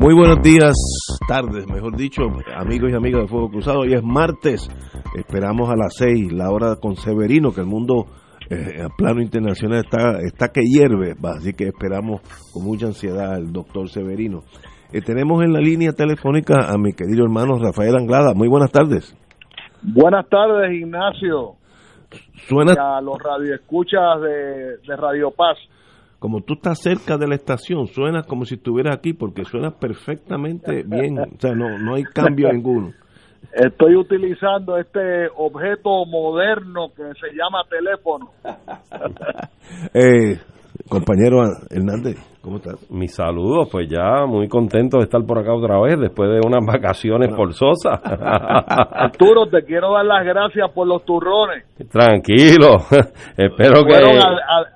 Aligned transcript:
Muy 0.00 0.14
buenos 0.14 0.40
días, 0.44 0.74
tardes, 1.26 1.66
mejor 1.66 1.96
dicho, 1.96 2.22
amigos 2.54 2.92
y 2.92 2.94
amigas 2.94 3.22
de 3.22 3.26
Fuego 3.26 3.50
Cruzado. 3.50 3.80
Hoy 3.80 3.94
es 3.94 4.02
martes, 4.04 4.70
esperamos 5.16 5.68
a 5.70 5.74
las 5.74 5.96
seis, 5.96 6.32
la 6.32 6.52
hora 6.52 6.76
con 6.80 6.94
Severino, 6.94 7.50
que 7.50 7.62
el 7.62 7.66
mundo 7.66 8.06
eh, 8.48 8.80
a 8.80 8.90
plano 8.96 9.20
internacional 9.20 9.80
está, 9.84 10.20
está 10.24 10.52
que 10.52 10.60
hierve, 10.60 11.16
así 11.24 11.52
que 11.52 11.64
esperamos 11.64 12.20
con 12.52 12.62
mucha 12.62 12.86
ansiedad 12.86 13.34
al 13.34 13.52
doctor 13.52 13.88
Severino. 13.88 14.44
Eh, 14.92 15.00
tenemos 15.00 15.42
en 15.42 15.52
la 15.52 15.58
línea 15.58 15.90
telefónica 15.90 16.68
a 16.72 16.78
mi 16.78 16.92
querido 16.92 17.24
hermano 17.24 17.58
Rafael 17.58 17.96
Anglada. 17.96 18.34
Muy 18.34 18.46
buenas 18.46 18.70
tardes. 18.70 19.16
Buenas 19.82 20.28
tardes, 20.28 20.80
Ignacio. 20.80 21.56
Suena... 22.46 22.72
Y 22.72 22.76
a 22.78 23.00
los 23.00 23.18
radioescuchas 23.18 24.20
de, 24.22 24.76
de 24.86 24.96
Radio 24.96 25.32
Paz 25.32 25.58
como 26.18 26.40
tú 26.40 26.54
estás 26.54 26.80
cerca 26.80 27.16
de 27.16 27.28
la 27.28 27.36
estación, 27.36 27.86
suena 27.86 28.22
como 28.22 28.44
si 28.44 28.56
estuvieras 28.56 28.96
aquí 28.96 29.12
porque 29.12 29.44
suena 29.44 29.70
perfectamente 29.70 30.82
bien, 30.84 31.18
o 31.18 31.26
sea, 31.38 31.54
no, 31.54 31.78
no 31.78 31.94
hay 31.94 32.04
cambio 32.04 32.48
ninguno. 32.52 32.92
Estoy 33.52 33.96
utilizando 33.96 34.76
este 34.78 35.28
objeto 35.36 36.04
moderno 36.06 36.88
que 36.94 37.04
se 37.04 37.34
llama 37.34 37.62
teléfono. 37.70 38.30
eh, 39.94 40.38
compañero 40.88 41.42
Hernández, 41.70 42.16
¿cómo 42.48 42.56
estás? 42.56 42.90
Mi 42.90 43.08
saludos, 43.08 43.68
pues 43.70 43.88
ya 43.90 44.24
muy 44.26 44.48
contento 44.48 44.96
de 44.98 45.04
estar 45.04 45.20
por 45.26 45.38
acá 45.38 45.52
otra 45.52 45.78
vez 45.82 46.00
después 46.00 46.30
de 46.30 46.40
unas 46.46 46.64
vacaciones 46.64 47.34
forzosas. 47.36 48.00
Arturo, 48.02 49.46
te 49.46 49.64
quiero 49.64 49.92
dar 49.92 50.06
las 50.06 50.24
gracias 50.24 50.70
por 50.72 50.86
los 50.86 51.04
turrones. 51.04 51.64
Tranquilo, 51.90 52.78
espero 53.36 53.84
que... 53.84 53.94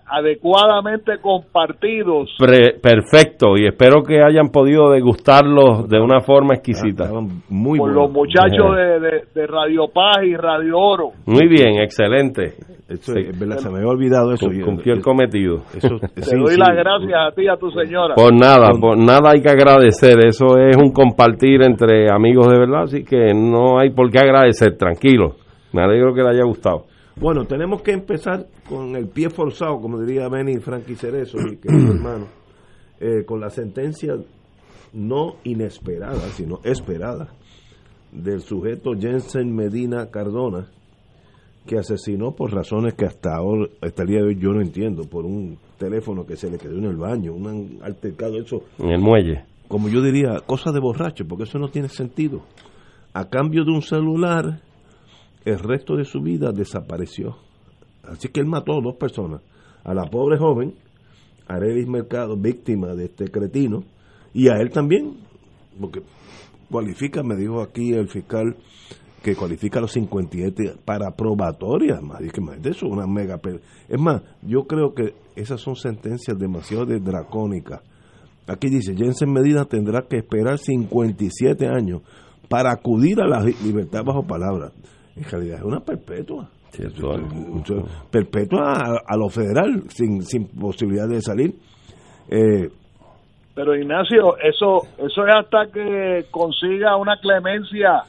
adecuadamente 0.06 1.18
compartidos. 1.22 2.36
perfecto, 2.82 3.56
y 3.56 3.66
espero 3.66 4.02
que 4.02 4.22
hayan 4.22 4.50
podido 4.50 4.90
degustarlos 4.90 5.88
de 5.88 5.98
una 5.98 6.20
forma 6.20 6.54
exquisita. 6.54 7.08
muy 7.48 7.78
Por 7.78 7.94
los 7.94 8.12
muchachos 8.12 8.76
de, 8.76 9.24
de, 9.34 9.46
Radio 9.46 9.88
Paz 9.88 10.18
y 10.24 10.36
Radio 10.36 10.78
Oro. 10.78 11.10
Muy 11.24 11.48
bien, 11.48 11.80
excelente. 11.80 12.54
se 13.00 13.70
me 13.70 13.78
había 13.78 13.88
olvidado 13.88 14.32
eso. 14.34 14.46
Cumplió 14.64 14.94
el 14.94 15.02
cometido. 15.02 15.62
Te 15.80 16.36
doy 16.36 16.56
las 16.56 16.76
gracias 16.76 17.18
a 17.18 17.34
ti 17.34 17.42
y 17.42 17.48
a 17.48 17.56
tu 17.62 17.70
señora. 17.70 18.16
Por 18.16 18.34
nada, 18.34 18.72
por 18.80 18.98
nada 18.98 19.30
hay 19.30 19.40
que 19.40 19.50
agradecer. 19.50 20.18
Eso 20.26 20.58
es 20.58 20.76
un 20.76 20.90
compartir 20.90 21.62
entre 21.62 22.10
amigos 22.10 22.48
de 22.48 22.58
verdad, 22.58 22.82
así 22.82 23.04
que 23.04 23.32
no 23.32 23.78
hay 23.78 23.90
por 23.90 24.10
qué 24.10 24.18
agradecer, 24.18 24.76
tranquilo. 24.76 25.36
Me 25.72 25.82
alegro 25.82 26.12
que 26.12 26.22
le 26.22 26.30
haya 26.30 26.44
gustado. 26.44 26.86
Bueno, 27.14 27.44
tenemos 27.44 27.82
que 27.82 27.92
empezar 27.92 28.46
con 28.68 28.96
el 28.96 29.08
pie 29.08 29.30
forzado, 29.30 29.80
como 29.80 30.00
diría 30.00 30.28
Benny 30.28 30.58
Frankie 30.58 30.96
Cerezo, 30.96 31.38
mi 31.38 31.56
querido 31.56 31.92
hermano, 31.94 32.26
eh, 32.98 33.24
con 33.24 33.40
la 33.40 33.48
sentencia 33.48 34.14
no 34.94 35.36
inesperada, 35.44 36.20
sino 36.32 36.58
esperada, 36.64 37.28
del 38.10 38.40
sujeto 38.40 38.90
Jensen 38.98 39.54
Medina 39.54 40.10
Cardona, 40.10 40.66
que 41.66 41.78
asesinó 41.78 42.32
por 42.32 42.52
razones 42.52 42.94
que 42.94 43.04
hasta 43.04 43.36
ahora, 43.36 43.68
hasta 43.80 44.02
el 44.02 44.08
día 44.08 44.18
de 44.18 44.26
hoy 44.28 44.38
yo 44.38 44.50
no 44.50 44.60
entiendo, 44.60 45.04
por 45.04 45.24
un 45.24 45.58
teléfono 45.82 46.24
que 46.24 46.36
se 46.36 46.48
le 46.48 46.58
quedó 46.58 46.78
en 46.78 46.84
el 46.84 46.96
baño, 46.96 47.34
un 47.34 47.80
altercado, 47.82 48.38
eso. 48.38 48.62
En 48.78 48.90
el 48.90 49.00
muelle. 49.00 49.44
Como 49.66 49.88
yo 49.88 50.00
diría, 50.00 50.40
cosa 50.46 50.70
de 50.70 50.78
borracho, 50.78 51.26
porque 51.26 51.44
eso 51.44 51.58
no 51.58 51.68
tiene 51.68 51.88
sentido. 51.88 52.42
A 53.14 53.28
cambio 53.28 53.64
de 53.64 53.72
un 53.72 53.82
celular 53.82 54.60
el 55.44 55.58
resto 55.58 55.96
de 55.96 56.04
su 56.04 56.20
vida 56.20 56.52
desapareció. 56.52 57.36
Así 58.04 58.28
que 58.28 58.40
él 58.40 58.46
mató 58.46 58.78
a 58.78 58.80
dos 58.80 58.96
personas. 58.96 59.40
A 59.82 59.92
la 59.92 60.04
pobre 60.04 60.38
joven, 60.38 60.74
Arelis 61.48 61.88
Mercado, 61.88 62.36
víctima 62.36 62.94
de 62.94 63.06
este 63.06 63.28
cretino, 63.28 63.82
y 64.32 64.48
a 64.48 64.54
él 64.60 64.70
también, 64.70 65.16
porque 65.80 66.02
cualifica, 66.70 67.22
me 67.24 67.34
dijo 67.34 67.60
aquí 67.60 67.92
el 67.92 68.08
fiscal, 68.08 68.56
que 69.22 69.34
cualifica 69.34 69.78
a 69.78 69.82
los 69.82 69.92
57 69.92 70.76
para 70.84 71.10
probatoria, 71.12 72.00
más 72.00 72.20
que 72.32 72.40
más 72.40 72.62
de 72.62 72.70
eso, 72.70 72.86
una 72.86 73.06
mega... 73.06 73.40
Es 73.88 74.00
más, 74.00 74.22
yo 74.42 74.64
creo 74.64 74.94
que 74.94 75.14
esas 75.36 75.60
son 75.60 75.76
sentencias 75.76 76.38
demasiado 76.38 76.86
dracónicas. 76.86 77.80
Aquí 78.46 78.68
dice, 78.68 78.94
Jensen 78.96 79.32
Medina 79.32 79.64
tendrá 79.64 80.02
que 80.08 80.18
esperar 80.18 80.58
57 80.58 81.66
años 81.68 82.02
para 82.48 82.72
acudir 82.72 83.20
a 83.20 83.26
la 83.26 83.40
libertad 83.42 84.02
bajo 84.04 84.26
palabra 84.26 84.72
en 85.16 85.24
realidad 85.24 85.58
es 85.58 85.64
una 85.64 85.80
perpetua. 85.80 86.48
perpetua 88.10 88.72
a, 89.06 89.16
lo 89.16 89.28
federal, 89.28 89.82
sin, 89.88 90.22
sin 90.22 90.48
posibilidad 90.48 91.08
de 91.08 91.20
salir. 91.20 91.54
Eh, 92.28 92.68
pero 93.54 93.76
Ignacio, 93.76 94.36
eso, 94.38 94.82
eso 94.96 95.26
es 95.26 95.34
hasta 95.34 95.66
que 95.70 96.26
consiga 96.30 96.96
una 96.96 97.18
clemencia 97.18 98.04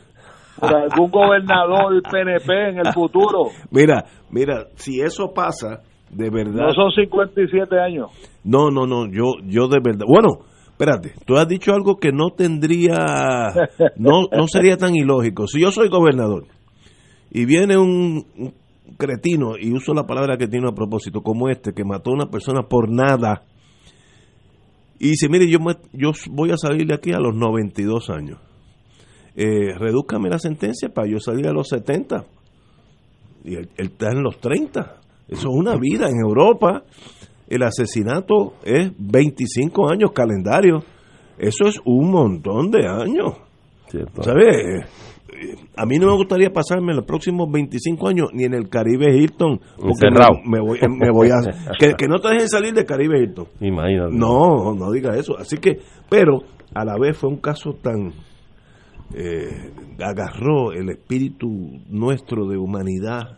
por 0.57 0.73
algún 0.73 1.11
gobernador 1.11 2.01
PNP 2.03 2.69
en 2.69 2.77
el 2.77 2.93
futuro. 2.93 3.49
Mira, 3.71 4.05
mira, 4.29 4.67
si 4.75 5.01
eso 5.01 5.33
pasa, 5.33 5.81
de 6.15 6.29
verdad. 6.29 6.67
No 6.67 6.73
son 6.73 6.91
57 6.91 7.79
años. 7.79 8.11
No, 8.43 8.69
no, 8.69 8.85
no, 8.85 9.07
yo, 9.07 9.33
yo 9.45 9.67
de 9.67 9.79
verdad. 9.79 10.05
Bueno, 10.07 10.45
espérate, 10.69 11.13
tú 11.25 11.35
has 11.35 11.47
dicho 11.47 11.73
algo 11.73 11.97
que 11.97 12.11
no 12.11 12.31
tendría, 12.31 13.53
no, 13.97 14.23
no 14.31 14.47
sería 14.47 14.77
tan 14.77 14.95
ilógico. 14.95 15.47
Si 15.47 15.61
yo 15.61 15.71
soy 15.71 15.89
gobernador 15.89 16.45
y 17.31 17.45
viene 17.45 17.77
un, 17.77 18.25
cretino, 18.97 19.57
y 19.59 19.73
uso 19.73 19.93
la 19.93 20.05
palabra 20.05 20.37
cretino 20.37 20.69
a 20.69 20.75
propósito, 20.75 21.21
como 21.21 21.49
este, 21.49 21.73
que 21.73 21.83
mató 21.83 22.11
a 22.11 22.15
una 22.15 22.25
persona 22.27 22.63
por 22.63 22.89
nada, 22.89 23.43
y 24.99 25.09
dice, 25.09 25.27
mire, 25.29 25.49
yo, 25.49 25.59
yo 25.91 26.11
voy 26.29 26.51
a 26.51 26.57
salir 26.57 26.87
de 26.87 26.93
aquí 26.93 27.11
a 27.11 27.19
los 27.19 27.35
92 27.35 28.09
años. 28.09 28.39
Eh, 29.35 29.73
redúzcame 29.77 30.29
la 30.29 30.39
sentencia 30.39 30.89
para 30.89 31.09
yo 31.09 31.19
salir 31.19 31.47
a 31.47 31.51
los 31.51 31.67
70. 31.67 32.23
Y 33.43 33.55
él, 33.55 33.69
él, 33.75 33.87
está 33.87 34.11
en 34.11 34.23
los 34.23 34.37
30. 34.39 35.01
Eso 35.27 35.49
es 35.49 35.55
una 35.55 35.75
vida. 35.77 36.09
En 36.09 36.19
Europa 36.19 36.83
el 37.47 37.63
asesinato 37.63 38.53
es 38.63 38.91
25 38.97 39.89
años 39.89 40.11
calendario. 40.11 40.83
Eso 41.37 41.65
es 41.65 41.79
un 41.85 42.11
montón 42.11 42.71
de 42.71 42.87
años. 42.87 43.33
¿Sabes? 44.21 44.85
a 45.75 45.85
mí 45.85 45.97
no 45.97 46.07
me 46.07 46.15
gustaría 46.15 46.51
pasarme 46.51 46.93
los 46.93 47.05
próximos 47.05 47.51
25 47.51 48.07
años 48.07 48.29
ni 48.33 48.43
en 48.43 48.53
el 48.53 48.69
Caribe 48.69 49.15
Hilton. 49.15 49.59
Porque 49.77 50.07
me, 50.45 50.59
voy, 50.59 50.79
me 50.87 51.11
voy 51.11 51.29
a... 51.29 51.41
que, 51.97 52.07
no 52.07 52.19
te 52.19 52.29
dejen 52.29 52.47
salir 52.47 52.73
de 52.73 52.85
Caribe 52.85 53.21
Hilton. 53.21 53.47
Imagínate. 53.59 54.15
No, 54.15 54.73
no 54.73 54.91
diga 54.91 55.15
eso. 55.15 55.37
Así 55.37 55.57
que, 55.57 55.79
pero 56.09 56.43
a 56.73 56.85
la 56.85 56.97
vez 56.97 57.17
fue 57.17 57.29
un 57.29 57.37
caso 57.37 57.73
tan... 57.81 58.13
Eh, 59.15 59.71
agarró 59.99 60.71
el 60.71 60.89
espíritu 60.89 61.47
nuestro 61.87 62.47
de 62.47 62.57
humanidad 62.57 63.37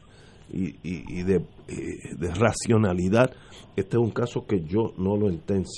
y, 0.55 0.75
y, 0.83 1.23
de, 1.23 1.35
eh, 1.67 2.15
de, 2.17 2.33
racionalidad. 2.33 3.31
Este 3.75 3.97
es 3.97 4.01
un 4.01 4.11
caso 4.11 4.45
que 4.47 4.61
yo 4.63 4.93
no 4.97 5.17
lo, 5.17 5.29
entiendo, 5.29 5.69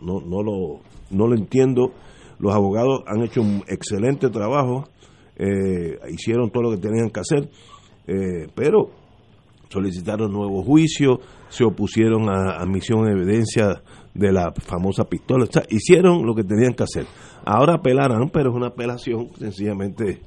no, 0.00 0.20
no, 0.20 0.42
lo, 0.42 0.80
no 1.10 1.26
lo 1.26 1.34
entiendo. 1.34 1.92
Los 2.38 2.54
abogados 2.54 3.02
han 3.06 3.22
hecho 3.22 3.42
un 3.42 3.62
excelente 3.68 4.30
trabajo 4.30 4.84
eh, 5.36 5.98
hicieron 6.10 6.50
todo 6.50 6.64
lo 6.64 6.70
que 6.72 6.76
tenían 6.76 7.10
que 7.10 7.20
hacer, 7.20 7.48
eh, 8.06 8.48
pero 8.54 8.90
solicitaron 9.70 10.30
nuevo 10.30 10.62
juicio, 10.62 11.20
se 11.48 11.64
opusieron 11.64 12.28
a 12.28 12.60
admisión 12.60 13.04
de 13.04 13.12
evidencia 13.12 13.82
de 14.14 14.32
la 14.32 14.52
famosa 14.52 15.04
pistola, 15.04 15.46
hicieron 15.70 16.26
lo 16.26 16.34
que 16.34 16.44
tenían 16.44 16.74
que 16.74 16.82
hacer. 16.82 17.06
Ahora 17.44 17.74
apelarán, 17.74 18.28
pero 18.30 18.50
es 18.50 18.56
una 18.56 18.68
apelación 18.68 19.30
sencillamente 19.38 20.20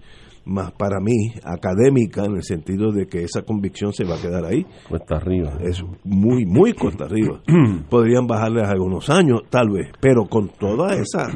más 0.46 0.72
para 0.74 1.00
mí 1.00 1.34
académica 1.44 2.24
en 2.24 2.36
el 2.36 2.44
sentido 2.44 2.92
de 2.92 3.08
que 3.08 3.24
esa 3.24 3.42
convicción 3.42 3.94
se 3.94 4.06
va 4.06 4.16
a 4.16 4.22
quedar 4.22 4.46
ahí. 4.46 4.66
Cuesta 4.88 5.18
arriba. 5.18 5.58
Es 5.62 5.84
muy, 6.04 6.46
muy 6.46 6.74
cuesta 6.74 7.06
arriba. 7.06 7.42
Podrían 7.90 8.28
bajarle 8.28 8.62
algunos 8.62 9.10
años, 9.10 9.42
tal 9.50 9.70
vez, 9.70 9.92
pero 10.00 10.26
con 10.26 10.50
todas 10.50 10.98
esas 11.00 11.36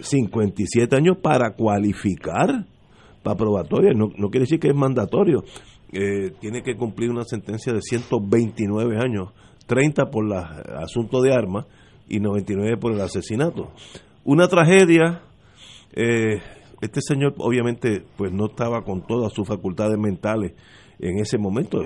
57 0.00 0.96
años 0.96 1.18
para 1.22 1.52
cualificar 1.52 2.66
para 3.22 3.36
probatoria, 3.36 3.92
no, 3.92 4.08
no 4.16 4.30
quiere 4.30 4.44
decir 4.44 4.58
que 4.58 4.68
es 4.68 4.74
mandatorio. 4.74 5.44
Eh, 5.92 6.32
tiene 6.40 6.62
que 6.62 6.76
cumplir 6.76 7.10
una 7.10 7.24
sentencia 7.24 7.72
de 7.72 7.80
129 7.82 8.96
años, 8.98 9.30
30 9.66 10.10
por 10.10 10.24
el 10.24 10.32
asunto 10.76 11.20
de 11.20 11.34
armas 11.34 11.66
y 12.08 12.18
99 12.18 12.76
por 12.76 12.92
el 12.92 13.00
asesinato. 13.00 13.70
Una 14.24 14.48
tragedia. 14.48 15.22
Eh, 15.92 16.40
este 16.80 17.00
señor 17.00 17.34
obviamente 17.38 18.04
pues 18.16 18.32
no 18.32 18.46
estaba 18.46 18.82
con 18.82 19.06
todas 19.06 19.32
sus 19.32 19.46
facultades 19.46 19.98
mentales 19.98 20.52
en 20.98 21.18
ese 21.18 21.38
momento. 21.38 21.78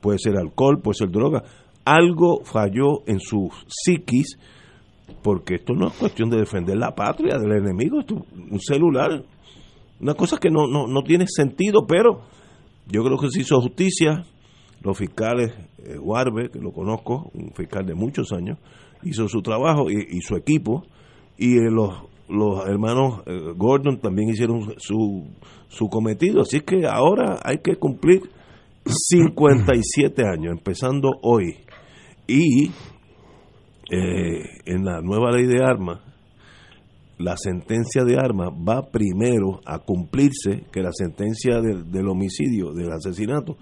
Puede 0.00 0.18
ser 0.18 0.36
alcohol, 0.36 0.80
puede 0.82 0.94
ser 0.94 1.10
droga. 1.10 1.42
Algo 1.84 2.44
falló 2.44 3.06
en 3.06 3.18
su 3.20 3.50
psiquis 3.66 4.38
porque 5.22 5.56
esto 5.56 5.74
no 5.74 5.88
es 5.88 5.94
cuestión 5.94 6.30
de 6.30 6.38
defender 6.38 6.76
la 6.76 6.94
patria 6.94 7.38
del 7.38 7.52
enemigo, 7.52 8.00
esto 8.00 8.14
un 8.14 8.60
celular, 8.60 9.24
una 10.00 10.14
cosa 10.14 10.38
que 10.38 10.50
no, 10.50 10.66
no, 10.66 10.86
no 10.86 11.02
tiene 11.02 11.26
sentido, 11.26 11.86
pero 11.86 12.22
yo 12.86 13.02
creo 13.02 13.18
que 13.18 13.30
se 13.30 13.40
hizo 13.40 13.60
justicia, 13.60 14.24
los 14.82 14.96
fiscales, 14.96 15.52
eh, 15.78 15.98
que 16.52 16.58
lo 16.58 16.72
conozco, 16.72 17.30
un 17.34 17.52
fiscal 17.52 17.84
de 17.84 17.94
muchos 17.94 18.32
años, 18.32 18.58
hizo 19.02 19.28
su 19.28 19.42
trabajo 19.42 19.90
y, 19.90 20.20
su 20.20 20.36
equipo, 20.36 20.84
y 21.36 21.58
eh, 21.58 21.70
los, 21.70 22.04
los 22.28 22.66
hermanos 22.66 23.22
eh, 23.26 23.52
Gordon 23.56 23.98
también 24.00 24.30
hicieron 24.30 24.74
su, 24.78 25.26
su 25.68 25.88
cometido, 25.88 26.42
así 26.42 26.60
que 26.60 26.86
ahora 26.86 27.38
hay 27.42 27.58
que 27.58 27.76
cumplir 27.76 28.22
57 28.84 30.22
años, 30.26 30.52
empezando 30.56 31.10
hoy. 31.22 31.56
Y 32.26 32.70
eh, 33.90 34.44
en 34.66 34.84
la 34.84 35.00
nueva 35.00 35.30
ley 35.30 35.46
de 35.46 35.62
armas, 35.64 36.00
la 37.18 37.36
sentencia 37.36 38.04
de 38.04 38.16
armas 38.16 38.50
va 38.52 38.90
primero 38.90 39.60
a 39.66 39.78
cumplirse 39.80 40.64
que 40.70 40.82
la 40.82 40.92
sentencia 40.92 41.60
del, 41.60 42.08
homicidio, 42.08 42.72
del 42.72 42.92
asesinato. 42.92 43.56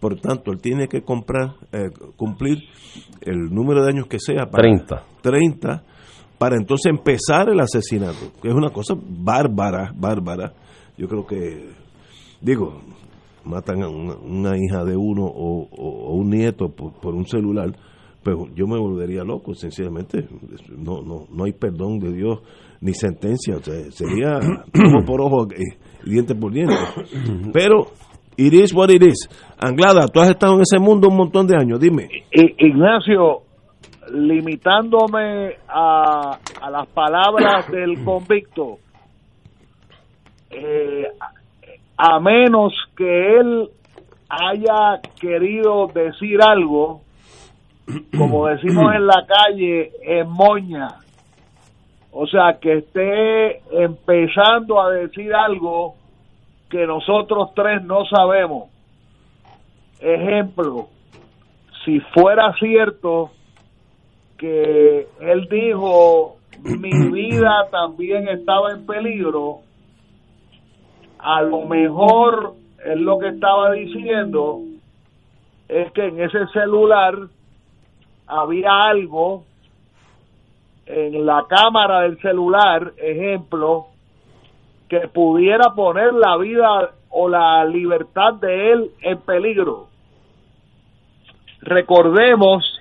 Por 0.00 0.20
tanto, 0.20 0.52
él 0.52 0.60
tiene 0.62 0.86
que 0.86 1.02
comprar, 1.02 1.56
eh, 1.72 1.90
cumplir 2.16 2.58
el 3.22 3.50
número 3.50 3.82
de 3.82 3.90
años 3.90 4.06
que 4.06 4.18
sea. 4.18 4.46
Para, 4.46 4.62
30. 4.62 5.04
30 5.22 5.84
para 6.40 6.56
entonces 6.56 6.90
empezar 6.90 7.50
el 7.50 7.60
asesinato, 7.60 8.32
que 8.40 8.48
es 8.48 8.54
una 8.54 8.70
cosa 8.70 8.94
bárbara, 8.96 9.92
bárbara. 9.94 10.54
Yo 10.96 11.06
creo 11.06 11.26
que, 11.26 11.68
digo, 12.40 12.80
matan 13.44 13.82
a 13.82 13.90
una, 13.90 14.56
hija 14.56 14.82
de 14.86 14.96
uno 14.96 15.26
o, 15.26 16.14
un 16.14 16.30
nieto 16.30 16.70
por 16.70 17.14
un 17.14 17.26
celular, 17.26 17.72
pero 18.22 18.46
yo 18.54 18.66
me 18.66 18.78
volvería 18.78 19.22
loco, 19.22 19.52
sencillamente. 19.52 20.26
No, 20.78 21.02
no, 21.02 21.26
no 21.30 21.44
hay 21.44 21.52
perdón 21.52 21.98
de 21.98 22.10
Dios 22.10 22.38
ni 22.80 22.94
sentencia. 22.94 23.56
sería 23.90 24.38
ojo 24.38 25.04
por 25.04 25.20
ojo, 25.20 25.46
eh, 25.52 25.76
diente 26.06 26.34
por 26.34 26.54
diente. 26.54 26.74
Pero, 27.52 27.88
it 28.38 28.54
is 28.54 28.72
what 28.72 28.88
it 28.88 29.02
is. 29.02 29.28
Anglada, 29.58 30.08
tú 30.08 30.20
has 30.20 30.30
estado 30.30 30.54
en 30.54 30.62
ese 30.62 30.78
mundo 30.78 31.08
un 31.08 31.18
montón 31.18 31.46
de 31.46 31.54
años, 31.54 31.78
dime. 31.78 32.08
Ignacio, 32.32 33.42
limitándome 34.12 35.56
a, 35.68 36.38
a 36.60 36.70
las 36.70 36.86
palabras 36.88 37.68
del 37.70 38.04
convicto, 38.04 38.78
eh, 40.50 41.06
a 41.96 42.20
menos 42.20 42.72
que 42.96 43.36
él 43.38 43.70
haya 44.28 45.00
querido 45.20 45.88
decir 45.88 46.40
algo 46.42 47.02
como 48.16 48.46
decimos 48.46 48.94
en 48.94 49.06
la 49.06 49.26
calle, 49.26 49.92
en 50.02 50.28
moña. 50.28 50.88
O 52.12 52.26
sea, 52.26 52.58
que 52.60 52.78
esté 52.78 53.62
empezando 53.82 54.80
a 54.80 54.90
decir 54.90 55.32
algo 55.34 55.94
que 56.68 56.86
nosotros 56.86 57.50
tres 57.54 57.82
no 57.82 58.04
sabemos. 58.04 58.68
Ejemplo, 60.00 60.88
si 61.84 62.00
fuera 62.00 62.52
cierto 62.58 63.30
que 64.40 65.06
él 65.20 65.48
dijo, 65.50 66.38
mi 66.62 67.10
vida 67.10 67.68
también 67.70 68.26
estaba 68.26 68.72
en 68.72 68.86
peligro, 68.86 69.58
a 71.18 71.42
lo 71.42 71.66
mejor 71.66 72.54
él 72.82 73.02
lo 73.02 73.18
que 73.18 73.28
estaba 73.28 73.72
diciendo 73.72 74.60
es 75.68 75.92
que 75.92 76.06
en 76.06 76.22
ese 76.22 76.46
celular 76.54 77.18
había 78.26 78.70
algo 78.70 79.44
en 80.86 81.26
la 81.26 81.44
cámara 81.46 82.00
del 82.00 82.18
celular, 82.22 82.94
ejemplo, 82.96 83.88
que 84.88 85.06
pudiera 85.08 85.74
poner 85.74 86.14
la 86.14 86.38
vida 86.38 86.92
o 87.10 87.28
la 87.28 87.62
libertad 87.66 88.34
de 88.34 88.72
él 88.72 88.90
en 89.02 89.20
peligro. 89.20 89.88
Recordemos 91.60 92.79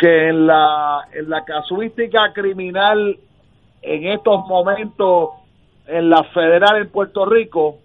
que 0.00 0.28
en 0.28 0.46
la, 0.46 1.06
en 1.12 1.28
la 1.28 1.44
casuística 1.44 2.32
criminal 2.32 3.18
en 3.82 4.06
estos 4.06 4.46
momentos 4.46 5.28
en 5.86 6.08
la 6.08 6.24
federal 6.24 6.78
en 6.78 6.88
Puerto 6.88 7.26
Rico 7.26 7.76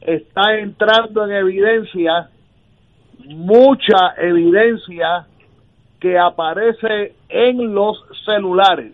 está 0.00 0.58
entrando 0.58 1.24
en 1.24 1.36
evidencia 1.36 2.30
mucha 3.26 4.14
evidencia 4.18 5.26
que 6.00 6.18
aparece 6.18 7.14
en 7.28 7.72
los 7.72 7.96
celulares. 8.24 8.92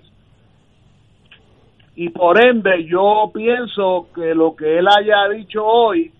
Y 1.96 2.11
por 2.11 2.38
ende 2.44 2.84
yo 2.87 3.31
pienso 3.32 4.08
que 4.14 4.34
lo 4.34 4.55
que 4.55 4.78
él 4.78 4.87
haya 4.88 5.26
dicho 5.31 5.64
hoy 5.64 6.12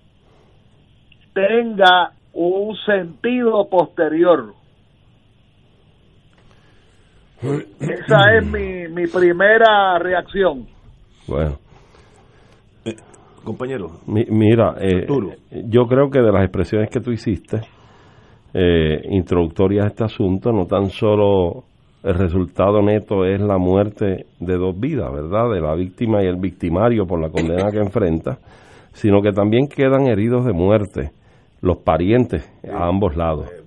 tenga 1.35 2.13
un 2.33 2.75
sentido 2.87 3.69
posterior. 3.69 4.60
Esa 7.43 8.37
es 8.37 8.47
mi, 8.47 8.89
mi 8.89 9.07
primera 9.07 9.99
reacción. 9.99 10.67
Bueno. 11.27 11.57
Eh, 12.85 12.95
compañero. 13.45 14.01
mira, 14.07 14.75
eh, 14.81 15.07
yo 15.67 15.87
creo 15.87 16.11
que 16.11 16.21
de 16.21 16.33
las 16.33 16.43
expresiones 16.43 16.91
que 16.91 17.01
tú 17.01 17.11
hiciste, 17.11 17.61
eh, 18.53 19.01
introductoria 19.11 19.85
a 19.85 19.87
este 19.89 20.05
asunto, 20.05 20.53
no 20.53 20.67
tan 20.67 20.91
solo 20.91 21.65
el 22.03 22.15
resultado 22.15 22.83
neto 22.83 23.25
es 23.25 23.41
la 23.41 23.59
muerte 23.59 24.27
de 24.39 24.57
dos 24.57 24.79
vidas, 24.79 25.13
¿verdad? 25.13 25.51
De 25.51 25.61
la 25.61 25.75
víctima 25.75 26.23
y 26.23 26.27
el 26.27 26.37
victimario 26.37 27.07
por 27.07 27.21
la 27.21 27.31
condena 27.31 27.71
que 27.71 27.79
enfrenta, 27.79 28.39
sino 28.93 29.21
que 29.23 29.33
también 29.33 29.69
quedan 29.69 30.07
heridos 30.07 30.45
de 30.45 30.53
muerte 30.53 31.11
los 31.61 31.79
parientes 31.79 32.51
a 32.71 32.87
ambos 32.87 33.17
lados. 33.17 33.51
Eh, 33.51 33.63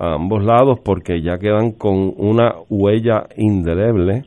a 0.00 0.14
ambos 0.14 0.42
lados 0.42 0.80
porque 0.82 1.20
ya 1.20 1.36
quedan 1.36 1.72
con 1.72 2.14
una 2.16 2.54
huella 2.70 3.26
indeleble 3.36 4.24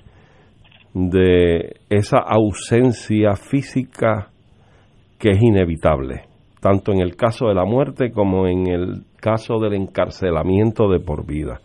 de 0.93 1.77
esa 1.89 2.19
ausencia 2.19 3.35
física 3.35 4.29
que 5.17 5.31
es 5.31 5.41
inevitable, 5.41 6.25
tanto 6.61 6.91
en 6.91 6.99
el 6.99 7.15
caso 7.15 7.47
de 7.47 7.55
la 7.55 7.65
muerte 7.65 8.11
como 8.11 8.45
en 8.47 8.67
el 8.67 9.01
caso 9.19 9.57
del 9.59 9.73
encarcelamiento 9.73 10.87
de 10.89 10.99
por 10.99 11.25
vida. 11.25 11.59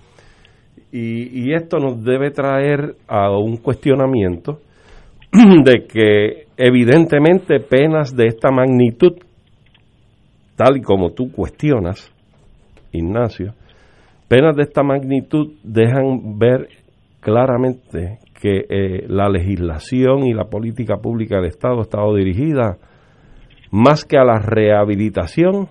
Y, 0.91 1.53
esto 1.53 1.77
nos 1.77 2.03
debe 2.03 2.31
traer 2.31 2.97
a 3.07 3.31
un 3.31 3.59
cuestionamiento 3.59 4.61
de 5.33 5.87
que 5.87 6.47
evidentemente 6.57 7.61
penas 7.61 8.17
de 8.17 8.29
esta 8.29 8.51
magnitud, 8.51 9.13
tal 10.57 10.79
y 10.79 10.81
como 10.81 11.11
tú 11.11 11.31
cuestionas, 11.31 12.11
Ignacio, 12.93 13.53
penas 14.29 14.57
de 14.57 14.63
esta 14.63 14.83
magnitud 14.83 15.55
dejan 15.65 16.39
ver 16.39 16.69
claramente 17.21 18.19
que 18.41 18.65
eh, 18.69 19.07
la 19.09 19.29
legislación 19.29 20.27
y 20.27 20.33
la 20.33 20.45
política 20.45 20.99
pública 20.99 21.37
del 21.37 21.47
Estado 21.47 21.79
ha 21.79 21.83
estado 21.83 22.15
dirigida 22.15 22.77
más 23.71 24.05
que 24.05 24.17
a 24.17 24.25
la 24.25 24.39
rehabilitación, 24.39 25.69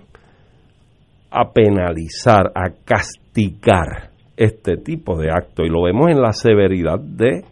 a 1.32 1.52
penalizar, 1.52 2.52
a 2.54 2.72
castigar 2.86 4.12
este 4.36 4.78
tipo 4.78 5.18
de 5.18 5.32
acto 5.32 5.64
y 5.64 5.70
lo 5.70 5.84
vemos 5.84 6.10
en 6.10 6.22
la 6.22 6.32
severidad 6.32 7.00
de 7.00 7.44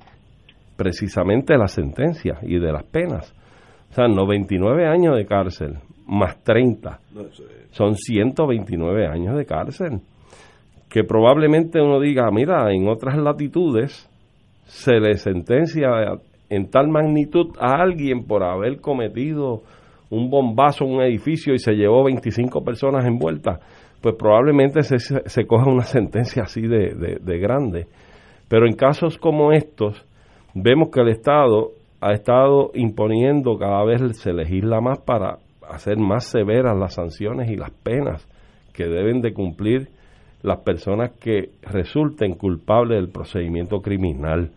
precisamente 0.77 1.57
la 1.57 1.67
sentencia 1.67 2.37
y 2.43 2.59
de 2.59 2.71
las 2.71 2.83
penas. 2.83 3.33
O 3.89 3.93
sea, 3.93 4.07
99 4.07 4.85
años 4.87 5.15
de 5.15 5.25
cárcel, 5.25 5.77
más 6.05 6.43
30. 6.43 6.99
Son 7.71 7.95
129 7.95 9.07
años 9.07 9.37
de 9.37 9.45
cárcel. 9.45 10.01
Que 10.95 11.03
probablemente 11.03 11.81
uno 11.81 11.99
diga, 11.99 12.31
mira, 12.31 12.71
en 12.71 12.87
otras 12.87 13.17
latitudes 13.17 14.09
se 14.63 14.93
le 15.01 15.15
sentencia 15.15 15.89
en 16.49 16.69
tal 16.69 16.87
magnitud 16.87 17.47
a 17.59 17.81
alguien 17.81 18.23
por 18.23 18.43
haber 18.43 18.79
cometido 18.79 19.61
un 20.09 20.29
bombazo 20.29 20.85
en 20.85 20.91
un 20.91 21.01
edificio 21.01 21.53
y 21.53 21.59
se 21.59 21.73
llevó 21.73 22.05
25 22.05 22.63
personas 22.63 23.03
envueltas, 23.05 23.59
pues 24.01 24.15
probablemente 24.15 24.83
se, 24.83 24.99
se 24.99 25.45
coja 25.45 25.69
una 25.69 25.83
sentencia 25.83 26.43
así 26.43 26.61
de, 26.61 27.19
de 27.19 27.39
grande. 27.39 27.87
Pero 28.47 28.65
en 28.65 28.77
casos 28.77 29.17
como 29.17 29.51
estos, 29.51 30.01
vemos 30.53 30.91
que 30.93 31.01
el 31.01 31.09
Estado 31.09 31.71
ha 31.99 32.13
estado 32.13 32.71
imponiendo 32.73 33.57
cada 33.57 33.83
vez 33.83 34.01
se 34.17 34.31
legisla 34.31 34.79
más 34.79 34.99
para 34.99 35.39
hacer 35.69 35.97
más 35.97 36.23
severas 36.23 36.77
las 36.77 36.93
sanciones 36.93 37.51
y 37.51 37.57
las 37.57 37.71
penas 37.71 38.25
que 38.71 38.85
deben 38.85 39.19
de 39.19 39.33
cumplir 39.33 39.89
las 40.45 40.59
personas 40.59 41.11
que 41.19 41.49
resulten 41.63 42.35
culpables 42.35 42.99
del 42.99 43.09
procedimiento 43.09 43.81
criminal. 43.81 44.51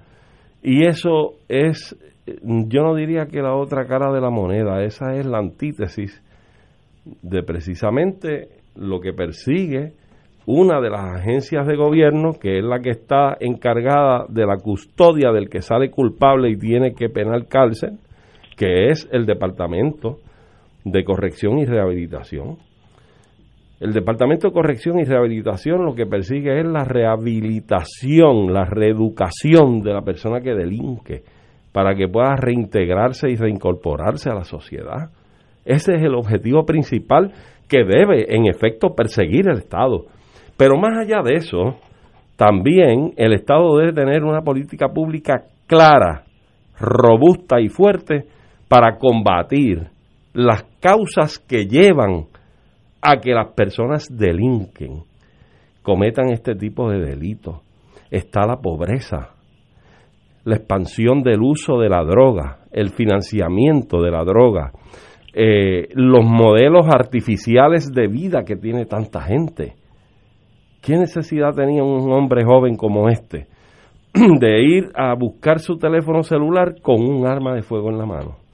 Y 0.63 0.87
eso 0.87 1.37
es, 1.49 1.97
yo 2.45 2.83
no 2.83 2.95
diría 2.95 3.27
que 3.27 3.41
la 3.41 3.55
otra 3.55 3.87
cara 3.87 4.13
de 4.13 4.21
la 4.21 4.29
moneda, 4.29 4.85
esa 4.85 5.15
es 5.15 5.25
la 5.25 5.39
antítesis 5.39 6.23
de 7.23 7.43
precisamente 7.43 8.49
lo 8.77 9.01
que 9.01 9.15
persigue 9.15 9.95
una 10.45 10.81
de 10.81 10.91
las 10.91 11.21
agencias 11.21 11.67
de 11.67 11.77
gobierno, 11.77 12.33
que 12.39 12.59
es 12.59 12.65
la 12.65 12.81
que 12.81 12.91
está 12.91 13.37
encargada 13.41 14.27
de 14.29 14.47
la 14.47 14.57
custodia 14.59 15.31
del 15.33 15.49
que 15.49 15.63
sale 15.63 15.91
culpable 15.91 16.51
y 16.51 16.59
tiene 16.59 16.95
que 16.95 17.09
penar 17.09 17.47
cárcel, 17.49 17.99
que 18.57 18.89
es 18.89 19.09
el 19.11 19.25
Departamento 19.25 20.19
de 20.85 21.05
Corrección 21.05 21.59
y 21.59 21.65
Rehabilitación. 21.65 22.57
El 23.81 23.93
Departamento 23.93 24.49
de 24.49 24.55
Corrección 24.55 24.99
y 24.99 25.05
Rehabilitación 25.05 25.85
lo 25.85 25.95
que 25.95 26.07
persigue 26.07 26.59
es 26.59 26.67
la 26.67 26.85
rehabilitación, 26.85 28.53
la 28.53 28.65
reeducación 28.65 29.83
de 29.83 29.93
la 29.93 30.03
persona 30.03 30.41
que 30.41 30.55
delinque 30.55 31.23
para 31.71 31.95
que 31.95 32.09
pueda 32.09 32.35
reintegrarse 32.35 33.31
y 33.31 33.37
reincorporarse 33.37 34.31
a 34.31 34.35
la 34.35 34.43
sociedad. 34.43 35.11
Ese 35.65 35.95
es 35.95 36.03
el 36.03 36.17
objetivo 36.17 36.65
principal 36.65 37.33
que 37.69 37.85
debe, 37.85 38.35
en 38.35 38.47
efecto, 38.47 38.97
perseguir 38.97 39.49
el 39.49 39.59
Estado. 39.59 40.07
Pero 40.57 40.77
más 40.77 40.99
allá 40.99 41.23
de 41.23 41.35
eso, 41.35 41.77
también 42.37 43.13
el 43.17 43.33
Estado 43.33 43.77
debe 43.77 43.93
tener 43.93 44.25
una 44.25 44.41
política 44.41 44.89
pública 44.89 45.45
clara, 45.69 46.25
robusta 46.81 47.61
y 47.61 47.69
fuerte 47.69 48.25
para 48.69 48.97
combatir 48.97 49.87
las 50.33 50.65
causas 50.81 51.39
que 51.39 51.67
llevan 51.67 52.27
a 53.01 53.19
que 53.19 53.33
las 53.33 53.53
personas 53.55 54.09
delinquen, 54.11 55.03
cometan 55.83 56.31
este 56.31 56.55
tipo 56.55 56.91
de 56.91 57.01
delitos. 57.01 57.61
Está 58.11 58.47
la 58.47 58.57
pobreza, 58.57 59.35
la 60.45 60.57
expansión 60.57 61.23
del 61.23 61.43
uso 61.43 61.79
de 61.79 61.89
la 61.89 62.03
droga, 62.05 62.59
el 62.73 62.91
financiamiento 62.91 64.01
de 64.01 64.11
la 64.11 64.25
droga, 64.25 64.73
eh, 65.35 65.89
los 65.93 66.25
modelos 66.25 66.87
artificiales 66.89 67.93
de 67.93 68.09
vida 68.09 68.45
que 68.45 68.57
tiene 68.57 68.87
tanta 68.87 69.21
gente. 69.23 69.75
¿Qué 70.83 70.97
necesidad 70.97 71.55
tenía 71.55 71.83
un 71.83 72.11
hombre 72.13 72.45
joven 72.45 72.77
como 72.77 73.09
este 73.09 73.47
de 74.15 74.63
ir 74.63 74.91
a 74.95 75.15
buscar 75.15 75.59
su 75.59 75.77
teléfono 75.77 76.23
celular 76.23 76.81
con 76.81 77.03
un 77.03 77.27
arma 77.27 77.55
de 77.55 77.63
fuego 77.63 77.91
en 77.91 77.99
la 77.99 78.07
mano? 78.07 78.48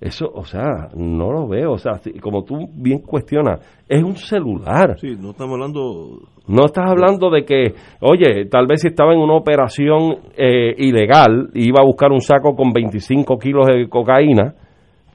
Eso, 0.00 0.26
o 0.32 0.44
sea, 0.44 0.88
no 0.94 1.32
lo 1.32 1.48
veo. 1.48 1.72
O 1.72 1.78
sea, 1.78 1.92
como 2.20 2.44
tú 2.44 2.68
bien 2.74 3.00
cuestionas, 3.00 3.60
es 3.88 4.02
un 4.02 4.14
celular. 4.16 4.98
Sí, 4.98 5.16
no 5.18 5.30
estamos 5.30 5.54
hablando. 5.54 6.18
No 6.48 6.66
estás 6.66 6.90
hablando 6.90 7.30
de 7.30 7.44
que, 7.44 7.74
oye, 8.00 8.44
tal 8.50 8.66
vez 8.66 8.82
si 8.82 8.88
estaba 8.88 9.14
en 9.14 9.20
una 9.20 9.34
operación 9.34 10.18
eh, 10.36 10.74
ilegal, 10.76 11.48
iba 11.54 11.80
a 11.80 11.84
buscar 11.84 12.12
un 12.12 12.20
saco 12.20 12.54
con 12.54 12.72
25 12.72 13.38
kilos 13.38 13.66
de 13.66 13.88
cocaína. 13.88 14.54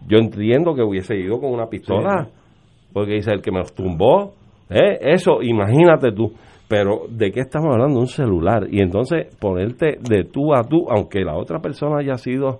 Yo 0.07 0.17
entiendo 0.17 0.73
que 0.73 0.81
hubiese 0.81 1.15
ido 1.15 1.39
con 1.39 1.53
una 1.53 1.67
pistola. 1.67 2.27
Porque 2.91 3.13
dice 3.13 3.31
el 3.31 3.41
que 3.41 3.51
me 3.51 3.59
los 3.59 3.73
tumbó. 3.73 4.33
¿eh? 4.69 4.97
Eso, 4.99 5.41
imagínate 5.43 6.11
tú. 6.11 6.33
Pero, 6.67 7.01
¿de 7.09 7.31
qué 7.31 7.41
estamos 7.41 7.69
hablando? 7.73 7.99
Un 7.99 8.07
celular. 8.07 8.65
Y 8.69 8.81
entonces, 8.81 9.35
ponerte 9.39 9.97
de 10.01 10.23
tú 10.23 10.53
a 10.55 10.63
tú, 10.63 10.87
aunque 10.89 11.21
la 11.21 11.35
otra 11.37 11.59
persona 11.59 11.99
haya 11.99 12.17
sido 12.17 12.59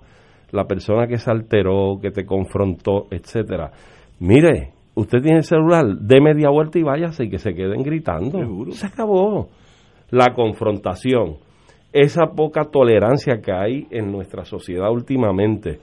la 0.52 0.64
persona 0.64 1.06
que 1.06 1.18
se 1.18 1.30
alteró, 1.30 1.98
que 2.00 2.10
te 2.10 2.24
confrontó, 2.24 3.06
etcétera. 3.10 3.72
Mire, 4.20 4.70
usted 4.94 5.20
tiene 5.20 5.38
el 5.38 5.44
celular, 5.44 5.84
dé 6.00 6.20
media 6.20 6.50
vuelta 6.50 6.78
y 6.78 6.82
váyase 6.82 7.24
y 7.24 7.30
que 7.30 7.38
se 7.38 7.54
queden 7.54 7.82
gritando. 7.82 8.38
Se 8.72 8.86
acabó. 8.86 9.48
La 10.10 10.34
confrontación, 10.34 11.38
esa 11.92 12.26
poca 12.36 12.64
tolerancia 12.70 13.40
que 13.42 13.52
hay 13.52 13.86
en 13.90 14.12
nuestra 14.12 14.44
sociedad 14.44 14.90
últimamente, 14.90 15.80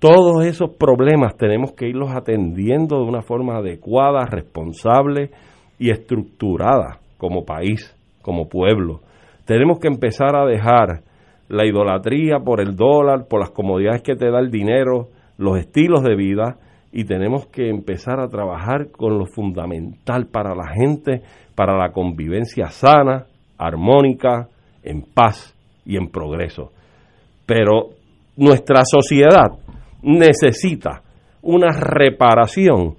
todos 0.00 0.44
esos 0.44 0.70
problemas 0.70 1.36
tenemos 1.36 1.72
que 1.72 1.88
irlos 1.88 2.10
atendiendo 2.10 2.96
de 2.96 3.04
una 3.04 3.22
forma 3.22 3.58
adecuada, 3.58 4.24
responsable 4.24 5.30
y 5.78 5.90
estructurada 5.90 6.98
como 7.16 7.44
país, 7.44 7.94
como 8.22 8.48
pueblo. 8.48 9.00
Tenemos 9.44 9.78
que 9.78 9.88
empezar 9.88 10.34
a 10.36 10.46
dejar 10.46 11.02
la 11.50 11.66
idolatría 11.66 12.38
por 12.38 12.60
el 12.60 12.76
dólar, 12.76 13.26
por 13.28 13.40
las 13.40 13.50
comodidades 13.50 14.02
que 14.02 14.14
te 14.14 14.30
da 14.30 14.38
el 14.38 14.52
dinero, 14.52 15.08
los 15.36 15.58
estilos 15.58 16.02
de 16.04 16.14
vida, 16.14 16.58
y 16.92 17.04
tenemos 17.04 17.46
que 17.46 17.68
empezar 17.68 18.20
a 18.20 18.28
trabajar 18.28 18.92
con 18.92 19.18
lo 19.18 19.26
fundamental 19.26 20.26
para 20.26 20.54
la 20.54 20.68
gente, 20.72 21.22
para 21.56 21.76
la 21.76 21.90
convivencia 21.90 22.68
sana, 22.68 23.26
armónica, 23.58 24.48
en 24.84 25.02
paz 25.02 25.54
y 25.84 25.96
en 25.96 26.08
progreso. 26.08 26.70
Pero 27.46 27.90
nuestra 28.36 28.82
sociedad 28.84 29.50
necesita 30.02 31.02
una 31.42 31.72
reparación 31.72 32.94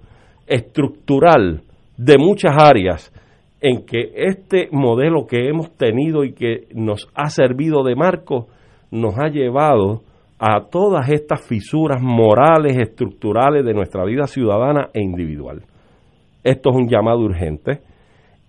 estructural 0.45 1.61
de 1.95 2.17
muchas 2.17 2.53
áreas 2.57 3.13
en 3.61 3.85
que 3.85 4.11
este 4.15 4.69
modelo 4.71 5.27
que 5.27 5.47
hemos 5.47 5.71
tenido 5.77 6.23
y 6.23 6.33
que 6.33 6.67
nos 6.73 7.07
ha 7.13 7.29
servido 7.29 7.83
de 7.83 7.95
marco 7.95 8.47
nos 8.89 9.17
ha 9.19 9.29
llevado 9.29 10.01
a 10.39 10.65
todas 10.71 11.07
estas 11.09 11.47
fisuras 11.47 12.01
morales, 12.01 12.75
estructurales 12.75 13.63
de 13.63 13.75
nuestra 13.75 14.03
vida 14.03 14.25
ciudadana 14.25 14.89
e 14.91 15.01
individual. 15.01 15.61
Esto 16.43 16.71
es 16.71 16.75
un 16.75 16.89
llamado 16.89 17.19
urgente 17.19 17.81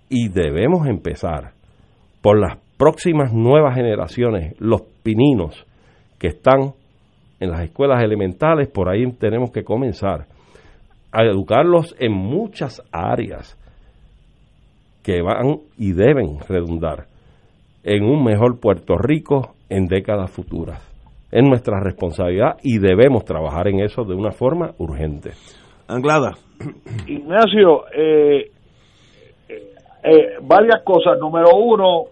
y 0.08 0.30
debemos 0.30 0.86
empezar 0.86 1.52
por 2.22 2.40
las 2.40 2.58
próximas 2.78 3.34
nuevas 3.34 3.74
generaciones, 3.74 4.58
los 4.58 4.80
pininos 5.02 5.66
que 6.18 6.28
están 6.28 6.72
en 7.38 7.50
las 7.50 7.60
escuelas 7.60 8.02
elementales, 8.02 8.68
por 8.68 8.88
ahí 8.88 9.04
tenemos 9.18 9.50
que 9.50 9.64
comenzar 9.64 10.26
a 11.10 11.24
educarlos 11.24 11.94
en 11.98 12.12
muchas 12.12 12.82
áreas 12.90 13.58
que 15.02 15.22
van 15.22 15.58
y 15.78 15.92
deben 15.92 16.38
redundar 16.48 17.06
en 17.82 18.04
un 18.04 18.24
mejor 18.24 18.60
Puerto 18.60 18.96
Rico 18.96 19.54
en 19.68 19.86
décadas 19.86 20.30
futuras. 20.30 20.80
Es 21.30 21.42
nuestra 21.42 21.80
responsabilidad 21.80 22.58
y 22.62 22.78
debemos 22.78 23.24
trabajar 23.24 23.68
en 23.68 23.80
eso 23.80 24.04
de 24.04 24.14
una 24.14 24.32
forma 24.32 24.72
urgente. 24.78 25.30
Anglada. 25.88 26.32
Ignacio, 27.06 27.84
eh, 27.94 28.50
eh, 30.04 30.36
varias 30.42 30.82
cosas. 30.84 31.18
Número 31.18 31.56
uno, 31.56 32.04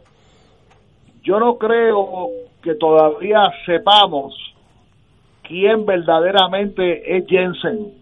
yo 1.22 1.38
no 1.38 1.58
creo 1.58 2.28
que 2.62 2.74
todavía 2.74 3.50
sepamos 3.66 4.34
quién 5.42 5.84
verdaderamente 5.84 7.16
es 7.16 7.26
Jensen. 7.26 7.92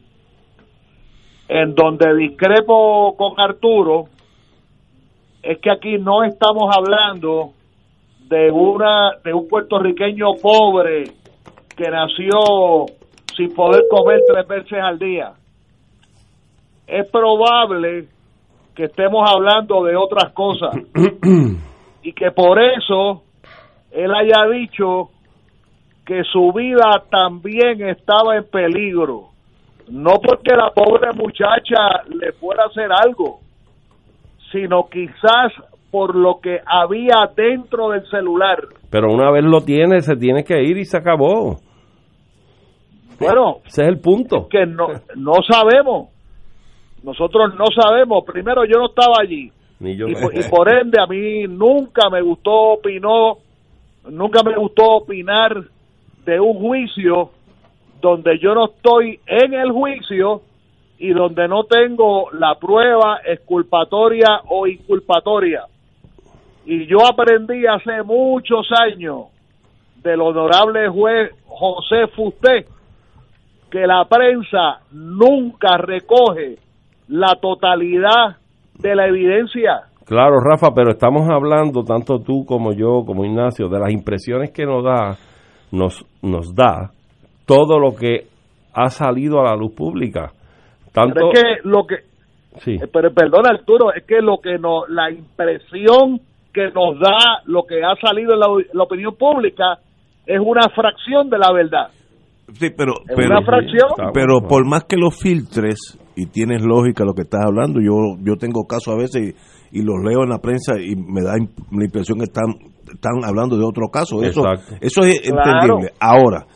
En 1.48 1.74
donde 1.74 2.14
discrepo 2.14 3.16
con 3.16 3.40
Arturo, 3.40 4.04
es 5.42 5.58
que 5.58 5.70
aquí 5.70 5.98
no 5.98 6.24
estamos 6.24 6.74
hablando 6.74 7.52
de 8.28 8.50
una 8.50 9.12
de 9.24 9.32
un 9.32 9.48
puertorriqueño 9.48 10.34
pobre 10.42 11.04
que 11.76 11.90
nació 11.90 12.86
sin 13.36 13.54
poder 13.54 13.84
comer 13.88 14.20
tres 14.26 14.46
veces 14.48 14.78
al 14.82 14.98
día. 14.98 15.32
Es 16.86 17.06
probable 17.10 18.08
que 18.74 18.84
estemos 18.84 19.28
hablando 19.28 19.84
de 19.84 19.96
otras 19.96 20.32
cosas 20.32 20.74
y 22.02 22.12
que 22.12 22.30
por 22.32 22.60
eso 22.60 23.22
él 23.90 24.12
haya 24.14 24.48
dicho 24.52 25.10
que 26.04 26.24
su 26.24 26.52
vida 26.52 27.04
también 27.10 27.86
estaba 27.86 28.36
en 28.36 28.44
peligro, 28.44 29.28
no 29.88 30.12
porque 30.24 30.56
la 30.56 30.70
pobre 30.70 31.12
muchacha 31.12 32.02
le 32.08 32.32
fuera 32.32 32.64
a 32.64 32.66
hacer 32.66 32.88
algo, 32.90 33.40
sino 34.52 34.88
quizás 34.90 35.52
por 35.90 36.14
lo 36.14 36.40
que 36.40 36.58
había 36.66 37.30
dentro 37.34 37.90
del 37.90 38.06
celular. 38.10 38.58
Pero 38.90 39.12
una 39.12 39.30
vez 39.30 39.44
lo 39.44 39.60
tiene, 39.62 40.00
se 40.02 40.16
tiene 40.16 40.44
que 40.44 40.62
ir 40.62 40.76
y 40.76 40.84
se 40.84 40.96
acabó. 40.98 41.56
Bueno, 43.20 43.56
ese 43.66 43.82
es 43.82 43.88
el 43.88 44.00
punto. 44.00 44.48
que 44.48 44.64
no, 44.66 44.88
no 45.16 45.32
sabemos. 45.48 46.08
Nosotros 47.02 47.54
no 47.56 47.64
sabemos, 47.80 48.24
primero 48.26 48.64
yo 48.64 48.78
no 48.78 48.86
estaba 48.86 49.14
allí, 49.22 49.50
Ni 49.80 49.96
yo. 49.96 50.08
y, 50.08 50.14
por- 50.14 50.36
y 50.36 50.42
por 50.48 50.68
ende 50.68 51.00
a 51.00 51.06
mí 51.06 51.44
nunca 51.48 52.10
me 52.10 52.20
gustó 52.22 52.50
opinó 52.72 53.38
nunca 54.10 54.42
me 54.42 54.56
gustó 54.56 54.84
opinar 54.96 55.54
de 56.24 56.40
un 56.40 56.54
juicio 56.58 57.30
donde 58.00 58.38
yo 58.40 58.54
no 58.54 58.66
estoy 58.66 59.20
en 59.26 59.54
el 59.54 59.70
juicio 59.70 60.42
y 60.98 61.12
donde 61.12 61.48
no 61.48 61.64
tengo 61.64 62.30
la 62.32 62.56
prueba 62.56 63.20
exculpatoria 63.24 64.40
o 64.48 64.66
inculpatoria 64.66 65.64
y 66.66 66.86
yo 66.86 66.98
aprendí 67.08 67.66
hace 67.66 68.02
muchos 68.02 68.68
años 68.80 69.26
del 70.02 70.20
honorable 70.20 70.88
juez 70.88 71.30
José 71.46 72.06
Fusté 72.14 72.66
que 73.70 73.86
la 73.86 74.04
prensa 74.04 74.80
nunca 74.92 75.76
recoge 75.76 76.56
la 77.08 77.36
totalidad 77.40 78.36
de 78.78 78.94
la 78.94 79.06
evidencia 79.06 79.88
Claro, 80.08 80.40
Rafa, 80.40 80.72
pero 80.74 80.92
estamos 80.92 81.28
hablando, 81.28 81.84
tanto 81.84 82.20
tú 82.20 82.46
como 82.46 82.72
yo, 82.72 83.04
como 83.04 83.26
Ignacio, 83.26 83.68
de 83.68 83.78
las 83.78 83.92
impresiones 83.92 84.52
que 84.52 84.64
nos 84.64 84.82
da, 84.82 85.18
nos, 85.70 86.02
nos 86.22 86.54
da 86.54 86.92
todo 87.44 87.78
lo 87.78 87.94
que 87.94 88.24
ha 88.72 88.88
salido 88.88 89.38
a 89.40 89.50
la 89.50 89.54
luz 89.54 89.74
pública. 89.74 90.32
Tanto, 91.00 91.14
Pero 91.14 91.32
es 91.32 91.40
que 91.62 91.68
lo 91.68 91.86
que, 91.86 91.96
sí, 92.60 92.72
eh, 92.74 92.88
pero 92.92 93.12
perdona 93.12 93.50
Arturo, 93.50 93.92
es 93.94 94.04
que 94.04 94.20
lo 94.20 94.38
que 94.42 94.58
nos, 94.58 94.88
la 94.88 95.10
impresión 95.10 96.20
que 96.52 96.70
nos 96.70 96.98
da 97.00 97.42
lo 97.46 97.64
que 97.64 97.82
ha 97.84 97.94
salido 98.00 98.34
en 98.34 98.40
la, 98.40 98.46
la 98.72 98.82
opinión 98.84 99.14
pública 99.16 99.78
es 100.26 100.40
una 100.40 100.62
fracción 100.74 101.30
de 101.30 101.38
la 101.38 101.52
verdad. 101.52 101.88
Sí, 102.54 102.70
pero, 102.76 102.92
Es 103.06 103.14
pero, 103.14 103.30
una 103.36 103.42
fracción. 103.44 103.88
pero 104.14 104.40
por 104.48 104.66
más 104.66 104.84
que 104.84 104.96
lo 104.96 105.10
filtres 105.10 105.98
y 106.16 106.26
tienes 106.26 106.64
lógica 106.64 107.04
lo 107.04 107.12
que 107.14 107.22
estás 107.22 107.44
hablando, 107.44 107.78
yo 107.80 108.16
yo 108.22 108.36
tengo 108.36 108.66
casos 108.66 108.94
a 108.94 108.96
veces 108.96 109.34
y, 109.72 109.78
y 109.80 109.82
los 109.82 109.96
leo 110.02 110.22
en 110.24 110.30
la 110.30 110.38
prensa 110.38 110.74
y 110.80 110.96
me 110.96 111.20
da 111.22 111.34
imp- 111.36 111.52
la 111.70 111.84
impresión 111.84 112.18
que 112.18 112.24
están 112.24 112.46
están 112.90 113.22
hablando 113.22 113.56
de 113.58 113.64
otro 113.64 113.88
caso. 113.92 114.22
Eso, 114.22 114.40
Exacto. 114.40 114.76
eso 114.80 115.02
es 115.02 115.20
Claro. 115.30 115.52
entendible. 115.60 115.92
Ahora, 116.00 116.46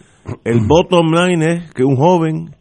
el 0.44 0.60
bottom 0.66 1.12
line 1.12 1.44
es 1.46 1.72
que 1.74 1.84
un 1.84 1.96
joven 1.96 2.54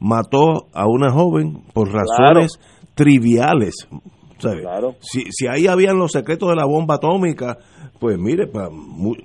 mató 0.00 0.66
a 0.72 0.86
una 0.86 1.10
joven 1.10 1.62
por 1.72 1.88
razones 1.92 2.58
triviales. 2.94 3.74
Claro. 4.38 4.94
Si, 5.00 5.22
si 5.30 5.46
ahí 5.48 5.66
habían 5.66 5.98
los 5.98 6.12
secretos 6.12 6.48
de 6.50 6.56
la 6.56 6.64
bomba 6.66 6.96
atómica, 6.96 7.58
pues 7.98 8.16
mire, 8.18 8.46
pa- 8.46 8.70
muy, 8.70 9.16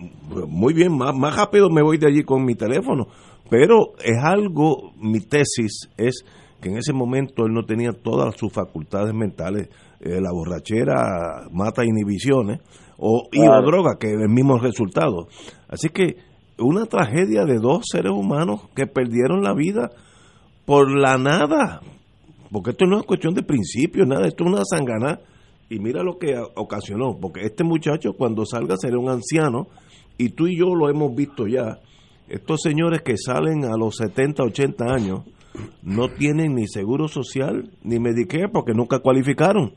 muy 0.47 0.73
bien, 0.73 0.97
más, 0.97 1.15
más 1.15 1.35
rápido 1.35 1.69
me 1.69 1.83
voy 1.83 1.97
de 1.97 2.07
allí 2.07 2.23
con 2.23 2.43
mi 2.43 2.55
teléfono. 2.55 3.07
Pero 3.49 3.93
es 4.03 4.17
algo, 4.23 4.91
mi 4.99 5.19
tesis 5.19 5.89
es 5.97 6.23
que 6.59 6.69
en 6.69 6.77
ese 6.77 6.93
momento 6.93 7.45
él 7.45 7.53
no 7.53 7.63
tenía 7.65 7.91
todas 7.91 8.35
sus 8.37 8.51
facultades 8.51 9.13
mentales. 9.13 9.69
Eh, 9.99 10.19
la 10.19 10.31
borrachera 10.31 11.47
mata 11.51 11.85
inhibiciones 11.85 12.61
o, 12.97 13.27
y 13.31 13.39
o 13.41 13.43
Claro. 13.43 13.65
droga, 13.67 13.97
que 13.99 14.07
es 14.07 14.19
el 14.19 14.29
mismo 14.29 14.57
resultado. 14.57 15.27
Así 15.69 15.89
que 15.89 16.15
una 16.57 16.85
tragedia 16.85 17.45
de 17.45 17.59
dos 17.59 17.83
seres 17.91 18.11
humanos 18.11 18.61
que 18.75 18.87
perdieron 18.87 19.43
la 19.43 19.53
vida 19.53 19.91
por 20.65 20.89
la 20.91 21.17
nada. 21.17 21.81
Porque 22.51 22.71
esto 22.71 22.85
no 22.85 22.99
es 22.99 23.05
cuestión 23.05 23.33
de 23.33 23.43
principio, 23.43 24.05
nada, 24.05 24.27
esto 24.27 24.43
es 24.43 24.51
una 24.51 24.63
sangana. 24.63 25.19
Y 25.69 25.79
mira 25.79 26.03
lo 26.03 26.17
que 26.19 26.35
ocasionó, 26.55 27.17
porque 27.19 27.41
este 27.41 27.63
muchacho 27.63 28.13
cuando 28.13 28.45
salga 28.45 28.75
será 28.77 28.99
un 28.99 29.09
anciano, 29.09 29.67
y 30.17 30.29
tú 30.29 30.45
y 30.47 30.57
yo 30.59 30.75
lo 30.75 30.89
hemos 30.89 31.15
visto 31.15 31.47
ya. 31.47 31.79
Estos 32.29 32.61
señores 32.61 33.01
que 33.01 33.17
salen 33.17 33.65
a 33.65 33.75
los 33.77 33.95
70, 33.97 34.43
80 34.43 34.85
años 34.85 35.21
no 35.81 36.09
tienen 36.09 36.53
ni 36.55 36.67
seguro 36.67 37.07
social 37.07 37.69
ni 37.83 37.99
Medicare 37.99 38.49
porque 38.49 38.73
nunca 38.73 38.99
cualificaron, 38.99 39.73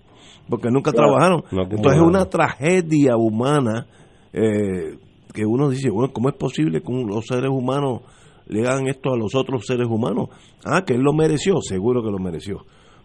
porque 0.49 0.69
nunca 0.71 0.93
Claro. 0.93 1.09
trabajaron. 1.12 1.45
No 1.52 1.62
Entonces 1.62 2.00
es 2.00 2.07
una 2.07 2.26
tragedia 2.26 3.16
humana 3.16 3.87
eh, 4.33 4.99
que 5.33 5.45
uno 5.47 5.71
dice, 5.71 5.88
bueno, 5.90 6.12
¿cómo 6.12 6.28
es 6.28 6.35
posible 6.37 6.83
que 6.83 6.93
los 6.93 7.25
seres 7.26 7.50
humanos 7.50 8.02
le 8.47 8.67
hagan 8.67 8.87
esto 8.87 9.12
a 9.12 9.17
los 9.17 9.35
otros 9.35 9.65
seres 9.67 9.87
humanos? 9.87 10.29
Ah, 10.65 10.83
que 10.87 10.95
él 10.95 11.03
lo 11.03 11.12
mereció, 11.12 11.61
seguro 11.61 12.02
que 12.02 12.11
lo 12.11 12.19
mereció. 12.19 12.63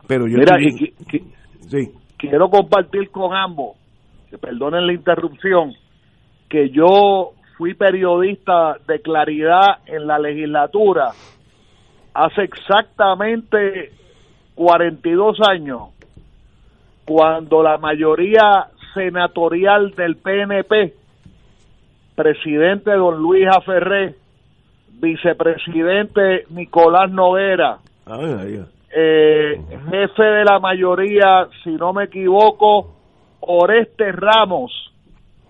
Pero 0.07 0.27
yo 0.27 0.37
Mira, 0.37 0.57
sí, 1.69 1.91
quiero 2.17 2.49
compartir 2.49 3.09
con 3.09 3.35
ambos, 3.35 3.77
que 4.29 4.37
perdonen 4.37 4.87
la 4.87 4.93
interrupción, 4.93 5.73
que 6.49 6.69
yo 6.69 7.31
fui 7.57 7.73
periodista 7.73 8.77
de 8.87 8.99
claridad 9.01 9.79
en 9.85 10.07
la 10.07 10.19
legislatura 10.19 11.11
hace 12.13 12.43
exactamente 12.43 13.91
42 14.55 15.37
años, 15.47 15.89
cuando 17.05 17.63
la 17.63 17.77
mayoría 17.77 18.67
senatorial 18.93 19.91
del 19.95 20.17
PNP, 20.17 20.93
presidente 22.15 22.91
don 22.91 23.17
Luis 23.17 23.47
Aferré, 23.47 24.15
vicepresidente 25.01 26.45
Nicolás 26.51 27.11
Noguera, 27.11 27.79
eh, 28.93 29.59
jefe 29.89 30.23
de 30.23 30.45
la 30.45 30.59
mayoría, 30.59 31.47
si 31.63 31.71
no 31.71 31.91
me 31.91 32.05
equivoco, 32.05 32.93
Oreste 33.39 34.11
Ramos, 34.11 34.71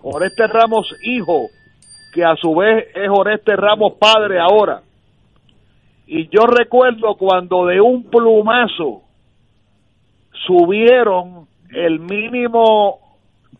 Oreste 0.02 0.46
Ramos 0.46 0.88
hijo, 1.04 1.48
que 2.14 2.24
a 2.24 2.34
su 2.36 2.54
vez 2.54 2.88
es 2.94 3.08
Oreste 3.10 3.54
Ramos 3.54 3.94
padre 3.94 4.40
ahora. 4.40 4.82
Y 6.06 6.28
yo 6.28 6.46
recuerdo 6.46 7.14
cuando 7.16 7.66
de 7.66 7.80
un 7.80 8.04
plumazo 8.04 9.02
subieron 10.46 11.46
el 11.70 12.00
mínimo 12.00 12.98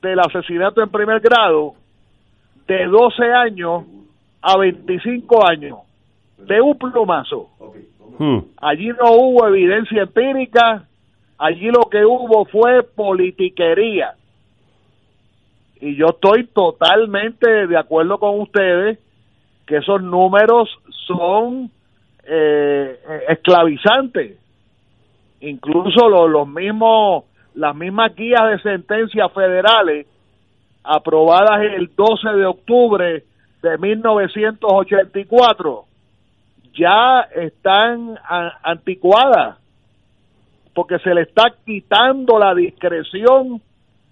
del 0.01 0.19
asesinato 0.21 0.83
en 0.83 0.91
primer 0.91 1.21
grado 1.21 1.75
de 2.67 2.87
12 2.87 3.25
años 3.33 3.85
a 4.43 4.59
25 4.59 5.47
años, 5.47 5.79
de 6.39 6.61
un 6.61 6.77
plumazo. 6.77 7.49
Hmm. 8.19 8.41
Allí 8.61 8.89
no 8.89 9.13
hubo 9.13 9.47
evidencia 9.47 10.03
empírica, 10.03 10.85
allí 11.39 11.67
lo 11.67 11.89
que 11.89 12.05
hubo 12.05 12.45
fue 12.47 12.83
politiquería. 12.83 14.15
Y 15.81 15.97
yo 15.97 16.07
estoy 16.09 16.47
totalmente 16.47 17.67
de 17.67 17.77
acuerdo 17.77 18.19
con 18.19 18.41
ustedes 18.41 18.99
que 19.67 19.77
esos 19.79 20.03
números 20.03 20.69
son 21.07 21.71
eh, 22.25 23.01
eh, 23.09 23.21
esclavizantes. 23.29 24.39
Incluso 25.41 26.09
los, 26.09 26.31
los 26.31 26.47
mismos, 26.47 27.25
las 27.55 27.75
mismas 27.75 28.15
guías 28.15 28.43
de 28.49 28.61
sentencias 28.61 29.33
federales 29.33 30.07
aprobadas 30.85 31.63
el 31.63 31.91
12 31.95 32.29
de 32.31 32.47
octubre 32.47 33.25
de 33.63 33.79
1984 33.79 35.85
ya 36.75 37.23
están 37.35 38.19
anticuadas 38.63 39.59
porque 40.75 40.99
se 40.99 41.15
le 41.15 41.23
está 41.23 41.45
quitando 41.65 42.39
la 42.39 42.55
discreción 42.55 43.63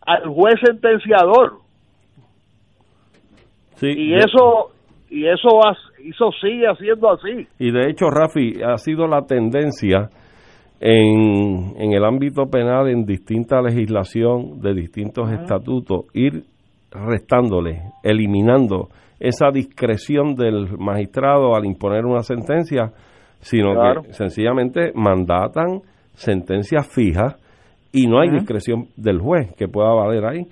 al 0.07 0.29
juez 0.29 0.55
sentenciador. 0.65 1.59
Sí, 3.77 3.89
y 3.89 4.15
eso 4.15 4.71
y 5.09 5.27
eso 5.27 5.61
sigue 6.41 6.67
siendo 6.79 7.11
así. 7.11 7.47
Y 7.59 7.73
de 7.73 7.91
hecho, 7.91 8.11
Rafi, 8.11 8.63
ha 8.63 8.77
sido 8.77 9.07
la 9.07 9.23
tendencia 9.23 10.11
en, 10.81 11.77
en 11.77 11.93
el 11.93 12.05
ámbito 12.05 12.51
penal, 12.51 12.89
en 12.89 13.05
distinta 13.05 13.61
legislación 13.61 14.61
de 14.61 14.75
distintos 14.75 15.31
estatutos, 15.33 16.07
ir 16.15 16.45
restándole, 16.91 17.83
eliminando 18.03 18.89
esa 19.21 19.51
discreción 19.53 20.35
del 20.35 20.77
magistrado 20.79 21.55
al 21.55 21.67
imponer 21.67 22.05
una 22.07 22.23
sentencia, 22.23 22.91
sino 23.41 23.75
Claro. 23.75 24.03
que 24.03 24.15
sencillamente 24.15 24.93
mandatan 24.95 25.83
sentencias 26.15 26.89
fijas 26.93 27.37
y 27.93 28.07
no 28.07 28.21
hay 28.21 28.31
discreción 28.31 28.87
del 28.97 29.21
juez 29.21 29.55
que 29.57 29.69
pueda 29.69 29.93
valer 29.93 30.25
ahí, 30.25 30.47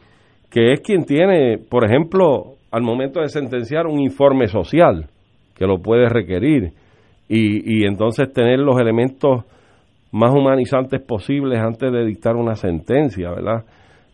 que 0.51 0.73
es 0.73 0.81
quien 0.81 1.05
tiene, 1.05 1.59
por 1.59 1.85
ejemplo, 1.85 2.55
al 2.71 2.83
momento 2.83 3.21
de 3.21 3.29
sentenciar 3.29 3.87
un 3.87 4.01
informe 4.01 4.47
social, 4.49 5.07
que 5.55 5.67
lo 5.67 5.79
puede 5.81 6.09
requerir, 6.09 6.73
y, 7.29 7.81
y 7.83 7.87
entonces 7.87 8.33
tener 8.33 8.59
los 8.59 8.79
elementos 8.81 9.45
más 10.13 10.33
humanizantes 10.35 11.03
posibles 11.03 11.59
antes 11.61 11.93
de 11.93 12.05
dictar 12.07 12.37
una 12.37 12.55
sentencia, 12.55 13.31
¿verdad? 13.31 13.65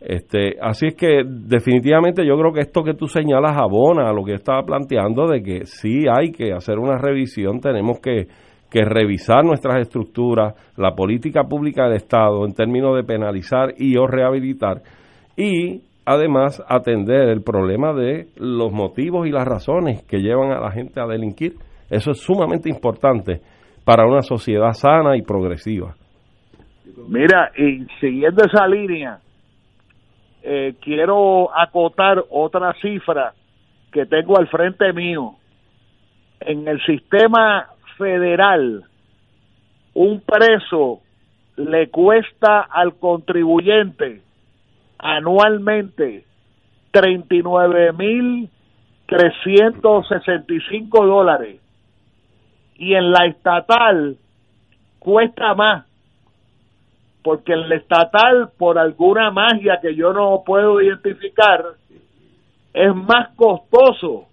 Este, 0.07 0.57
así 0.61 0.89
es 0.89 0.97
que 0.97 1.23
definitivamente 1.25 2.27
yo 2.27 2.37
creo 2.37 2.53
que 2.53 2.61
esto 2.61 2.85
que 2.85 2.93
tú 2.93 3.07
señalas 3.07 3.57
abona 3.57 4.11
a 4.11 4.13
lo 4.13 4.23
que 4.23 4.35
estaba 4.35 4.63
planteando 4.63 5.27
de 5.27 5.43
que 5.43 5.65
sí 5.65 6.05
hay 6.15 6.31
que 6.31 6.53
hacer 6.53 6.79
una 6.79 6.99
revisión, 6.99 7.59
tenemos 7.59 8.01
que, 8.01 8.27
que 8.71 8.85
revisar 8.85 9.47
nuestras 9.47 9.81
estructuras, 9.81 10.55
la 10.77 10.95
política 10.95 11.45
pública 11.45 11.85
del 11.85 11.97
Estado 11.97 12.45
en 12.45 12.53
términos 12.53 12.95
de 12.97 13.05
penalizar 13.05 13.73
y 13.79 13.97
o 13.97 14.07
rehabilitar 14.07 14.83
y 15.39 15.81
además 16.05 16.63
atender 16.69 17.31
el 17.31 17.43
problema 17.43 17.95
de 17.95 18.27
los 18.37 18.73
motivos 18.73 19.27
y 19.27 19.31
las 19.31 19.49
razones 19.49 20.03
que 20.03 20.19
llevan 20.19 20.53
a 20.53 20.61
la 20.61 20.71
gente 20.71 21.01
a 21.01 21.07
delinquir. 21.07 21.55
Eso 21.89 22.11
es 22.11 22.21
sumamente 22.21 22.69
importante 22.69 23.41
para 23.87 24.07
una 24.07 24.21
sociedad 24.21 24.73
sana 24.73 25.17
y 25.17 25.23
progresiva. 25.23 25.95
Mira, 27.09 27.51
y 27.57 27.87
siguiendo 28.01 28.45
esa 28.45 28.67
línea, 28.67 29.19
eh, 30.47 30.75
quiero 30.83 31.57
acotar 31.57 32.23
otra 32.29 32.75
cifra 32.75 33.33
que 33.91 34.05
tengo 34.05 34.39
al 34.39 34.47
frente 34.49 34.93
mío. 34.93 35.37
En 36.41 36.69
el 36.69 36.85
sistema 36.85 37.69
federal, 37.97 38.85
un 39.95 40.21
preso 40.21 41.01
le 41.57 41.89
cuesta 41.89 42.61
al 42.61 42.99
contribuyente 42.99 44.21
anualmente 44.99 46.27
39 46.91 47.93
mil 47.95 48.51
365 49.07 51.07
dólares 51.07 51.59
y 52.77 52.95
en 52.95 53.13
la 53.13 53.27
estatal 53.27 54.19
cuesta 54.99 55.55
más 55.55 55.87
porque 57.25 57.55
en 57.55 57.69
la 57.71 57.77
estatal 57.77 58.51
por 58.59 58.79
alguna 58.79 59.31
magia 59.31 59.79
que 59.81 59.97
yo 59.97 60.13
no 60.13 60.43
puedo 60.45 60.81
identificar 60.81 61.65
es 62.75 62.95
más 62.95 63.35
costoso 63.35 64.27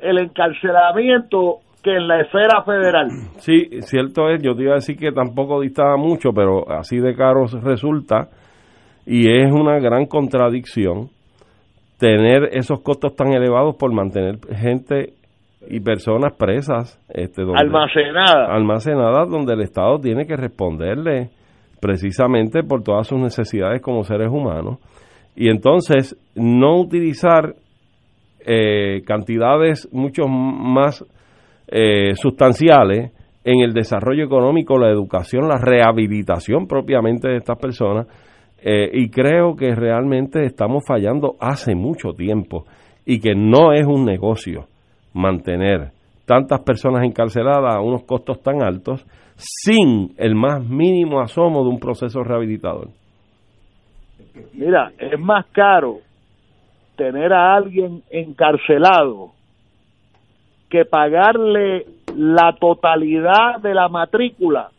el 0.00 0.18
encarcelamiento 0.18 1.60
que 1.82 1.94
en 1.94 2.08
la 2.08 2.20
esfera 2.22 2.64
federal. 2.64 3.08
Sí, 3.36 3.68
cierto 3.82 4.28
es, 4.30 4.42
yo 4.42 4.56
te 4.56 4.64
iba 4.64 4.72
a 4.72 4.76
decir 4.76 4.96
que 4.98 5.12
tampoco 5.12 5.60
distaba 5.60 5.96
mucho, 5.96 6.30
pero 6.34 6.68
así 6.68 6.98
de 6.98 7.14
caro 7.14 7.44
resulta 7.62 8.28
y 9.06 9.30
es 9.30 9.52
una 9.52 9.78
gran 9.78 10.06
contradicción 10.06 11.08
tener 11.98 12.48
esos 12.52 12.80
costos 12.80 13.14
tan 13.14 13.32
elevados 13.32 13.76
por 13.76 13.92
mantener 13.92 14.38
gente 14.56 15.14
y 15.68 15.80
personas 15.80 16.34
presas 16.36 17.00
este, 17.08 17.42
almacenadas 17.42 18.48
almacenadas 18.50 19.28
donde 19.28 19.54
el 19.54 19.62
Estado 19.62 19.98
tiene 19.98 20.24
que 20.24 20.36
responderle 20.36 21.30
precisamente 21.80 22.62
por 22.62 22.82
todas 22.82 23.06
sus 23.06 23.18
necesidades 23.18 23.80
como 23.80 24.04
seres 24.04 24.28
humanos. 24.28 24.78
Y 25.36 25.50
entonces 25.50 26.16
no 26.34 26.80
utilizar 26.80 27.54
eh, 28.40 29.02
cantidades 29.04 29.88
mucho 29.92 30.26
más 30.26 31.04
eh, 31.68 32.14
sustanciales 32.14 33.12
en 33.44 33.60
el 33.60 33.72
desarrollo 33.72 34.24
económico, 34.24 34.78
la 34.78 34.90
educación, 34.90 35.48
la 35.48 35.58
rehabilitación 35.58 36.66
propiamente 36.66 37.28
de 37.28 37.36
estas 37.36 37.58
personas 37.58 38.06
eh, 38.60 38.90
y 38.92 39.08
creo 39.10 39.54
que 39.54 39.74
realmente 39.74 40.44
estamos 40.44 40.84
fallando 40.86 41.36
hace 41.40 41.74
mucho 41.74 42.12
tiempo 42.12 42.64
y 43.06 43.20
que 43.20 43.34
no 43.34 43.72
es 43.72 43.86
un 43.86 44.04
negocio 44.04 44.66
mantener 45.14 45.92
tantas 46.26 46.60
personas 46.60 47.04
encarceladas 47.04 47.76
a 47.76 47.80
unos 47.80 48.02
costos 48.02 48.42
tan 48.42 48.62
altos 48.62 49.06
sin 49.38 50.14
el 50.18 50.34
más 50.34 50.62
mínimo 50.68 51.20
asomo 51.20 51.62
de 51.62 51.70
un 51.70 51.78
proceso 51.78 52.22
rehabilitador. 52.22 52.88
Mira, 54.52 54.92
es 54.98 55.18
más 55.18 55.46
caro 55.52 55.98
tener 56.96 57.32
a 57.32 57.54
alguien 57.54 58.02
encarcelado 58.10 59.30
que 60.68 60.84
pagarle 60.84 61.86
la 62.14 62.54
totalidad 62.60 63.60
de 63.62 63.74
la 63.74 63.88
matrícula 63.88 64.70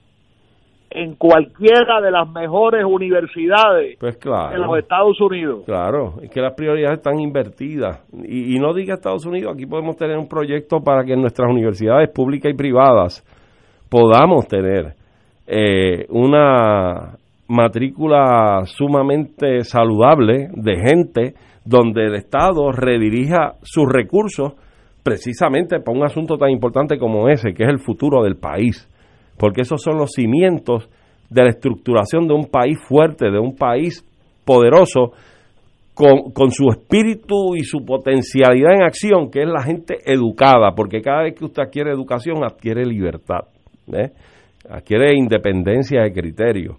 en 0.91 1.15
cualquiera 1.15 2.01
de 2.01 2.11
las 2.11 2.27
mejores 2.29 2.83
universidades 2.83 3.97
pues 3.99 4.17
claro, 4.17 4.51
de 4.51 4.57
los 4.57 4.77
Estados 4.77 5.21
Unidos. 5.21 5.63
Claro, 5.65 6.15
es 6.21 6.29
que 6.31 6.41
las 6.41 6.53
prioridades 6.53 6.97
están 6.97 7.19
invertidas. 7.19 8.03
Y, 8.11 8.57
no 8.59 8.73
diga 8.73 8.95
Estados 8.95 9.25
Unidos, 9.25 9.53
aquí 9.53 9.65
podemos 9.65 9.95
tener 9.97 10.17
un 10.17 10.27
proyecto 10.27 10.81
para 10.81 11.03
que 11.05 11.13
en 11.13 11.21
nuestras 11.21 11.49
universidades 11.49 12.09
públicas 12.09 12.51
y 12.51 12.55
privadas 12.55 13.23
podamos 13.89 14.47
tener 14.47 14.93
eh, 15.47 16.05
una 16.09 17.17
matrícula 17.47 18.61
sumamente 18.65 19.63
saludable 19.63 20.49
de 20.53 20.75
gente 20.77 21.33
donde 21.65 22.05
el 22.05 22.15
Estado 22.15 22.71
redirija 22.71 23.55
sus 23.63 23.85
recursos 23.91 24.53
precisamente 25.03 25.79
para 25.79 25.97
un 25.97 26.05
asunto 26.05 26.37
tan 26.37 26.51
importante 26.51 26.97
como 26.97 27.27
ese, 27.29 27.53
que 27.53 27.63
es 27.63 27.69
el 27.69 27.79
futuro 27.79 28.23
del 28.23 28.37
país. 28.37 28.87
Porque 29.37 29.61
esos 29.61 29.81
son 29.81 29.97
los 29.97 30.11
cimientos 30.11 30.89
de 31.29 31.43
la 31.43 31.49
estructuración 31.49 32.27
de 32.27 32.33
un 32.33 32.45
país 32.45 32.77
fuerte, 32.87 33.31
de 33.31 33.39
un 33.39 33.55
país 33.55 34.05
poderoso, 34.45 35.13
con, 35.93 36.51
su 36.51 36.69
espíritu 36.69 37.55
y 37.57 37.63
su 37.63 37.83
potencialidad 37.85 38.73
en 38.73 38.83
acción, 38.83 39.29
que 39.29 39.41
es 39.41 39.47
la 39.47 39.61
gente 39.61 39.97
educada, 40.05 40.73
porque 40.73 41.01
cada 41.01 41.23
vez 41.23 41.35
que 41.35 41.43
usted 41.43 41.63
adquiere 41.63 41.91
educación, 41.91 42.43
adquiere 42.43 42.85
libertad, 42.85 43.41
¿eh? 43.93 44.11
adquiere 44.69 45.15
independencia 45.15 46.01
de 46.03 46.11
criterio, 46.11 46.77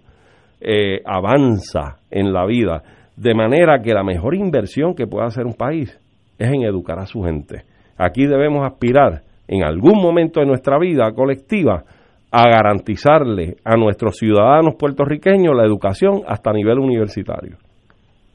eh, 0.59 1.01
avanza 1.05 1.97
en 2.09 2.31
la 2.31 2.45
vida, 2.45 2.83
de 3.15 3.33
manera 3.33 3.81
que 3.81 3.93
la 3.93 4.03
mejor 4.03 4.35
inversión 4.35 4.93
que 4.93 5.07
puede 5.07 5.25
hacer 5.25 5.45
un 5.45 5.55
país 5.55 5.97
es 6.37 6.47
en 6.47 6.63
educar 6.63 6.99
a 6.99 7.05
su 7.05 7.21
gente. 7.23 7.63
Aquí 7.97 8.25
debemos 8.25 8.65
aspirar 8.65 9.21
en 9.47 9.63
algún 9.63 10.01
momento 10.01 10.39
de 10.39 10.45
nuestra 10.45 10.79
vida 10.79 11.11
colectiva 11.13 11.83
a 12.31 12.49
garantizarle 12.49 13.57
a 13.65 13.75
nuestros 13.75 14.17
ciudadanos 14.17 14.75
puertorriqueños 14.75 15.53
la 15.55 15.65
educación 15.65 16.21
hasta 16.25 16.53
nivel 16.53 16.79
universitario. 16.79 17.57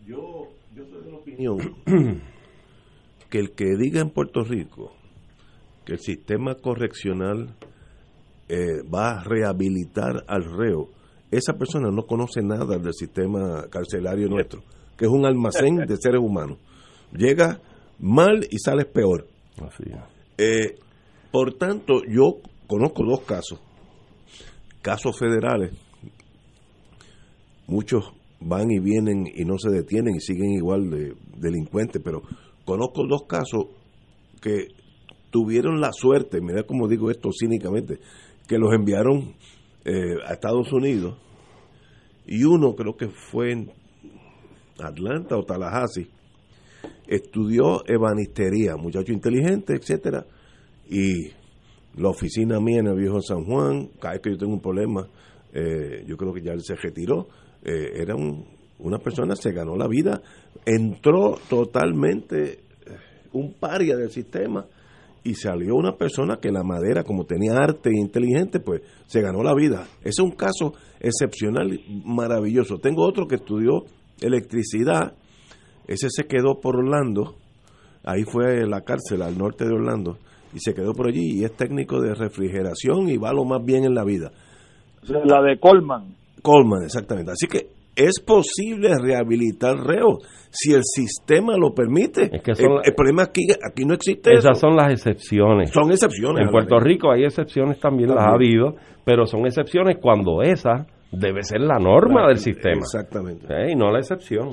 Yo, 0.07 0.49
yo 0.75 0.85
soy 0.85 1.05
de 1.05 1.11
la 1.11 1.17
opinión 1.17 1.57
que 3.31 3.39
el 3.39 3.53
que 3.53 3.77
diga 3.79 4.01
en 4.01 4.11
Puerto 4.11 4.45
Rico 4.45 4.93
que 5.87 5.95
el 5.95 6.01
sistema 6.01 6.57
correccional 6.57 7.55
eh, 8.49 8.83
va 8.83 9.19
a 9.19 9.25
rehabilitar 9.25 10.25
al 10.29 10.45
reo, 10.45 10.91
esa 11.31 11.55
persona 11.55 11.91
no 11.91 12.07
conoce 12.07 12.43
nada 12.43 12.79
del 12.79 12.95
sistema 12.95 13.67
carcelario 13.69 14.29
nuestro, 14.29 14.63
que 14.97 15.07
es 15.07 15.11
un 15.11 15.27
almacén 15.27 15.77
de 15.77 15.97
seres 16.01 16.21
humanos. 16.21 16.59
Llega 17.13 17.61
mal 17.99 18.47
y 18.51 18.59
sales 18.59 18.87
peor. 18.87 19.27
Así 19.57 19.85
eh, 20.39 20.77
por 21.31 21.55
tanto, 21.55 22.03
yo 22.09 22.39
conozco 22.67 23.05
dos 23.05 23.21
casos 23.23 23.61
casos 24.87 25.19
federales, 25.19 25.73
muchos 27.67 28.13
van 28.39 28.71
y 28.71 28.79
vienen 28.79 29.27
y 29.27 29.45
no 29.45 29.59
se 29.59 29.71
detienen 29.71 30.15
y 30.15 30.21
siguen 30.21 30.53
igual 30.53 30.89
de 30.89 31.17
delincuentes, 31.39 32.01
pero 32.05 32.23
conozco 32.65 33.05
dos 33.05 33.23
casos 33.27 33.67
que 34.41 34.69
tuvieron 35.31 35.81
la 35.81 35.91
suerte, 35.93 36.41
mira 36.41 36.63
cómo 36.63 36.87
digo 36.87 37.11
esto 37.11 37.31
cínicamente, 37.37 37.99
que 38.47 38.59
los 38.59 38.73
enviaron 38.73 39.35
eh, 39.85 40.17
a 40.27 40.33
Estados 40.33 40.73
Unidos 40.73 41.17
y 42.27 42.45
uno 42.45 42.75
creo 42.75 42.97
que 42.97 43.09
fue 43.09 43.53
en 43.53 43.71
Atlanta 44.79 45.37
o 45.37 45.45
Tallahassee, 45.45 46.09
estudió 47.07 47.87
ebanistería, 47.87 48.77
muchacho 48.77 49.13
inteligente, 49.13 49.75
etcétera, 49.75 50.27
y 50.91 51.31
la 51.97 52.09
oficina 52.09 52.61
mía 52.61 52.81
en 52.81 52.89
el 52.89 52.97
viejo 52.97 53.21
San 53.23 53.45
Juan, 53.45 53.91
cada 54.01 54.15
vez 54.15 54.23
que 54.23 54.31
yo 54.31 54.39
tengo 54.39 54.55
un 54.55 54.61
problema, 54.61 55.09
eh, 55.53 56.05
yo 56.07 56.17
creo 56.17 56.33
que 56.33 56.43
ya 56.43 56.53
él 56.53 56.63
se 56.63 56.75
retiró, 56.75 57.29
eh, 57.65 57.93
era 57.95 58.15
una 58.79 58.99
persona, 58.99 59.37
se 59.37 59.53
ganó 59.53 59.77
la 59.77 59.87
vida, 59.87 60.21
entró 60.65 61.39
totalmente 61.49 62.65
un 63.33 63.55
paria 63.55 63.97
del 63.97 64.11
sistema 64.11 64.67
y 65.27 65.35
salió 65.35 65.75
una 65.75 65.97
persona 65.97 66.39
que 66.41 66.53
la 66.53 66.63
madera, 66.63 67.03
como 67.03 67.25
tenía 67.25 67.57
arte 67.57 67.91
e 67.91 68.01
inteligente, 68.01 68.61
pues 68.61 68.83
se 69.07 69.21
ganó 69.21 69.43
la 69.43 69.55
vida. 69.55 69.87
Ese 70.01 70.09
es 70.09 70.19
un 70.21 70.31
caso 70.31 70.73
excepcional, 71.01 71.81
maravilloso. 72.05 72.79
Tengo 72.79 73.05
otro 73.05 73.27
que 73.27 73.35
estudió 73.35 73.85
electricidad, 74.21 75.15
ese 75.89 76.09
se 76.11 76.27
quedó 76.29 76.61
por 76.61 76.77
Orlando, 76.77 77.35
ahí 78.05 78.23
fue 78.23 78.67
la 78.69 78.83
cárcel 78.83 79.23
al 79.23 79.37
norte 79.37 79.65
de 79.65 79.75
Orlando, 79.75 80.19
y 80.55 80.61
se 80.61 80.75
quedó 80.75 80.93
por 80.93 81.09
allí 81.09 81.41
y 81.41 81.45
es 81.45 81.57
técnico 81.57 82.01
de 82.01 82.15
refrigeración 82.15 83.09
y 83.09 83.17
va 83.17 83.33
lo 83.33 83.45
más 83.45 83.65
bien 83.65 83.85
en 83.85 83.95
la 83.95 84.05
vida. 84.05 84.31
La 85.03 85.43
de 85.43 85.59
Colman. 85.59 86.15
Colman, 86.41 86.85
exactamente. 86.85 87.33
Así 87.33 87.49
que 87.49 87.76
es 87.97 88.21
posible 88.21 88.91
rehabilitar 89.03 89.77
reos 89.79 90.19
si 90.51 90.75
el 90.75 90.83
sistema 90.85 91.57
lo 91.57 91.75
permite. 91.75 92.31
el, 92.33 92.95
problema 92.95 93.25
es 93.25 93.29
que 93.31 93.43
aquí 93.69 93.85
no 93.85 93.95
existe 93.95 94.33
Esas 94.33 94.59
son 94.59 94.77
las 94.77 94.93
excepciones. 94.93 95.71
Son 95.71 95.91
excepciones. 95.91 96.47
En 96.47 96.51
Puerto 96.51 96.79
Rico 96.79 97.11
hay 97.11 97.25
excepciones, 97.25 97.81
también, 97.81 98.11
las 98.11 98.25
ha 98.25 98.35
habido, 98.35 98.77
pero 99.05 99.27
son 99.27 99.47
excepciones 99.47 99.97
cuando 100.01 100.43
esa 100.43 100.87
debe 101.11 101.43
ser 101.43 101.61
la 101.61 101.79
norma 101.79 102.29
del 102.29 102.39
sistema. 102.39 102.79
Exactamente. 102.79 103.47
Y 103.71 103.75
no 103.75 103.91
la 103.91 103.99
excepción. 103.99 104.51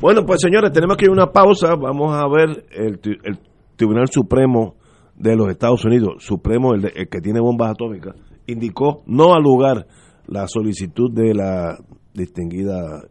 Bueno, 0.00 0.24
pues 0.24 0.40
señores, 0.40 0.72
tenemos 0.72 0.96
que 0.96 1.04
ir 1.06 1.10
a 1.10 1.12
una 1.12 1.26
pausa. 1.26 1.74
Vamos 1.74 2.14
a 2.14 2.26
ver 2.28 2.64
el, 2.72 3.00
el 3.24 3.38
Tribunal 3.76 4.08
Supremo 4.08 4.76
de 5.18 5.36
los 5.36 5.48
Estados 5.48 5.84
Unidos, 5.84 6.24
Supremo, 6.24 6.74
el, 6.74 6.92
que 7.08 7.20
tiene 7.20 7.40
bombas 7.40 7.70
atómicas, 7.70 8.14
indicó 8.46 9.02
no 9.06 9.34
al 9.34 9.42
lugar 9.42 9.86
la 10.26 10.46
solicitud 10.46 11.10
de 11.12 11.34
la 11.34 11.78
distinguida 12.16 13.02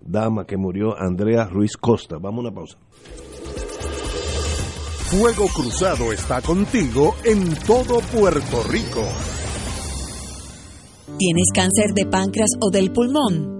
dama 0.00 0.46
que 0.46 0.56
murió, 0.56 0.98
Andrea 0.98 1.44
Ruiz 1.44 1.76
Costa. 1.76 2.16
Vamos 2.18 2.38
a 2.38 2.48
una 2.48 2.54
pausa. 2.54 2.78
Fuego 5.10 5.46
Cruzado 5.48 6.12
está 6.12 6.40
contigo 6.40 7.14
en 7.24 7.54
todo 7.66 8.00
Puerto 8.00 8.62
Rico. 8.70 9.02
¿Tienes 11.18 11.48
cáncer 11.52 11.92
de 11.94 12.06
páncreas 12.06 12.50
o 12.60 12.70
del 12.70 12.92
pulmón? 12.92 13.59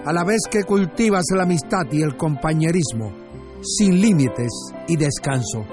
a 0.06 0.13
la 0.13 0.24
vez 0.24 0.39
que 0.50 0.63
cultivas 0.63 1.26
la 1.36 1.44
amistad 1.44 1.84
y 1.91 2.02
el 2.02 2.15
compañerismo 2.15 3.30
sin 3.62 4.02
límites 4.02 4.52
y 4.88 4.97
descanso. 4.97 5.65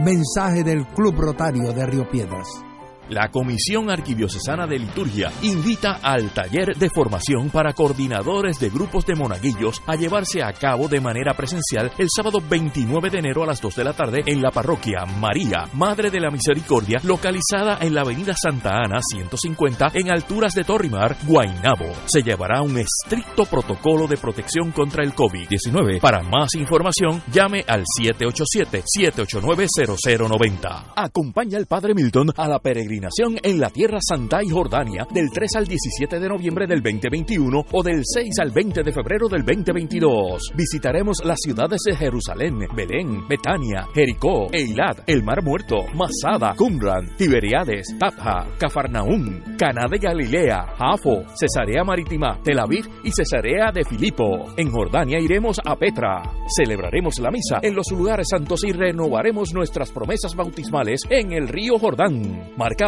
Mensaje 0.00 0.64
del 0.64 0.86
Club 0.88 1.14
Rotario 1.16 1.72
de 1.72 1.86
Río 1.86 2.08
Piedras. 2.08 2.67
La 3.10 3.30
Comisión 3.30 3.90
Arquidiocesana 3.90 4.66
de 4.66 4.78
Liturgia 4.78 5.32
invita 5.40 5.98
al 6.02 6.28
taller 6.34 6.76
de 6.76 6.90
formación 6.90 7.48
para 7.48 7.72
coordinadores 7.72 8.60
de 8.60 8.68
grupos 8.68 9.06
de 9.06 9.14
monaguillos 9.14 9.80
a 9.86 9.96
llevarse 9.96 10.42
a 10.42 10.52
cabo 10.52 10.88
de 10.88 11.00
manera 11.00 11.32
presencial 11.34 11.90
el 11.96 12.08
sábado 12.14 12.42
29 12.46 13.08
de 13.08 13.20
enero 13.20 13.44
a 13.44 13.46
las 13.46 13.62
2 13.62 13.76
de 13.76 13.84
la 13.84 13.94
tarde 13.94 14.20
en 14.26 14.42
la 14.42 14.50
parroquia 14.50 15.06
María, 15.06 15.70
Madre 15.72 16.10
de 16.10 16.20
la 16.20 16.30
Misericordia, 16.30 17.00
localizada 17.02 17.78
en 17.80 17.94
la 17.94 18.02
avenida 18.02 18.34
Santa 18.34 18.76
Ana 18.76 19.00
150 19.00 19.92
en 19.94 20.10
alturas 20.10 20.52
de 20.52 20.64
Torrimar, 20.64 21.16
Guaynabo. 21.24 21.90
Se 22.04 22.22
llevará 22.22 22.60
un 22.60 22.76
estricto 22.76 23.46
protocolo 23.46 24.06
de 24.06 24.18
protección 24.18 24.70
contra 24.70 25.02
el 25.02 25.14
COVID-19. 25.14 25.98
Para 26.00 26.22
más 26.22 26.54
información, 26.56 27.22
llame 27.32 27.64
al 27.66 27.84
787-789-0090. 28.02 30.92
Acompaña 30.94 31.56
al 31.56 31.64
Padre 31.64 31.94
Milton 31.94 32.34
a 32.36 32.46
la 32.46 32.58
peregrinación 32.58 32.97
en 33.00 33.60
la 33.60 33.70
Tierra 33.70 33.98
Santa 34.00 34.40
y 34.42 34.48
Jordania 34.48 35.06
del 35.10 35.30
3 35.30 35.56
al 35.56 35.66
17 35.66 36.18
de 36.18 36.28
noviembre 36.28 36.66
del 36.66 36.82
2021 36.82 37.66
o 37.70 37.82
del 37.82 38.02
6 38.04 38.40
al 38.40 38.50
20 38.50 38.82
de 38.82 38.92
febrero 38.92 39.28
del 39.28 39.44
2022. 39.44 40.52
Visitaremos 40.56 41.24
las 41.24 41.38
ciudades 41.40 41.80
de 41.86 41.94
Jerusalén, 41.94 42.58
Belén, 42.74 43.26
Betania, 43.28 43.86
Jericó, 43.94 44.48
Eilat, 44.52 45.02
el 45.06 45.22
Mar 45.22 45.44
Muerto, 45.44 45.76
Masada, 45.94 46.54
Qumran, 46.56 47.16
Tiberiades, 47.16 47.94
Tapja, 48.00 48.48
Cafarnaún, 48.58 49.56
Caná 49.56 49.86
de 49.88 49.98
Galilea, 49.98 50.66
Jafo, 50.76 51.22
Cesarea 51.36 51.84
Marítima, 51.84 52.40
Tel 52.42 52.58
Aviv 52.58 52.84
y 53.04 53.12
Cesarea 53.12 53.70
de 53.72 53.84
Filipo. 53.84 54.46
En 54.56 54.72
Jordania 54.72 55.20
iremos 55.20 55.58
a 55.64 55.76
Petra. 55.76 56.22
Celebraremos 56.48 57.20
la 57.20 57.30
misa 57.30 57.60
en 57.62 57.76
los 57.76 57.90
lugares 57.92 58.26
santos 58.28 58.64
y 58.64 58.72
renovaremos 58.72 59.54
nuestras 59.54 59.92
promesas 59.92 60.34
bautismales 60.34 61.02
en 61.08 61.32
el 61.32 61.46
río 61.46 61.78
Jordán. 61.78 62.50
Marca 62.56 62.87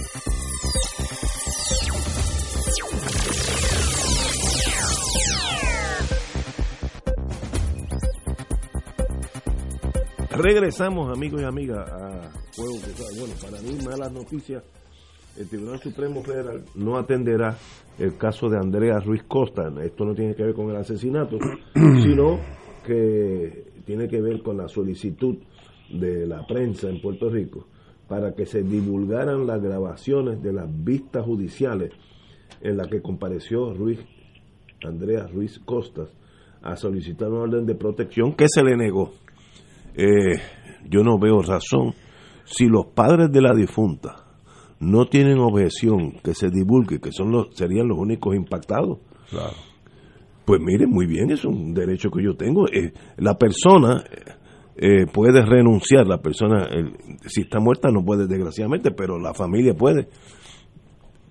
Regresamos, 10.31 11.11
amigos 11.11 11.41
y 11.41 11.43
amigas, 11.43 11.91
a 11.91 12.21
Fuego 12.53 12.75
Cruzado. 12.81 13.09
Bueno, 13.19 13.33
para 13.41 13.61
mí, 13.61 13.77
malas 13.83 14.13
noticias. 14.13 14.63
El 15.37 15.47
Tribunal 15.49 15.79
Supremo 15.79 16.23
Federal 16.23 16.63
no 16.75 16.97
atenderá 16.97 17.57
el 17.99 18.17
caso 18.17 18.49
de 18.49 18.57
Andrea 18.57 18.99
Ruiz 18.99 19.23
Costa. 19.23 19.69
Esto 19.83 20.05
no 20.05 20.15
tiene 20.15 20.33
que 20.33 20.43
ver 20.43 20.53
con 20.53 20.69
el 20.69 20.77
asesinato, 20.77 21.37
sino 21.73 22.39
que 22.85 23.71
tiene 23.85 24.07
que 24.07 24.21
ver 24.21 24.41
con 24.41 24.57
la 24.57 24.69
solicitud 24.69 25.37
de 25.89 26.25
la 26.25 26.45
prensa 26.47 26.89
en 26.89 27.01
Puerto 27.01 27.29
Rico 27.29 27.67
para 28.07 28.33
que 28.33 28.45
se 28.45 28.63
divulgaran 28.63 29.45
las 29.45 29.61
grabaciones 29.61 30.41
de 30.41 30.53
las 30.53 30.67
vistas 30.69 31.25
judiciales 31.25 31.91
en 32.61 32.77
las 32.77 32.87
que 32.87 33.01
compareció 33.01 33.73
Ruiz, 33.73 33.99
Andrea 34.83 35.27
Ruiz 35.27 35.59
Costas 35.59 36.09
a 36.61 36.75
solicitar 36.75 37.29
una 37.29 37.41
orden 37.41 37.65
de 37.65 37.75
protección 37.75 38.33
que 38.33 38.45
se 38.47 38.63
le 38.63 38.77
negó. 38.77 39.11
Eh, 39.95 40.39
yo 40.89 41.03
no 41.03 41.17
veo 41.19 41.41
razón. 41.41 41.93
Si 42.45 42.67
los 42.67 42.87
padres 42.87 43.31
de 43.31 43.41
la 43.41 43.53
difunta 43.53 44.25
no 44.79 45.05
tienen 45.05 45.39
objeción 45.39 46.13
que 46.23 46.33
se 46.33 46.49
divulgue, 46.49 46.99
que 46.99 47.11
son 47.11 47.31
los, 47.31 47.55
serían 47.55 47.87
los 47.87 47.97
únicos 47.97 48.35
impactados, 48.35 48.99
pues 50.45 50.59
miren, 50.59 50.89
muy 50.89 51.05
bien, 51.05 51.31
es 51.31 51.45
un 51.45 51.73
derecho 51.73 52.09
que 52.09 52.23
yo 52.23 52.35
tengo. 52.35 52.67
Eh, 52.67 52.91
la 53.17 53.37
persona 53.37 54.03
eh, 54.75 55.05
puede 55.11 55.45
renunciar, 55.45 56.07
la 56.07 56.17
persona, 56.17 56.67
si 57.25 57.41
está 57.41 57.59
muerta 57.59 57.89
no 57.91 58.03
puede, 58.03 58.27
desgraciadamente, 58.27 58.91
pero 58.91 59.19
la 59.19 59.33
familia 59.33 59.75
puede. 59.75 60.07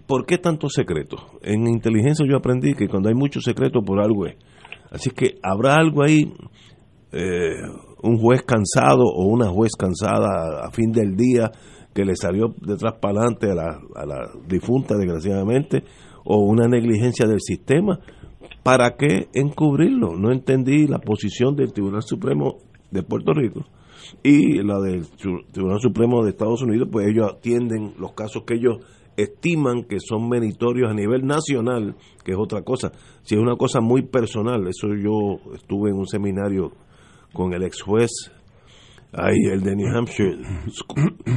¿Por 0.07 0.27
qué 0.27 0.39
tanto 0.39 0.69
secreto? 0.69 1.17
En 1.43 1.69
inteligencia 1.69 2.27
yo 2.29 2.37
aprendí 2.37 2.75
que 2.75 2.89
cuando 2.89 3.09
hay 3.09 3.15
mucho 3.15 3.41
secreto 3.41 3.83
por 3.83 4.01
algo 4.01 4.27
es. 4.27 4.37
Así 4.91 5.11
que 5.11 5.39
habrá 5.43 5.77
algo 5.77 6.03
ahí, 6.03 6.33
eh, 7.13 7.53
un 8.03 8.19
juez 8.19 8.43
cansado 8.43 9.05
o 9.05 9.27
una 9.27 9.49
juez 9.49 9.73
cansada 9.79 10.65
a 10.65 10.71
fin 10.71 10.93
del 10.93 11.17
día 11.17 11.51
que 11.95 12.05
le 12.05 12.17
salió 12.17 12.55
detrás 12.61 12.95
para 13.01 13.21
adelante 13.21 13.51
a 13.51 13.55
la, 13.55 13.81
a 13.95 14.07
la 14.07 14.31
difunta, 14.47 14.97
desgraciadamente, 14.97 15.85
o 16.25 16.39
una 16.39 16.69
negligencia 16.69 17.27
del 17.27 17.41
sistema. 17.41 17.99
¿Para 18.63 18.97
qué 18.97 19.29
encubrirlo? 19.35 20.17
No 20.17 20.31
entendí 20.33 20.87
la 20.87 20.99
posición 20.99 21.57
del 21.57 21.73
Tribunal 21.73 22.03
Supremo 22.03 22.59
de 22.91 23.03
Puerto 23.03 23.33
Rico 23.33 23.65
y 24.23 24.63
la 24.63 24.81
del 24.81 25.07
Tribunal 25.53 25.81
Supremo 25.81 26.23
de 26.23 26.31
Estados 26.31 26.63
Unidos, 26.63 26.89
pues 26.91 27.09
ellos 27.09 27.33
atienden 27.37 27.95
los 27.99 28.13
casos 28.13 28.45
que 28.47 28.55
ellos 28.55 28.79
estiman 29.17 29.85
que 29.85 29.99
son 30.01 30.29
meritorios 30.29 30.91
a 30.91 30.95
nivel 30.95 31.27
nacional, 31.27 31.97
que 32.25 32.33
es 32.33 32.39
otra 32.39 32.63
cosa. 32.63 32.93
Si 33.23 33.35
es 33.35 33.41
una 33.41 33.57
cosa 33.57 33.81
muy 33.81 34.03
personal, 34.03 34.67
eso 34.67 34.89
yo 34.95 35.55
estuve 35.55 35.91
en 35.91 35.97
un 35.97 36.07
seminario 36.07 36.73
con 37.33 37.53
el 37.55 37.63
ex 37.63 37.83
juez, 37.83 38.11
ahí 39.13 39.37
el 39.53 39.63
de 39.63 39.77
New 39.77 39.89
Hampshire, 39.97 40.37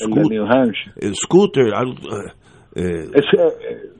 el 0.00 0.10
de 0.10 0.22
New 0.28 0.44
Hampshire. 0.44 0.92
el 1.00 1.14
Scooter, 1.14 1.66
eh, 1.66 2.32
eh, 2.76 3.10
Es, 3.14 3.24
eh, 3.38 3.90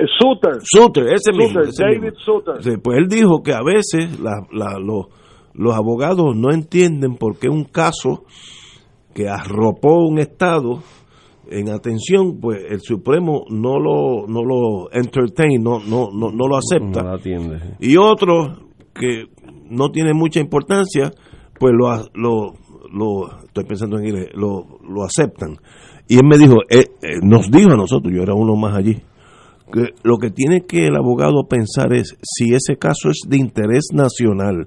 es 0.00 0.10
Suter. 0.18 0.58
Suter, 0.62 1.04
ese 1.14 1.32
mismo. 1.32 1.48
Suter, 1.60 1.68
ese 1.68 1.82
David 1.84 2.00
mismo. 2.00 2.18
Suter. 2.20 2.62
Sí, 2.62 2.70
pues 2.82 2.98
él 2.98 3.08
dijo 3.08 3.42
que 3.42 3.52
a 3.52 3.62
veces 3.62 4.18
la, 4.20 4.32
la- 4.52 4.78
los, 4.78 5.06
los 5.54 5.74
abogados 5.74 6.36
no 6.36 6.52
entienden 6.52 7.16
por 7.16 7.38
qué 7.38 7.48
un 7.48 7.64
caso 7.64 8.24
que 9.14 9.28
arropó 9.28 10.06
un 10.06 10.18
Estado 10.18 10.82
en 11.50 11.70
atención, 11.70 12.38
pues 12.40 12.58
el 12.70 12.80
Supremo 12.80 13.44
no 13.50 13.78
lo, 13.80 14.26
no 14.28 14.44
lo 14.44 14.92
entertain, 14.92 15.62
no, 15.62 15.80
no, 15.80 16.08
no, 16.12 16.30
no 16.30 16.46
lo 16.46 16.56
acepta. 16.58 17.02
No 17.02 17.14
atiende. 17.14 17.58
sí. 17.80 17.92
Y 17.92 17.96
otros 17.96 18.58
que 18.94 19.24
no 19.70 19.90
tienen 19.90 20.16
mucha 20.16 20.40
importancia, 20.40 21.12
pues 21.58 21.74
lo, 21.74 22.08
lo, 22.14 22.54
lo 22.92 23.38
estoy 23.44 23.64
pensando 23.64 23.98
en 23.98 24.06
inglés, 24.06 24.28
lo, 24.34 24.78
lo 24.88 25.04
aceptan. 25.04 25.56
Y 26.08 26.16
él 26.16 26.24
me 26.24 26.38
dijo, 26.38 26.56
eh, 26.70 26.86
eh, 27.02 27.18
nos 27.22 27.50
dijo 27.50 27.70
a 27.72 27.76
nosotros, 27.76 28.12
yo 28.14 28.22
era 28.22 28.34
uno 28.34 28.56
más 28.56 28.74
allí, 28.74 29.02
que 29.72 29.94
lo 30.02 30.16
que 30.16 30.30
tiene 30.30 30.64
que 30.64 30.86
el 30.86 30.96
abogado 30.96 31.46
pensar 31.48 31.92
es 31.92 32.16
si 32.22 32.54
ese 32.54 32.76
caso 32.78 33.10
es 33.10 33.28
de 33.28 33.36
interés 33.36 33.88
nacional. 33.92 34.66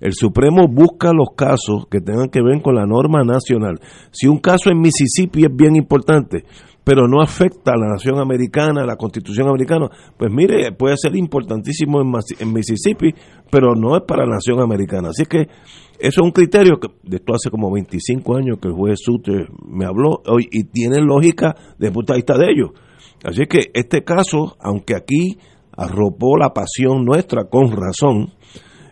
El 0.00 0.14
Supremo 0.14 0.66
busca 0.66 1.12
los 1.12 1.28
casos 1.36 1.86
que 1.88 2.00
tengan 2.00 2.28
que 2.28 2.42
ver 2.42 2.60
con 2.60 2.74
la 2.74 2.86
norma 2.86 3.22
nacional. 3.22 3.78
Si 4.10 4.26
un 4.26 4.38
caso 4.38 4.70
en 4.70 4.80
Mississippi 4.80 5.44
es 5.44 5.54
bien 5.54 5.76
importante, 5.76 6.44
pero 6.84 7.06
no 7.06 7.22
afecta 7.22 7.72
a 7.72 7.76
la 7.76 7.88
nación 7.88 8.18
americana, 8.18 8.82
a 8.82 8.86
la 8.86 8.96
constitución 8.96 9.48
americana, 9.48 9.88
pues 10.16 10.30
mire, 10.32 10.72
puede 10.72 10.96
ser 10.96 11.14
importantísimo 11.16 12.00
en, 12.00 12.52
Mississippi, 12.52 13.14
pero 13.50 13.74
no 13.74 13.96
es 13.96 14.02
para 14.06 14.24
la 14.24 14.34
nación 14.34 14.60
americana. 14.60 15.10
Así 15.10 15.24
que 15.26 15.42
eso 15.98 16.20
es 16.20 16.24
un 16.24 16.32
criterio 16.32 16.78
que 16.80 16.88
de 17.04 17.16
esto 17.16 17.34
hace 17.34 17.50
como 17.50 17.72
25 17.72 18.36
años 18.36 18.58
que 18.60 18.68
el 18.68 18.74
juez 18.74 18.98
Suter 19.00 19.48
me 19.66 19.84
habló 19.84 20.22
y 20.38 20.64
tiene 20.64 21.00
lógica 21.00 21.54
desde 21.78 21.88
el 21.88 21.92
punto 21.92 22.12
de 22.12 22.18
vista 22.18 22.36
de 22.36 22.50
ellos. 22.50 22.70
Así 23.24 23.46
que 23.46 23.70
este 23.72 24.02
caso, 24.02 24.56
aunque 24.58 24.96
aquí 24.96 25.38
arropó 25.76 26.36
la 26.36 26.52
pasión 26.52 27.04
nuestra 27.04 27.44
con 27.44 27.70
razón, 27.70 28.32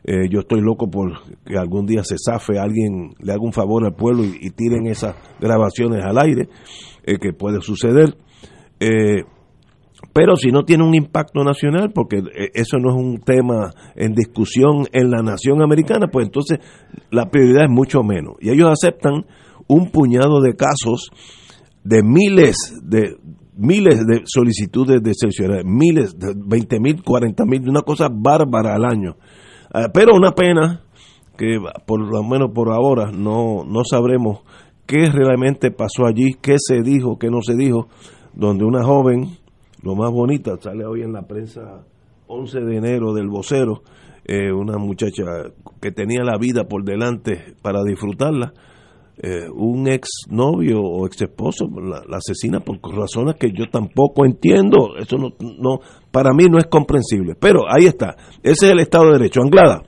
eh, 0.04 0.28
yo 0.30 0.40
estoy 0.40 0.60
loco 0.60 0.88
por 0.88 1.12
que 1.44 1.58
algún 1.58 1.86
día 1.86 2.02
se 2.04 2.16
zafe 2.16 2.58
alguien, 2.58 3.14
le 3.18 3.32
haga 3.32 3.42
un 3.42 3.52
favor 3.52 3.84
al 3.84 3.94
pueblo 3.94 4.24
y, 4.24 4.50
tiren 4.50 4.86
esas 4.86 5.14
grabaciones 5.38 6.02
al 6.04 6.18
aire, 6.18 6.48
eh, 7.04 7.18
que 7.18 7.32
puede 7.32 7.60
suceder. 7.60 8.16
Eh, 8.80 9.24
pero 10.12 10.36
si 10.36 10.50
no 10.50 10.64
tiene 10.64 10.84
un 10.84 10.94
impacto 10.94 11.44
nacional, 11.44 11.92
porque 11.94 12.22
eso 12.54 12.78
no 12.78 12.90
es 12.90 12.96
un 12.96 13.20
tema 13.20 13.70
en 13.94 14.14
discusión 14.14 14.86
en 14.92 15.10
la 15.10 15.22
nación 15.22 15.62
americana, 15.62 16.08
pues 16.10 16.26
entonces 16.26 16.58
la 17.10 17.30
prioridad 17.30 17.64
es 17.64 17.70
mucho 17.70 18.02
menos. 18.02 18.34
Y 18.40 18.50
ellos 18.50 18.70
aceptan 18.70 19.26
un 19.68 19.90
puñado 19.90 20.40
de 20.40 20.56
casos 20.56 21.10
de 21.84 22.02
miles 22.02 22.56
de 22.82 23.16
miles 23.56 24.06
de 24.06 24.22
solicitudes 24.24 25.02
de 25.02 25.10
excepcionalidad, 25.10 25.64
miles, 25.64 26.18
de 26.18 26.32
20 26.34 26.80
mil, 26.80 27.02
40 27.02 27.44
mil, 27.44 27.68
una 27.68 27.82
cosa 27.82 28.08
bárbara 28.10 28.74
al 28.74 28.84
año. 28.84 29.16
Ah, 29.72 29.88
pero 29.92 30.16
una 30.16 30.32
pena 30.32 30.82
que 31.36 31.58
por 31.86 32.00
lo 32.00 32.22
menos 32.22 32.50
por 32.54 32.70
ahora 32.70 33.10
no, 33.12 33.64
no 33.64 33.84
sabremos 33.84 34.40
qué 34.90 35.08
realmente 35.08 35.70
pasó 35.70 36.04
allí, 36.04 36.34
qué 36.42 36.56
se 36.58 36.82
dijo, 36.82 37.16
qué 37.16 37.30
no 37.30 37.42
se 37.42 37.54
dijo, 37.54 37.86
donde 38.34 38.64
una 38.64 38.82
joven, 38.82 39.38
lo 39.84 39.94
más 39.94 40.10
bonita, 40.10 40.56
sale 40.60 40.84
hoy 40.84 41.02
en 41.02 41.12
la 41.12 41.22
prensa 41.22 41.84
11 42.26 42.60
de 42.60 42.76
enero 42.76 43.14
del 43.14 43.28
vocero, 43.28 43.82
eh, 44.24 44.50
una 44.50 44.78
muchacha 44.78 45.22
que 45.80 45.92
tenía 45.92 46.24
la 46.24 46.38
vida 46.38 46.64
por 46.64 46.82
delante 46.82 47.54
para 47.62 47.84
disfrutarla, 47.84 48.52
eh, 49.22 49.48
un 49.54 49.86
ex 49.86 50.08
novio 50.28 50.80
o 50.82 51.06
ex 51.06 51.22
esposo 51.22 51.68
la, 51.68 52.16
asesina 52.16 52.58
por 52.58 52.80
razones 52.82 53.36
que 53.36 53.52
yo 53.52 53.66
tampoco 53.70 54.24
entiendo. 54.24 54.96
Eso 54.98 55.18
no, 55.18 55.28
no, 55.38 55.80
para 56.10 56.32
mí 56.32 56.46
no 56.50 56.58
es 56.58 56.66
comprensible. 56.66 57.34
Pero 57.38 57.60
ahí 57.68 57.84
está. 57.84 58.16
Ese 58.42 58.66
es 58.66 58.72
el 58.72 58.80
Estado 58.80 59.06
de 59.06 59.18
Derecho. 59.18 59.42
Anglada. 59.42 59.82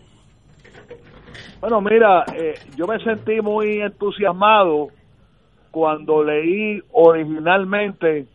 Bueno, 1.63 1.81
mira, 1.81 2.25
eh, 2.35 2.55
yo 2.77 2.89
me 2.89 2.99
sentí 2.99 3.41
muy 3.41 3.83
entusiasmado 3.83 4.89
cuando 5.71 6.25
leí 6.25 6.83
originalmente 6.91 8.27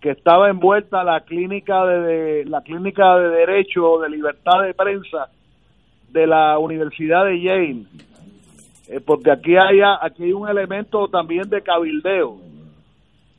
que 0.00 0.10
estaba 0.10 0.50
envuelta 0.50 1.04
la 1.04 1.20
clínica 1.20 1.86
de, 1.86 2.44
la 2.46 2.60
clínica 2.62 3.16
de 3.16 3.28
derecho 3.28 4.00
de 4.00 4.10
libertad 4.10 4.64
de 4.64 4.74
prensa 4.74 5.28
de 6.10 6.26
la 6.26 6.58
Universidad 6.58 7.26
de 7.26 7.40
Yale 7.40 7.84
eh, 8.88 9.00
porque 9.06 9.30
aquí 9.30 9.56
hay, 9.56 9.78
aquí 10.00 10.24
hay 10.24 10.32
un 10.32 10.48
elemento 10.48 11.06
también 11.06 11.48
de 11.48 11.62
cabildeo. 11.62 12.38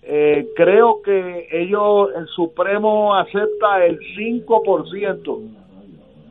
Eh, 0.01 0.47
creo 0.55 1.01
que 1.03 1.49
ellos, 1.51 2.11
el 2.15 2.25
Supremo 2.27 3.13
acepta 3.13 3.85
el 3.85 3.99
5% 3.99 5.59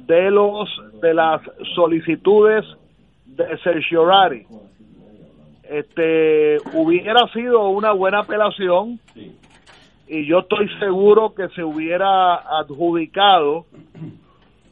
de 0.09 0.31
los 0.31 0.68
de 1.03 1.14
las 1.14 1.42
solicitudes 1.75 2.64
de 3.27 3.59
certiorari. 3.59 4.47
Este 5.62 6.57
hubiera 6.73 7.29
sido 7.35 7.68
una 7.68 7.92
buena 7.92 8.21
apelación 8.21 8.99
y 10.09 10.25
yo 10.25 10.38
estoy 10.38 10.66
seguro 10.79 11.35
que 11.35 11.49
se 11.51 11.62
hubiera 11.62 12.37
adjudicado 12.59 13.66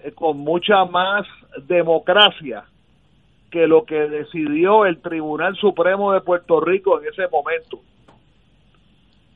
eh, 0.03 0.12
con 0.12 0.38
mucha 0.38 0.87
más 0.87 1.27
democracia 1.68 2.64
que 3.51 3.66
lo 3.66 3.85
que 3.85 4.09
decidió 4.09 4.87
el 4.87 5.03
Tribunal 5.03 5.55
Supremo 5.57 6.12
de 6.12 6.22
Puerto 6.22 6.61
Rico 6.61 6.99
en 6.99 7.09
ese 7.09 7.29
momento. 7.29 7.81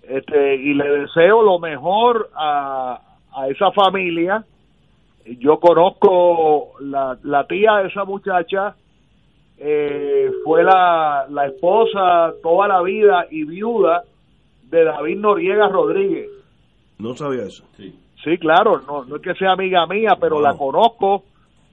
Este, 0.02 0.56
y 0.56 0.72
le 0.72 0.90
deseo 1.00 1.42
lo 1.42 1.58
mejor 1.58 2.30
a, 2.34 3.00
a 3.36 3.48
esa 3.48 3.70
familia. 3.72 4.44
Yo 5.38 5.60
conozco 5.60 6.72
la, 6.80 7.16
la 7.22 7.46
tía 7.46 7.76
de 7.76 7.88
esa 7.88 8.04
muchacha, 8.04 8.74
eh, 9.58 10.30
fue 10.44 10.64
la, 10.64 11.26
la 11.28 11.46
esposa 11.46 12.32
toda 12.42 12.66
la 12.66 12.82
vida 12.82 13.26
y 13.30 13.44
viuda 13.44 14.02
de 14.64 14.84
David 14.84 15.18
Noriega 15.18 15.68
Rodríguez. 15.68 16.28
No 16.98 17.14
sabía 17.14 17.44
eso. 17.44 17.64
Sí, 17.76 17.94
sí 18.24 18.38
claro, 18.38 18.80
no, 18.86 19.04
no 19.04 19.16
es 19.16 19.22
que 19.22 19.34
sea 19.34 19.52
amiga 19.52 19.86
mía, 19.86 20.16
pero 20.20 20.40
la 20.40 20.54
conozco 20.56 21.24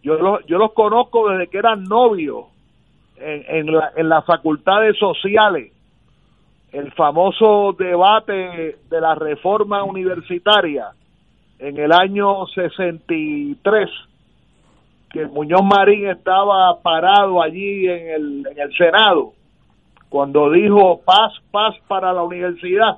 yo, 0.03 0.15
los, 0.15 0.45
yo 0.45 0.57
los 0.57 0.73
conozco 0.73 1.29
desde 1.29 1.47
que 1.47 1.57
eran 1.57 1.83
novios 1.83 2.45
en, 3.17 3.43
en, 3.47 3.73
la, 3.73 3.91
en 3.95 4.07
las 4.07 4.25
facultades 4.25 4.97
sociales. 4.97 5.73
El 6.71 6.91
famoso 6.93 7.75
debate 7.77 8.77
de 8.89 9.01
la 9.01 9.15
reforma 9.15 9.83
universitaria 9.83 10.91
en 11.59 11.77
el 11.77 11.91
año 11.91 12.45
63, 12.47 13.89
que 15.11 15.25
Muñoz 15.25 15.63
Marín 15.63 16.07
estaba 16.07 16.79
parado 16.81 17.41
allí 17.41 17.87
en 17.87 18.09
el, 18.09 18.47
en 18.51 18.59
el 18.59 18.75
Senado, 18.75 19.33
cuando 20.09 20.51
dijo 20.51 21.01
paz, 21.03 21.33
paz 21.51 21.75
para 21.87 22.13
la 22.13 22.23
universidad, 22.23 22.97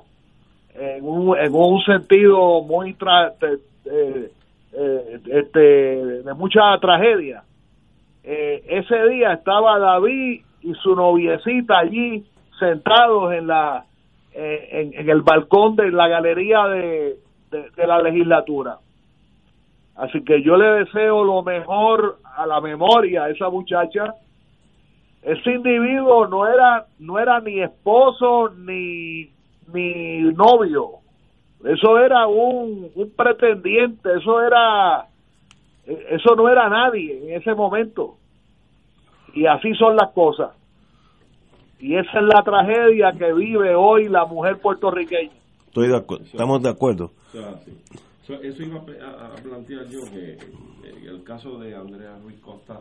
en 0.74 1.04
un, 1.04 1.36
en 1.36 1.54
un 1.54 1.82
sentido 1.82 2.62
muy 2.62 2.94
tra 2.94 3.34
eh, 3.42 4.30
eh, 4.72 5.20
este, 5.26 5.60
de 5.60 6.34
mucha 6.34 6.78
tragedia. 6.80 7.42
Eh, 8.22 8.62
ese 8.68 9.08
día 9.08 9.32
estaba 9.32 9.78
David 9.78 10.42
y 10.62 10.74
su 10.74 10.94
noviecita 10.94 11.78
allí 11.78 12.24
sentados 12.58 13.32
en 13.32 13.46
la 13.46 13.84
eh, 14.32 14.92
en, 14.94 15.08
el 15.10 15.22
balcón 15.22 15.74
de 15.74 15.90
la 15.90 16.06
galería 16.06 16.64
de, 16.68 17.16
de, 17.50 17.86
la 17.86 18.00
legislatura. 18.00 18.78
Así 19.96 20.22
que 20.24 20.42
yo 20.42 20.56
le 20.56 20.84
deseo 20.84 21.24
lo 21.24 21.42
mejor 21.42 22.18
a 22.36 22.46
la 22.46 22.60
memoria 22.60 23.24
a 23.24 23.30
esa 23.30 23.50
muchacha. 23.50 24.14
Ese 25.22 25.52
individuo 25.52 26.26
no 26.26 26.46
era 26.46 26.86
no 26.98 27.18
era 27.18 27.40
ni 27.40 27.60
esposo 27.60 28.50
ni 28.50 29.30
ni 29.72 30.20
novio 30.32 31.00
eso 31.64 31.98
era 31.98 32.26
un, 32.26 32.90
un 32.94 33.10
pretendiente, 33.10 34.08
eso 34.16 34.40
era, 34.42 35.06
eso 35.84 36.34
no 36.34 36.48
era 36.48 36.68
nadie 36.68 37.18
en 37.22 37.40
ese 37.40 37.54
momento. 37.54 38.16
Y 39.34 39.46
así 39.46 39.74
son 39.74 39.96
las 39.96 40.10
cosas. 40.12 40.50
Y 41.78 41.96
esa 41.96 42.18
es 42.18 42.24
la 42.24 42.42
tragedia 42.42 43.12
que 43.12 43.32
vive 43.32 43.74
hoy 43.74 44.08
la 44.08 44.24
mujer 44.24 44.58
puertorriqueña. 44.58 45.39
Estoy 45.70 45.86
de 45.86 46.02
estamos 46.24 46.60
de 46.64 46.68
acuerdo. 46.68 47.12
eso 47.32 48.62
iba 48.64 48.80
a, 48.80 49.36
plantear 49.36 49.86
yo 49.86 50.00
que 50.10 50.36
el 51.06 51.22
caso 51.22 51.60
de 51.60 51.76
Andrea 51.76 52.18
Ruiz 52.18 52.40
Costa 52.40 52.80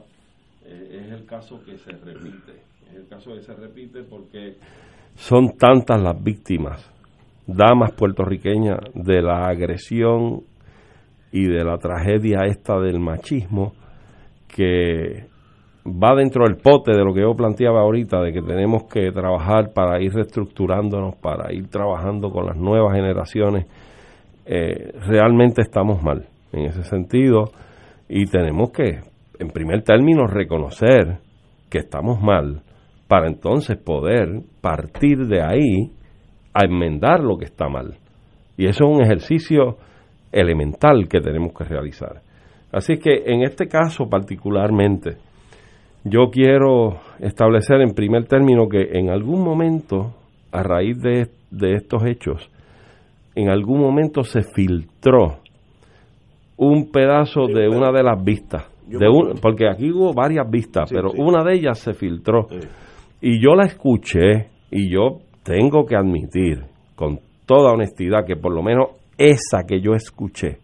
eh, 0.66 1.04
es 1.06 1.12
el 1.12 1.24
caso 1.28 1.64
que 1.64 1.78
se 1.78 1.92
repite. 1.92 2.64
Es 2.90 2.96
el 2.96 3.08
caso 3.08 3.36
que 3.36 3.44
se 3.44 3.54
repite 3.54 4.02
porque 4.02 4.56
son 5.16 5.56
tantas 5.56 6.02
las 6.02 6.20
víctimas 6.24 6.84
damas 7.46 7.92
puertorriqueñas 7.92 8.80
de 8.96 9.22
la 9.22 9.46
agresión 9.46 10.42
y 11.32 11.46
de 11.46 11.64
la 11.64 11.78
tragedia 11.78 12.48
esta 12.48 12.80
del 12.80 13.00
machismo 13.00 13.74
que 14.48 15.28
va 15.92 16.16
dentro 16.16 16.46
del 16.46 16.58
pote 16.58 16.92
de 16.92 17.04
lo 17.04 17.14
que 17.14 17.22
yo 17.22 17.34
planteaba 17.36 17.82
ahorita, 17.82 18.22
de 18.22 18.32
que 18.32 18.42
tenemos 18.42 18.84
que 18.84 19.12
trabajar 19.12 19.74
para 19.74 20.02
ir 20.02 20.14
reestructurándonos, 20.14 21.16
para 21.16 21.54
ir 21.54 21.68
trabajando 21.70 22.30
con 22.30 22.46
las 22.46 22.58
nuevas 22.58 22.94
generaciones, 22.94 23.66
eh, 24.46 24.94
realmente 25.08 25.62
estamos 25.62 26.02
mal 26.02 26.26
en 26.52 26.66
ese 26.66 26.84
sentido 26.84 27.52
y 28.08 28.26
tenemos 28.26 28.72
que, 28.72 29.02
en 29.40 29.48
primer 29.50 29.84
término, 29.84 30.26
reconocer 30.28 31.20
que 31.70 31.80
estamos 31.80 32.22
mal 32.22 32.62
para 33.08 33.28
entonces 33.28 33.78
poder 33.78 34.42
partir 34.62 35.28
de 35.28 35.42
ahí 35.42 35.92
a 36.54 36.66
enmendar 36.66 37.22
lo 37.22 37.38
que 37.38 37.46
está 37.46 37.70
mal. 37.70 37.96
Y 38.58 38.66
eso 38.68 38.86
es 38.86 38.98
un 38.98 39.04
ejercicio 39.04 39.78
elemental 40.32 41.08
que 41.08 41.22
tenemos 41.22 41.54
que 41.54 41.64
realizar. 41.64 42.22
Así 42.72 42.98
que 42.98 43.24
en 43.26 43.44
este 43.44 43.68
caso 43.68 44.08
particularmente, 44.10 45.18
yo 46.04 46.30
quiero 46.32 47.00
establecer 47.20 47.82
en 47.82 47.94
primer 47.94 48.26
término 48.26 48.68
que 48.70 48.98
en 48.98 49.10
algún 49.10 49.44
momento, 49.44 50.14
a 50.52 50.64
raíz 50.64 51.02
de, 51.02 51.28
de 51.52 51.76
estos 51.76 52.06
hechos, 52.06 52.50
en 53.36 53.50
algún 53.50 53.82
momento 53.82 54.24
se 54.24 54.42
filtró 54.42 55.40
un 56.58 56.92
pedazo 56.92 57.48
de 57.48 57.70
una 57.70 57.92
de 57.92 58.04
las 58.04 58.22
vistas, 58.22 58.68
de 58.86 59.08
un, 59.08 59.36
porque 59.42 59.70
aquí 59.70 59.92
hubo 59.92 60.14
varias 60.14 60.50
vistas, 60.50 60.90
pero 60.92 61.12
una 61.16 61.44
de 61.44 61.56
ellas 61.56 61.80
se 61.80 61.94
filtró. 61.94 62.48
Y 63.22 63.42
yo 63.42 63.56
la 63.56 63.66
escuché 63.66 64.50
y 64.70 64.92
yo 64.92 65.20
tengo 65.44 65.86
que 65.86 65.96
admitir, 65.96 66.64
con 66.96 67.20
toda 67.46 67.72
honestidad 67.72 68.26
que 68.26 68.36
por 68.36 68.54
lo 68.54 68.62
menos 68.62 68.90
esa 69.18 69.66
que 69.66 69.80
yo 69.80 69.94
escuché, 69.94 70.58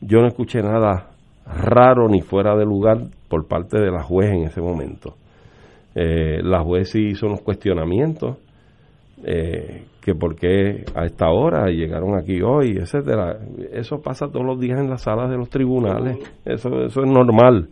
yo 0.00 0.20
no 0.20 0.28
escuché 0.28 0.60
nada 0.60 1.07
raro 1.54 2.08
ni 2.08 2.20
fuera 2.20 2.56
de 2.56 2.64
lugar 2.64 2.98
por 3.28 3.46
parte 3.46 3.78
de 3.78 3.90
la 3.90 4.02
juez 4.02 4.32
en 4.32 4.44
ese 4.44 4.60
momento. 4.60 5.14
Eh, 5.94 6.40
la 6.42 6.62
juez 6.62 6.90
sí 6.90 7.08
hizo 7.08 7.26
unos 7.26 7.40
cuestionamientos, 7.40 8.36
eh, 9.24 9.82
que 10.00 10.14
por 10.14 10.36
qué 10.36 10.84
a 10.94 11.04
esta 11.04 11.28
hora 11.28 11.66
llegaron 11.66 12.16
aquí 12.16 12.40
hoy, 12.40 12.78
etcétera. 12.78 13.38
Eso 13.72 14.00
pasa 14.00 14.28
todos 14.28 14.46
los 14.46 14.60
días 14.60 14.78
en 14.78 14.88
las 14.88 15.02
salas 15.02 15.30
de 15.30 15.36
los 15.36 15.50
tribunales, 15.50 16.18
eso, 16.44 16.84
eso 16.84 17.02
es 17.02 17.10
normal. 17.10 17.68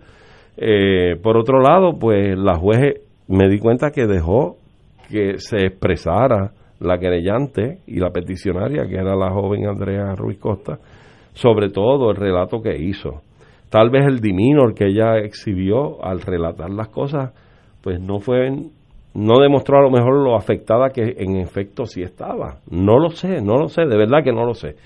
Eh, 0.57 1.17
por 1.23 1.37
otro 1.37 1.61
lado, 1.61 1.99
pues 1.99 2.37
la 2.37 2.57
juez 2.57 3.01
me 3.29 3.49
di 3.49 3.59
cuenta 3.59 3.91
que 3.91 4.07
dejó 4.07 4.57
que 5.11 5.39
se 5.39 5.67
expresara 5.67 6.53
la 6.81 6.99
querellante 6.99 7.79
y 7.87 8.01
la 8.01 8.11
peticionaria, 8.11 8.87
que 8.87 8.97
era 8.97 9.15
la 9.15 9.31
joven 9.31 9.67
Andrea 9.67 10.15
Ruiz 10.15 10.39
Costa, 10.39 10.79
sobre 11.33 11.71
todo 11.71 12.11
el 12.11 12.17
relato 12.17 12.61
que 12.61 12.77
hizo. 12.77 13.23
Tal 13.71 13.91
vez 13.91 14.07
el 14.07 14.21
diminor 14.21 14.75
que 14.75 14.87
ella 14.87 15.19
exhibió 15.19 16.05
al 16.05 16.21
relatar 16.21 16.71
las 16.71 16.89
cosas, 16.89 17.33
pues 17.83 18.01
no 18.01 18.21
fue, 18.21 18.51
no 19.15 19.41
demostró 19.41 19.79
a 19.79 19.83
lo 19.83 19.91
mejor 19.91 20.23
lo 20.23 20.37
afectada 20.37 20.91
que 20.91 21.17
en 21.19 21.37
efecto 21.37 21.87
sí 21.87 22.03
estaba. 22.03 22.59
No 22.71 22.99
lo 22.99 23.11
sé, 23.11 23.41
no 23.41 23.57
lo 23.57 23.69
sé, 23.69 23.83
de 23.83 23.97
verdad 23.97 24.23
que 24.23 24.33
no 24.33 24.45
lo 24.45 24.55
sé. 24.55 24.77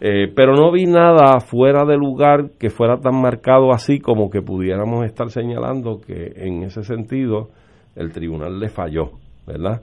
Eh, 0.00 0.30
pero 0.34 0.54
no 0.54 0.70
vi 0.72 0.84
nada 0.84 1.40
fuera 1.40 1.86
de 1.86 1.96
lugar 1.96 2.50
que 2.58 2.68
fuera 2.68 2.98
tan 2.98 3.20
marcado 3.20 3.72
así 3.72 3.98
como 3.98 4.28
que 4.28 4.42
pudiéramos 4.42 5.06
estar 5.06 5.30
señalando 5.30 6.00
que 6.06 6.32
en 6.36 6.64
ese 6.64 6.82
sentido 6.82 7.48
el 7.94 8.12
tribunal 8.12 8.60
le 8.60 8.68
falló, 8.68 9.12
¿verdad? 9.46 9.80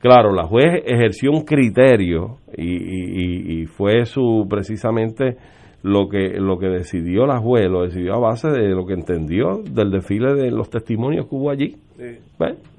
Claro, 0.00 0.32
la 0.32 0.48
juez 0.48 0.82
ejerció 0.84 1.30
un 1.30 1.44
criterio 1.44 2.38
y, 2.56 3.60
y, 3.60 3.66
fue 3.66 4.04
su 4.04 4.46
precisamente 4.50 5.36
lo 5.82 6.08
que 6.08 6.38
lo 6.38 6.58
que 6.58 6.68
decidió 6.68 7.26
la 7.26 7.38
juez, 7.38 7.68
lo 7.68 7.82
decidió 7.82 8.14
a 8.14 8.20
base 8.20 8.48
de 8.48 8.68
lo 8.70 8.86
que 8.86 8.94
entendió 8.94 9.62
del 9.64 9.90
desfile 9.90 10.34
de 10.34 10.50
los 10.50 10.70
testimonios 10.70 11.26
que 11.26 11.34
hubo 11.34 11.50
allí. 11.50 11.76
Eh, 11.98 12.20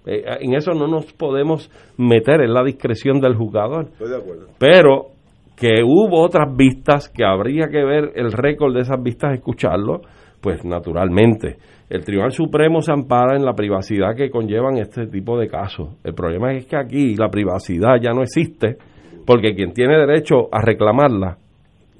en 0.05 0.53
eso 0.53 0.73
no 0.73 0.87
nos 0.87 1.11
podemos 1.13 1.69
meter 1.97 2.41
en 2.41 2.53
la 2.53 2.63
discreción 2.63 3.19
del 3.19 3.35
jugador. 3.35 3.87
Estoy 3.91 4.09
de 4.09 4.17
acuerdo. 4.17 4.47
Pero 4.57 5.07
que 5.55 5.83
hubo 5.83 6.21
otras 6.21 6.55
vistas, 6.55 7.09
que 7.09 7.23
habría 7.23 7.67
que 7.67 7.83
ver 7.83 8.11
el 8.15 8.31
récord 8.31 8.73
de 8.73 8.81
esas 8.81 9.01
vistas, 9.01 9.33
escucharlo, 9.33 10.01
pues 10.41 10.65
naturalmente. 10.65 11.57
El 11.89 12.03
Tribunal 12.03 12.31
Supremo 12.31 12.81
se 12.81 12.91
ampara 12.91 13.35
en 13.35 13.45
la 13.45 13.53
privacidad 13.53 14.15
que 14.15 14.31
conllevan 14.31 14.77
este 14.77 15.07
tipo 15.07 15.37
de 15.37 15.47
casos. 15.47 15.89
El 16.03 16.13
problema 16.13 16.53
es 16.53 16.65
que 16.65 16.75
aquí 16.75 17.15
la 17.15 17.29
privacidad 17.29 17.95
ya 18.01 18.11
no 18.11 18.23
existe 18.23 18.77
porque 19.25 19.53
quien 19.53 19.73
tiene 19.73 19.97
derecho 19.97 20.47
a 20.51 20.61
reclamarla 20.61 21.37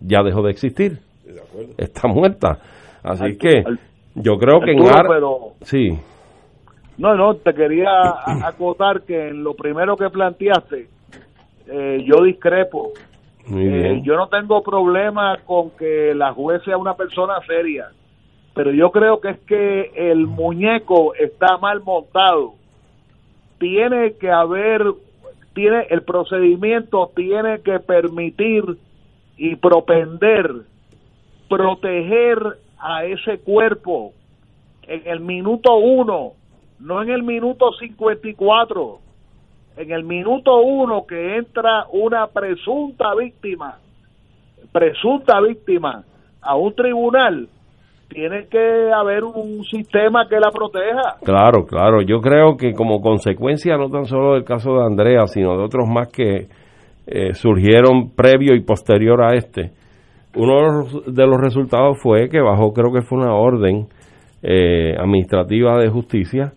ya 0.06 0.22
dejó 0.24 0.42
de 0.44 0.52
existir. 0.52 1.00
Está 1.78 2.08
muerta. 2.08 2.60
Así 3.04 3.38
que 3.38 3.64
yo 4.16 4.38
creo 4.38 4.60
que 4.62 4.72
en 4.72 4.88
Ar... 4.88 5.06
Sí. 5.62 5.98
No, 6.98 7.16
no, 7.16 7.36
te 7.36 7.54
quería 7.54 7.90
acotar 8.44 9.02
que 9.02 9.30
en 9.30 9.44
lo 9.44 9.56
primero 9.56 9.98
que 9.98 10.10
planteaste, 10.10 10.88
eh, 11.68 12.06
yo 12.06 12.24
discrepo 12.24 12.92
eh, 13.52 14.02
yo 14.04 14.16
no 14.16 14.28
tengo 14.28 14.64
problema 14.64 15.38
con 15.46 15.72
que 15.72 16.14
la 16.16 16.32
juez 16.34 16.64
sea 16.64 16.78
una 16.78 16.94
persona 16.94 17.34
seria, 17.46 17.90
pero 18.56 18.72
yo 18.72 18.92
creo 18.92 19.20
que 19.20 19.30
es 19.32 19.40
que 19.40 19.92
el 19.96 20.28
muñeco 20.28 21.14
está 21.16 21.58
mal 21.58 21.82
montado. 21.82 22.54
Tiene 23.60 24.14
que 24.14 24.32
haber, 24.32 24.82
tiene 25.54 25.88
el 25.90 26.04
procedimiento 26.04 27.12
tiene 27.14 27.62
que 27.62 27.80
permitir 27.80 28.64
y 29.38 29.56
propender 29.56 30.50
proteger 31.50 32.40
a 32.80 33.06
ese 33.06 33.40
cuerpo 33.40 34.12
en 34.88 35.02
el 35.06 35.20
minuto 35.20 35.76
uno, 35.76 36.32
no 36.80 37.02
en 37.02 37.10
el 37.10 37.24
minuto 37.24 37.72
54 37.74 39.00
en 39.78 39.92
el 39.92 40.04
minuto 40.04 40.62
uno 40.62 41.06
que 41.08 41.38
entra 41.38 41.86
una 41.92 42.28
presunta 42.28 43.16
víctima, 43.16 43.78
presunta 44.72 45.40
víctima 45.42 46.04
a 46.42 46.56
un 46.56 46.76
tribunal, 46.76 47.48
tiene 48.10 48.48
que 48.48 48.92
haber 48.94 49.24
un 49.24 49.64
sistema 49.64 50.28
que 50.30 50.40
la 50.40 50.52
proteja. 50.52 51.16
Claro, 51.24 51.66
claro. 51.66 52.02
Yo 52.02 52.20
creo 52.20 52.56
que 52.58 52.74
como 52.74 53.02
consecuencia 53.02 53.76
no 53.78 53.90
tan 53.90 54.06
solo 54.06 54.34
del 54.34 54.44
caso 54.44 54.74
de 54.74 54.86
Andrea, 54.86 55.26
sino 55.26 55.58
de 55.58 55.64
otros 55.64 55.88
más 55.88 56.10
que 56.12 56.48
eh, 57.06 57.34
surgieron 57.34 58.12
previo 58.16 58.56
y 58.56 58.62
posterior 58.62 59.22
a 59.24 59.36
este, 59.36 59.72
uno 60.36 60.86
de 61.06 61.28
los 61.28 61.40
resultados 61.40 62.00
fue 62.02 62.30
que 62.30 62.42
bajó, 62.42 62.74
creo 62.74 62.92
que 62.92 63.02
fue 63.02 63.20
una 63.20 63.36
orden 63.36 63.88
eh, 64.42 64.96
administrativa 64.98 65.78
de 65.78 65.90
justicia, 65.90 66.54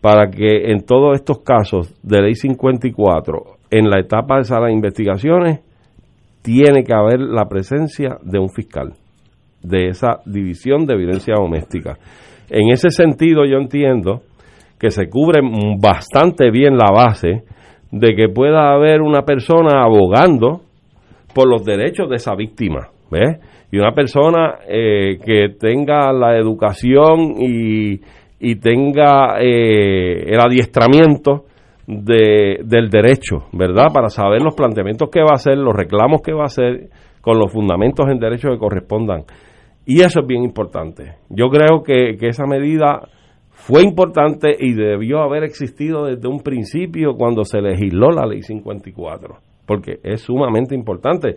para 0.00 0.30
que 0.30 0.70
en 0.72 0.84
todos 0.84 1.14
estos 1.14 1.40
casos 1.40 1.94
de 2.02 2.22
ley 2.22 2.34
54, 2.34 3.42
en 3.70 3.88
la 3.88 4.00
etapa 4.00 4.38
de 4.38 4.44
sala 4.44 4.66
de 4.66 4.72
investigaciones, 4.72 5.60
tiene 6.42 6.82
que 6.84 6.94
haber 6.94 7.20
la 7.20 7.46
presencia 7.48 8.16
de 8.22 8.38
un 8.38 8.48
fiscal 8.48 8.94
de 9.62 9.88
esa 9.88 10.20
división 10.24 10.86
de 10.86 10.96
violencia 10.96 11.34
doméstica. 11.36 11.98
En 12.48 12.72
ese 12.72 12.90
sentido 12.90 13.44
yo 13.44 13.58
entiendo 13.58 14.22
que 14.78 14.90
se 14.90 15.08
cubre 15.08 15.40
bastante 15.78 16.50
bien 16.50 16.78
la 16.78 16.90
base 16.90 17.44
de 17.90 18.14
que 18.14 18.28
pueda 18.28 18.72
haber 18.72 19.00
una 19.02 19.22
persona 19.22 19.82
abogando 19.82 20.62
por 21.34 21.48
los 21.48 21.64
derechos 21.64 22.08
de 22.08 22.16
esa 22.16 22.34
víctima, 22.34 22.88
¿ves? 23.10 23.40
Y 23.72 23.78
una 23.78 23.92
persona 23.92 24.58
eh, 24.68 25.18
que 25.24 25.50
tenga 25.58 26.12
la 26.12 26.36
educación 26.36 27.34
y 27.38 28.00
y 28.40 28.56
tenga 28.56 29.38
eh, 29.38 30.32
el 30.32 30.40
adiestramiento 30.40 31.44
de, 31.86 32.60
del 32.64 32.88
derecho, 32.88 33.48
¿verdad? 33.52 33.88
Para 33.92 34.08
saber 34.08 34.40
los 34.40 34.54
planteamientos 34.54 35.10
que 35.10 35.20
va 35.20 35.32
a 35.32 35.34
hacer, 35.34 35.58
los 35.58 35.76
reclamos 35.76 36.22
que 36.22 36.32
va 36.32 36.42
a 36.42 36.46
hacer, 36.46 36.88
con 37.20 37.38
los 37.38 37.52
fundamentos 37.52 38.06
en 38.08 38.18
derecho 38.18 38.48
que 38.48 38.56
correspondan. 38.56 39.24
Y 39.84 40.00
eso 40.00 40.20
es 40.20 40.26
bien 40.26 40.42
importante. 40.42 41.16
Yo 41.28 41.48
creo 41.50 41.82
que, 41.82 42.16
que 42.18 42.28
esa 42.28 42.46
medida 42.46 43.02
fue 43.60 43.82
importante 43.82 44.56
y 44.58 44.72
debió 44.72 45.20
haber 45.20 45.44
existido 45.44 46.06
desde 46.06 46.28
un 46.28 46.40
principio 46.40 47.14
cuando 47.14 47.44
se 47.44 47.60
legisló 47.60 48.10
la 48.10 48.26
ley 48.26 48.42
54, 48.42 49.36
porque 49.66 50.00
es 50.02 50.22
sumamente 50.22 50.74
importante. 50.74 51.36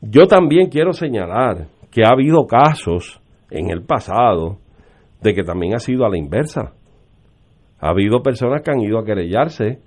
Yo 0.00 0.26
también 0.26 0.68
quiero 0.68 0.92
señalar 0.92 1.66
que 1.90 2.04
ha 2.04 2.12
habido 2.12 2.46
casos 2.46 3.20
en 3.50 3.70
el 3.70 3.82
pasado 3.84 4.58
de 5.20 5.34
que 5.34 5.42
también 5.42 5.74
ha 5.74 5.80
sido 5.80 6.06
a 6.06 6.10
la 6.10 6.16
inversa. 6.16 6.74
Ha 7.80 7.88
habido 7.88 8.22
personas 8.22 8.62
que 8.62 8.70
han 8.70 8.80
ido 8.80 8.98
a 8.98 9.04
querellarse 9.04 9.80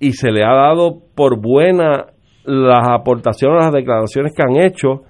y 0.00 0.12
se 0.12 0.32
le 0.32 0.42
ha 0.42 0.52
dado 0.52 0.98
por 1.14 1.40
buena 1.40 2.06
las 2.44 2.88
aportaciones, 2.88 3.66
las 3.66 3.72
declaraciones 3.72 4.32
que 4.34 4.42
han 4.42 4.66
hecho 4.66 5.04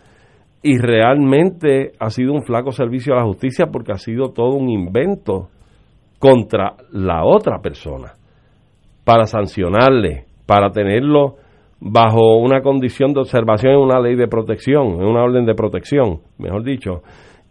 y 0.66 0.78
realmente 0.78 1.92
ha 2.00 2.08
sido 2.08 2.32
un 2.32 2.42
flaco 2.42 2.72
servicio 2.72 3.12
a 3.12 3.18
la 3.18 3.24
justicia 3.24 3.66
porque 3.66 3.92
ha 3.92 3.98
sido 3.98 4.32
todo 4.32 4.56
un 4.56 4.70
invento 4.70 5.50
contra 6.18 6.74
la 6.90 7.22
otra 7.22 7.60
persona 7.60 8.14
para 9.04 9.26
sancionarle, 9.26 10.24
para 10.46 10.70
tenerlo 10.70 11.36
bajo 11.78 12.38
una 12.38 12.62
condición 12.62 13.12
de 13.12 13.20
observación 13.20 13.74
en 13.74 13.78
una 13.78 14.00
ley 14.00 14.16
de 14.16 14.26
protección, 14.26 14.94
en 14.94 15.04
una 15.04 15.22
orden 15.22 15.44
de 15.44 15.54
protección, 15.54 16.20
mejor 16.38 16.64
dicho. 16.64 17.02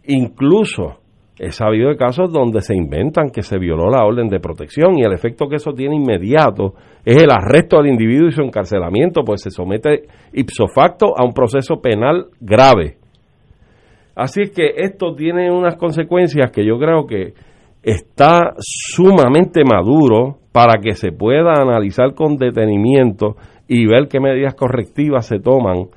Incluso 0.08 0.98
He 1.36 1.50
sabido 1.50 1.88
de 1.88 1.96
casos 1.96 2.32
donde 2.32 2.60
se 2.60 2.76
inventan 2.76 3.30
que 3.30 3.42
se 3.42 3.58
violó 3.58 3.90
la 3.90 4.04
orden 4.04 4.28
de 4.28 4.38
protección 4.38 4.96
y 4.96 5.02
el 5.02 5.12
efecto 5.12 5.48
que 5.48 5.56
eso 5.56 5.72
tiene 5.72 5.96
inmediato 5.96 6.74
es 7.04 7.20
el 7.20 7.28
arresto 7.28 7.78
del 7.78 7.88
individuo 7.88 8.28
y 8.28 8.32
su 8.32 8.42
encarcelamiento, 8.42 9.24
pues 9.24 9.42
se 9.42 9.50
somete 9.50 10.04
ipso 10.32 10.68
facto 10.68 11.06
a 11.18 11.24
un 11.24 11.32
proceso 11.32 11.80
penal 11.80 12.26
grave. 12.40 12.98
Así 14.14 14.42
es 14.42 14.50
que 14.50 14.72
esto 14.76 15.14
tiene 15.14 15.50
unas 15.50 15.76
consecuencias 15.76 16.50
que 16.50 16.64
yo 16.64 16.78
creo 16.78 17.06
que 17.06 17.34
está 17.82 18.54
sumamente 18.58 19.62
maduro 19.64 20.38
para 20.52 20.78
que 20.80 20.92
se 20.92 21.12
pueda 21.12 21.60
analizar 21.60 22.14
con 22.14 22.36
detenimiento 22.36 23.36
y 23.66 23.86
ver 23.86 24.08
qué 24.08 24.20
medidas 24.20 24.54
correctivas 24.54 25.26
se 25.26 25.40
toman 25.40 25.88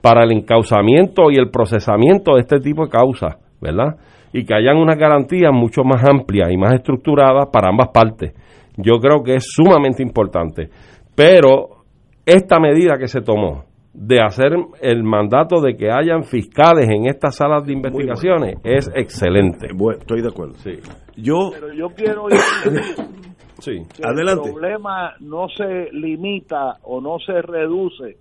para 0.00 0.24
el 0.24 0.32
encauzamiento 0.32 1.30
y 1.30 1.36
el 1.36 1.50
procesamiento 1.50 2.34
de 2.34 2.40
este 2.40 2.60
tipo 2.60 2.84
de 2.84 2.90
causas, 2.90 3.36
¿verdad? 3.60 3.96
y 4.36 4.44
que 4.44 4.54
hayan 4.54 4.76
unas 4.76 4.98
garantías 4.98 5.50
mucho 5.50 5.82
más 5.82 6.04
amplias 6.04 6.50
y 6.50 6.58
más 6.58 6.74
estructuradas 6.74 7.48
para 7.50 7.70
ambas 7.70 7.88
partes. 7.88 8.34
Yo 8.76 8.98
creo 8.98 9.22
que 9.22 9.36
es 9.36 9.46
sumamente 9.48 10.02
importante. 10.02 10.68
Pero 11.14 11.84
esta 12.26 12.58
medida 12.60 12.98
que 12.98 13.08
se 13.08 13.22
tomó 13.22 13.64
de 13.98 14.20
hacer 14.20 14.52
el 14.82 15.02
mandato 15.02 15.60
de 15.62 15.74
que 15.76 15.90
hayan 15.90 16.22
fiscales 16.24 16.86
en 16.88 17.06
estas 17.06 17.36
salas 17.36 17.64
de 17.64 17.72
investigaciones 17.72 18.56
es 18.62 18.90
excelente. 18.94 19.68
Bueno, 19.74 20.00
estoy 20.00 20.20
de 20.20 20.28
acuerdo. 20.28 20.54
Sí. 20.56 20.78
Yo, 21.16 21.50
Pero 21.52 21.72
yo 21.72 21.88
quiero 21.96 22.26
sí. 23.58 23.78
Adelante. 24.04 24.48
el 24.48 24.52
problema 24.52 25.14
no 25.20 25.48
se 25.48 25.88
limita 25.92 26.74
o 26.82 27.00
no 27.00 27.18
se 27.24 27.40
reduce 27.40 28.18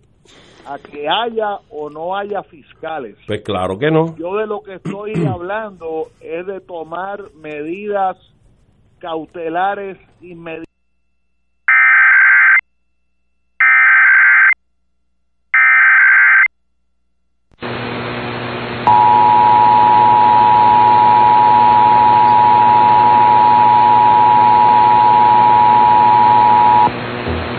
a 0.65 0.79
que 0.79 1.07
haya 1.09 1.57
o 1.69 1.89
no 1.89 2.15
haya 2.15 2.41
fiscales. 2.43 3.17
Pues 3.27 3.41
claro 3.43 3.77
que 3.77 3.91
no. 3.91 4.15
Yo 4.17 4.37
de 4.37 4.47
lo 4.47 4.61
que 4.61 4.75
estoy 4.75 5.11
hablando 5.27 6.07
es 6.21 6.47
de 6.47 6.61
tomar 6.61 7.19
medidas 7.35 8.17
cautelares 8.99 9.97
inmediatas. 10.21 10.65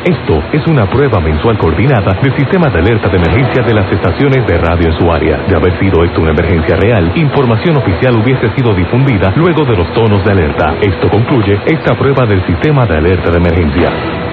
Esto 0.06 0.40
es 0.52 0.64
una 0.68 0.86
prueba 0.88 1.18
mensual 1.18 1.58
coordinada 1.58 2.12
del 2.22 2.32
sistema 2.36 2.70
de 2.70 2.78
alerta 2.78 3.08
de 3.08 3.16
emergencia 3.16 3.64
de 3.64 3.74
las 3.74 3.90
estaciones 3.90 4.46
de 4.46 4.56
radio 4.56 4.92
en 4.92 4.98
su 4.98 5.10
área. 5.10 5.38
De 5.48 5.56
haber 5.56 5.76
sido 5.80 6.04
esto 6.04 6.20
una 6.20 6.30
emergencia 6.30 6.76
real, 6.76 7.10
información 7.16 7.76
oficial 7.76 8.14
hubiese 8.14 8.48
sido 8.54 8.72
difundida 8.72 9.32
luego 9.34 9.64
de 9.64 9.76
los 9.76 9.92
tonos 9.94 10.24
de 10.24 10.30
alerta. 10.30 10.76
Esto 10.80 11.08
concluye 11.10 11.58
esta 11.66 11.96
prueba 11.98 12.24
del 12.24 12.40
sistema 12.46 12.86
de 12.86 12.98
alerta 12.98 13.32
de 13.32 13.38
emergencia. 13.38 14.25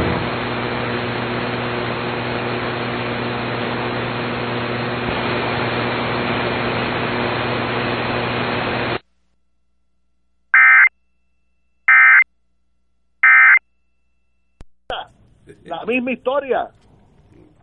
La 15.84 15.94
misma 15.94 16.12
historia. 16.14 16.70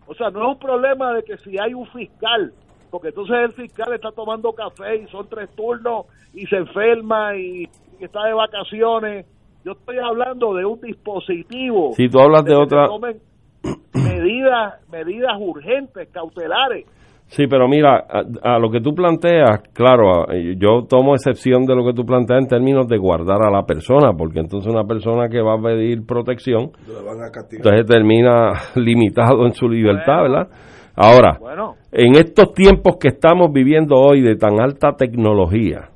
O 0.07 0.15
sea, 0.15 0.31
no 0.31 0.43
es 0.43 0.49
un 0.49 0.59
problema 0.59 1.15
de 1.15 1.23
que 1.23 1.39
si 1.39 1.59
hay 1.59 1.73
un 1.73 1.87
fiscal, 1.87 2.53
porque 2.91 3.09
entonces 3.09 3.37
el 3.37 3.53
fiscal 3.53 3.93
está 3.95 4.11
tomando 4.13 4.53
café 4.53 4.97
y 4.97 5.07
son 5.09 5.27
tres 5.29 5.49
turnos 5.55 6.07
y 6.35 6.47
se 6.47 6.57
enferma 6.57 7.37
y, 7.37 7.69
y 7.99 8.05
está 8.05 8.25
de 8.25 8.35
vacaciones. 8.35 9.27
Yo 9.65 9.73
estoy 9.73 9.99
hablando 9.99 10.55
de 10.55 10.65
un 10.65 10.81
dispositivo. 10.81 11.93
Si 11.95 12.09
tú 12.09 12.19
hablas 12.19 12.45
de 12.45 12.51
que 12.51 12.57
se 12.57 12.63
otra... 12.63 12.87
tomen 12.89 13.21
medidas, 13.95 14.75
medidas 14.91 15.37
urgentes, 15.39 16.09
cautelares. 16.09 16.87
Sí, 17.31 17.47
pero 17.49 17.69
mira, 17.69 18.05
a, 18.09 18.55
a 18.55 18.59
lo 18.59 18.71
que 18.71 18.81
tú 18.81 18.93
planteas, 18.93 19.63
claro, 19.73 20.23
a- 20.23 20.35
yo 20.59 20.83
tomo 20.89 21.15
excepción 21.15 21.65
de 21.65 21.77
lo 21.77 21.85
que 21.87 21.93
tú 21.93 22.05
planteas 22.05 22.41
en 22.43 22.49
términos 22.49 22.89
de 22.89 22.99
guardar 22.99 23.39
a 23.47 23.51
la 23.53 23.63
persona, 23.65 24.13
porque 24.19 24.41
entonces 24.41 24.69
una 24.73 24.83
persona 24.85 25.29
que 25.29 25.41
va 25.41 25.55
a 25.55 25.63
pedir 25.63 26.05
protección, 26.05 26.73
van 27.07 27.23
a 27.23 27.31
entonces 27.53 27.87
termina 27.87 28.53
limitado 28.75 29.47
en 29.47 29.53
su 29.55 29.69
libertad, 29.69 30.23
¿verdad? 30.23 30.49
Ahora, 30.97 31.39
Bueno, 31.41 31.75
en 31.93 32.17
estos 32.17 32.53
tiempos 32.53 32.97
que 33.01 33.09
estamos 33.09 33.53
viviendo 33.53 33.95
hoy 33.95 34.23
de 34.23 34.35
tan 34.35 34.61
alta 34.61 34.97
tecnología, 34.97 35.91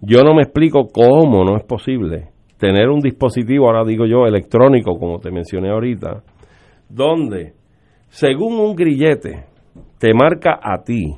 yo 0.00 0.22
no 0.22 0.32
me 0.32 0.42
explico 0.42 0.86
cómo 0.92 1.44
no 1.44 1.56
es 1.56 1.64
posible 1.64 2.28
tener 2.56 2.88
un 2.88 3.00
dispositivo, 3.00 3.66
ahora 3.66 3.84
digo 3.84 4.06
yo, 4.06 4.26
electrónico, 4.26 4.96
como 4.96 5.18
te 5.18 5.32
mencioné 5.32 5.70
ahorita, 5.70 6.22
donde, 6.88 7.54
según 8.10 8.60
un 8.60 8.76
grillete, 8.76 9.46
te 10.02 10.14
marca 10.14 10.58
a 10.60 10.82
ti 10.82 11.14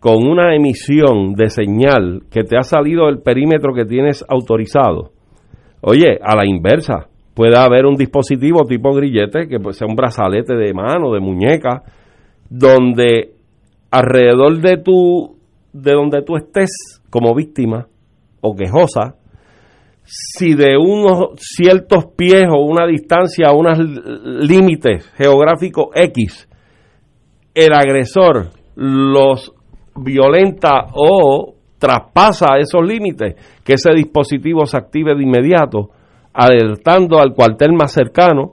con 0.00 0.26
una 0.26 0.56
emisión 0.56 1.34
de 1.34 1.50
señal 1.50 2.22
que 2.30 2.42
te 2.42 2.56
ha 2.56 2.62
salido 2.62 3.04
del 3.04 3.20
perímetro 3.20 3.74
que 3.74 3.84
tienes 3.84 4.24
autorizado. 4.26 5.10
Oye, 5.82 6.18
a 6.22 6.34
la 6.34 6.46
inversa, 6.46 7.08
puede 7.34 7.58
haber 7.58 7.84
un 7.84 7.96
dispositivo 7.96 8.64
tipo 8.64 8.94
grillete, 8.94 9.46
que 9.46 9.60
pues 9.60 9.76
sea 9.76 9.86
un 9.86 9.94
brazalete 9.94 10.54
de 10.54 10.72
mano, 10.72 11.12
de 11.12 11.20
muñeca, 11.20 11.82
donde 12.48 13.34
alrededor 13.90 14.58
de 14.58 14.78
tu 14.78 15.36
de 15.74 15.92
donde 15.92 16.22
tú 16.22 16.36
estés 16.36 17.02
como 17.10 17.34
víctima 17.34 17.88
o 18.40 18.56
quejosa, 18.56 19.16
si 20.02 20.54
de 20.54 20.78
unos 20.78 21.32
ciertos 21.36 22.06
pies 22.16 22.46
o 22.50 22.64
una 22.64 22.86
distancia 22.86 23.52
unos 23.52 23.78
límites 23.78 25.12
geográficos 25.14 25.88
X, 25.94 26.48
el 27.58 27.72
agresor 27.72 28.50
los 28.76 29.52
violenta 29.96 30.86
o 30.94 31.54
traspasa 31.78 32.58
esos 32.58 32.86
límites, 32.86 33.34
que 33.64 33.74
ese 33.74 33.92
dispositivo 33.94 34.64
se 34.64 34.76
active 34.76 35.14
de 35.16 35.22
inmediato, 35.24 35.90
alertando 36.32 37.18
al 37.18 37.34
cuartel 37.34 37.72
más 37.72 37.92
cercano, 37.92 38.52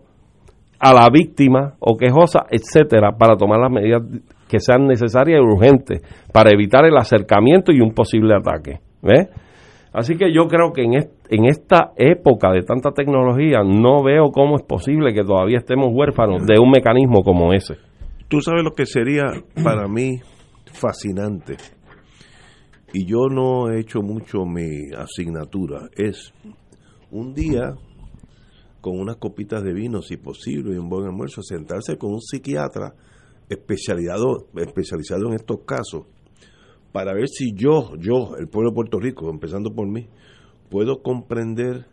a 0.79 0.93
la 0.93 1.07
víctima 1.11 1.75
o 1.79 1.95
quejosa, 1.97 2.45
etcétera, 2.49 3.11
para 3.17 3.37
tomar 3.37 3.59
las 3.59 3.71
medidas 3.71 4.01
que 4.47 4.59
sean 4.59 4.87
necesarias 4.87 5.39
y 5.39 5.43
urgentes 5.43 6.01
para 6.33 6.51
evitar 6.51 6.85
el 6.85 6.97
acercamiento 6.97 7.71
y 7.71 7.81
un 7.81 7.91
posible 7.91 8.35
ataque. 8.35 8.79
¿Ves? 9.01 9.29
Así 9.93 10.15
que 10.15 10.33
yo 10.33 10.47
creo 10.47 10.73
que 10.73 10.83
en, 10.83 10.93
en 10.93 11.45
esta 11.45 11.91
época 11.95 12.51
de 12.51 12.63
tanta 12.63 12.91
tecnología 12.91 13.59
no 13.63 14.03
veo 14.03 14.31
cómo 14.31 14.57
es 14.57 14.63
posible 14.63 15.13
que 15.13 15.23
todavía 15.23 15.59
estemos 15.59 15.87
huérfanos 15.91 16.45
de 16.45 16.59
un 16.59 16.69
mecanismo 16.69 17.21
como 17.23 17.53
ese. 17.53 17.75
Tú 18.27 18.41
sabes 18.41 18.63
lo 18.63 18.73
que 18.73 18.85
sería 18.85 19.23
para 19.63 19.87
mí 19.87 20.19
fascinante. 20.73 21.57
Y 22.93 23.05
yo 23.05 23.27
no 23.29 23.71
he 23.71 23.79
hecho 23.79 24.01
mucho 24.01 24.45
mi 24.45 24.91
asignatura. 24.97 25.89
Es 25.95 26.33
un 27.11 27.33
día 27.33 27.75
con 28.81 28.99
unas 28.99 29.17
copitas 29.17 29.63
de 29.63 29.73
vino, 29.73 30.01
si 30.01 30.17
posible, 30.17 30.75
y 30.75 30.77
un 30.77 30.89
buen 30.89 31.05
almuerzo, 31.05 31.41
sentarse 31.41 31.97
con 31.97 32.13
un 32.13 32.21
psiquiatra 32.21 32.93
especializado, 33.49 34.47
especializado 34.55 35.27
en 35.27 35.33
estos 35.33 35.61
casos, 35.65 36.05
para 36.91 37.13
ver 37.13 37.27
si 37.27 37.53
yo, 37.53 37.95
yo, 37.97 38.35
el 38.37 38.47
pueblo 38.47 38.71
de 38.71 38.75
Puerto 38.75 38.99
Rico, 38.99 39.29
empezando 39.29 39.73
por 39.73 39.87
mí, 39.87 40.07
puedo 40.69 41.01
comprender 41.01 41.87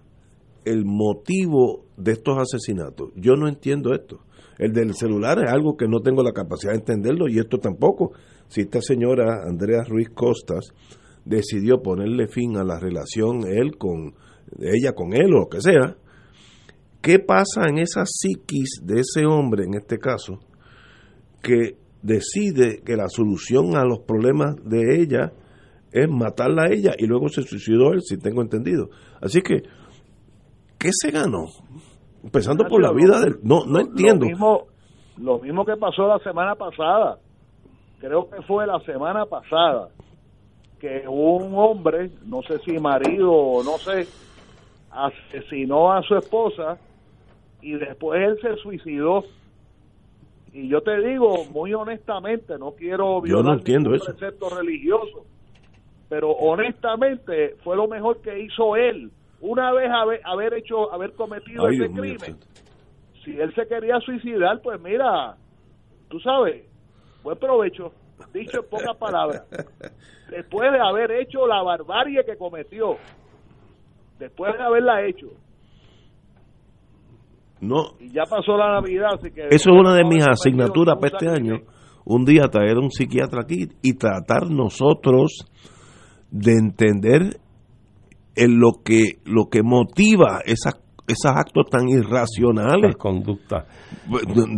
el 0.65 0.85
motivo 0.85 1.85
de 1.97 2.13
estos 2.13 2.39
asesinatos. 2.39 3.11
Yo 3.17 3.37
no 3.37 3.49
entiendo 3.49 3.93
esto. 3.93 4.21
El 4.63 4.73
del 4.73 4.95
celular 4.95 5.43
es 5.43 5.51
algo 5.51 5.77
que 5.77 5.89
no 5.89 6.03
tengo 6.03 6.23
la 6.23 6.31
capacidad 6.31 6.71
de 6.71 6.79
entenderlo 6.79 7.27
y 7.29 7.41
esto 7.41 7.59
tampoco. 7.59 8.13
Si 8.47 8.61
esta 8.61 8.81
señora 8.81 9.43
Andrea 9.45 9.83
Ruiz 9.83 10.11
Costas 10.11 10.73
decidió 11.25 11.83
ponerle 11.83 12.29
fin 12.29 12.57
a 12.57 12.63
la 12.63 12.79
relación 12.79 13.45
él 13.45 13.77
con 13.77 14.15
ella 14.61 14.93
con 14.93 15.15
él 15.15 15.35
o 15.35 15.41
lo 15.41 15.49
que 15.49 15.61
sea, 15.61 15.97
¿qué 17.01 17.19
pasa 17.19 17.67
en 17.69 17.79
esa 17.79 18.05
psiquis 18.07 18.81
de 18.85 19.01
ese 19.01 19.27
hombre 19.27 19.65
en 19.65 19.75
este 19.75 19.99
caso 19.99 20.39
que 21.43 21.77
decide 22.01 22.83
que 22.85 22.95
la 22.95 23.09
solución 23.09 23.77
a 23.77 23.85
los 23.85 23.99
problemas 24.07 24.55
de 24.65 25.03
ella 25.03 25.33
es 25.91 26.09
matarla 26.09 26.67
a 26.67 26.73
ella 26.73 26.93
y 26.97 27.07
luego 27.07 27.29
se 27.29 27.43
suicidó 27.43 27.95
él, 27.95 28.01
si 28.01 28.17
tengo 28.17 28.43
entendido. 28.43 28.91
Así 29.21 29.43
que, 29.43 29.65
¿qué 30.79 30.91
se 30.93 31.11
ganó? 31.11 31.47
Empezando 32.23 32.65
por 32.65 32.81
la 32.81 32.93
vida 32.93 33.21
del... 33.21 33.39
No, 33.43 33.65
no 33.67 33.81
entiendo. 33.81 34.25
Lo 34.25 34.31
mismo, 34.31 34.67
lo 35.19 35.39
mismo 35.39 35.65
que 35.65 35.77
pasó 35.77 36.07
la 36.07 36.19
semana 36.21 36.55
pasada. 36.55 37.19
Creo 38.01 38.29
que 38.29 38.43
fue 38.43 38.67
la 38.67 38.81
semana 38.81 39.27
pasada 39.27 39.89
que 40.83 41.05
un 41.07 41.55
hombre, 41.55 42.11
no 42.27 42.43
sé 42.43 42.59
si 42.65 42.77
marido 42.79 43.31
o 43.31 43.63
no 43.63 43.79
sé, 43.79 44.05
asesinó 44.91 45.93
a 45.93 46.03
su 46.03 46.17
esposa 46.17 46.77
y 47.63 47.75
después 47.75 48.21
él 48.21 48.37
se 48.43 48.57
suicidó. 48.61 49.23
Y 50.53 50.69
yo 50.69 50.81
te 50.83 50.99
digo, 50.99 51.45
muy 51.53 51.73
honestamente, 51.73 52.59
no 52.59 52.73
quiero 52.73 53.25
Yo 53.25 53.37
no 53.37 53.43
violar 53.43 53.59
entiendo 53.59 53.95
eso. 53.95 54.07
precepto 54.07 54.51
religioso, 54.51 55.25
pero 56.09 56.33
honestamente 56.33 57.55
fue 57.63 57.77
lo 57.77 57.87
mejor 57.87 58.21
que 58.21 58.41
hizo 58.41 58.75
él. 58.75 59.11
Una 59.43 59.73
vez 59.73 59.91
haber, 59.91 60.21
haber 60.25 60.55
hecho, 60.55 60.93
haber 60.93 61.15
cometido 61.15 61.67
Ay, 61.67 61.75
ese 61.75 61.89
Dios 61.89 62.01
mío, 62.01 62.15
crimen, 62.17 62.41
si 63.25 63.33
él 63.33 63.53
se 63.55 63.67
quería 63.67 63.99
suicidar, 63.99 64.61
pues 64.63 64.81
mira, 64.81 65.37
tú 66.09 66.21
sabes, 66.21 66.65
buen 67.25 67.37
provecho, 67.39 67.93
dicho 68.33 68.61
en 68.61 68.71
pocas 68.71 68.97
palabras. 68.97 69.43
Después 70.31 70.73
de 70.73 70.79
haber 70.79 71.11
hecho 71.21 71.47
la 71.49 71.61
barbarie 71.63 72.25
que 72.25 72.37
cometió, 72.37 72.97
después 74.21 74.57
de 74.57 74.63
haberla 74.63 75.05
hecho, 75.05 75.27
No, 77.61 77.97
y 77.99 78.13
ya 78.13 78.23
pasó 78.31 78.57
la 78.57 78.81
Navidad, 78.81 79.15
así 79.15 79.31
que... 79.33 79.43
Eso 79.51 79.71
es 79.71 79.77
una 79.77 79.95
de 79.95 80.05
mis 80.05 80.27
asignaturas 80.27 80.97
para 81.01 81.17
este 81.17 81.29
año. 81.29 81.61
Un 82.05 82.25
día 82.25 82.43
traer 82.45 82.77
a 82.77 82.81
un 82.81 82.91
psiquiatra 82.91 83.43
aquí 83.43 83.69
y 83.83 83.95
tratar 83.95 84.51
nosotros 84.51 85.47
de 86.31 86.53
entender 86.53 87.42
en 88.35 88.59
lo 88.59 88.81
que 88.85 89.19
lo 89.25 89.49
que 89.51 89.63
motiva 89.63 90.41
esas 90.45 90.75
esos 91.07 91.33
actos 91.33 91.67
tan 91.71 91.89
irracionales. 91.89 92.97
Conductas. 92.97 93.65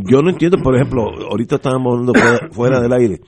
Yo 0.09 0.23
no 0.23 0.31
entiendo, 0.31 0.59
por 0.63 0.75
ejemplo, 0.77 1.05
ahorita 1.31 1.57
estábamos 1.57 1.93
hablando 1.93 2.15
fuera, 2.15 2.49
fuera 2.53 2.81
del 2.81 2.93
aire. 2.93 3.21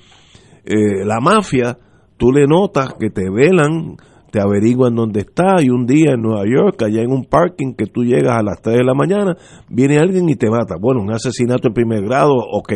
Eh, 0.65 1.05
la 1.05 1.21
mafia, 1.21 1.79
tú 2.17 2.33
le 2.33 2.47
notas 2.47 2.95
que 2.99 3.11
te 3.11 3.31
velan, 3.31 3.97
te 4.31 4.41
averiguan 4.41 4.95
dónde 4.95 5.21
está 5.21 5.63
y 5.63 5.71
un 5.71 5.87
día 5.87 6.13
en 6.13 6.23
Nueva 6.23 6.45
York, 6.45 6.83
allá 6.83 7.03
en 7.03 7.11
un 7.11 7.25
parking 7.25 7.75
que 7.75 7.87
tú 7.87 8.03
llegas 8.03 8.37
a 8.37 8.43
las 8.43 8.61
3 8.61 8.79
de 8.79 8.85
la 8.85 8.95
mañana, 8.95 9.37
viene 9.69 9.99
alguien 9.99 10.29
y 10.29 10.37
te 10.37 10.51
mata. 10.51 10.77
Bueno, 10.81 11.03
un 11.03 11.13
asesinato 11.13 11.69
en 11.69 11.75
primer 11.75 12.03
grado, 12.03 12.35
ok. 12.35 12.73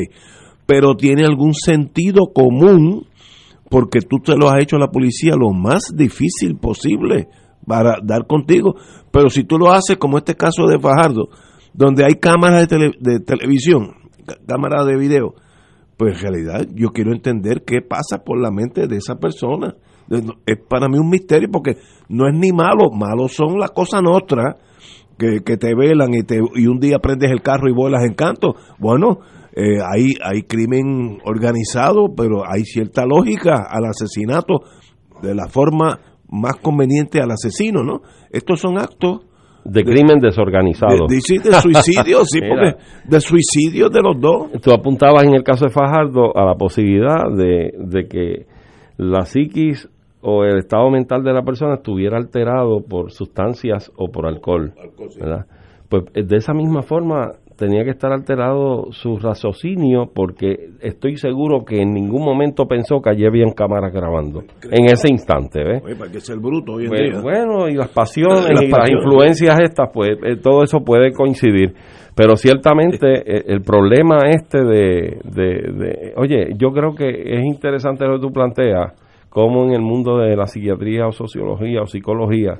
pero 0.66 0.94
tiene 0.94 1.24
algún 1.24 1.52
sentido 1.52 2.32
común 2.32 3.06
porque 3.68 4.00
tú 4.00 4.18
te 4.18 4.36
lo 4.36 4.48
has 4.48 4.60
hecho 4.62 4.76
a 4.76 4.80
la 4.80 4.90
policía 4.90 5.34
lo 5.36 5.50
más 5.52 5.92
difícil 5.94 6.56
posible 6.56 7.28
para 7.70 7.98
dar 8.02 8.26
contigo. 8.26 8.74
Pero 9.12 9.30
si 9.30 9.44
tú 9.44 9.56
lo 9.56 9.70
haces 9.70 9.96
como 9.96 10.18
este 10.18 10.34
caso 10.34 10.66
de 10.66 10.80
Fajardo, 10.80 11.28
donde 11.72 12.04
hay 12.04 12.14
cámaras 12.14 12.68
de, 12.68 13.20
televisión, 13.20 13.94
cámaras 14.46 14.86
de 14.86 14.96
video, 14.96 15.34
pues 15.96 16.16
en 16.16 16.22
realidad 16.22 16.66
yo 16.74 16.88
quiero 16.88 17.12
entender 17.12 17.62
qué 17.64 17.80
pasa 17.80 18.24
por 18.24 18.40
la 18.40 18.50
mente 18.50 18.88
de 18.88 18.96
esa 18.96 19.16
persona. 19.16 19.76
Es 20.44 20.58
para 20.68 20.88
mí 20.88 20.98
un 20.98 21.08
misterio 21.08 21.48
porque 21.52 21.76
no 22.08 22.26
es 22.26 22.34
ni 22.34 22.50
malo, 22.50 22.90
malo 22.90 23.28
son 23.28 23.60
las 23.60 23.70
cosas 23.70 24.02
nuestras 24.02 24.56
que, 25.16 25.44
que 25.44 25.56
te 25.56 25.72
velan 25.76 26.12
y, 26.12 26.24
te, 26.24 26.40
y 26.56 26.66
un 26.66 26.80
día 26.80 26.98
prendes 26.98 27.30
el 27.30 27.42
carro 27.42 27.68
y 27.68 27.72
vuelas 27.72 28.02
en 28.04 28.14
canto. 28.14 28.56
Bueno, 28.80 29.20
eh, 29.54 29.78
hay, 29.80 30.14
hay 30.24 30.42
crimen 30.42 31.18
organizado, 31.24 32.08
pero 32.16 32.42
hay 32.44 32.64
cierta 32.64 33.04
lógica 33.06 33.68
al 33.70 33.84
asesinato 33.84 34.60
de 35.22 35.34
la 35.36 35.46
forma 35.48 36.09
más 36.30 36.56
conveniente 36.56 37.20
al 37.20 37.30
asesino, 37.30 37.82
¿no? 37.82 38.02
Estos 38.30 38.60
son 38.60 38.78
actos 38.78 39.26
de 39.64 39.84
crimen 39.84 40.18
desorganizado. 40.20 41.06
De, 41.06 41.16
de, 41.16 41.20
suicidio, 41.20 42.24
sí, 42.24 42.40
porque 42.40 42.76
de 43.04 43.20
suicidio 43.20 43.88
de 43.88 44.00
los 44.02 44.20
dos. 44.20 44.52
Tú 44.62 44.72
apuntabas 44.72 45.24
en 45.24 45.34
el 45.34 45.42
caso 45.42 45.66
de 45.66 45.70
Fajardo 45.70 46.36
a 46.36 46.44
la 46.44 46.54
posibilidad 46.54 47.30
de, 47.30 47.72
de 47.78 48.08
que 48.08 48.46
la 48.96 49.24
psiquis 49.24 49.88
o 50.22 50.44
el 50.44 50.58
estado 50.58 50.90
mental 50.90 51.22
de 51.22 51.32
la 51.32 51.42
persona 51.42 51.74
estuviera 51.74 52.16
alterado 52.16 52.82
por 52.82 53.10
sustancias 53.10 53.90
o 53.96 54.08
por 54.08 54.26
alcohol. 54.26 54.74
¿verdad? 55.18 55.46
Pues 55.88 56.04
de 56.14 56.36
esa 56.36 56.52
misma 56.52 56.82
forma 56.82 57.32
tenía 57.60 57.84
que 57.84 57.90
estar 57.90 58.10
alterado 58.10 58.90
su 58.90 59.18
raciocinio 59.18 60.10
porque 60.14 60.70
estoy 60.80 61.16
seguro 61.16 61.62
que 61.62 61.82
en 61.82 61.92
ningún 61.92 62.24
momento 62.24 62.64
pensó 62.64 63.02
que 63.02 63.10
allí 63.10 63.26
habían 63.26 63.52
cámaras 63.52 63.92
grabando 63.92 64.44
en 64.62 64.86
ese 64.86 65.10
instante 65.10 65.62
¿ves? 65.62 65.82
para 65.98 66.10
que 66.10 66.20
sea 66.20 66.36
el 66.36 66.40
bruto 66.40 66.72
hoy 66.72 66.84
en 66.84 66.88
pues, 66.88 67.10
día. 67.12 67.20
bueno 67.20 67.68
y 67.68 67.74
las 67.74 67.90
pasiones 67.90 68.48
las 68.48 68.62
y 68.62 68.70
pasiones. 68.70 68.72
las 68.72 68.90
influencias 68.90 69.60
estas 69.60 69.90
pues 69.92 70.12
eh, 70.24 70.36
todo 70.42 70.62
eso 70.62 70.78
puede 70.80 71.12
coincidir 71.12 71.74
pero 72.14 72.34
ciertamente 72.34 73.18
eh, 73.26 73.44
el 73.48 73.60
problema 73.60 74.20
este 74.30 74.64
de, 74.64 75.18
de, 75.24 75.44
de, 75.44 76.14
oye 76.16 76.54
yo 76.56 76.70
creo 76.70 76.94
que 76.94 77.10
es 77.10 77.44
interesante 77.44 78.06
lo 78.06 78.14
que 78.14 78.26
tú 78.26 78.32
planteas 78.32 78.94
cómo 79.28 79.64
en 79.64 79.74
el 79.74 79.82
mundo 79.82 80.16
de 80.16 80.34
la 80.34 80.46
psiquiatría 80.46 81.06
o 81.06 81.12
sociología 81.12 81.82
o 81.82 81.86
psicología 81.86 82.54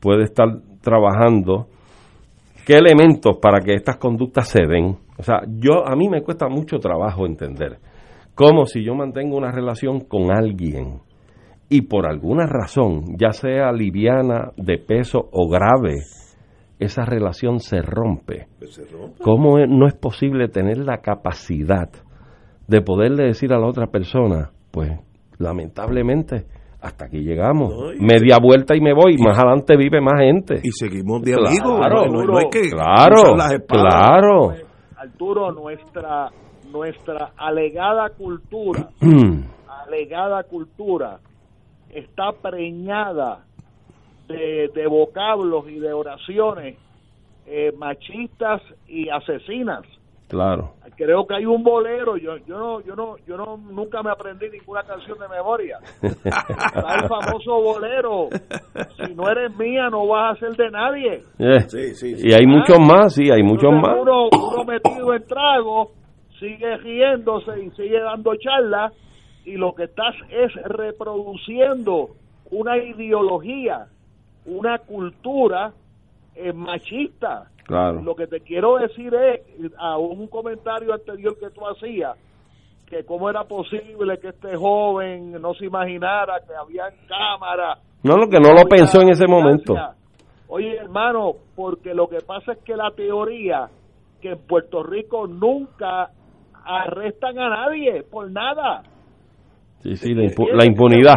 puede 0.00 0.24
estar 0.24 0.48
trabajando 0.82 1.68
qué 2.66 2.74
elementos 2.74 3.38
para 3.40 3.60
que 3.60 3.74
estas 3.74 3.96
conductas 3.96 4.48
se 4.48 4.66
den. 4.66 4.98
O 5.18 5.22
sea, 5.22 5.42
yo 5.48 5.86
a 5.86 5.94
mí 5.96 6.08
me 6.08 6.22
cuesta 6.22 6.48
mucho 6.48 6.78
trabajo 6.78 7.26
entender 7.26 7.78
cómo 8.34 8.66
si 8.66 8.84
yo 8.84 8.94
mantengo 8.94 9.36
una 9.36 9.52
relación 9.52 10.00
con 10.00 10.32
alguien 10.32 11.00
y 11.68 11.82
por 11.82 12.06
alguna 12.06 12.46
razón, 12.46 13.16
ya 13.18 13.32
sea 13.32 13.72
liviana, 13.72 14.52
de 14.56 14.78
peso 14.78 15.28
o 15.32 15.48
grave, 15.48 16.00
esa 16.78 17.04
relación 17.04 17.60
se 17.60 17.80
rompe. 17.80 18.48
¿Se 18.68 18.84
rompe? 18.84 19.22
¿Cómo 19.22 19.58
no 19.58 19.86
es 19.86 19.94
posible 19.94 20.48
tener 20.48 20.78
la 20.78 20.98
capacidad 20.98 21.88
de 22.68 22.80
poderle 22.82 23.24
decir 23.24 23.52
a 23.52 23.58
la 23.58 23.66
otra 23.66 23.86
persona, 23.86 24.50
pues 24.70 24.90
lamentablemente 25.38 26.46
hasta 26.82 27.04
aquí 27.06 27.20
llegamos. 27.20 27.70
No, 27.70 28.04
Media 28.04 28.38
vuelta 28.42 28.76
y 28.76 28.80
me 28.80 28.92
voy. 28.92 29.16
Más 29.16 29.38
adelante 29.38 29.76
vive 29.76 30.00
más 30.00 30.20
gente. 30.20 30.60
Y 30.62 30.72
seguimos 30.72 31.22
de 31.22 31.34
amigos. 31.34 31.78
Claro, 31.78 32.06
no, 32.06 32.24
no, 32.24 32.38
hay 32.38 32.50
que 32.50 32.70
claro, 32.70 33.36
claro. 33.68 34.52
Arturo, 34.96 35.52
nuestra, 35.52 36.30
nuestra 36.70 37.32
alegada 37.36 38.10
cultura, 38.10 38.88
alegada 39.86 40.42
cultura, 40.44 41.18
está 41.90 42.32
preñada 42.32 43.44
de, 44.26 44.68
de 44.74 44.86
vocablos 44.88 45.68
y 45.68 45.78
de 45.78 45.92
oraciones 45.92 46.76
eh, 47.46 47.72
machistas 47.76 48.62
y 48.88 49.08
asesinas. 49.08 49.82
Claro. 50.32 50.72
Creo 50.96 51.26
que 51.26 51.34
hay 51.34 51.44
un 51.44 51.62
bolero, 51.62 52.16
yo 52.16 52.38
yo 52.46 52.56
no 52.56 52.80
yo 52.80 52.96
no 52.96 53.18
yo 53.26 53.36
no 53.36 53.58
nunca 53.58 54.02
me 54.02 54.10
aprendí 54.10 54.48
ninguna 54.48 54.82
canción 54.82 55.18
de 55.18 55.28
memoria. 55.28 55.78
Está 56.02 56.94
el 57.02 57.06
famoso 57.06 57.60
bolero. 57.60 58.28
Si 58.96 59.14
no 59.14 59.28
eres 59.28 59.54
mía 59.58 59.90
no 59.90 60.06
vas 60.06 60.36
a 60.36 60.40
ser 60.40 60.56
de 60.56 60.70
nadie. 60.70 61.22
Eh, 61.38 61.60
sí, 61.68 61.94
sí, 61.94 62.16
sí. 62.16 62.28
Y 62.28 62.32
hay 62.32 62.44
ah, 62.46 62.48
muchos 62.48 62.80
más, 62.80 63.12
sí, 63.12 63.30
hay 63.30 63.42
muchos 63.42 63.70
más. 63.72 63.94
Uno, 64.00 64.28
uno 64.32 64.64
metido 64.64 65.12
en 65.12 65.26
trago, 65.26 65.90
sigue 66.40 66.78
riéndose 66.78 67.62
y 67.62 67.70
sigue 67.72 68.00
dando 68.00 68.34
charlas 68.36 68.94
y 69.44 69.58
lo 69.58 69.74
que 69.74 69.84
estás 69.84 70.14
es 70.30 70.54
reproduciendo 70.64 72.08
una 72.50 72.78
ideología, 72.78 73.86
una 74.46 74.78
cultura 74.78 75.72
eh, 76.34 76.54
machista 76.54 77.51
Claro. 77.64 78.02
Lo 78.02 78.14
que 78.14 78.26
te 78.26 78.40
quiero 78.40 78.76
decir 78.76 79.14
es, 79.14 79.40
a 79.78 79.96
un 79.98 80.26
comentario 80.26 80.92
anterior 80.92 81.38
que 81.38 81.50
tú 81.50 81.66
hacías, 81.66 82.16
que 82.86 83.04
cómo 83.04 83.30
era 83.30 83.44
posible 83.44 84.18
que 84.18 84.28
este 84.28 84.56
joven 84.56 85.32
no 85.32 85.54
se 85.54 85.66
imaginara 85.66 86.40
que 86.46 86.54
había 86.54 86.84
cámara. 87.08 87.78
No, 88.02 88.16
lo 88.16 88.28
que 88.28 88.40
no 88.40 88.52
lo 88.52 88.64
pensó 88.68 89.00
en 89.00 89.10
ese 89.10 89.26
momento. 89.26 89.74
Oye, 90.48 90.76
hermano, 90.76 91.32
porque 91.56 91.94
lo 91.94 92.08
que 92.08 92.18
pasa 92.18 92.52
es 92.52 92.58
que 92.58 92.76
la 92.76 92.90
teoría 92.90 93.68
que 94.20 94.32
en 94.32 94.38
Puerto 94.38 94.82
Rico 94.82 95.26
nunca 95.26 96.10
arrestan 96.64 97.38
a 97.38 97.48
nadie 97.48 98.02
por 98.02 98.30
nada. 98.30 98.82
Sí, 99.82 99.96
sí, 99.96 100.14
la, 100.14 100.24
impu 100.24 100.46
la 100.48 100.64
impunidad. 100.66 101.14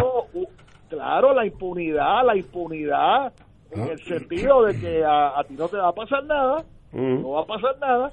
Claro, 0.88 1.34
la 1.34 1.44
impunidad, 1.44 2.24
la 2.24 2.36
impunidad 2.36 3.32
en 3.70 3.88
el 3.88 3.98
sentido 4.04 4.64
de 4.64 4.78
que 4.78 5.04
a, 5.04 5.38
a, 5.38 5.44
ti 5.44 5.54
no 5.54 5.68
te 5.68 5.76
va 5.76 5.88
a 5.88 5.92
pasar 5.92 6.24
nada, 6.24 6.64
mm. 6.92 7.22
no 7.22 7.30
va 7.30 7.42
a 7.42 7.46
pasar 7.46 7.78
nada. 7.80 8.12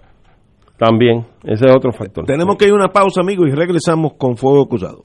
También, 0.77 1.25
ese 1.43 1.65
es 1.65 1.75
otro 1.75 1.91
factor. 1.91 2.25
Tenemos 2.25 2.57
que 2.57 2.65
ir 2.65 2.71
a 2.71 2.75
una 2.75 2.89
pausa, 2.89 3.21
amigos, 3.21 3.47
y 3.47 3.51
regresamos 3.51 4.13
con 4.17 4.35
Fuego 4.35 4.67
Cruzado. 4.67 5.01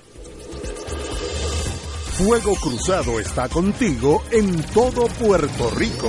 Fuego 2.19 2.55
Cruzado 2.61 3.21
está 3.21 3.49
contigo 3.49 4.23
en 4.33 4.61
todo 4.75 5.07
Puerto 5.21 5.71
Rico. 5.79 6.09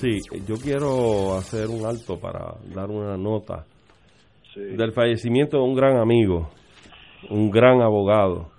Sí, 0.00 0.18
yo 0.46 0.56
quiero 0.56 1.38
hacer 1.38 1.68
un 1.68 1.86
alto 1.86 2.20
para 2.20 2.56
dar 2.74 2.90
una 2.90 3.16
nota 3.16 3.64
del 4.54 4.92
fallecimiento 4.92 5.56
de 5.56 5.62
un 5.62 5.74
gran 5.74 5.96
amigo, 5.96 6.50
un 7.30 7.50
gran 7.50 7.80
abogado, 7.80 8.50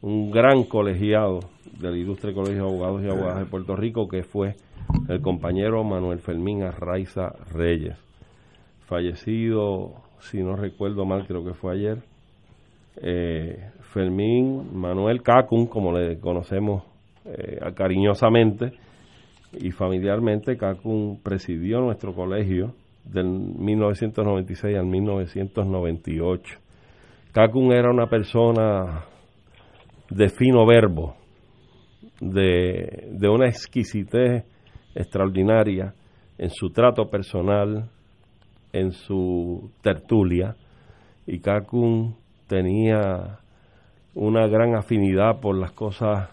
un 0.00 0.30
gran 0.30 0.64
colegiado 0.64 1.40
del 1.78 1.98
Ilustre 1.98 2.32
Colegio 2.32 2.62
de 2.62 2.70
Abogados 2.70 3.02
y 3.02 3.10
Abogadas 3.10 3.40
de 3.40 3.44
Puerto 3.44 3.76
Rico, 3.76 4.08
que 4.08 4.22
fue 4.22 4.54
el 5.10 5.20
compañero 5.20 5.84
Manuel 5.84 6.20
Fermín 6.20 6.62
Arraiza 6.62 7.34
Reyes, 7.52 7.98
fallecido, 8.86 9.92
si 10.20 10.42
no 10.42 10.56
recuerdo 10.56 11.04
mal, 11.04 11.26
creo 11.26 11.44
que 11.44 11.52
fue 11.52 11.74
ayer. 11.74 11.98
Eh, 13.02 13.70
Fermín 13.92 14.70
Manuel 14.72 15.22
Cacun, 15.22 15.66
como 15.66 15.92
le 15.92 16.18
conocemos 16.20 16.84
eh, 17.26 17.60
cariñosamente, 17.74 18.72
y 19.58 19.70
familiarmente 19.70 20.56
Cacun 20.56 21.20
presidió 21.22 21.80
nuestro 21.80 22.14
colegio 22.14 22.74
del 23.04 23.26
1996 23.26 24.76
al 24.76 24.86
1998. 24.86 26.58
Cacun 27.32 27.72
era 27.72 27.90
una 27.90 28.06
persona 28.06 29.04
de 30.10 30.28
fino 30.28 30.66
verbo, 30.66 31.16
de, 32.20 33.08
de 33.12 33.28
una 33.28 33.46
exquisitez 33.46 34.44
extraordinaria 34.94 35.94
en 36.38 36.50
su 36.50 36.70
trato 36.70 37.08
personal, 37.10 37.90
en 38.72 38.92
su 38.92 39.70
tertulia, 39.82 40.56
y 41.26 41.40
Cacun 41.40 42.16
tenía 42.46 43.38
una 44.14 44.46
gran 44.46 44.76
afinidad 44.76 45.40
por 45.40 45.56
las 45.56 45.72
cosas 45.72 46.28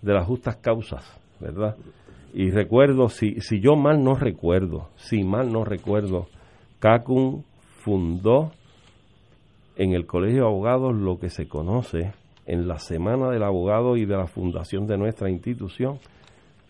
de 0.00 0.14
las 0.14 0.26
justas 0.26 0.56
causas 0.56 1.17
¿verdad? 1.40 1.76
Y 2.34 2.50
recuerdo, 2.50 3.08
si, 3.08 3.40
si 3.40 3.60
yo 3.60 3.76
mal 3.76 4.02
no 4.02 4.14
recuerdo, 4.14 4.88
si 4.96 5.24
mal 5.24 5.52
no 5.52 5.64
recuerdo, 5.64 6.26
Cacun 6.78 7.44
fundó 7.78 8.52
en 9.76 9.92
el 9.92 10.06
Colegio 10.06 10.42
de 10.42 10.48
Abogados 10.48 10.94
lo 10.94 11.18
que 11.18 11.30
se 11.30 11.48
conoce 11.48 12.12
en 12.46 12.66
la 12.66 12.78
Semana 12.78 13.30
del 13.30 13.42
Abogado 13.42 13.96
y 13.96 14.04
de 14.04 14.16
la 14.16 14.26
fundación 14.26 14.86
de 14.86 14.98
nuestra 14.98 15.30
institución 15.30 15.98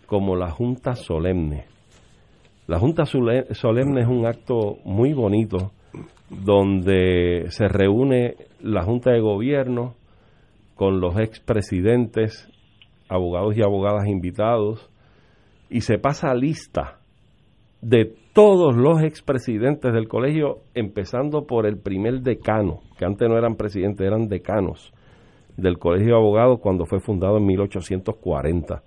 como 0.06 0.36
la 0.36 0.50
Junta 0.50 0.94
Solemne. 0.94 1.66
La 2.66 2.78
Junta 2.78 3.04
Solemne 3.06 4.00
es 4.00 4.08
un 4.08 4.26
acto 4.26 4.78
muy 4.84 5.12
bonito 5.12 5.72
donde 6.28 7.46
se 7.48 7.68
reúne 7.68 8.36
la 8.60 8.82
Junta 8.82 9.12
de 9.12 9.20
Gobierno 9.20 9.94
con 10.74 11.00
los 11.00 11.18
expresidentes 11.18 12.48
abogados 13.08 13.56
y 13.56 13.62
abogadas 13.62 14.06
invitados, 14.06 14.90
y 15.70 15.82
se 15.82 15.98
pasa 15.98 16.34
lista 16.34 16.98
de 17.80 18.14
todos 18.32 18.76
los 18.76 19.02
expresidentes 19.02 19.92
del 19.92 20.08
colegio, 20.08 20.58
empezando 20.74 21.46
por 21.46 21.66
el 21.66 21.78
primer 21.78 22.20
decano, 22.20 22.80
que 22.98 23.04
antes 23.04 23.28
no 23.28 23.36
eran 23.36 23.56
presidentes, 23.56 24.06
eran 24.06 24.28
decanos 24.28 24.92
del 25.56 25.78
Colegio 25.78 26.14
de 26.14 26.20
Abogados 26.20 26.60
cuando 26.60 26.86
fue 26.86 27.00
fundado 27.00 27.36
en 27.36 27.46
1840. 27.46 28.82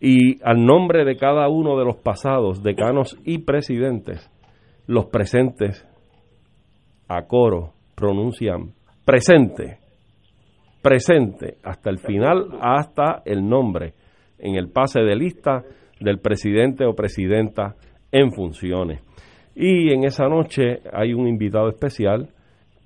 Y 0.00 0.42
al 0.42 0.64
nombre 0.64 1.04
de 1.04 1.16
cada 1.16 1.48
uno 1.48 1.78
de 1.78 1.84
los 1.84 1.96
pasados 1.96 2.62
decanos 2.62 3.18
y 3.24 3.38
presidentes, 3.38 4.30
los 4.86 5.06
presentes 5.06 5.86
a 7.08 7.26
coro 7.26 7.72
pronuncian 7.94 8.72
presente 9.04 9.78
presente 10.84 11.56
hasta 11.62 11.88
el 11.88 11.98
final, 11.98 12.58
hasta 12.60 13.22
el 13.24 13.48
nombre 13.48 13.94
en 14.38 14.56
el 14.56 14.68
pase 14.68 15.00
de 15.00 15.16
lista 15.16 15.64
del 15.98 16.18
presidente 16.18 16.84
o 16.84 16.94
presidenta 16.94 17.74
en 18.12 18.30
funciones. 18.32 19.00
Y 19.54 19.94
en 19.94 20.04
esa 20.04 20.28
noche 20.28 20.80
hay 20.92 21.14
un 21.14 21.26
invitado 21.26 21.70
especial 21.70 22.28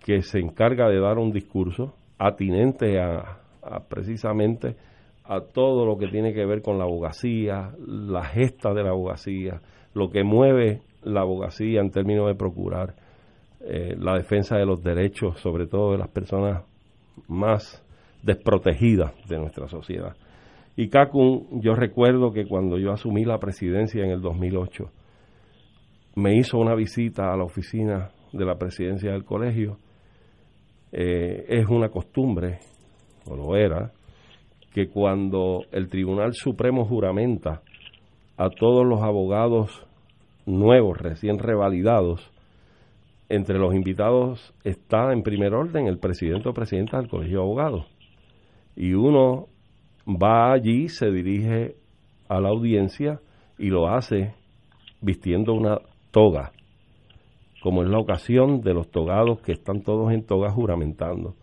que 0.05 0.22
se 0.22 0.38
encarga 0.38 0.88
de 0.88 1.01
dar 1.01 1.18
un 1.18 1.32
discurso 1.32 1.96
atinente 2.18 3.01
a, 3.01 3.40
precisamente 3.88 4.76
a 5.24 5.40
todo 5.40 5.84
lo 5.84 5.99
que 5.99 6.07
tiene 6.07 6.32
que 6.32 6.46
ver 6.46 6.62
con 6.62 6.78
la 6.78 6.84
abogacía, 6.84 7.72
la 7.84 8.24
gesta 8.26 8.72
de 8.74 8.84
la 8.84 8.90
abogacía, 8.90 9.61
lo 9.94 10.09
que 10.09 10.22
mueve 10.22 10.82
la 11.03 11.22
abogacía 11.22 11.80
en 11.80 11.90
términos 11.90 12.28
de 12.28 12.36
procurar 12.36 12.94
eh, 13.61 13.96
la 13.99 14.14
defensa 14.14 14.57
de 14.57 14.66
los 14.66 14.84
derechos, 14.84 15.40
sobre 15.40 15.66
todo 15.66 15.92
de 15.92 15.99
las 15.99 16.09
personas 16.09 16.62
más 17.26 17.84
desprotegida 18.29 19.14
de 19.26 19.39
nuestra 19.39 19.68
sociedad. 19.68 20.14
Y 20.76 20.91
Cacun, 20.91 21.62
yo 21.62 21.74
recuerdo 21.74 22.31
que 22.31 22.47
cuando 22.47 22.79
yo 22.79 22.93
asumí 22.93 23.24
la 23.24 23.39
presidencia 23.39 24.05
en 24.05 24.11
el 24.11 24.20
2008, 24.20 24.85
me 26.16 26.37
hizo 26.37 26.59
una 26.59 26.74
visita 26.74 27.33
a 27.33 27.37
la 27.39 27.45
oficina 27.45 28.11
de 28.33 28.45
la 28.45 28.57
presidencia 28.57 29.12
del 29.12 29.24
colegio. 29.24 29.79
Eh, 30.93 31.47
es 31.49 31.66
una 31.68 31.89
costumbre, 31.89 32.59
o 33.26 33.35
lo 33.35 33.57
era, 33.57 33.93
que 34.74 34.89
cuando 34.89 35.62
el 35.72 35.89
Tribunal 35.89 36.35
Supremo 36.35 36.85
juramenta 36.85 37.62
a 38.37 38.51
todos 38.51 38.87
los 38.87 39.01
abogados 39.01 39.87
nuevos, 40.45 40.99
recién 40.99 41.39
revalidados, 41.39 42.31
entre 43.31 43.59
los 43.59 43.74
invitados 43.74 44.55
está 44.64 45.12
en 45.12 45.22
primer 45.22 45.55
orden 45.55 45.87
el 45.87 45.99
presidente 45.99 46.49
o 46.51 46.53
presidenta 46.53 46.99
del 46.99 47.09
Colegio 47.09 47.39
de 47.39 47.45
Abogados 47.45 47.97
y 48.79 48.95
uno 48.95 49.47
va 50.07 50.53
allí, 50.53 50.89
se 50.89 51.11
dirige 51.11 51.74
a 52.29 52.41
la 52.41 52.51
audiencia 52.51 53.18
y 53.59 53.70
lo 53.70 53.89
hace 53.89 54.35
vistiendo 55.01 55.53
una 55.53 55.79
toga, 56.12 56.53
como 57.61 57.83
es 57.83 57.89
la 57.89 57.99
ocasión 57.99 58.61
de 58.61 58.74
los 58.74 58.89
togados 58.89 59.41
que 59.41 59.51
están 59.51 59.83
todos 59.83 60.12
en 60.12 60.24
toga 60.24 60.51
juramentando. 60.51 61.35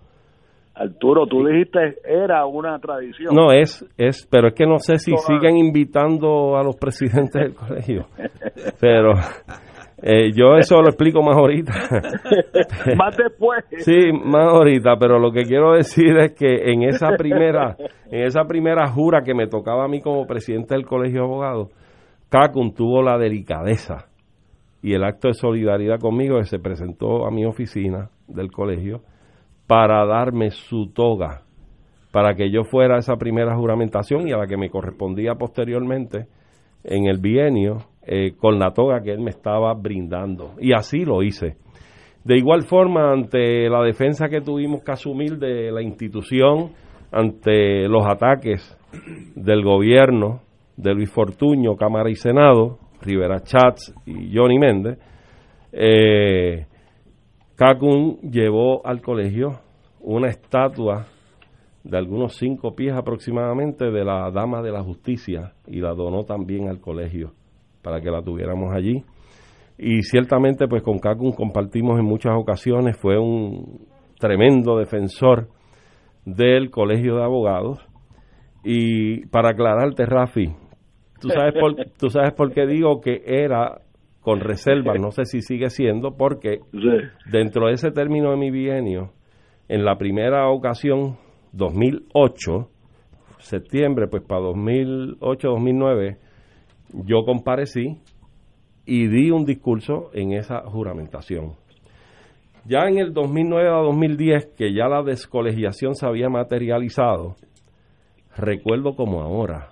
Arturo, 0.76 1.28
tú 1.28 1.46
dijiste 1.46 1.98
era 2.06 2.46
una 2.46 2.80
tradición. 2.80 3.36
No, 3.36 3.52
es, 3.52 3.86
es, 3.98 4.26
pero 4.32 4.48
es 4.48 4.54
que 4.54 4.66
no 4.66 4.80
sé 4.80 4.98
si 4.98 5.12
siguen 5.18 5.58
invitando 5.58 6.56
a 6.56 6.64
los 6.64 6.78
presidentes 6.78 7.42
del 7.42 7.54
colegio. 7.54 8.08
Pero 8.80 9.14
eh, 10.02 10.32
yo 10.34 10.58
eso 10.58 10.82
lo 10.82 10.90
explico 10.90 11.22
más 11.22 11.38
ahorita. 11.38 11.74
más 12.98 13.16
después. 13.18 13.64
Sí, 13.78 14.12
más 14.12 14.54
ahorita, 14.54 14.98
pero 15.00 15.20
lo 15.20 15.32
que 15.32 15.44
quiero 15.44 15.74
decir 15.74 16.18
es 16.18 16.34
que 16.34 16.72
en 16.72 16.84
esa 16.84 17.16
primera, 17.18 17.78
en 18.12 18.26
esa 18.26 18.44
primera 18.44 18.88
jura 18.88 19.22
que 19.22 19.34
me 19.34 19.48
tocaba 19.48 19.86
a 19.86 19.88
mí 19.88 20.02
como 20.02 20.28
presidente 20.28 20.76
del 20.76 20.86
Colegio 20.86 21.22
de 21.22 21.26
Abogados, 21.26 21.70
Cacun 22.30 22.74
tuvo 22.74 23.02
la 23.02 23.18
delicadeza 23.18 24.08
y 24.82 24.94
el 24.94 25.04
acto 25.04 25.30
de 25.30 25.34
solidaridad 25.34 26.00
conmigo 26.00 26.38
que 26.38 26.46
se 26.46 26.60
presentó 26.60 27.26
a 27.26 27.32
mi 27.32 27.46
oficina 27.46 28.10
del 28.28 28.52
colegio 28.52 29.02
para 29.68 30.06
darme 30.06 30.52
su 30.52 30.92
toga, 30.94 31.42
para 32.12 32.36
que 32.36 32.52
yo 32.52 32.64
fuera 32.64 32.96
a 32.96 33.00
esa 33.00 33.16
primera 33.16 33.56
juramentación 33.56 34.28
y 34.28 34.32
a 34.32 34.38
la 34.38 34.48
que 34.48 34.58
me 34.58 34.70
correspondía 34.70 35.36
posteriormente 35.36 36.28
en 36.84 37.08
el 37.08 37.20
bienio 37.20 37.78
eh, 38.08 38.34
con 38.38 38.60
la 38.60 38.72
toga 38.72 39.02
que 39.02 39.12
él 39.12 39.20
me 39.20 39.32
estaba 39.32 39.74
brindando. 39.74 40.52
Y 40.60 40.74
así 40.74 41.06
lo 41.06 41.24
hice. 41.24 41.58
De 42.24 42.38
igual 42.38 42.64
forma, 42.64 43.12
ante 43.12 43.70
la 43.70 43.82
defensa 43.84 44.28
que 44.28 44.42
tuvimos 44.42 44.84
que 44.84 44.92
asumir 44.92 45.38
de 45.38 45.72
la 45.72 45.82
institución, 45.82 46.72
ante 47.12 47.88
los 47.88 48.06
ataques 48.06 48.78
del 49.36 49.64
gobierno 49.64 50.42
de 50.78 50.94
Luis 50.94 51.12
Fortuño, 51.12 51.76
Cámara 51.76 52.10
y 52.10 52.16
Senado, 52.16 52.80
Rivera 53.02 53.40
Chats 53.42 53.94
y 54.06 54.36
Johnny 54.36 54.60
Méndez, 54.60 55.00
eh, 55.72 56.66
Cacun 57.56 58.20
llevó 58.22 58.86
al 58.86 59.02
colegio 59.02 59.60
una 60.02 60.28
estatua 60.28 61.06
de 61.84 61.98
algunos 61.98 62.36
cinco 62.36 62.76
pies 62.76 62.96
aproximadamente 62.96 63.86
de 63.92 64.04
la 64.04 64.32
Dama 64.32 64.62
de 64.62 64.72
la 64.72 64.84
Justicia 64.84 65.54
y 65.68 65.80
la 65.80 65.94
donó 65.94 66.24
también 66.24 66.68
al 66.70 66.80
colegio 66.80 67.34
para 67.86 68.02
que 68.02 68.10
la 68.10 68.24
tuviéramos 68.24 68.74
allí. 68.74 69.04
Y 69.78 70.02
ciertamente 70.02 70.68
pues 70.68 70.82
con 70.82 70.98
Cacun 70.98 71.34
compartimos 71.34 72.00
en 72.00 72.06
muchas 72.06 72.34
ocasiones, 72.36 72.98
fue 72.98 73.20
un 73.20 73.86
tremendo 74.20 74.80
defensor 74.80 75.50
del 76.26 76.72
Colegio 76.72 77.18
de 77.18 77.24
Abogados. 77.24 77.86
Y 78.64 79.28
para 79.28 79.50
aclararte, 79.52 80.08
Rafi, 80.08 80.48
¿tú 81.22 81.30
sabes 81.30 81.54
por, 81.60 81.76
tú 82.00 82.10
sabes 82.10 82.34
por 82.34 82.52
qué 82.54 82.66
digo 82.66 83.02
que 83.02 83.22
era 83.24 83.82
con 84.22 84.40
reservas, 84.40 85.00
no 85.00 85.12
sé 85.12 85.26
si 85.26 85.42
sigue 85.42 85.70
siendo, 85.70 86.18
porque 86.18 86.62
dentro 87.32 87.68
de 87.68 87.74
ese 87.74 87.92
término 87.92 88.32
de 88.32 88.38
mi 88.38 88.50
bienio, 88.50 89.12
en 89.68 89.86
la 89.86 90.00
primera 90.00 90.50
ocasión, 90.50 91.18
2008, 91.52 92.68
septiembre, 93.38 94.08
pues 94.08 94.24
para 94.24 94.42
2008-2009, 94.42 96.18
yo 97.04 97.26
comparecí 97.26 98.00
y 98.86 99.08
di 99.08 99.32
un 99.32 99.46
discurso 99.46 100.12
en 100.14 100.34
esa 100.34 100.62
juramentación. 100.62 101.56
Ya 102.66 102.88
en 102.88 102.98
el 102.98 103.14
2009 103.14 103.70
a 103.70 103.82
2010, 103.84 104.54
que 104.58 104.74
ya 104.74 104.88
la 104.88 105.04
descolegiación 105.04 105.96
se 105.96 106.06
había 106.06 106.30
materializado, 106.30 107.36
recuerdo 108.36 108.96
como 108.96 109.22
ahora 109.22 109.70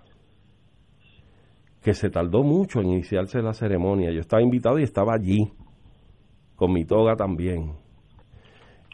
que 1.81 1.93
se 1.93 2.09
tardó 2.09 2.43
mucho 2.43 2.79
en 2.79 2.91
iniciarse 2.91 3.41
la 3.41 3.53
ceremonia. 3.53 4.11
Yo 4.11 4.21
estaba 4.21 4.41
invitado 4.41 4.79
y 4.79 4.83
estaba 4.83 5.13
allí, 5.15 5.51
con 6.55 6.71
mi 6.71 6.85
toga 6.85 7.15
también. 7.15 7.73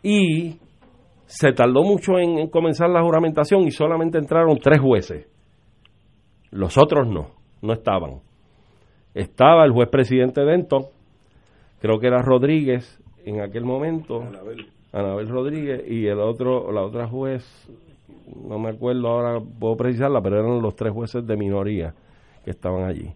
Y 0.02 0.60
se 1.26 1.52
tardó 1.54 1.84
mucho 1.84 2.18
en, 2.18 2.50
comenzar 2.50 2.90
la 2.90 3.04
juramentación 3.04 3.62
y 3.68 3.72
solamente 3.72 4.18
entraron 4.18 4.58
tres 4.58 4.80
jueces. 4.80 5.28
Los 6.50 6.78
otros 6.80 7.08
no, 7.08 7.39
no 7.62 7.74
estaban. 7.74 8.22
Estaba 9.14 9.66
el 9.66 9.72
juez 9.72 9.90
presidente 9.90 10.42
Denton, 10.42 10.86
creo 11.80 12.00
que 12.00 12.08
era 12.08 12.22
Rodríguez 12.22 13.02
en 13.26 13.42
aquel 13.42 13.66
momento, 13.66 14.22
Anabel. 14.92 15.30
Rodríguez, 15.30 15.84
y 15.88 16.08
el 16.08 16.20
otro, 16.20 16.72
la 16.72 16.82
otra 16.82 17.08
juez, 17.08 17.44
no 18.48 18.58
me 18.58 18.70
acuerdo 18.70 19.08
ahora, 19.08 19.40
puedo 19.60 19.76
precisarla, 19.76 20.22
pero 20.22 20.40
eran 20.40 20.62
los 20.62 20.76
tres 20.76 20.94
jueces 20.94 21.26
de 21.26 21.38
minoría 21.38 21.94
que 22.44 22.52
estaban 22.52 22.86
allí. 22.86 23.14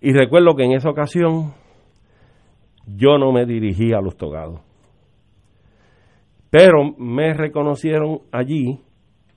Y 0.00 0.12
recuerdo 0.12 0.54
que 0.54 0.64
en 0.64 0.72
esa 0.72 0.90
ocasión 0.90 1.54
yo 2.86 3.18
no 3.18 3.32
me 3.32 3.46
dirigí 3.46 3.92
a 3.92 4.00
los 4.00 4.16
togados. 4.16 4.60
Pero 6.50 6.94
me 6.98 7.32
reconocieron 7.32 8.20
allí 8.30 8.80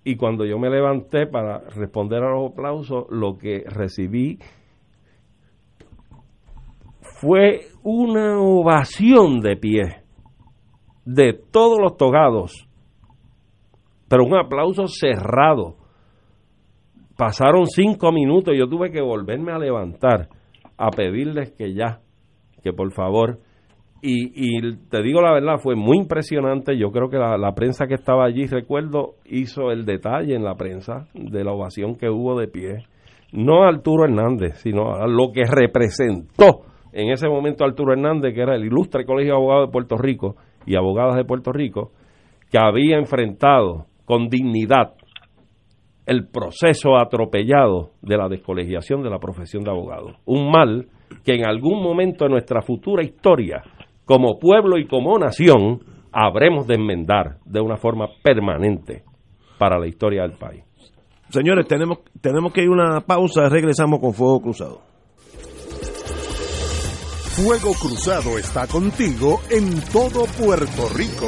y 0.05 0.15
cuando 0.15 0.45
yo 0.45 0.57
me 0.57 0.69
levanté 0.69 1.27
para 1.27 1.59
responder 1.75 2.23
a 2.23 2.31
los 2.31 2.53
aplausos, 2.53 3.07
lo 3.09 3.37
que 3.37 3.65
recibí 3.65 4.39
fue 7.01 7.67
una 7.83 8.39
ovación 8.39 9.41
de 9.41 9.57
pie 9.57 9.81
de 11.03 11.33
todos 11.33 11.77
los 11.81 11.97
togados, 11.97 12.69
pero 14.07 14.23
un 14.23 14.37
aplauso 14.37 14.87
cerrado 14.87 15.75
Pasaron 17.17 17.65
cinco 17.67 18.11
minutos 18.11 18.53
y 18.53 18.57
yo 18.57 18.67
tuve 18.67 18.91
que 18.91 19.01
volverme 19.01 19.53
a 19.53 19.57
levantar 19.57 20.27
a 20.77 20.89
pedirles 20.91 21.53
que 21.53 21.73
ya, 21.73 22.01
que 22.61 22.73
por 22.73 22.91
favor. 22.91 23.39
Y, 24.07 24.33
y 24.35 24.75
te 24.91 25.01
digo 25.01 25.19
la 25.19 25.33
verdad, 25.33 25.57
fue 25.57 25.75
muy 25.75 25.97
impresionante. 25.97 26.77
Yo 26.77 26.91
creo 26.91 27.09
que 27.09 27.17
la, 27.17 27.39
la, 27.39 27.55
prensa 27.55 27.87
que 27.87 27.95
estaba 27.95 28.23
allí, 28.23 28.45
recuerdo, 28.45 29.15
hizo 29.25 29.71
el 29.71 29.83
detalle 29.83 30.35
en 30.35 30.43
la 30.43 30.53
prensa 30.53 31.07
de 31.15 31.43
la 31.43 31.53
ovación 31.53 31.95
que 31.95 32.07
hubo 32.07 32.39
de 32.39 32.47
pie. 32.47 32.83
No 33.33 33.63
a 33.63 33.69
Arturo 33.69 34.03
Hernández, 34.03 34.59
sino 34.59 34.93
a 34.93 35.07
lo 35.07 35.31
que 35.33 35.41
representó 35.49 36.65
en 36.93 37.09
ese 37.09 37.27
momento 37.27 37.65
Arturo 37.65 37.93
Hernández, 37.93 38.35
que 38.35 38.41
era 38.41 38.55
el 38.55 38.65
ilustre 38.65 39.05
Colegio 39.05 39.33
de 39.33 39.37
Abogados 39.37 39.67
de 39.69 39.71
Puerto 39.71 39.97
Rico 39.97 40.35
y 40.67 40.75
abogadas 40.75 41.15
de 41.15 41.25
Puerto 41.25 41.51
Rico, 41.51 41.91
que 42.51 42.59
había 42.59 42.97
enfrentado 42.97 43.87
con 44.05 44.29
dignidad 44.29 44.93
el 46.05 46.27
proceso 46.27 46.95
atropellado 46.95 47.89
de 48.03 48.17
la 48.17 48.29
descolegiación 48.29 49.01
de 49.01 49.09
la 49.09 49.17
profesión 49.17 49.63
de 49.63 49.71
abogado. 49.71 50.17
Un 50.25 50.51
mal 50.51 50.89
que 51.23 51.33
en 51.33 51.47
algún 51.47 51.81
momento 51.81 52.25
de 52.25 52.31
nuestra 52.31 52.61
futura 52.61 53.03
historia, 53.03 53.63
como 54.05 54.39
pueblo 54.39 54.77
y 54.77 54.87
como 54.87 55.17
nación, 55.17 55.83
habremos 56.11 56.67
de 56.67 56.75
enmendar 56.75 57.39
de 57.45 57.59
una 57.59 57.77
forma 57.77 58.07
permanente 58.23 59.03
para 59.57 59.79
la 59.79 59.87
historia 59.87 60.21
del 60.21 60.37
país. 60.37 60.63
Señores, 61.29 61.67
tenemos, 61.67 61.99
tenemos 62.21 62.53
que 62.53 62.61
ir 62.61 62.69
a 62.69 62.71
una 62.71 63.01
pausa, 63.01 63.49
regresamos 63.49 63.99
con 63.99 64.13
Fuego 64.13 64.41
Cruzado. 64.41 64.81
Fuego 67.35 67.73
Cruzado 67.73 68.37
está 68.37 68.65
contigo 68.67 69.41
en 69.49 69.81
todo 69.91 70.25
Puerto 70.39 70.87
Rico. 70.95 71.27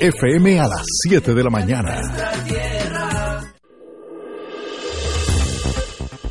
FM 0.00 0.60
a 0.60 0.68
las 0.68 0.84
7 1.08 1.34
de 1.34 1.42
la 1.42 1.50
mañana. 1.50 2.00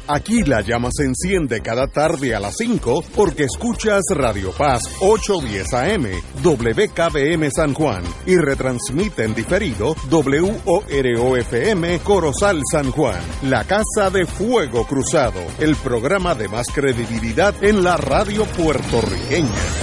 Aquí 0.08 0.44
la 0.44 0.62
llama 0.62 0.89
se 0.91 1.06
enciende 1.06 1.62
cada 1.62 1.88
tarde 1.88 2.36
a 2.36 2.39
las 2.39 2.56
5 2.58 3.04
porque 3.16 3.46
escuchas 3.46 4.04
Radio 4.10 4.52
Paz 4.52 4.84
810 5.00 5.74
AM, 5.74 6.06
WKBM 6.44 7.50
San 7.50 7.74
Juan 7.74 8.04
y 8.26 8.36
retransmite 8.36 9.24
en 9.24 9.34
diferido 9.34 9.96
WOROFM 10.12 12.00
Corozal 12.04 12.62
San 12.70 12.91
Juan, 12.91 13.22
la 13.44 13.64
Casa 13.64 14.10
de 14.12 14.26
Fuego 14.26 14.86
Cruzado, 14.86 15.39
el 15.60 15.78
programa 15.78 16.36
de 16.36 16.50
más 16.50 16.68
credibilidad 16.68 17.56
en 17.64 17.84
la 17.84 17.96
radio 17.96 18.44
puertorriqueña. 18.46 19.83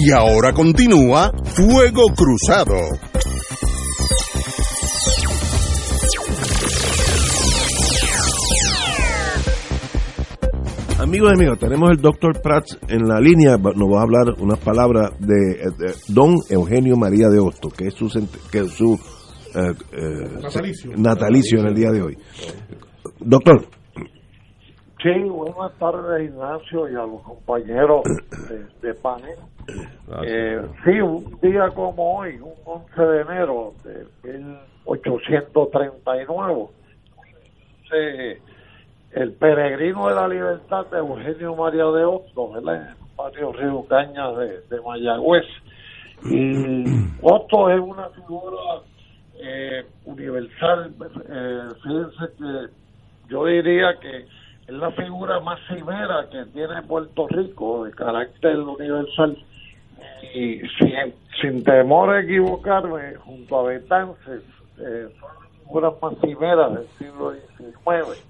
Y 0.00 0.12
ahora 0.12 0.52
continúa 0.52 1.32
Fuego 1.42 2.02
Cruzado. 2.14 2.76
Amigos 11.00 11.30
y 11.32 11.34
amigos, 11.34 11.58
tenemos 11.58 11.90
el 11.90 11.96
doctor 11.96 12.40
Prats 12.40 12.78
en 12.86 13.08
la 13.08 13.18
línea. 13.18 13.56
Nos 13.56 13.88
va 13.92 13.98
a 13.98 14.02
hablar 14.02 14.34
unas 14.38 14.60
palabras 14.60 15.10
de, 15.18 15.68
de 15.76 15.94
don 16.06 16.36
Eugenio 16.48 16.96
María 16.96 17.28
de 17.28 17.40
Hosto, 17.40 17.68
que 17.68 17.88
es 17.88 17.94
su, 17.94 18.08
que 18.52 18.58
es 18.60 18.70
su 18.70 18.94
eh, 19.56 19.74
eh, 19.92 20.40
natalicio. 20.40 20.92
natalicio 20.96 21.58
en 21.58 21.66
el 21.66 21.74
día 21.74 21.90
de 21.90 22.02
hoy. 22.02 22.18
Doctor. 23.18 23.66
Sí, 25.00 25.12
buenas 25.12 25.72
tardes 25.78 26.28
Ignacio 26.28 26.88
y 26.88 26.96
a 26.96 27.06
los 27.06 27.22
compañeros 27.22 28.02
de, 28.48 28.66
de 28.82 28.94
panel. 28.94 29.38
Eh, 30.24 30.60
sí, 30.84 31.00
un 31.00 31.38
día 31.40 31.70
como 31.70 32.18
hoy, 32.18 32.40
un 32.40 32.54
11 32.64 33.02
de 33.02 33.20
enero 33.20 33.74
de 33.84 34.08
1839, 34.24 36.66
eh, 37.94 38.42
el 39.12 39.34
peregrino 39.34 40.08
de 40.08 40.16
la 40.16 40.26
libertad 40.26 40.86
de 40.86 40.98
Eugenio 40.98 41.54
María 41.54 41.84
de 41.84 42.04
¿verdad? 42.54 42.74
en 42.74 42.82
el 42.88 42.96
barrio 43.16 43.52
Río 43.52 43.86
Cañas 43.86 44.36
de, 44.36 44.62
de 44.62 44.80
Mayagüez. 44.80 45.46
Y 46.24 46.82
Hostos 47.22 47.70
es 47.70 47.78
una 47.78 48.08
figura 48.08 48.82
eh, 49.40 49.86
universal. 50.06 50.92
Eh, 51.28 51.68
fíjense 51.84 52.32
que 52.36 52.66
yo 53.28 53.44
diría 53.44 53.96
que 54.00 54.26
es 54.68 54.74
la 54.74 54.90
figura 54.90 55.40
más 55.40 55.58
severa 55.66 56.28
que 56.30 56.44
tiene 56.52 56.82
Puerto 56.82 57.26
Rico 57.28 57.84
de 57.84 57.90
carácter 57.92 58.58
universal 58.58 59.36
y 60.34 60.60
sin, 60.78 61.14
sin 61.40 61.64
temor 61.64 62.10
a 62.10 62.20
equivocarme 62.20 63.14
junto 63.14 63.60
a 63.60 63.62
Betances 63.62 64.42
eh, 64.78 65.08
son 65.18 65.30
las 65.34 65.62
figuras 65.62 65.94
más 66.02 66.14
severas 66.20 66.74
del 66.74 66.86
siglo 66.98 67.32
XIX 67.32 68.22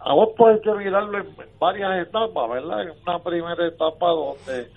a 0.00 0.14
vos 0.14 0.30
hay 0.38 0.60
que 0.60 0.72
mirarlo 0.72 1.18
en 1.18 1.26
varias 1.58 2.06
etapas 2.08 2.50
¿verdad? 2.50 2.82
en 2.84 2.92
una 3.06 3.18
primera 3.18 3.66
etapa 3.66 4.06
donde 4.06 4.68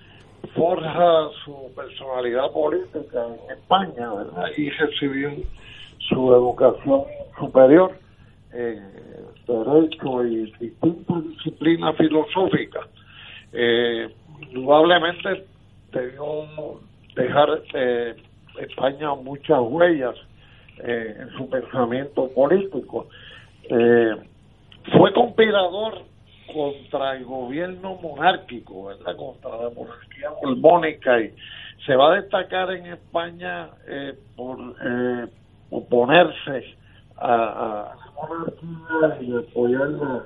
forja 0.56 1.30
su 1.46 1.72
personalidad 1.74 2.52
política 2.52 3.28
en 3.28 3.58
España 3.58 4.14
¿verdad? 4.14 4.48
y 4.58 4.70
recibió 4.72 5.32
su 6.10 6.34
educación 6.34 7.04
superior 7.40 7.94
eh, 8.52 8.82
derecho 9.50 10.26
y 10.26 10.52
distintas 10.60 11.24
disciplinas 11.30 11.96
filosóficas. 11.98 12.88
Eh, 13.52 14.10
indudablemente 14.42 15.46
debió 15.92 16.80
dejar 17.16 17.62
eh, 17.74 18.16
España 18.60 19.14
muchas 19.16 19.60
huellas 19.62 20.16
eh, 20.82 21.16
en 21.20 21.30
su 21.38 21.50
pensamiento 21.50 22.30
político. 22.30 23.08
Eh, 23.70 24.16
fue 24.98 25.14
conspirador 25.14 26.04
contra 26.54 27.18
el 27.18 27.26
gobierno 27.26 27.96
monárquico, 27.96 28.86
¿verdad? 28.86 29.16
contra 29.18 29.52
la 29.52 29.70
monarquía 29.72 30.30
borbónica 30.42 31.20
y 31.20 31.34
se 31.86 31.96
va 31.96 32.14
a 32.14 32.22
destacar 32.22 32.72
en 32.72 32.88
España 32.88 33.70
eh, 33.88 34.14
por 34.36 34.58
oponerse 35.70 36.76
a, 37.18 37.94
monarquía 38.28 39.22
y 39.22 39.38
apoyar 39.38 39.90
la, 39.90 40.26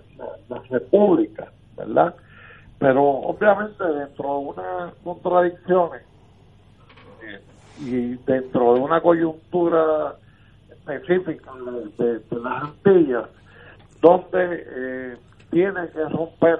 la, 0.50 0.62
república, 0.70 1.52
¿verdad? 1.78 2.16
Pero 2.80 3.04
obviamente 3.04 3.84
dentro 3.84 4.30
de 4.30 4.46
unas 4.46 4.94
contradicciones 5.04 6.02
eh, 7.24 7.42
y 7.80 8.16
dentro 8.26 8.76
de 8.76 8.80
una 8.80 9.02
coyuntura 9.02 10.16
específica 10.70 11.52
de, 11.98 12.22
las 12.32 12.64
Antillas, 12.64 13.26
donde 14.02 14.66
eh, 14.68 15.18
tiene 15.50 15.88
que 15.90 16.04
romper 16.10 16.60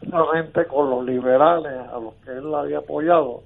precisamente 0.00 0.66
con 0.66 0.90
los 0.90 1.04
liberales 1.04 1.72
a 1.90 1.98
los 1.98 2.14
que 2.16 2.32
él 2.32 2.54
había 2.54 2.78
apoyado, 2.78 3.42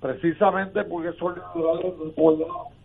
precisamente 0.00 0.82
porque 0.84 1.10
esos 1.10 1.36
liberales 1.54 1.94
no 1.98 2.10
apoyaban 2.10 2.81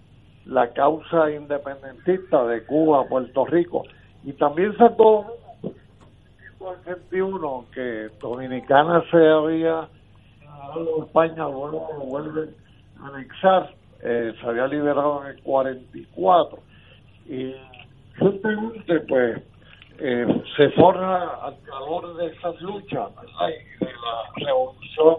la 0.47 0.71
causa 0.73 1.31
independentista 1.31 2.45
de 2.45 2.63
Cuba, 2.65 3.07
Puerto 3.07 3.45
Rico. 3.45 3.83
Y 4.23 4.33
también 4.33 4.75
Santo 4.77 5.37
Domingo 7.11 7.65
que 7.73 8.09
Dominicana 8.19 9.03
se 9.11 9.17
había 9.17 9.87
dado 10.41 11.05
España 11.05 11.43
luego 11.43 11.89
lo 11.93 12.05
vuelve 12.05 12.49
a 13.01 13.07
anexar 13.07 13.73
eh, 14.03 14.33
se 14.39 14.47
había 14.47 14.67
liberado 14.67 15.23
en 15.23 15.35
el 15.35 15.43
44 15.43 16.59
y 17.27 17.55
simplemente 18.19 18.99
pues 19.01 19.41
eh, 19.99 20.43
se 20.55 20.69
forra 20.71 21.45
al 21.45 21.57
calor 21.63 22.15
de 22.17 22.27
esas 22.27 22.61
luchas 22.61 23.09
de 23.79 23.85
la 23.85 24.45
revolución 24.45 25.15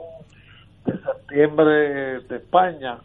de 0.86 0.92
septiembre 0.92 2.20
de 2.20 2.36
España 2.36 2.98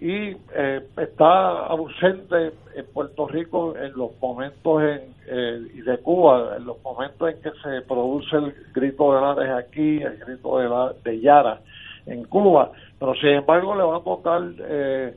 y 0.00 0.36
eh, 0.54 0.86
está 0.96 1.66
ausente 1.66 2.52
en 2.74 2.86
Puerto 2.92 3.26
Rico 3.26 3.74
en 3.76 3.92
los 3.94 4.12
momentos 4.20 4.82
en, 4.82 5.14
eh, 5.26 5.68
y 5.74 5.80
de 5.80 5.98
Cuba 5.98 6.56
en 6.56 6.66
los 6.66 6.80
momentos 6.84 7.28
en 7.28 7.42
que 7.42 7.50
se 7.62 7.82
produce 7.82 8.36
el 8.36 8.54
grito 8.72 9.12
de 9.12 9.20
Lares 9.20 9.50
aquí 9.50 10.00
el 10.00 10.16
grito 10.18 10.58
de, 10.58 10.68
la, 10.68 10.92
de 11.02 11.20
Yara 11.20 11.60
en 12.06 12.24
Cuba. 12.24 12.70
Pero 13.00 13.14
sin 13.14 13.30
embargo 13.30 13.74
le 13.74 13.82
va 13.82 13.96
a 13.96 14.00
tocar 14.00 14.42
eh, 14.60 15.16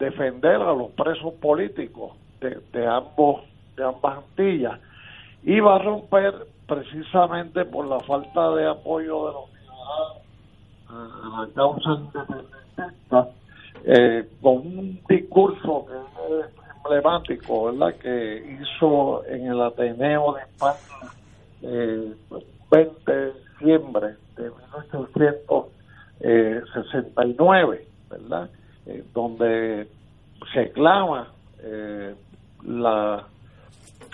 defender 0.00 0.56
a 0.56 0.74
los 0.74 0.90
presos 0.92 1.34
políticos 1.34 2.16
de, 2.40 2.58
de 2.72 2.86
ambos 2.86 3.42
de 3.76 3.84
ambas 3.84 4.18
Antillas. 4.18 4.80
Y 5.44 5.60
va 5.60 5.76
a 5.76 5.78
romper 5.78 6.34
precisamente 6.66 7.64
por 7.66 7.86
la 7.86 8.00
falta 8.00 8.50
de 8.56 8.66
apoyo 8.66 9.26
de 9.26 9.32
los 9.32 9.50
ciudadanos 9.50 10.18
a 10.88 11.46
la 11.46 11.54
causa 11.54 11.90
independentista 11.92 13.28
eh, 13.84 14.28
con 14.40 14.56
un 14.56 15.00
discurso 15.08 15.86
emblemático, 16.84 17.66
¿verdad? 17.66 17.94
Que 17.96 18.58
hizo 18.60 19.24
en 19.26 19.46
el 19.46 19.60
Ateneo 19.60 20.34
de 20.34 20.42
España 20.42 21.12
eh, 21.62 22.12
20 22.70 23.12
de 23.12 23.32
diciembre 23.32 24.16
de 24.36 24.50
1869, 26.20 27.86
¿verdad? 28.10 28.50
Eh, 28.86 29.04
donde 29.12 29.88
se 30.52 30.70
clama 30.72 31.32
eh, 31.62 32.14
la 32.64 33.26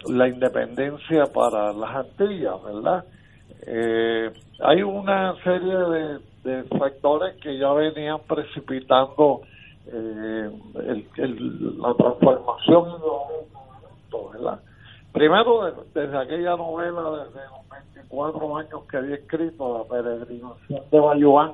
la 0.08 0.28
independencia 0.28 1.24
para 1.26 1.72
las 1.72 1.96
Antillas, 1.96 2.62
¿verdad? 2.62 3.04
Eh, 3.66 4.30
hay 4.60 4.82
una 4.82 5.34
serie 5.42 6.20
de 6.44 6.64
factores 6.64 7.36
que 7.40 7.56
ya 7.58 7.72
venían 7.72 8.18
precipitando 8.26 9.40
eh, 9.86 10.50
el, 10.76 11.06
el- 11.16 11.78
la 11.80 11.94
transformación 11.94 12.84
de 12.84 12.98
los 12.98 14.32
¿verdad? 14.32 14.60
Primero, 15.12 15.64
de- 15.64 16.00
desde 16.02 16.16
aquella 16.18 16.56
novela, 16.56 17.24
desde 17.24 17.40
los 17.50 17.68
24 17.94 18.56
años 18.56 18.82
que 18.90 18.96
había 18.96 19.14
escrito, 19.16 19.78
La 19.78 19.84
peregrinación 20.02 20.82
de 20.90 21.00
Bayuán, 21.00 21.52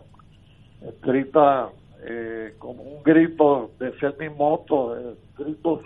escrita 0.87 1.69
eh, 2.03 2.55
como 2.59 2.83
un 2.83 3.03
grito, 3.03 3.71
decía 3.79 4.09
el 4.11 4.17
mismo 4.31 4.55
Otto, 4.55 4.97
el 4.97 5.17
grito 5.39 5.83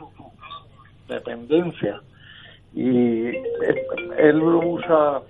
de 1.09 1.15
dependencia. 1.17 2.01
Y 2.73 3.27
él 4.19 4.43
usa, 4.43 5.23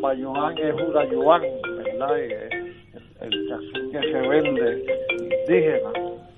Bayuán 0.00 0.58
es 0.58 0.74
Urayuán, 0.74 1.42
¿verdad? 1.76 2.18
Eh, 2.18 2.48
el, 3.20 3.32
el 3.32 3.48
cacique 3.48 4.00
rebelde 4.00 4.84
indígena. 5.18 5.90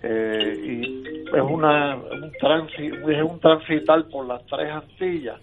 Eh, 0.09 0.61
y 0.65 1.37
es 1.37 1.43
una 1.43 1.97
un 1.97 2.33
transi, 2.41 2.87
es 2.87 3.23
un 3.23 3.41
transitar 3.41 4.05
por 4.09 4.27
las 4.27 4.45
tres 4.47 4.71
Antillas 4.71 5.41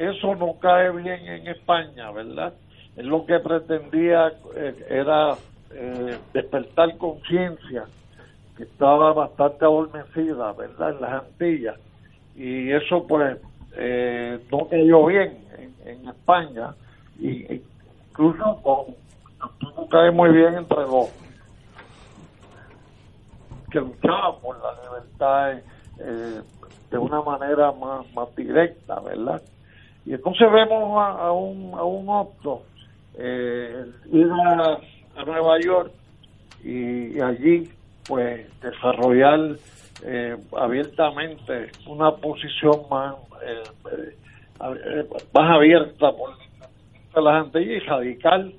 eso 0.00 0.34
no 0.34 0.58
cae 0.58 0.90
bien 0.92 1.26
en 1.26 1.46
España, 1.46 2.10
¿verdad? 2.10 2.54
Él 2.96 3.08
lo 3.08 3.26
que 3.26 3.38
pretendía 3.38 4.32
eh, 4.56 4.86
era 4.88 5.36
eh, 5.72 6.16
despertar 6.32 6.96
conciencia, 6.96 7.84
que 8.56 8.62
estaba 8.62 9.12
bastante 9.12 9.62
adormecida, 9.62 10.54
¿verdad? 10.54 10.94
En 10.94 11.00
las 11.02 11.22
Antillas. 11.22 11.76
Y 12.34 12.72
eso, 12.72 13.06
pues, 13.06 13.36
eh, 13.76 14.38
no 14.50 14.66
cayó 14.70 15.04
bien 15.04 15.36
en, 15.58 15.74
en 15.86 16.08
España. 16.08 16.74
Y 17.18 17.60
incluso 18.10 18.58
con, 18.62 18.94
tampoco 19.38 19.86
cae 19.90 20.10
muy 20.10 20.30
bien 20.30 20.54
entre 20.54 20.78
los 20.78 21.10
que 23.70 23.80
luchaban 23.80 24.40
por 24.42 24.56
la 24.60 24.74
libertad 24.82 25.58
eh, 25.98 26.40
de 26.90 26.98
una 26.98 27.22
manera 27.22 27.72
más, 27.72 28.12
más 28.14 28.34
directa, 28.36 29.00
¿verdad? 29.00 29.42
Y 30.04 30.14
entonces 30.14 30.50
vemos 30.50 30.98
a, 31.00 31.26
a 31.26 31.32
un, 31.32 31.74
a 31.74 31.84
un 31.84 32.08
opto 32.08 32.62
eh, 33.16 33.86
ir 34.12 34.28
a, 34.30 34.78
a 35.16 35.24
Nueva 35.24 35.60
York 35.60 35.92
y, 36.64 37.20
allí 37.20 37.70
pues 38.06 38.46
desarrollar 38.60 39.56
eh, 40.04 40.36
abiertamente 40.56 41.70
una 41.86 42.12
posición 42.12 42.82
más 42.90 43.14
eh, 43.44 43.62
eh, 43.92 45.06
más 45.34 45.56
abierta 45.56 46.12
por 46.12 46.30
las 47.22 47.44
Antillas 47.44 47.82
y 47.82 47.86
radical 47.86 48.54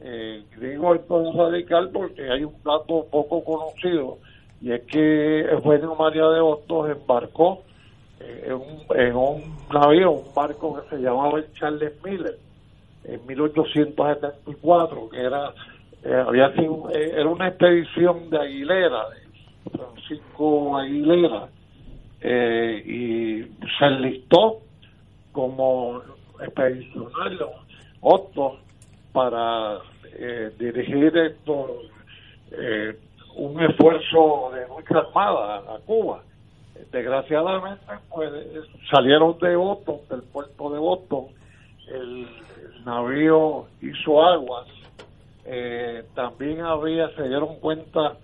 eh, 0.00 0.44
digo 0.58 0.94
esto 0.94 1.28
es 1.28 1.36
radical 1.36 1.90
porque 1.92 2.30
hay 2.30 2.44
un 2.44 2.54
dato 2.64 3.06
poco 3.10 3.44
conocido 3.44 4.18
y 4.60 4.72
es 4.72 4.82
que 4.82 5.40
Eugenio 5.40 5.94
María 5.94 6.26
de 6.26 6.40
Hostos 6.40 6.90
embarcó 6.90 7.62
eh, 8.20 8.46
en, 8.46 8.54
un, 8.54 8.82
en 8.96 9.16
un 9.16 9.56
navío, 9.72 10.10
un 10.10 10.34
barco 10.34 10.80
que 10.80 10.88
se 10.90 11.02
llamaba 11.02 11.38
el 11.38 11.52
Charles 11.54 11.92
Miller 12.04 12.36
en 13.04 13.26
1874, 13.26 15.08
que 15.10 15.20
era 15.20 15.52
eh, 16.04 16.24
había 16.26 16.52
sido, 16.52 16.90
eh, 16.90 17.12
era 17.12 17.28
una 17.28 17.48
expedición 17.48 18.30
de 18.30 18.38
Aguilera, 18.38 19.04
de 19.10 19.70
Francisco 19.70 20.76
Aguilera, 20.76 21.48
eh, 22.20 22.82
y 22.84 23.42
se 23.78 23.84
enlistó 23.84 24.60
como 25.32 26.02
expedicionario 26.40 27.50
Otto 28.00 28.58
para 29.12 29.78
dirigir 30.58 31.16
esto 31.16 31.80
eh, 32.52 32.96
un 33.38 33.62
esfuerzo 33.62 34.50
de 34.54 34.66
lucha 34.68 34.98
armada 34.98 35.56
a 35.74 35.78
Cuba 35.86 36.22
desgraciadamente 36.92 37.84
pues 38.14 38.30
salieron 38.90 39.38
de 39.38 39.56
Boston 39.56 39.96
del 40.10 40.22
puerto 40.22 40.70
de 40.70 40.78
Boston 40.78 41.24
el, 41.88 42.26
el 42.76 42.84
navío 42.84 43.66
hizo 43.82 44.22
aguas 44.22 44.66
eh, 45.44 46.04
también 46.14 46.60
había 46.60 47.08
se 47.16 47.28
dieron 47.28 47.56
cuenta 47.60 48.16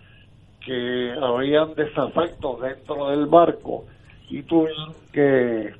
que 0.64 1.14
habían 1.20 1.74
desafectos 1.74 2.60
dentro 2.60 3.08
del 3.10 3.26
barco 3.26 3.84
y 4.30 4.42
tuvieron 4.42 4.94
que 5.12 5.74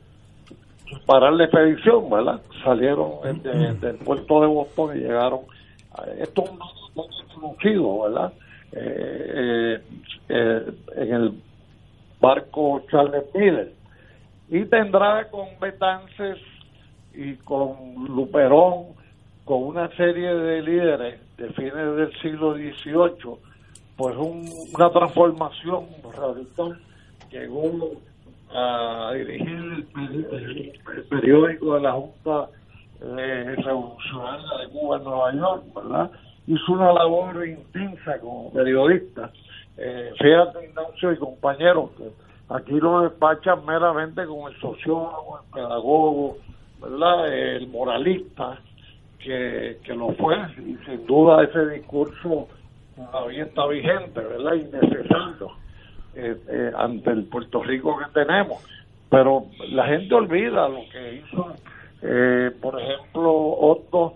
parar 1.06 1.32
la 1.32 1.44
expedición, 1.44 2.08
¿verdad? 2.10 2.40
Salieron 2.62 3.12
de- 3.42 3.72
del 3.74 3.96
puerto 3.96 4.40
de 4.42 4.46
Boston 4.46 4.96
y 4.96 5.00
llegaron. 5.00 5.40
Esto 6.18 6.44
es 6.44 6.50
un 6.50 7.40
conocido, 7.40 8.02
¿verdad? 8.02 8.32
Eh, 8.76 9.80
eh, 10.28 10.62
en 10.96 11.14
el 11.14 11.32
barco 12.20 12.82
Charles 12.90 13.24
Miller. 13.34 13.72
Y 14.48 14.64
tendrá 14.66 15.28
con 15.30 15.46
Betances 15.60 16.38
y 17.14 17.34
con 17.36 18.04
Luperón, 18.08 18.86
con 19.44 19.62
una 19.64 19.88
serie 19.96 20.34
de 20.34 20.62
líderes 20.62 21.20
de 21.36 21.48
fines 21.50 21.74
del 21.96 22.12
siglo 22.20 22.54
XVIII, 22.54 23.36
pues 23.96 24.16
un- 24.16 24.48
una 24.74 24.90
transformación 24.90 25.84
radical 26.16 26.78
llegó 27.30 27.92
a 28.54 29.12
dirigir 29.14 29.86
el 29.96 31.04
periódico 31.10 31.74
de 31.74 31.80
la 31.80 31.92
Junta 31.92 32.48
eh, 33.18 33.54
Revolucionaria 33.58 34.46
de 34.62 34.68
Cuba 34.70 34.96
en 34.96 35.04
Nueva 35.04 35.34
York, 35.34 35.64
¿verdad? 35.74 36.10
Hizo 36.46 36.72
una 36.72 36.92
labor 36.92 37.46
intensa 37.46 38.18
como 38.20 38.52
periodista. 38.52 39.30
Eh, 39.76 40.12
fíjate, 40.18 40.66
Ignacio 40.66 41.12
y 41.12 41.16
compañeros, 41.16 41.90
aquí 42.48 42.72
lo 42.72 43.02
despachan 43.02 43.64
meramente 43.64 44.24
con 44.26 44.52
el 44.52 44.60
sociólogo, 44.60 45.40
el 45.42 45.52
pedagogo, 45.52 46.36
¿verdad? 46.80 47.32
El 47.32 47.68
moralista, 47.68 48.58
que, 49.18 49.78
que 49.82 49.94
lo 49.94 50.10
fue, 50.12 50.36
y 50.58 50.76
sin 50.84 51.06
duda 51.06 51.42
ese 51.42 51.66
discurso 51.70 52.48
todavía 52.94 53.44
está 53.44 53.66
vigente, 53.66 54.20
¿verdad? 54.20 54.54
Y 54.54 54.64
necesario 54.64 55.50
eh, 56.14 56.36
eh, 56.48 56.72
ante 56.76 57.10
el 57.10 57.24
Puerto 57.24 57.62
Rico 57.62 57.98
que 57.98 58.04
tenemos. 58.12 58.62
Pero 59.10 59.46
la 59.70 59.86
gente 59.86 60.14
olvida 60.14 60.68
lo 60.68 60.82
que 60.90 61.14
hizo, 61.14 61.54
eh, 62.02 62.50
por 62.60 62.80
ejemplo, 62.80 63.32
Otto 63.32 64.14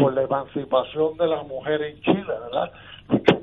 por 0.00 0.14
la 0.14 0.22
emancipación 0.22 1.16
de 1.18 1.26
la 1.26 1.42
mujer 1.42 1.82
en 1.82 2.00
Chile, 2.00 2.24
¿verdad? 2.26 2.72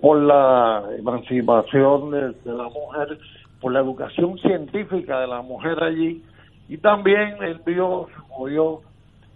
Por 0.01 0.21
la 0.21 0.83
emancipación 0.97 2.11
de, 2.11 2.33
la 2.45 2.69
mujer, 2.69 3.17
por 3.61 3.71
la 3.71 3.79
educación 3.79 4.37
científica 4.39 5.19
de 5.19 5.27
la 5.27 5.41
mujer 5.41 5.83
allí, 5.83 6.23
y 6.69 6.77
también 6.77 7.41
él 7.41 7.61
vio, 7.65 8.07
movió 8.29 8.81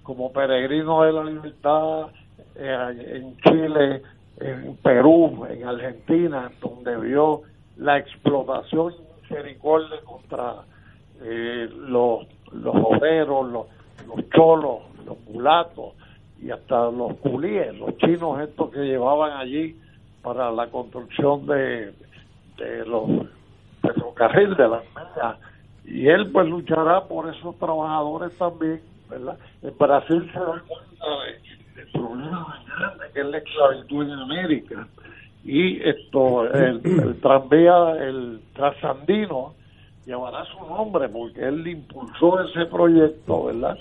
como 0.04 0.32
peregrino 0.32 1.04
de 1.04 1.14
la 1.14 1.24
libertad 1.24 2.08
eh, 2.56 3.22
en 3.22 3.38
Chile, 3.38 4.02
en 4.40 4.76
Perú, 4.78 5.46
en 5.50 5.66
Argentina, 5.68 6.52
donde 6.62 6.98
vio 6.98 7.42
la 7.78 7.98
explotación 7.98 8.94
misericordia 9.22 9.98
contra 10.04 10.56
eh, 11.22 11.70
los, 11.88 12.26
los 12.52 12.76
obreros, 12.76 13.52
los, 13.52 13.66
los 14.08 14.30
cholos, 14.32 14.80
los 15.06 15.20
mulatos 15.30 15.94
y 16.42 16.50
hasta 16.52 16.90
los 16.92 17.16
culíes, 17.18 17.78
los 17.78 17.96
chinos 17.98 18.40
estos 18.42 18.72
que 18.72 18.80
llevaban 18.80 19.38
allí 19.38 19.76
para 20.24 20.52
la 20.52 20.68
construcción 20.68 21.46
de, 21.46 21.94
de 22.58 22.86
los 22.86 23.28
ferrocarriles 23.82 24.58
de 24.58 24.68
las 24.68 24.84
medias. 24.96 25.38
Y 25.86 26.08
él 26.08 26.32
pues 26.32 26.48
luchará 26.48 27.06
por 27.06 27.34
esos 27.34 27.58
trabajadores 27.58 28.38
también, 28.38 28.82
¿verdad? 29.10 29.38
En 29.62 29.78
Brasil 29.78 30.30
se 30.34 30.40
da 30.40 30.62
cuenta 30.68 31.06
de- 31.26 31.52
del 31.76 31.92
problema 31.92 32.40
más 32.48 32.66
grande 32.66 33.06
que 33.14 33.20
es 33.22 33.26
la 33.28 33.38
esclavitud 33.38 34.04
en 34.06 34.20
América 34.20 34.88
y 35.44 35.82
esto 35.88 36.46
el, 36.54 36.82
el 36.86 37.20
tranvía 37.22 37.92
el 38.00 38.42
trasandino 38.54 39.54
llevará 40.06 40.44
su 40.46 40.60
nombre 40.68 41.08
porque 41.10 41.42
él 41.48 41.66
impulsó 41.68 42.42
ese 42.42 42.66
proyecto 42.66 43.46
verdad 43.46 43.78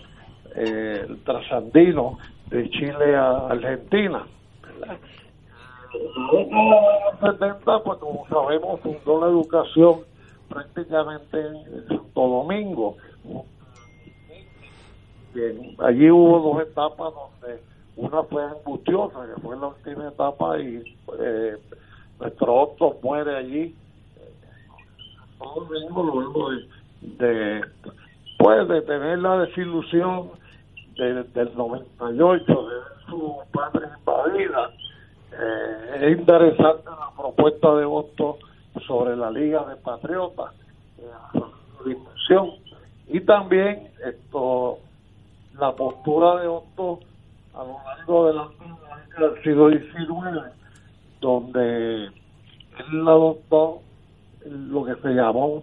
Eh, 0.56 1.06
el 1.08 1.18
trasandino 1.22 2.18
de 2.50 2.70
Chile 2.70 3.16
a 3.16 3.48
Argentina 3.48 4.26
¿verdad? 4.62 4.98
Los 5.92 7.32
70 7.32 7.82
pues 7.82 7.98
como 7.98 8.26
sabemos 8.28 8.80
fundó 8.80 9.20
la 9.20 9.26
educación 9.26 10.00
prácticamente 10.48 11.40
en 11.40 11.88
Santo 11.88 12.20
Domingo 12.20 12.96
que 15.34 15.76
allí 15.78 16.10
hubo 16.10 16.54
dos 16.54 16.62
etapas 16.62 17.12
donde 17.14 17.60
una 17.96 18.22
fue 18.24 18.42
angustiosa, 18.42 19.26
que 19.26 19.40
fue 19.40 19.56
la 19.56 19.66
última 19.68 20.08
etapa, 20.08 20.58
y 20.58 20.82
eh, 21.18 21.56
nuestro 22.18 22.54
Otto 22.54 22.98
muere 23.02 23.36
allí. 23.36 23.74
Todo 25.38 25.74
el 25.74 25.82
mundo 25.84 26.02
luego 26.02 26.50
de, 26.50 26.68
de, 27.02 27.64
pues 28.38 28.68
de 28.68 28.82
tener 28.82 29.18
la 29.18 29.38
desilusión 29.40 30.30
de- 31.04 31.24
del 31.24 31.56
98 31.56 32.44
de 32.68 32.74
ver 32.74 32.82
su 33.08 33.36
patria 33.52 33.90
invadida 33.98 34.70
eh, 35.32 35.98
es 36.12 36.18
interesante 36.18 36.84
la 36.90 37.10
propuesta 37.16 37.74
de 37.76 37.84
voto 37.84 38.38
sobre 38.86 39.16
la 39.16 39.30
Liga 39.30 39.64
de 39.66 39.76
Patriotas 39.76 40.52
eh, 40.98 41.38
su 42.26 42.58
y 43.08 43.20
también 43.20 43.88
esto 44.06 44.78
la 45.58 45.72
postura 45.74 46.40
de 46.40 46.46
Otto 46.48 47.00
a 47.54 47.64
lo 47.64 47.76
largo 47.84 48.26
de 48.26 48.34
la 48.34 48.48
del 49.18 49.42
siglo 49.42 49.68
XIX 49.70 50.52
donde 51.20 52.04
él 52.06 53.08
adoptó 53.08 53.80
lo 54.46 54.84
que 54.84 54.94
se 54.96 55.08
llamó 55.10 55.62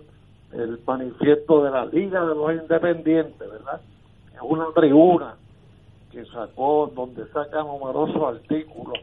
el 0.53 0.79
manifiesto 0.85 1.63
de 1.63 1.71
la 1.71 1.85
Liga 1.85 2.21
de 2.25 2.35
los 2.35 2.53
Independientes, 2.53 3.39
¿verdad? 3.39 3.81
Es 4.37 4.43
una 4.43 4.67
tribuna 4.75 5.35
que 6.11 6.23
sacó, 6.25 6.91
donde 6.95 7.25
saca 7.31 7.63
numerosos 7.63 8.35
artículos 8.35 8.99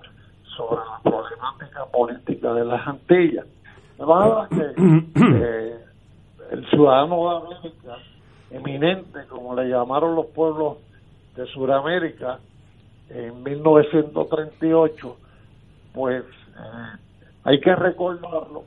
sobre 0.57 0.77
la 0.77 1.01
problemática 1.03 1.87
política 1.87 2.55
de 2.55 2.65
las 2.65 2.87
Antillas. 2.87 3.47
De 3.99 4.05
que 4.51 4.75
eh, 5.17 5.79
el 6.53 6.71
ciudadano 6.71 7.17
de 7.17 7.37
América, 7.37 7.99
eminente, 8.53 9.27
como 9.29 9.57
le 9.57 9.69
llamaron 9.69 10.15
los 10.15 10.27
pueblos 10.27 10.79
de 11.35 11.47
Sudamérica 11.47 12.39
en 13.11 13.43
1938, 13.43 15.17
pues 15.93 16.23
eh, 16.23 16.99
hay 17.43 17.61
que 17.61 17.75
recordarlo 17.75 18.63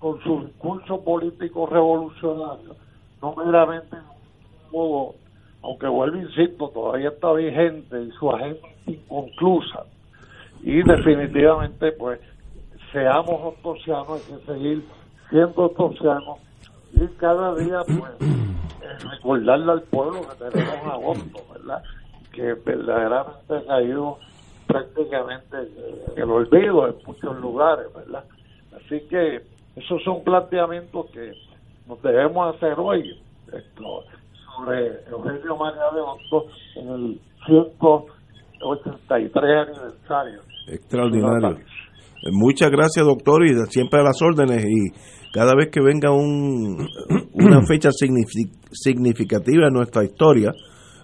con 0.00 0.20
su 0.24 0.46
discurso 0.46 1.00
político 1.04 1.66
revolucionario, 1.66 2.74
no 3.20 3.36
meramente 3.36 3.96
modo, 4.72 5.14
aunque 5.62 5.86
vuelvo 5.86 6.16
insisto, 6.16 6.68
todavía 6.68 7.10
está 7.10 7.32
vigente 7.32 8.02
y 8.02 8.10
su 8.12 8.30
agenda 8.30 8.68
inconclusa. 8.86 9.84
Y 10.62 10.82
definitivamente, 10.82 11.92
pues, 11.92 12.20
seamos 12.92 13.54
ostosianos, 13.54 14.10
hay 14.10 14.36
que 14.36 14.46
seguir 14.46 14.84
siendo 15.30 15.62
ostosianos 15.62 16.38
y 16.92 17.06
cada 17.16 17.54
día, 17.54 17.80
pues, 17.86 18.12
eh, 18.20 19.08
recordarle 19.10 19.72
al 19.72 19.82
pueblo 19.82 20.20
que 20.28 20.50
tenemos 20.50 20.86
agosto, 20.86 21.40
¿verdad? 21.52 21.82
Que 22.32 22.54
verdaderamente 22.54 23.56
ha 23.56 23.66
caído 23.66 24.18
prácticamente 24.66 25.56
en 26.16 26.22
el 26.22 26.30
olvido 26.30 26.88
en 26.88 26.94
muchos 27.06 27.40
lugares, 27.40 27.86
¿verdad? 27.94 28.24
Así 28.76 29.00
que 29.08 29.42
esos 29.76 30.02
son 30.02 30.22
planteamientos 30.22 31.10
que 31.10 31.32
nos 31.86 32.00
debemos 32.02 32.54
hacer 32.54 32.74
hoy 32.78 33.18
sobre 34.56 34.88
Eugenio 35.10 35.56
María 35.56 35.90
de 35.94 36.00
Hostos 36.00 36.44
en 36.76 36.88
el 36.88 37.20
183 37.46 39.68
aniversario. 39.68 40.40
Extraordinario. 40.68 41.58
Eh, 41.58 42.30
Muchas 42.32 42.70
gracias, 42.70 43.04
doctor, 43.04 43.44
y 43.44 43.52
siempre 43.70 43.98
a 44.00 44.04
las 44.04 44.22
órdenes. 44.22 44.64
Y 44.64 44.90
cada 45.32 45.54
vez 45.56 45.70
que 45.72 45.80
venga 45.82 46.12
un, 46.12 46.86
una 47.32 47.62
fecha 47.66 47.88
signifi- 47.90 48.52
significativa 48.70 49.66
en 49.66 49.72
nuestra 49.74 50.04
historia, 50.04 50.52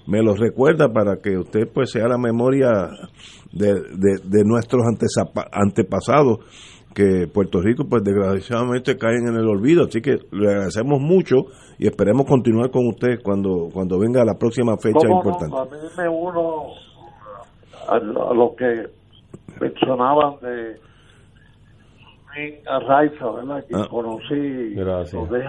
me 0.06 0.22
lo 0.22 0.34
recuerda 0.34 0.88
para 0.92 1.16
que 1.22 1.36
usted 1.36 1.68
pues 1.74 1.90
sea 1.90 2.06
la 2.08 2.16
memoria 2.18 2.70
de, 3.52 3.74
de- 3.74 4.20
de 4.24 4.44
nuestros 4.44 4.82
antepasados, 5.52 6.38
que 6.98 7.28
Puerto 7.32 7.60
Rico 7.60 7.84
pues 7.88 8.02
desgraciadamente 8.02 8.96
caen 8.98 9.28
en 9.28 9.36
el 9.36 9.46
olvido. 9.46 9.84
Así 9.84 10.00
que 10.00 10.18
le 10.32 10.48
agradecemos 10.48 11.00
mucho 11.00 11.36
y 11.78 11.86
esperemos 11.86 12.26
continuar 12.26 12.70
con 12.72 12.88
usted 12.88 13.20
cuando, 13.22 13.68
cuando 13.72 14.00
venga 14.00 14.24
la 14.24 14.34
próxima 14.34 14.76
fecha 14.76 14.98
¿Cómo 15.06 15.22
no? 15.22 15.30
importante. 15.30 15.56
A 15.56 15.64
mí 15.64 15.88
me 15.96 16.08
uno 16.08 16.64
a, 17.88 17.98
lo- 17.98 18.30
a 18.32 18.34
lo 18.34 18.56
que 18.56 18.66
mencionaban 19.60 20.34
de 20.42 20.76
Fermín 22.34 22.54
Arraiza, 22.68 23.30
¿verdad? 23.30 23.64
Que 23.68 23.74
Ah. 23.76 23.86
conocí 23.88 24.74
Gracias. 24.74 25.14
lo 25.22 25.26
de, 25.38 25.44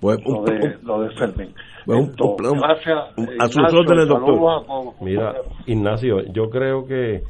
Pues, 0.00 0.18
lo 0.26 0.42
de, 0.44 0.78
lo 0.82 1.00
de 1.02 1.10
Fermín. 1.16 1.54
Pues 1.86 1.98
un- 1.98 2.04
Esto, 2.10 2.24
un- 2.24 2.58
gracias. 2.60 2.98
un- 3.18 3.24
eh, 3.28 3.36
a 3.40 3.48
sus 3.48 3.62
órdenes, 3.74 4.08
doctor. 4.08 4.34
a. 4.50 5.04
Mira, 5.04 5.34
Ignacio, 5.66 6.22
yo 6.32 6.48
creo 6.50 6.86
que, 6.86 7.22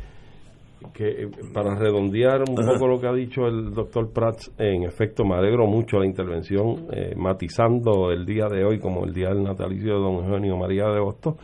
que 0.92 1.24
eh, 1.24 1.28
para 1.52 1.74
redondear 1.74 2.42
un 2.48 2.58
Ajá. 2.58 2.72
poco 2.74 2.88
lo 2.88 3.00
que 3.00 3.06
ha 3.06 3.12
dicho 3.12 3.46
el 3.46 3.72
doctor 3.72 4.12
Prats, 4.12 4.52
en 4.58 4.84
efecto 4.84 5.24
me 5.24 5.34
alegro 5.36 5.66
mucho 5.66 5.98
la 5.98 6.06
intervención, 6.06 6.86
eh, 6.92 7.14
matizando 7.16 8.10
el 8.10 8.24
día 8.26 8.46
de 8.48 8.64
hoy 8.64 8.78
como 8.78 9.04
el 9.04 9.12
día 9.12 9.28
del 9.28 9.42
natalicio 9.42 9.94
de 9.94 10.00
don 10.00 10.24
Eugenio 10.24 10.56
María 10.56 10.86
de 10.88 11.00
Hostos. 11.00 11.34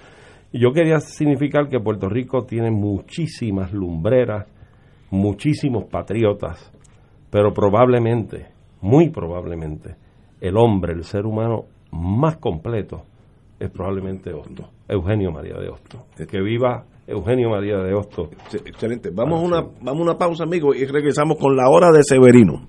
Yo 0.52 0.72
quería 0.72 0.98
significar 0.98 1.68
que 1.68 1.78
Puerto 1.78 2.08
Rico 2.08 2.44
tiene 2.44 2.70
muchísimas 2.70 3.72
lumbreras, 3.72 4.46
muchísimos 5.10 5.84
patriotas, 5.84 6.72
pero 7.30 7.52
probablemente, 7.52 8.48
muy 8.80 9.10
probablemente, 9.10 9.94
el 10.40 10.56
hombre, 10.56 10.92
el 10.92 11.04
ser 11.04 11.26
humano 11.26 11.66
más 11.92 12.38
completo 12.38 13.02
es 13.60 13.70
probablemente 13.70 14.32
Hostos, 14.32 14.66
Eugenio 14.88 15.30
María 15.30 15.54
de 15.58 15.68
Hostos. 15.68 16.00
Que 16.28 16.40
viva 16.40 16.84
Eugenio 17.10 17.50
María 17.50 17.78
de 17.78 17.92
Hostos. 17.94 18.28
Excelente. 18.64 19.10
Vamos 19.12 19.40
a 19.40 19.44
una, 19.44 19.60
vamos 19.82 20.00
a 20.00 20.10
una 20.10 20.18
pausa, 20.18 20.44
amigos, 20.44 20.76
y 20.76 20.86
regresamos 20.86 21.36
con 21.38 21.56
la 21.56 21.68
hora 21.68 21.90
de 21.90 22.02
Severino. 22.04 22.68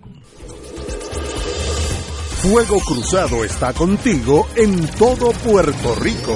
Fuego 2.41 2.79
Cruzado 2.79 3.43
está 3.43 3.71
contigo 3.71 4.47
en 4.55 4.87
todo 4.97 5.31
Puerto 5.43 5.95
Rico. 6.01 6.35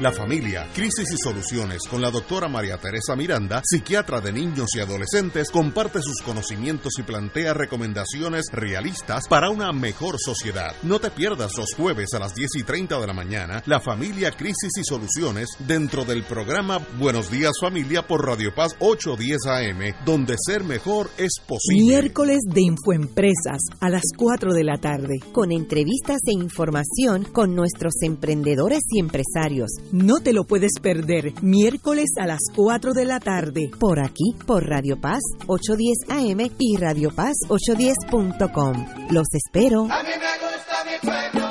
La 0.00 0.12
familia, 0.12 0.64
crisis 0.76 1.12
y 1.12 1.16
soluciones 1.16 1.82
con 1.90 2.00
la 2.00 2.12
doctora 2.12 2.46
María 2.46 2.76
Teresa 2.76 3.16
Miranda, 3.16 3.62
psiquiatra 3.64 4.20
de 4.20 4.32
niños 4.32 4.68
y 4.76 4.78
adolescentes, 4.78 5.50
comparte 5.50 6.00
sus 6.00 6.22
conocimientos 6.24 6.92
y 7.00 7.02
plantea 7.02 7.52
recomendaciones 7.52 8.44
realistas 8.52 9.26
para 9.26 9.50
una 9.50 9.72
mejor 9.72 10.20
sociedad. 10.20 10.72
No 10.84 11.00
te 11.00 11.10
pierdas 11.10 11.50
los 11.58 11.74
jueves 11.74 12.14
a 12.14 12.20
las 12.20 12.32
10 12.32 12.48
y 12.60 12.62
30 12.62 13.00
de 13.00 13.06
la 13.08 13.12
mañana, 13.12 13.60
la 13.66 13.80
familia, 13.80 14.30
crisis 14.30 14.70
y 14.80 14.84
soluciones 14.84 15.48
dentro 15.66 16.04
del 16.04 16.22
programa 16.22 16.78
Buenos 17.00 17.28
Días 17.28 17.54
Familia 17.60 18.06
por 18.06 18.24
Radio 18.24 18.54
Paz 18.54 18.76
810 18.78 19.46
AM, 19.46 20.04
donde 20.06 20.36
ser 20.38 20.62
mejor 20.62 21.10
es 21.18 21.40
posible. 21.44 21.82
Miércoles 21.82 22.38
de 22.46 22.60
Infoempresas 22.60 23.62
a 23.80 23.90
las 23.90 24.04
4 24.16 24.54
de 24.54 24.62
la 24.62 24.78
tarde. 24.78 25.18
Con 25.32 25.50
entrevistas 25.50 26.20
e 26.28 26.34
información 26.34 27.24
con 27.24 27.56
nuestros 27.56 27.94
emprendedores 28.02 28.82
y 28.90 29.00
empresarios. 29.00 29.70
No 29.92 30.20
te 30.22 30.34
lo 30.34 30.44
puedes 30.44 30.72
perder. 30.82 31.32
Miércoles 31.40 32.10
a 32.20 32.26
las 32.26 32.40
4 32.54 32.92
de 32.92 33.06
la 33.06 33.20
tarde. 33.20 33.70
Por 33.78 34.00
aquí, 34.00 34.34
por 34.46 34.68
Radio 34.68 35.00
Paz 35.00 35.20
810 35.46 36.10
AM 36.10 36.50
y 36.58 36.76
Radio 36.76 37.10
Paz 37.10 37.32
810.com. 37.48 38.84
Los 39.10 39.28
espero. 39.32 39.88
A 39.90 40.02
mí 40.02 40.10
me 40.10 40.34
gusta 40.44 40.84
mi 40.84 40.98
pueblo, 41.00 41.46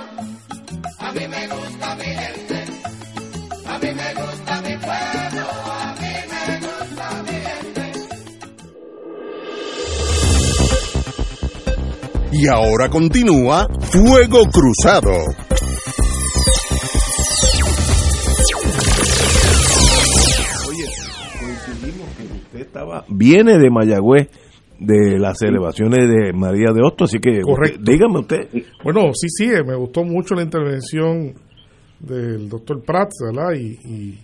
a 1.00 1.12
mí 1.14 1.28
me 1.28 1.48
gusta 1.48 1.96
mi 1.96 2.04
gente, 2.04 2.64
a 3.66 3.80
mí 3.80 3.88
me 3.96 4.14
gusta 4.14 4.62
mi 4.62 4.78
pueblo, 4.78 5.48
a 5.74 5.96
mí 6.00 6.14
me 6.30 6.60
gusta 6.68 7.24
mi 7.24 7.38
gente. 7.42 7.92
Y 12.34 12.48
ahora 12.48 12.88
continúa 12.90 13.68
Fuego 13.80 14.46
Cruzado. 14.52 15.47
Estaba, 22.78 23.06
viene 23.10 23.58
de 23.58 23.70
Mayagüez, 23.70 24.30
de 24.80 25.18
las 25.18 25.40
celebraciones 25.40 26.08
de 26.08 26.34
María 26.34 26.72
de 26.72 26.82
Hostos, 26.84 27.10
así 27.10 27.20
que 27.20 27.42
Correcto. 27.42 27.80
dígame 27.84 28.20
usted. 28.20 28.48
Bueno, 28.84 29.12
sí, 29.14 29.28
sí, 29.30 29.48
me 29.66 29.76
gustó 29.76 30.04
mucho 30.04 30.36
la 30.36 30.44
intervención 30.44 31.34
del 32.00 32.48
doctor 32.48 32.84
Prats, 32.84 33.16
¿verdad? 33.26 33.54
Y, 33.60 33.80
y- 33.84 34.20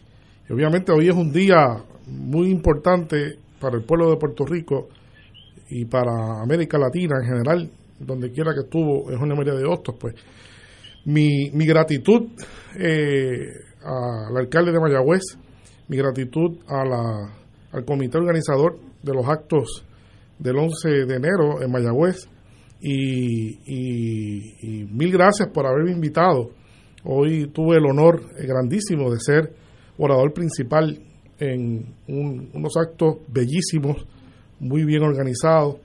y 0.48 0.54
obviamente 0.54 0.92
hoy 0.92 1.08
es 1.10 1.16
un 1.16 1.32
día 1.32 1.66
muy 2.08 2.50
importante 2.52 3.40
para 3.60 3.78
el 3.78 3.84
pueblo 3.84 4.12
de 4.12 4.18
Puerto 4.18 4.46
Rico 4.46 4.90
y 5.70 5.86
para 5.86 6.42
América 6.44 6.78
Latina 6.78 7.16
en 7.24 7.28
general, 7.30 7.72
donde 8.00 8.32
quiera 8.32 8.54
que 8.54 8.60
estuvo 8.60 9.10
en 9.10 9.18
Jorge 9.18 9.36
María 9.36 9.54
de 9.54 9.66
Hostos, 9.66 9.96
pues 10.00 10.14
mi, 11.06 11.50
mi 11.52 11.66
gratitud 11.66 12.28
eh, 12.78 13.48
al 13.84 14.38
alcalde 14.38 14.72
de 14.72 14.80
Mayagüez, 14.80 15.22
mi 15.88 15.98
gratitud 15.98 16.58
a 16.68 16.86
la, 16.86 17.34
al 17.74 17.86
comité 17.86 18.18
organizador 18.18 18.80
de 19.02 19.14
los 19.14 19.28
actos 19.28 19.86
del 20.40 20.58
11 20.58 21.06
de 21.06 21.16
enero 21.16 21.62
en 21.62 21.72
Mayagüez 21.72 22.28
y, 22.82 23.58
mil 24.92 25.12
gracias 25.12 25.50
por 25.54 25.66
haberme 25.66 25.92
invitado. 25.92 26.50
Hoy 27.06 27.48
tuve 27.48 27.78
el 27.78 27.86
honor 27.86 28.22
grandísimo 28.38 29.12
de 29.12 29.20
ser 29.20 29.54
orador 29.98 30.34
principal 30.34 31.00
en 31.40 31.94
un- 32.08 32.50
unos 32.54 32.74
actos 32.78 33.18
bellísimos, 33.28 34.06
muy 34.60 34.86
bien 34.86 35.04
organizados, 35.04 35.78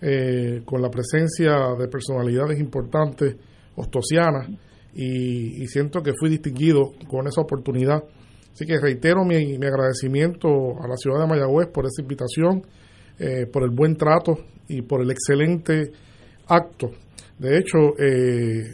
eh, 0.00 0.62
con 0.64 0.80
la 0.82 0.90
presencia 0.90 1.74
de 1.78 1.88
personalidades 1.88 2.58
importantes 2.60 3.36
ostosianas 3.76 4.48
y 4.94 5.66
siento 5.68 6.02
que 6.02 6.12
fui 6.18 6.28
distinguido 6.30 6.92
con 7.08 7.26
esa 7.28 7.40
oportunidad. 7.40 8.02
Así 8.58 8.66
que 8.66 8.80
reitero 8.80 9.24
mi, 9.24 9.56
mi 9.56 9.66
agradecimiento 9.68 10.48
a 10.82 10.88
la 10.88 10.96
ciudad 10.96 11.20
de 11.20 11.28
Mayagüez 11.28 11.68
por 11.68 11.86
esa 11.86 12.02
invitación, 12.02 12.66
eh, 13.16 13.46
por 13.46 13.62
el 13.62 13.70
buen 13.70 13.94
trato 13.94 14.36
y 14.66 14.82
por 14.82 15.00
el 15.00 15.12
excelente 15.12 15.92
acto. 16.48 16.90
De 17.38 17.56
hecho, 17.56 17.96
eh, 17.96 18.64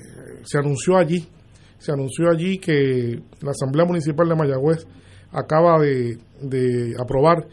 se 0.42 0.56
anunció 0.56 0.96
allí, 0.96 1.28
se 1.76 1.92
anunció 1.92 2.30
allí 2.30 2.56
que 2.56 3.20
la 3.42 3.50
Asamblea 3.50 3.84
Municipal 3.84 4.26
de 4.26 4.34
Mayagüez 4.34 4.86
acaba 5.32 5.78
de, 5.78 6.16
de 6.40 6.94
aprobar 6.98 7.46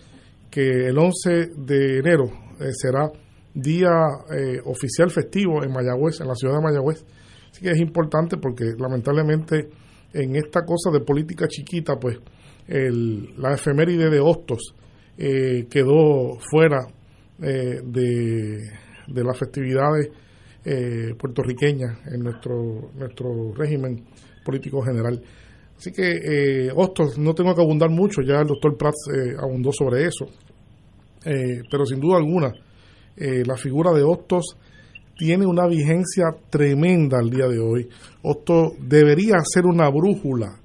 que 0.49 0.87
el 0.87 0.97
11 0.97 1.51
de 1.57 1.97
enero 1.97 2.27
eh, 2.61 2.69
será 2.71 3.11
día 3.53 3.89
eh, 4.33 4.61
oficial 4.63 5.09
festivo 5.09 5.65
en 5.65 5.73
Mayagüez, 5.73 6.21
en 6.21 6.29
la 6.29 6.35
ciudad 6.35 6.55
de 6.55 6.61
Mayagüez. 6.61 7.03
Así 7.51 7.61
que 7.61 7.71
es 7.71 7.81
importante 7.81 8.37
porque 8.37 8.71
lamentablemente 8.79 9.67
en 10.13 10.35
esta 10.35 10.65
cosa 10.65 10.91
de 10.91 11.01
política 11.01 11.47
chiquita, 11.47 11.95
pues 11.99 12.17
el, 12.67 13.33
la 13.37 13.53
efeméride 13.53 14.09
de 14.09 14.19
Hostos 14.19 14.73
eh, 15.17 15.67
quedó 15.69 16.37
fuera 16.39 16.87
eh, 17.41 17.81
de, 17.83 18.57
de 19.07 19.23
las 19.23 19.37
festividades 19.37 20.09
eh, 20.65 21.13
puertorriqueñas 21.17 21.97
en 22.13 22.23
nuestro, 22.23 22.91
nuestro 22.95 23.53
régimen 23.53 24.05
político 24.45 24.81
general. 24.81 25.21
Así 25.77 25.91
que 25.91 26.03
eh, 26.03 26.71
Hostos, 26.75 27.17
no 27.17 27.33
tengo 27.33 27.55
que 27.55 27.61
abundar 27.61 27.89
mucho, 27.89 28.21
ya 28.21 28.41
el 28.41 28.47
doctor 28.47 28.77
Prats 28.77 29.07
eh, 29.13 29.35
abundó 29.39 29.71
sobre 29.71 30.05
eso, 30.05 30.25
Eh, 31.23 31.61
pero 31.69 31.85
sin 31.85 31.99
duda 31.99 32.17
alguna, 32.17 32.51
la 33.15 33.55
figura 33.55 33.91
de 33.93 34.01
Hostos 34.01 34.57
tiene 35.21 35.45
una 35.45 35.67
vigencia 35.67 36.35
tremenda 36.49 37.19
al 37.19 37.29
día 37.29 37.47
de 37.47 37.59
hoy. 37.59 37.87
Hostos 38.23 38.73
debería 38.79 39.35
ser 39.43 39.67
una 39.67 39.87
brújula 39.87 40.59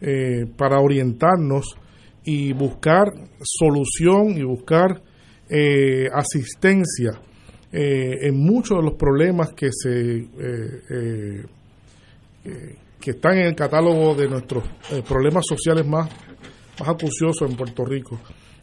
eh, 0.00 0.46
para 0.56 0.80
orientarnos 0.80 1.76
y 2.24 2.54
buscar 2.54 3.08
solución 3.42 4.30
y 4.30 4.44
buscar 4.44 5.02
eh, 5.46 6.08
asistencia 6.10 7.20
eh, 7.70 8.28
en 8.28 8.38
muchos 8.38 8.78
de 8.78 8.82
los 8.82 8.94
problemas 8.94 9.52
que 9.52 9.68
se 9.70 10.26
que 12.98 13.10
están 13.10 13.36
en 13.36 13.48
el 13.48 13.54
catálogo 13.54 14.14
de 14.14 14.26
nuestros 14.26 14.64
problemas 15.06 15.44
sociales 15.46 15.86
más, 15.86 16.08
más 16.80 16.88
acuciosos 16.88 17.50
en 17.50 17.56
Puerto 17.56 17.84
Rico. 17.84 18.18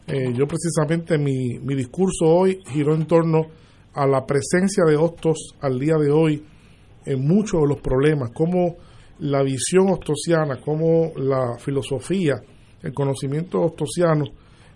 Yo 0.08 0.46
precisamente 0.46 1.18
mi, 1.18 1.60
mi 1.60 1.76
discurso 1.76 2.24
hoy 2.24 2.58
giró 2.72 2.94
en 2.94 3.06
torno 3.06 3.46
a 3.94 4.06
la 4.06 4.24
presencia 4.24 4.84
de 4.84 4.96
Hostos 4.96 5.54
al 5.60 5.78
día 5.78 5.96
de 5.96 6.10
hoy 6.10 6.44
en 7.04 7.26
muchos 7.26 7.60
de 7.62 7.68
los 7.68 7.80
problemas, 7.80 8.30
como 8.32 8.76
la 9.20 9.42
visión 9.42 9.90
ostosiana, 9.90 10.60
como 10.64 11.12
la 11.16 11.58
filosofía, 11.58 12.40
el 12.82 12.92
conocimiento 12.92 13.60
ostosiano 13.60 14.24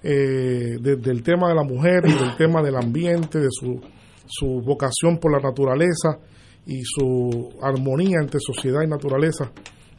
eh, 0.03 0.77
desde 0.81 1.11
el 1.11 1.23
tema 1.23 1.49
de 1.49 1.55
la 1.55 1.63
mujer 1.63 2.03
del 2.03 2.37
tema 2.37 2.63
del 2.63 2.77
ambiente, 2.77 3.39
de 3.39 3.49
su, 3.51 3.81
su 4.27 4.61
vocación 4.63 5.19
por 5.19 5.33
la 5.33 5.41
naturaleza 5.41 6.19
y 6.67 6.83
su 6.85 7.55
armonía 7.63 8.19
entre 8.21 8.41
sociedad 8.41 8.83
y 8.83 8.89
naturaleza, 8.89 9.51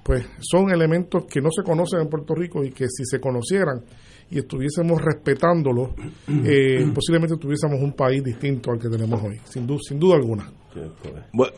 pues 0.03 0.27
son 0.39 0.71
elementos 0.71 1.25
que 1.25 1.41
no 1.41 1.49
se 1.49 1.63
conocen 1.63 2.01
en 2.01 2.09
Puerto 2.09 2.35
Rico 2.35 2.63
y 2.63 2.71
que 2.71 2.85
si 2.87 3.03
se 3.05 3.19
conocieran 3.19 3.83
y 4.31 4.39
estuviésemos 4.39 5.01
respetándolos, 5.01 5.89
eh, 6.45 6.85
posiblemente 6.93 7.37
tuviésemos 7.37 7.79
un 7.81 7.93
país 7.93 8.23
distinto 8.23 8.71
al 8.71 8.79
que 8.79 8.89
tenemos 8.89 9.21
hoy, 9.23 9.37
sin, 9.45 9.65
du- 9.67 9.79
sin 9.79 9.99
duda 9.99 10.15
alguna. 10.15 10.45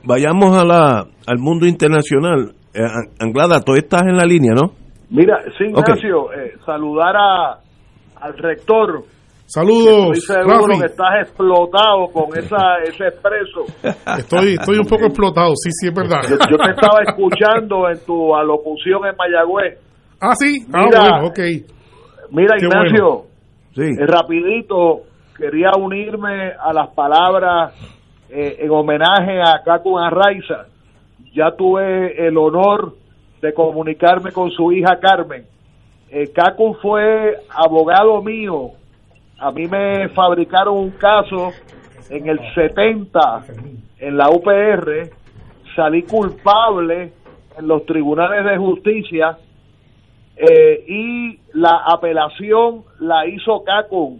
Vayamos 0.03 0.55
a 0.57 0.63
la, 0.63 1.07
al 1.25 1.37
mundo 1.39 1.65
internacional. 1.65 2.53
Eh, 2.73 2.81
An- 2.83 3.09
Anglada, 3.19 3.61
tú 3.61 3.73
estás 3.73 4.03
en 4.03 4.15
la 4.17 4.25
línea, 4.25 4.53
¿no? 4.53 4.73
Mira, 5.09 5.39
sí. 5.57 5.65
Ignacio, 5.69 6.31
eh, 6.33 6.53
saludar 6.65 7.15
a, 7.15 7.53
al 8.21 8.37
rector. 8.37 9.03
Saludos, 9.45 10.17
Estoy 10.17 10.35
seguro 10.35 10.67
Rafi. 10.67 10.79
que 10.81 10.85
estás 10.87 11.07
explotado 11.23 12.07
con 12.11 12.37
esa, 12.37 12.57
ese 12.83 13.05
expreso. 13.07 13.63
Estoy, 14.19 14.53
estoy 14.59 14.77
un 14.77 14.85
poco 14.85 15.05
explotado, 15.05 15.53
sí, 15.55 15.69
sí, 15.71 15.87
es 15.87 15.93
verdad. 15.95 16.19
Yo, 16.29 16.35
yo 16.51 16.57
te 16.57 16.71
estaba 16.71 16.99
escuchando 17.07 17.89
en 17.89 17.97
tu 18.05 18.35
alocución 18.35 19.05
en 19.05 19.15
Mayagüez. 19.15 19.79
Ah, 20.19 20.35
sí, 20.35 20.65
ah, 20.73 20.83
Mira, 20.85 20.99
bueno, 20.99 21.27
ok. 21.27 21.39
Mira, 22.31 22.55
Qué 22.57 22.65
Ignacio, 22.65 23.25
bueno. 23.75 24.01
eh, 24.01 24.05
rapidito, 24.05 25.01
quería 25.37 25.71
unirme 25.77 26.51
a 26.59 26.73
las 26.73 26.89
palabras 26.89 27.73
eh, 28.29 28.57
en 28.59 28.71
homenaje 28.71 29.41
a 29.41 29.61
Caco 29.63 29.97
Arraiza. 29.99 30.65
Ya 31.33 31.51
tuve 31.51 32.27
el 32.27 32.37
honor 32.37 32.95
de 33.41 33.53
comunicarme 33.53 34.31
con 34.31 34.49
su 34.51 34.71
hija 34.71 34.99
Carmen. 34.99 35.45
Eh, 36.09 36.31
Caco 36.33 36.73
fue 36.75 37.35
abogado 37.49 38.21
mío. 38.21 38.71
A 39.39 39.51
mí 39.51 39.67
me 39.67 40.09
fabricaron 40.09 40.77
un 40.77 40.91
caso 40.91 41.51
en 42.09 42.27
el 42.27 42.39
70 42.55 43.43
en 43.99 44.17
la 44.17 44.29
UPR. 44.29 45.09
Salí 45.75 46.03
culpable 46.03 47.11
en 47.57 47.67
los 47.67 47.85
tribunales 47.85 48.45
de 48.45 48.57
justicia 48.57 49.37
eh, 50.37 50.83
y 50.87 51.39
la 51.53 51.83
apelación 51.91 52.83
la 52.99 53.25
hizo 53.27 53.63
Caco 53.63 54.13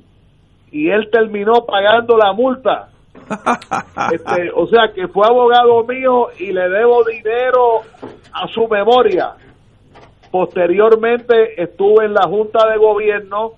y 0.72 0.90
él 0.90 1.10
terminó 1.12 1.66
pagando 1.66 2.18
la 2.18 2.34
multa. 2.34 2.90
Este, 4.12 4.52
o 4.56 4.68
sea 4.68 4.94
que 4.94 5.08
fue 5.08 5.28
abogado 5.28 5.84
mío 5.84 6.28
y 6.40 6.54
le 6.54 6.70
debo 6.70 7.04
dinero 7.04 7.82
a 8.32 8.48
su 8.48 8.68
memoria. 8.68 9.34
Posteriormente 10.32 11.62
estuve 11.62 12.06
en 12.06 12.14
la 12.14 12.24
Junta 12.24 12.70
de 12.70 12.78
Gobierno 12.78 13.54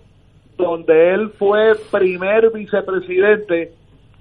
donde 0.57 1.13
él 1.13 1.29
fue 1.37 1.73
primer 1.91 2.51
vicepresidente 2.51 3.73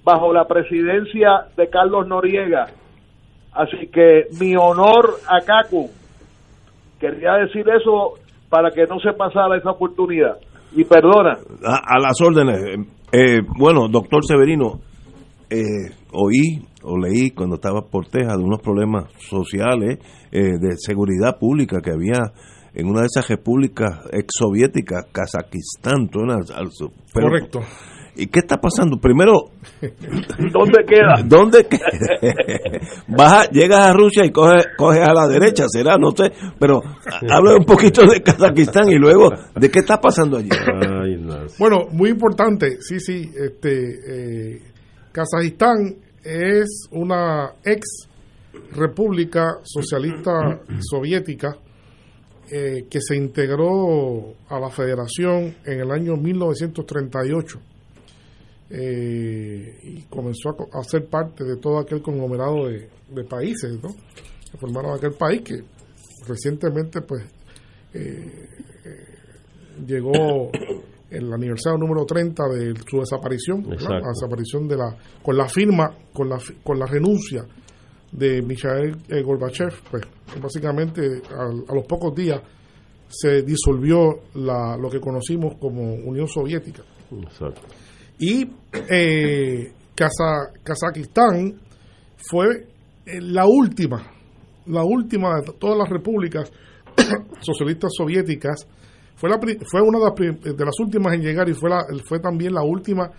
bajo 0.05 0.33
la 0.33 0.47
presidencia 0.47 1.47
de 1.57 1.71
Carlos 1.71 2.07
Noriega. 2.07 2.67
Así 3.53 3.87
que 3.89 4.27
mi 4.39 4.55
honor 4.55 5.19
a 5.27 5.41
Caco. 5.41 5.89
Quería 7.01 7.35
decir 7.35 7.67
eso 7.69 8.15
para 8.49 8.71
que 8.71 8.85
no 8.87 8.99
se 9.01 9.13
pasara 9.13 9.57
esa 9.59 9.71
oportunidad. 9.71 10.37
Y 10.75 10.85
perdona. 10.85 11.39
A, 11.65 11.77
a 11.97 11.99
las 12.01 12.21
órdenes. 12.21 12.61
Eh, 13.13 13.41
bueno, 13.59 13.89
doctor 13.89 14.25
Severino, 14.25 14.81
eh, 15.51 15.95
oí 16.13 16.63
o 16.83 16.99
leí 16.99 17.31
cuando 17.31 17.57
estaba 17.57 17.81
por 17.83 18.07
Texas 18.07 18.37
de 18.37 18.45
unos 18.45 18.61
problemas 18.61 19.05
sociales 19.19 19.99
eh, 20.31 20.59
de 20.61 20.77
seguridad 20.77 21.39
pública 21.39 21.79
que 21.83 21.91
había 21.91 22.33
en 22.75 22.87
una 22.87 23.01
de 23.01 23.07
esas 23.07 23.29
repúblicas 23.29 23.89
exsoviéticas, 24.13 25.07
Kazajistán. 25.11 26.09
tú, 26.09 26.21
al- 26.21 26.31
al- 26.55 26.69
pero- 27.15 27.29
Correcto. 27.29 27.61
¿Y 28.21 28.27
qué 28.27 28.41
está 28.41 28.57
pasando? 28.57 28.99
Primero, 28.99 29.53
¿Dónde 29.81 30.85
queda? 30.85 31.23
¿Dónde 31.25 31.67
queda? 31.69 31.87
Baja, 33.07 33.49
llegas 33.51 33.81
a 33.81 33.93
Rusia 33.93 34.25
y 34.25 34.33
coges 34.33 34.67
coge 34.77 35.01
a 35.01 35.15
la 35.15 35.29
derecha, 35.29 35.67
será, 35.69 35.97
no 35.97 36.11
sé, 36.11 36.33
pero 36.59 36.83
habla 37.31 37.55
un 37.57 37.65
poquito 37.65 38.05
de 38.07 38.21
Kazajistán 38.21 38.91
y 38.91 38.97
luego, 38.97 39.31
¿de 39.55 39.71
qué 39.71 39.79
está 39.79 40.01
pasando 40.01 40.37
allí? 40.37 40.49
Bueno, 41.61 41.87
muy 41.93 42.11
importante, 42.11 42.79
sí, 42.81 42.99
sí, 42.99 43.31
este, 43.37 44.55
eh, 44.57 44.63
Kazajistán 45.13 45.95
es 46.25 46.89
una 46.91 47.53
ex 47.65 48.09
república 48.73 49.59
socialista 49.63 50.61
soviética 50.81 51.57
eh, 52.51 52.87
que 52.91 52.99
se 53.01 53.17
integró 53.17 54.35
a 54.49 54.59
la 54.59 54.71
federación 54.71 55.55
en 55.65 55.81
el 55.81 55.91
año 55.93 56.17
1938 56.17 57.61
eh, 58.71 59.79
y 59.83 60.03
comenzó 60.03 60.51
a, 60.51 60.81
a 60.81 60.83
ser 60.85 61.07
parte 61.07 61.45
de 61.45 61.57
todo 61.57 61.79
aquel 61.79 62.03
conglomerado 62.03 62.69
de, 62.69 62.89
de 63.11 63.25
países 63.25 63.79
¿no? 63.83 63.89
que 64.51 64.59
formaron 64.59 64.97
aquel 64.97 65.13
país 65.13 65.43
que 65.43 65.63
recientemente 66.27 67.01
pues 67.03 67.25
eh, 67.95 68.49
eh, 68.85 69.05
llegó 69.87 70.51
el 71.11 71.33
aniversario 71.33 71.79
número 71.79 72.05
30 72.05 72.49
de 72.49 72.75
su 72.89 72.99
desaparición, 73.01 73.63
la 74.03 74.09
desaparición 74.11 74.69
de 74.69 74.77
la 74.77 74.97
con 75.23 75.37
la 75.39 75.49
firma, 75.49 75.91
con 76.13 76.29
la 76.29 76.39
con 76.63 76.79
la 76.79 76.85
renuncia 76.87 77.47
de 78.13 78.43
Mikhail 78.43 78.97
eh, 79.09 79.23
Gorbachev, 79.23 79.73
pues 79.91 80.03
básicamente 80.43 81.23
al- 81.31 81.65
a, 81.69 81.75
los 81.75 81.87
pocos 81.87 82.15
días 82.15 82.41
se 83.09 83.43
disolvió 83.43 84.21
la, 84.35 84.77
lo 84.77 84.91
que 84.91 85.01
conocimos 85.01 85.55
como 85.59 85.95
Unión 85.95 86.29
Soviética. 86.29 86.83
Exacto. 87.11 87.63
Y 88.19 88.49
eh, 88.91 89.73
Kaza- 89.95 90.53
Kazajistán 90.63 91.55
fue 92.17 92.47
eh, 93.07 93.21
la 93.21 93.47
última, 93.47 94.03
la 94.67 94.83
última 94.85 95.41
de 95.41 95.53
todas 95.59 95.79
las 95.79 95.89
repúblicas 95.89 96.51
socialistas 97.41 97.91
soviéticas. 97.97 98.67
Fue, 99.17 99.29
la, 99.29 99.39
fue 99.41 99.81
una 99.83 99.99
de 99.99 100.05
las, 100.05 100.57
de 100.57 100.65
las 100.65 100.79
últimas 100.79 101.13
en 101.15 101.23
llegar 101.23 101.49
y 101.49 101.53
fue, 101.53 101.69
la, 101.71 101.81
fue 102.05 102.21
también 102.21 102.55
la 102.55 102.63
última 102.63 103.11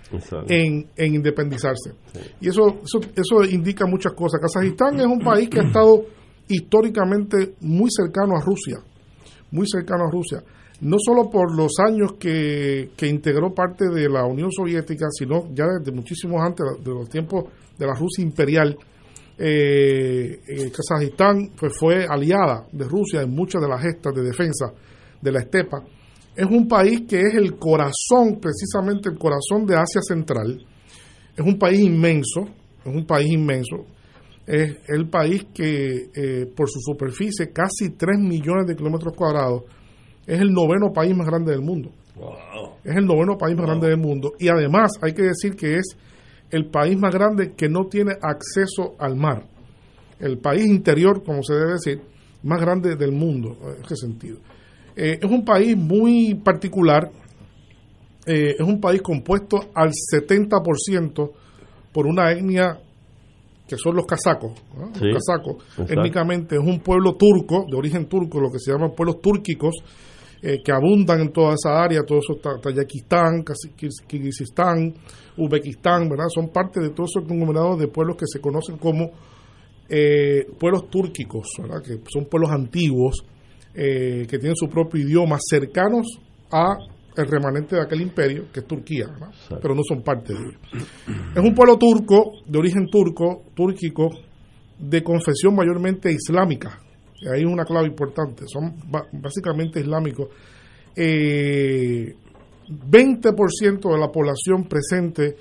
en, 0.48 0.88
en 0.96 1.16
independizarse. 1.16 1.92
Y 2.40 2.48
eso, 2.48 2.80
eso, 2.84 3.00
eso 3.16 3.44
indica 3.44 3.86
muchas 3.86 4.14
cosas. 4.14 4.40
Kazajistán 4.40 4.98
es 5.00 5.06
un 5.06 5.20
país 5.20 5.50
que 5.50 5.60
ha 5.60 5.64
estado 5.64 6.06
históricamente 6.48 7.54
muy 7.62 7.90
cercano 7.92 8.36
a 8.38 8.42
Rusia, 8.42 8.78
muy 9.52 9.66
cercano 9.68 10.06
a 10.08 10.12
Rusia. 10.12 10.42
No 10.82 10.98
solo 11.00 11.30
por 11.30 11.56
los 11.56 11.74
años 11.86 12.14
que, 12.20 12.92
que 12.96 13.08
integró 13.08 13.54
parte 13.54 13.90
de 13.90 14.08
la 14.08 14.26
Unión 14.26 14.50
Soviética, 14.52 15.08
sino 15.12 15.54
ya 15.54 15.66
desde 15.66 15.92
muchísimos 15.92 16.42
antes, 16.42 16.66
de 16.84 16.92
los 16.92 17.10
tiempos 17.10 17.46
de 17.78 17.86
la 17.86 17.94
Rusia 17.94 18.24
imperial. 18.24 18.78
Eh, 19.38 20.42
eh, 20.48 20.72
Kazajistán 20.72 21.52
pues, 21.58 21.74
fue 21.78 22.06
aliada 22.06 22.68
de 22.72 22.86
Rusia 22.86 23.22
en 23.22 23.32
muchas 23.32 23.62
de 23.62 23.70
las 23.70 23.82
gestas 23.82 24.14
de 24.14 24.24
defensa 24.24 24.74
de 25.22 25.32
la 25.32 25.40
estepa. 25.40 25.84
Es 26.36 26.46
un 26.46 26.68
país 26.68 27.02
que 27.08 27.20
es 27.20 27.36
el 27.36 27.58
corazón, 27.58 28.40
precisamente 28.42 29.10
el 29.10 29.18
corazón 29.18 29.66
de 29.66 29.76
Asia 29.76 30.02
Central. 30.02 30.66
Es 31.36 31.46
un 31.46 31.58
país 31.58 31.80
inmenso, 31.80 32.42
es 32.86 32.94
un 32.94 33.06
país 33.06 33.32
inmenso. 33.32 33.86
Es 34.46 34.78
el 34.88 35.10
país 35.10 35.46
que 35.54 36.10
eh, 36.14 36.46
por 36.56 36.70
su 36.70 36.80
superficie, 36.80 37.52
casi 37.52 37.92
3 37.92 38.20
millones 38.20 38.68
de 38.68 38.76
kilómetros 38.76 39.14
cuadrados, 39.16 39.64
es 40.30 40.40
el 40.40 40.54
noveno 40.54 40.94
país 40.94 41.16
más 41.16 41.26
grande 41.26 41.52
del 41.52 41.62
mundo. 41.62 41.90
Es 42.84 42.96
el 42.96 43.06
noveno 43.06 43.36
país 43.38 43.58
más 43.58 43.66
grande 43.66 43.88
del 43.88 43.98
mundo. 43.98 44.34
Y 44.38 44.48
además 44.48 44.92
hay 45.02 45.14
que 45.14 45.24
decir 45.24 45.56
que 45.56 45.78
es 45.78 45.98
el 46.52 46.70
país 46.70 46.98
más 46.98 47.14
grande 47.14 47.54
que 47.54 47.68
no 47.68 47.88
tiene 47.88 48.12
acceso 48.22 48.96
al 49.00 49.16
mar. 49.16 49.44
El 50.20 50.38
país 50.38 50.66
interior, 50.66 51.24
como 51.24 51.42
se 51.42 51.56
debe 51.56 51.72
decir, 51.74 52.02
más 52.44 52.62
grande 52.62 52.96
del 52.96 53.12
mundo, 53.12 53.58
en 53.76 53.84
ese 53.84 53.96
sentido. 53.96 54.38
Eh, 54.96 55.18
es 55.20 55.32
un 55.32 55.44
país 55.44 55.76
muy 55.76 56.36
particular, 56.36 57.10
eh, 58.28 58.56
es 58.60 58.68
un 58.68 58.80
país 58.80 59.02
compuesto 59.02 59.58
al 59.74 59.90
70% 59.92 61.32
por 61.92 62.06
una 62.06 62.32
etnia 62.32 62.80
que 63.68 63.78
son 63.78 63.96
los 63.96 64.06
casacos. 64.06 64.52
¿no? 64.78 64.94
Sí, 64.94 65.06
Los 65.06 65.24
casacos, 65.24 65.64
exacto. 65.64 65.94
étnicamente, 65.94 66.56
es 66.56 66.62
un 66.62 66.80
pueblo 66.80 67.16
turco, 67.16 67.66
de 67.70 67.78
origen 67.78 68.08
turco, 68.08 68.40
lo 68.40 68.52
que 68.52 68.60
se 68.60 68.72
llaman 68.72 68.92
pueblos 68.96 69.22
túrquicos, 69.22 69.76
eh, 70.42 70.62
que 70.64 70.72
abundan 70.72 71.20
en 71.22 71.32
toda 71.34 71.54
esa 71.54 71.82
área, 71.84 72.04
todo 72.04 72.20
eso, 72.20 72.36
Ta- 72.42 72.60
Tayikistán, 72.62 73.44
Kirguistán, 74.08 74.94
Uzbekistán, 75.38 76.10
¿verdad? 76.10 76.26
Son 76.34 76.50
parte 76.50 76.80
de 76.80 76.90
todos 76.90 77.12
esos 77.16 77.28
conglomerados 77.28 77.80
de 77.80 77.88
pueblos 77.88 78.16
que 78.18 78.26
se 78.28 78.40
conocen 78.40 78.78
como 78.78 79.12
eh, 79.90 80.46
pueblos 80.60 80.90
túrquicos, 80.90 81.48
¿verdad? 81.62 81.82
Que 81.84 82.00
son 82.12 82.26
pueblos 82.26 82.52
antiguos, 82.52 83.24
eh, 83.74 84.26
que 84.30 84.38
tienen 84.40 84.56
su 84.56 84.68
propio 84.70 85.02
idioma, 85.02 85.38
cercanos 85.42 86.08
a 86.52 86.76
el 87.18 87.28
remanente 87.28 87.76
de 87.76 87.82
aquel 87.82 88.02
imperio, 88.02 88.46
que 88.54 88.62
es 88.62 88.68
Turquía, 88.68 89.08
¿verdad? 89.08 89.30
pero 89.62 89.76
no 89.76 89.82
son 89.88 90.02
parte 90.04 90.34
de 90.34 90.40
ellos. 90.40 90.88
Es 91.36 91.44
un 91.44 91.54
pueblo 91.54 91.78
turco, 91.78 92.32
de 92.46 92.58
origen 92.60 92.88
turco, 92.88 93.44
túrquico, 93.56 94.10
de 94.78 95.04
confesión 95.04 95.56
mayormente 95.56 96.12
islámica. 96.12 96.80
Y 97.22 97.28
Ahí 97.28 97.42
es 97.42 97.46
una 97.48 97.66
clave 97.66 97.88
importante, 97.88 98.46
son 98.48 98.76
básicamente 99.14 99.80
islámicos. 99.80 100.28
Eh, 100.96 102.16
20% 102.70 103.92
de 103.92 103.98
la 104.00 104.12
población 104.12 104.66
presente 104.68 105.36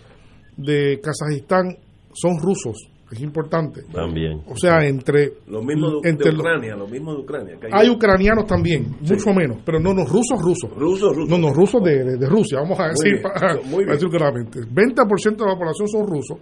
de 0.56 1.00
Kazajistán 1.00 1.76
son 2.12 2.38
rusos, 2.40 2.76
es 3.12 3.20
importante. 3.20 3.82
También. 3.92 4.42
O 4.48 4.56
sea, 4.56 4.84
entre... 4.86 5.34
Lo 5.46 5.62
mismo 5.62 6.00
de, 6.00 6.10
entre 6.10 6.30
de 6.30 6.36
Ucrania, 6.36 6.74
lo 6.76 6.88
mismo 6.88 7.14
de 7.14 7.20
Ucrania. 7.20 7.56
que 7.60 7.68
hay 7.70 7.88
ucranianos 7.90 8.46
también, 8.46 8.96
mucho 9.00 9.32
menos, 9.32 9.58
pero 9.64 9.78
no, 9.78 9.92
no, 9.94 10.04
rusos, 10.04 10.40
rusos. 10.40 10.70
Rusos, 10.76 11.14
rusos. 11.14 11.28
No, 11.28 11.38
no, 11.38 11.52
rusos 11.54 11.82
de, 11.82 12.04
de- 12.04 12.16
de 12.16 12.26
Rusia, 12.28 12.60
vamos 12.60 12.78
a 12.80 12.82
Muy 12.84 12.90
decir, 12.90 13.12
bien, 13.12 13.22
para, 13.34 13.54
muy 13.54 13.62
para 13.62 13.76
bien. 13.76 13.88
decir 13.88 14.08
claramente. 14.08 14.60
20% 14.60 15.36
de 15.36 15.46
la 15.46 15.56
población 15.56 15.88
son 15.88 16.06
rusos. 16.06 16.38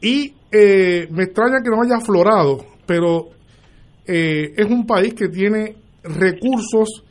Y 0.00 0.32
eh, 0.52 1.08
me 1.10 1.24
extraña 1.24 1.56
que 1.62 1.70
no 1.70 1.82
haya 1.82 1.96
aflorado, 1.96 2.58
pero 2.86 3.30
eh, 4.08 4.54
es 4.56 4.66
un 4.66 4.86
país 4.86 5.12
que 5.12 5.28
tiene 5.28 5.76
recursos 6.02 7.04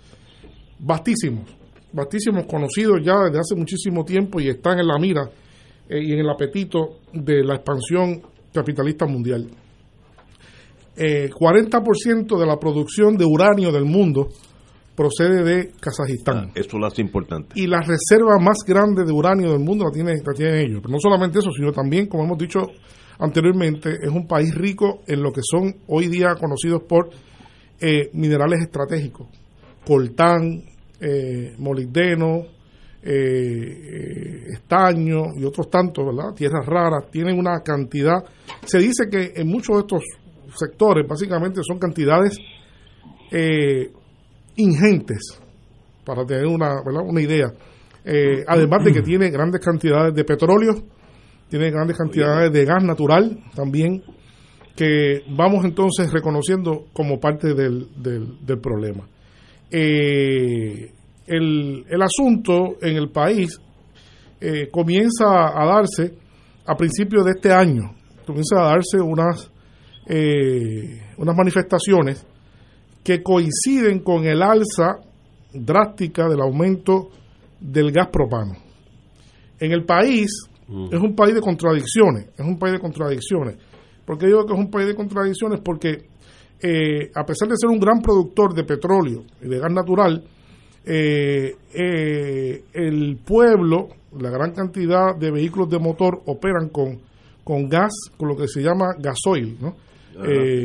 vastísimos, 0.80 1.48
vastísimos, 1.94 2.45
conocidos 2.48 3.02
ya 3.03 3.14
desde 3.26 3.40
hace 3.40 3.56
muchísimo 3.56 4.03
tiempo 4.03 4.40
y 4.40 4.49
están 4.49 4.80
en 4.80 4.88
la 4.88 4.98
mira 4.98 5.30
eh, 5.88 6.02
y 6.03 6.14
en 6.14 6.19
el 6.19 6.30
apetito 6.30 7.02
de 7.14 7.44
la 7.44 7.56
expansión 7.56 8.22
capitalista 8.52 9.06
mundial. 9.06 9.48
Eh, 10.95 11.30
40% 11.30 12.40
de 12.40 12.45
la 12.48 12.57
producción 12.57 13.15
de 13.15 13.26
uranio 13.26 13.72
del 13.72 13.86
mundo 13.86 14.30
procede 14.95 15.44
de 15.44 15.72
Kazajistán. 15.80 16.52
Eso 16.56 16.80
lo 16.80 16.88
hace 16.88 17.03
importante. 17.03 17.49
Y 17.53 17.68
la 17.68 17.82
reserva 17.82 18.40
más 18.40 18.57
grande 18.65 19.06
de 19.06 19.11
uranio 19.11 19.52
del 19.52 19.60
mundo 19.60 19.86
la 19.86 19.91
tiene, 19.91 20.14
la 20.26 20.34
tienen 20.34 20.56
ellos. 20.56 20.80
Pero 20.82 20.94
no 20.94 20.99
solamente 20.99 21.38
eso, 21.38 21.52
sino 21.52 21.72
también, 21.72 22.07
como 22.07 22.24
hemos 22.24 22.40
dicho 22.40 22.61
anteriormente, 23.19 23.98
es 24.02 24.10
un 24.10 24.27
país 24.27 24.53
rico 24.53 25.02
en 25.07 25.22
lo 25.22 25.31
que 25.31 25.41
son 25.44 25.76
hoy 25.88 26.07
día 26.07 26.35
conocidos 26.39 26.84
por 26.84 27.10
eh, 27.80 28.10
minerales 28.14 28.61
estratégicos. 28.61 29.27
Coltán, 29.85 30.64
eh, 30.99 31.53
molibdeno, 31.60 32.39
eh, 33.03 33.14
eh, 33.14 34.44
estaño 34.52 35.35
y 35.38 35.45
otros 35.45 35.69
tantos, 35.69 36.03
¿verdad? 36.03 36.34
Tierras 36.34 36.65
raras, 36.65 37.11
tienen 37.11 37.38
una 37.38 37.61
cantidad. 37.61 38.23
Se 38.65 38.80
dice 38.80 39.07
que 39.10 39.34
en 39.35 39.48
muchos 39.48 39.76
de 39.76 39.81
estos 39.81 40.03
sectores, 40.56 41.07
básicamente, 41.07 41.61
son 41.64 41.77
cantidades 41.77 42.38
ingentes, 44.56 45.39
para 46.03 46.26
tener 46.26 46.48
una, 46.48 46.81
¿verdad? 46.84 47.03
una 47.06 47.22
idea. 47.22 47.53
Además 48.48 48.85
de 48.85 48.94
que 48.94 49.02
tiene 49.02 49.30
grandes 49.30 49.64
cantidades 49.64 50.15
de 50.15 50.23
petróleo, 50.23 50.73
tiene 51.49 51.72
grandes 51.72 51.98
cantidades 51.98 52.52
de 52.52 52.65
gas 52.65 52.84
natural 52.84 53.40
también, 53.56 54.03
que 54.76 55.24
vamos 55.36 55.65
entonces 55.65 56.11
reconociendo 56.11 56.86
como 56.94 57.19
parte 57.19 57.53
del, 57.53 57.88
del, 57.95 58.45
del 58.45 58.60
problema. 58.60 59.07
Eh, 59.72 60.91
el, 61.26 61.86
el 61.90 62.02
asunto 62.02 62.78
en 62.82 62.95
el 62.95 63.10
país 63.10 63.60
eh, 64.40 64.69
comienza 64.72 65.26
a 65.26 65.65
darse 65.65 66.14
a 66.65 66.76
principios 66.76 67.26
de 67.26 67.32
este 67.32 67.52
año, 67.52 67.91
comienza 68.26 68.60
a 68.60 68.69
darse 68.69 69.02
unas, 69.02 69.52
eh, 70.06 71.02
unas 71.18 71.36
manifestaciones 71.36 72.26
que 73.03 73.24
coinciden 73.24 73.99
con 73.99 74.26
el 74.26 74.41
alza 74.41 74.99
drástica 75.53 76.28
del 76.28 76.41
aumento 76.41 77.10
del 77.60 77.91
gas 77.91 78.10
propano. 78.11 78.53
En 79.60 79.72
el 79.72 79.86
país 79.86 80.30
es 80.68 80.99
un 80.99 81.15
país 81.15 81.34
de 81.34 81.41
contradicciones, 81.41 82.30
es 82.38 82.45
un 82.45 82.60
país 82.60 82.73
de 82.73 82.80
contradicciones. 82.80 83.56
¿Por 84.06 84.18
qué 84.18 84.27
digo 84.27 84.45
que 84.45 84.53
es 84.53 84.60
un 84.60 84.69
país 84.69 84.88
de 84.88 84.95
contradicciones? 84.95 85.61
Porque 85.61 86.07
eh, 86.61 87.11
a 87.14 87.26
pesar 87.26 87.48
de 87.48 87.56
ser 87.56 87.69
un 87.69 87.80
gran 87.80 88.02
productor 88.02 88.53
de 88.53 88.64
petróleo 88.64 89.23
y 89.41 89.48
de 89.48 89.60
gas 89.60 89.72
natural, 89.72 90.23
eh, 90.85 91.56
eh, 91.73 92.64
el 92.73 93.18
pueblo, 93.26 93.89
la 94.19 94.30
gran 94.30 94.52
cantidad 94.52 95.15
de 95.18 95.31
vehículos 95.31 95.69
de 95.69 95.80
motor 95.80 96.22
operan 96.26 96.69
con, 96.69 96.99
con 97.44 97.69
gas, 97.69 97.94
con 98.18 98.30
lo 98.30 98.35
que 98.35 98.48
se 98.48 98.61
llama 98.61 98.88
gasoil, 98.99 99.57
¿no? 99.61 99.76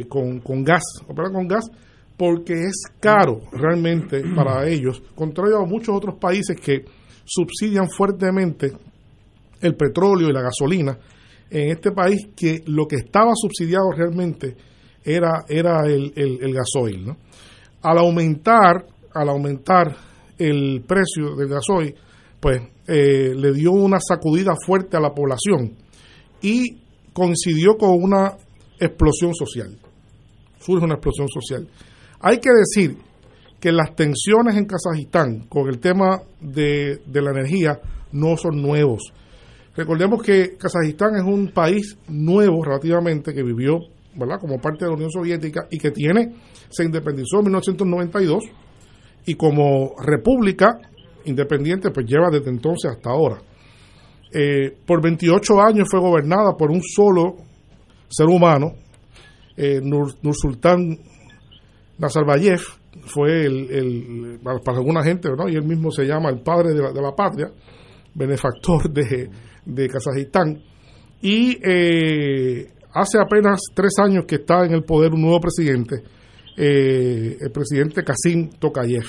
Con, 0.09 0.41
con 0.41 0.65
gas, 0.65 0.83
operan 1.07 1.35
con 1.35 1.47
gas 1.47 1.71
porque 2.17 2.55
es 2.55 2.85
caro 3.01 3.41
realmente 3.53 4.23
para 4.35 4.67
ellos, 4.67 5.03
contrario 5.15 5.59
a 5.59 5.67
muchos 5.67 5.95
otros 5.95 6.15
países 6.15 6.57
que 6.59 6.85
subsidian 7.25 7.89
fuertemente 7.91 8.73
el 9.63 9.75
petróleo 9.75 10.29
y 10.29 10.33
la 10.33 10.43
gasolina. 10.43 10.99
En 11.51 11.71
este 11.71 11.93
país 11.93 12.29
que 12.37 12.63
lo 12.67 12.87
que 12.87 12.97
estaba 12.97 13.33
subsidiado 13.35 13.91
realmente 13.97 14.57
era, 15.05 15.45
era 15.49 15.87
el, 15.87 16.13
el, 16.17 16.53
gasoil. 16.55 17.07
¿no? 17.07 17.17
al 17.83 17.99
aumentar, 17.99 18.87
al 19.13 19.29
aumentar 19.29 19.97
el 20.39 20.83
precio 20.87 21.35
del 21.37 21.49
gasoil, 21.49 21.95
pues 22.41 22.61
eh, 22.87 23.35
le 23.35 23.53
dio 23.53 23.73
una 23.73 23.99
sacudida 24.01 24.53
fuerte 24.65 24.97
a 24.97 25.01
la 25.01 25.13
población 25.13 25.77
y 26.41 26.79
coincidió 27.13 27.77
con 27.77 28.03
una 28.03 28.37
explosión 28.81 29.35
social. 29.35 29.79
Surge 30.59 30.85
una 30.85 30.95
explosión 30.95 31.29
social. 31.29 31.69
Hay 32.21 32.39
que 32.39 32.51
decir 32.51 32.97
que 33.61 33.73
las 33.73 33.95
tensiones 33.95 34.57
en 34.57 34.67
Kazajistán 34.67 35.47
con 35.49 35.69
el 35.69 35.79
tema 35.79 36.23
de, 36.41 37.01
de 37.07 37.23
la 37.23 37.31
energía 37.31 37.81
no 38.13 38.37
son 38.37 38.61
nuevos. 38.61 39.13
Recordemos 39.75 40.23
que 40.23 40.57
Kazajistán 40.59 41.17
es 41.17 41.23
un 41.23 41.53
país 41.53 41.97
nuevo 42.09 42.63
relativamente 42.63 43.33
que 43.33 43.43
vivió 43.43 43.79
¿verdad? 44.15 44.39
como 44.39 44.61
parte 44.61 44.85
de 44.85 44.91
la 44.91 44.97
Unión 44.97 45.11
Soviética 45.11 45.67
y 45.71 45.79
que 45.79 45.91
tiene, 45.91 46.35
se 46.69 46.85
independizó 46.85 47.39
en 47.39 47.45
1992 47.45 48.45
y 49.25 49.35
como 49.35 49.95
república 49.99 50.79
independiente 51.25 51.91
pues 51.91 52.07
lleva 52.07 52.29
desde 52.31 52.51
entonces 52.51 52.91
hasta 52.91 53.11
ahora. 53.11 53.41
Eh, 54.35 54.77
por 54.87 55.03
28 55.03 55.61
años 55.61 55.89
fue 55.91 56.01
gobernada 56.01 56.55
por 56.57 56.71
un 56.71 56.83
solo 56.83 57.37
ser 58.09 58.27
humano, 58.27 58.75
eh, 59.57 59.81
Nur, 59.83 60.15
Nursultán 60.23 60.99
Nazarbayev, 61.99 62.61
fue 63.05 63.45
el, 63.47 64.39
para 64.43 64.79
alguna 64.79 65.03
gente, 65.03 65.31
¿no? 65.37 65.49
y 65.49 65.55
él 65.55 65.65
mismo 65.65 65.91
se 65.91 66.05
llama 66.05 66.29
el 66.29 66.41
padre 66.43 66.75
de 66.75 66.83
la, 66.83 66.93
de 66.93 67.01
la 67.01 67.15
patria, 67.15 67.51
benefactor 68.15 68.91
de, 68.91 69.31
de 69.65 69.89
Kazajistán. 69.89 70.63
Y 71.21 71.59
eh, 71.63 72.71
hace 72.93 73.19
apenas 73.19 73.61
tres 73.75 73.93
años 73.99 74.25
que 74.27 74.37
está 74.37 74.65
en 74.65 74.73
el 74.73 74.83
poder 74.83 75.13
un 75.13 75.23
nuevo 75.23 75.41
presidente, 75.41 76.03
eh, 76.57 77.37
el 77.41 77.51
presidente 77.53 78.03
Kasim 78.03 78.51
Tokayev. 78.59 79.07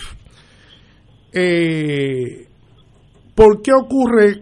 Eh, 1.31 2.47
¿Por 3.33 3.61
qué 3.61 3.71
ocurre 3.73 4.41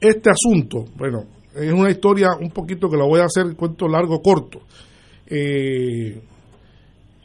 este 0.00 0.30
asunto? 0.30 0.86
Bueno, 0.96 1.26
es 1.54 1.70
una 1.70 1.90
historia 1.90 2.30
un 2.40 2.50
poquito 2.50 2.88
que 2.88 2.96
la 2.96 3.04
voy 3.04 3.20
a 3.20 3.26
hacer 3.26 3.54
cuento 3.54 3.86
largo 3.86 4.22
corto. 4.22 4.60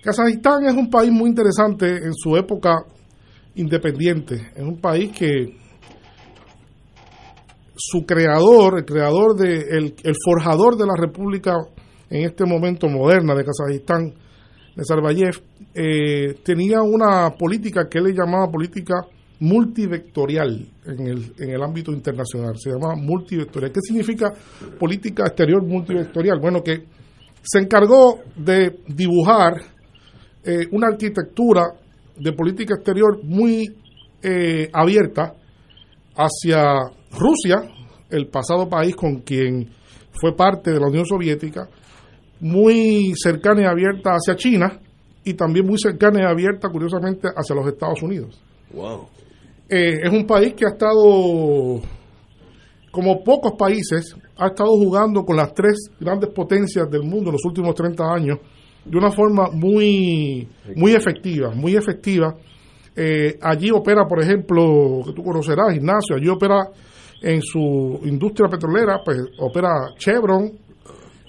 Kazajistán 0.04 0.66
es 0.66 0.74
un 0.74 0.90
país 0.90 1.12
muy 1.12 1.30
interesante 1.30 1.88
en 1.88 2.14
su 2.14 2.36
época 2.36 2.76
independiente. 3.56 4.36
Es 4.56 4.64
un 4.64 4.80
país 4.80 5.12
que 5.12 5.56
su 7.78 8.06
creador, 8.06 8.80
el 8.80 8.86
creador 8.86 9.36
de 9.36 9.56
el, 9.56 9.96
el 10.04 10.16
forjador 10.26 10.76
de 10.76 10.86
la 10.86 10.96
República 10.98 11.54
en 12.10 12.26
este 12.26 12.46
momento 12.46 12.88
moderna 12.88 13.36
de 13.36 13.46
Kazajistán, 13.46 14.14
Nazarbayev, 14.76 15.42
eh, 15.74 16.36
tenía 16.44 16.82
una 16.82 17.32
política 17.32 17.88
que 17.90 17.98
él 17.98 18.06
le 18.06 18.14
llamaba 18.14 18.52
política 18.52 18.96
multivectorial 19.40 20.68
en 20.86 21.08
el, 21.08 21.34
en 21.38 21.50
el 21.50 21.64
ámbito 21.64 21.92
internacional. 21.92 22.56
Se 22.58 22.72
llamaba 22.72 22.96
multivectorial. 22.96 23.72
¿Qué 23.72 23.82
significa 23.82 24.34
política 24.80 25.24
exterior 25.28 25.64
multivectorial? 25.64 26.40
Bueno, 26.40 26.62
que 26.64 26.84
se 27.42 27.60
encargó 27.60 28.20
de 28.36 28.80
dibujar 28.88 29.54
eh, 30.44 30.68
una 30.72 30.88
arquitectura 30.88 31.64
de 32.16 32.34
política 32.34 32.76
exterior 32.76 33.24
muy 33.24 33.68
eh, 34.22 34.70
abierta 34.74 35.34
hacia 36.16 36.92
Rusia, 37.18 37.70
el 38.10 38.28
pasado 38.28 38.70
país 38.70 38.96
con 38.96 39.22
quien 39.22 39.70
fue 40.12 40.36
parte 40.36 40.72
de 40.72 40.80
la 40.80 40.88
Unión 40.88 41.06
Soviética, 41.06 41.68
muy 42.40 43.14
cercana 43.16 43.64
y 43.64 43.66
abierta 43.66 44.12
hacia 44.12 44.36
China 44.36 44.80
y 45.24 45.34
también 45.34 45.66
muy 45.66 45.78
cercana 45.78 46.22
y 46.22 46.26
abierta, 46.26 46.70
curiosamente, 46.70 47.28
hacia 47.36 47.56
los 47.56 47.68
Estados 47.68 48.02
Unidos. 48.02 48.40
Wow. 48.74 49.08
Eh, 49.70 50.00
es 50.04 50.10
un 50.12 50.26
país 50.26 50.54
que 50.54 50.66
ha 50.66 50.70
estado, 50.70 51.82
como 52.92 53.24
pocos 53.24 53.54
países, 53.58 54.16
ha 54.38 54.48
estado 54.48 54.70
jugando 54.70 55.24
con 55.26 55.36
las 55.36 55.54
tres 55.54 55.90
grandes 56.00 56.30
potencias 56.30 56.90
del 56.90 57.04
mundo 57.04 57.30
en 57.30 57.34
los 57.34 57.46
últimos 57.46 57.76
30 57.76 58.04
años 58.06 58.40
de 58.86 58.98
una 58.98 59.12
forma 59.12 59.50
muy, 59.52 60.48
muy 60.76 60.94
efectiva, 60.94 61.52
muy 61.54 61.76
efectiva. 61.76 62.36
Eh, 62.96 63.38
allí 63.42 63.70
opera, 63.72 64.08
por 64.08 64.22
ejemplo, 64.22 65.02
que 65.06 65.14
tú 65.14 65.24
conocerás, 65.24 65.76
Ignacio, 65.76 66.16
allí 66.16 66.30
opera 66.30 66.70
en 67.22 67.42
su 67.42 68.00
industria 68.04 68.48
petrolera, 68.50 69.02
pues 69.04 69.18
opera 69.40 69.70
Chevron, 69.98 70.52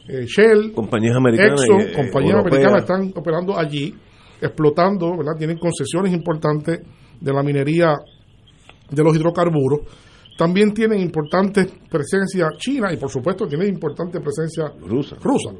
eh, 0.08 0.24
Shell, 0.26 0.72
Compañías 0.72 1.16
americanas. 1.16 1.60
Exxon, 1.60 1.80
eh, 1.80 1.92
compañías 1.94 2.38
americanas 2.38 2.82
están 2.82 3.12
operando 3.14 3.58
allí, 3.58 3.94
explotando, 4.40 5.16
¿verdad? 5.16 5.36
Tienen 5.36 5.58
concesiones 5.58 6.12
importantes 6.12 6.80
de 7.20 7.32
la 7.32 7.42
minería 7.42 7.94
de 8.90 9.04
los 9.04 9.14
hidrocarburos. 9.16 9.80
También 10.36 10.72
tienen 10.72 11.00
importante 11.00 11.66
presencia 11.90 12.48
china 12.56 12.92
y 12.92 12.96
por 12.96 13.10
supuesto 13.10 13.46
tienen 13.46 13.68
importante 13.68 14.20
presencia 14.20 14.72
rusa. 14.80 15.16
rusa. 15.20 15.50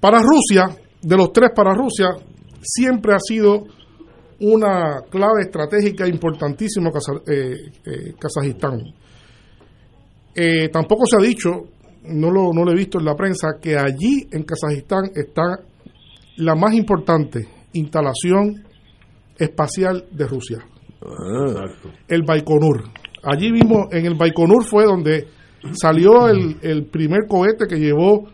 Para 0.00 0.20
Rusia, 0.22 0.74
de 1.02 1.16
los 1.16 1.32
tres 1.32 1.50
para 1.54 1.74
Rusia, 1.74 2.08
siempre 2.62 3.14
ha 3.14 3.18
sido 3.20 3.64
una 4.40 5.02
clave 5.10 5.42
estratégica 5.42 6.08
importantísima 6.08 6.90
eh, 7.28 7.54
eh, 7.84 8.14
Kazajistán. 8.18 8.80
Eh, 10.34 10.68
tampoco 10.68 11.04
se 11.06 11.16
ha 11.16 11.26
dicho, 11.26 11.50
no 12.04 12.30
lo, 12.30 12.52
no 12.52 12.64
lo 12.64 12.72
he 12.72 12.76
visto 12.76 12.98
en 12.98 13.04
la 13.04 13.14
prensa, 13.14 13.58
que 13.60 13.76
allí 13.76 14.26
en 14.30 14.44
Kazajistán 14.44 15.10
está 15.14 15.60
la 16.36 16.54
más 16.54 16.74
importante 16.74 17.48
instalación 17.72 18.64
espacial 19.38 20.04
de 20.10 20.26
Rusia, 20.26 20.58
el 22.08 22.22
Baikonur. 22.22 22.84
Allí 23.22 23.52
mismo, 23.52 23.88
en 23.90 24.06
el 24.06 24.14
Baikonur 24.14 24.64
fue 24.64 24.84
donde 24.84 25.28
salió 25.72 26.28
el, 26.28 26.56
el 26.62 26.86
primer 26.86 27.26
cohete 27.28 27.66
que 27.66 27.78
llevó 27.78 28.28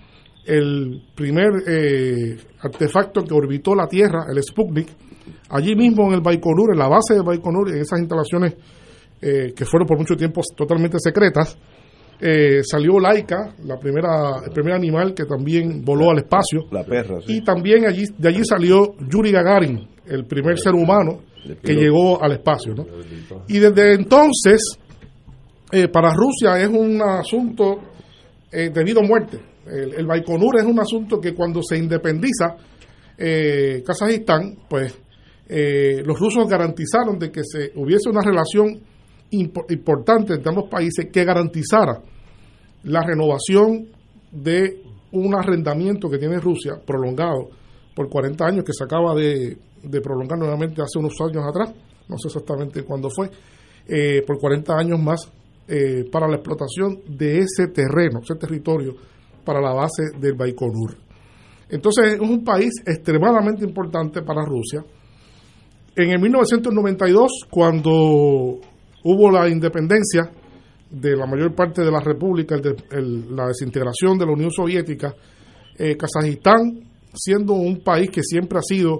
el 0.46 1.02
primer 1.14 1.48
eh, 1.66 2.36
artefacto 2.60 3.24
que 3.24 3.34
orbitó 3.34 3.74
la 3.74 3.88
Tierra, 3.88 4.26
el 4.30 4.40
Sputnik. 4.42 4.88
Allí 5.50 5.74
mismo 5.74 6.06
en 6.06 6.14
el 6.14 6.20
Baikonur, 6.20 6.72
en 6.72 6.78
la 6.78 6.88
base 6.88 7.14
de 7.14 7.22
Baikonur, 7.22 7.70
en 7.70 7.78
esas 7.78 7.98
instalaciones 7.98 8.54
eh, 9.20 9.52
que 9.54 9.64
fueron 9.64 9.88
por 9.88 9.98
mucho 9.98 10.14
tiempo 10.14 10.40
totalmente 10.56 10.98
secretas, 11.00 11.58
eh, 12.20 12.62
salió 12.62 12.98
Laika, 12.98 13.54
la 13.64 13.78
primera, 13.78 14.40
el 14.44 14.52
primer 14.52 14.74
animal 14.74 15.14
que 15.14 15.24
también 15.24 15.84
voló 15.84 16.10
al 16.10 16.18
espacio. 16.18 16.62
La 16.70 16.84
perra, 16.84 17.20
sí. 17.20 17.36
Y 17.36 17.44
también 17.44 17.86
allí, 17.86 18.04
de 18.16 18.28
allí 18.28 18.44
salió 18.44 18.94
Yuri 19.08 19.32
Gagarin, 19.32 19.86
el 20.06 20.24
primer 20.24 20.58
ser 20.58 20.74
humano 20.74 21.20
que 21.62 21.74
llegó 21.74 22.22
al 22.22 22.32
espacio. 22.32 22.74
¿no? 22.74 22.86
Y 23.48 23.58
desde 23.58 23.94
entonces, 23.94 24.78
eh, 25.72 25.88
para 25.88 26.12
Rusia 26.12 26.60
es 26.60 26.68
un 26.68 27.00
asunto 27.02 27.80
eh, 28.50 28.70
de 28.70 28.84
vida 28.84 29.00
o 29.00 29.04
muerte. 29.04 29.38
El, 29.66 29.94
el 29.94 30.06
Baikonur 30.06 30.58
es 30.58 30.64
un 30.64 30.80
asunto 30.80 31.20
que 31.20 31.34
cuando 31.34 31.60
se 31.62 31.76
independiza 31.76 32.56
eh, 33.18 33.82
Kazajistán, 33.84 34.56
pues 34.68 34.98
los 35.48 36.18
rusos 36.18 36.48
garantizaron 36.48 37.20
de 37.20 37.30
que 37.30 37.42
se 37.44 37.70
hubiese 37.76 38.10
una 38.10 38.20
relación 38.20 38.80
impo- 39.32 39.64
importante 39.70 40.34
entre 40.34 40.48
ambos 40.50 40.68
países 40.70 41.08
que 41.12 41.24
garantizara 41.24 42.00
la 42.84 43.02
renovación 43.02 43.86
de 44.30 44.82
un 45.12 45.34
arrendamiento 45.34 46.08
que 46.08 46.18
tiene 46.18 46.38
Rusia 46.38 46.74
prolongado 46.84 47.48
por 47.94 48.08
40 48.08 48.44
años 48.46 48.64
que 48.64 48.72
se 48.72 48.84
acaba 48.84 49.14
de, 49.14 49.56
de 49.82 50.00
prolongar 50.00 50.38
nuevamente 50.38 50.82
hace 50.82 50.98
unos 50.98 51.14
años 51.20 51.44
atrás, 51.48 51.72
no 52.08 52.16
sé 52.18 52.28
exactamente 52.28 52.82
cuándo 52.82 53.08
fue, 53.10 53.30
eh, 53.88 54.22
por 54.26 54.38
40 54.38 54.74
años 54.76 55.00
más 55.00 55.20
eh, 55.68 56.04
para 56.12 56.28
la 56.28 56.36
explotación 56.36 57.00
de 57.08 57.38
ese 57.38 57.68
terreno, 57.68 58.20
ese 58.22 58.34
territorio 58.36 58.94
para 59.44 59.60
la 59.60 59.72
base 59.72 60.02
del 60.20 60.34
Baikonur. 60.34 60.96
Entonces 61.68 62.14
es 62.14 62.20
un 62.20 62.44
país 62.44 62.70
extremadamente 62.84 63.64
importante 63.64 64.22
para 64.22 64.44
Rusia. 64.44 64.84
En 65.96 66.10
el 66.10 66.20
1992, 66.20 67.30
cuando 67.50 68.60
hubo 69.06 69.30
la 69.30 69.48
independencia 69.48 70.30
de 70.90 71.16
la 71.16 71.26
mayor 71.26 71.54
parte 71.54 71.82
de 71.82 71.90
la 71.90 72.00
república, 72.00 72.54
el 72.54 72.62
de- 72.62 72.76
el- 72.92 73.34
la 73.34 73.46
desintegración 73.48 74.18
de 74.18 74.26
la 74.26 74.32
Unión 74.32 74.50
Soviética, 74.50 75.14
eh, 75.78 75.96
Kazajistán, 75.96 76.80
siendo 77.14 77.54
un 77.54 77.82
país 77.82 78.10
que 78.10 78.22
siempre 78.22 78.58
ha 78.58 78.62
sido 78.62 78.98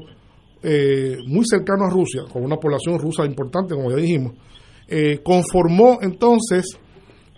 eh, 0.63 1.19
muy 1.29 1.45
cercano 1.47 1.85
a 1.85 1.91
Rusia, 1.91 2.23
con 2.33 2.43
una 2.43 2.57
población 2.57 2.99
rusa 2.99 3.25
importante, 3.25 3.75
como 3.75 3.91
ya 3.91 3.97
dijimos, 3.97 4.33
eh, 4.89 5.21
conformó 5.23 5.99
entonces 6.01 6.77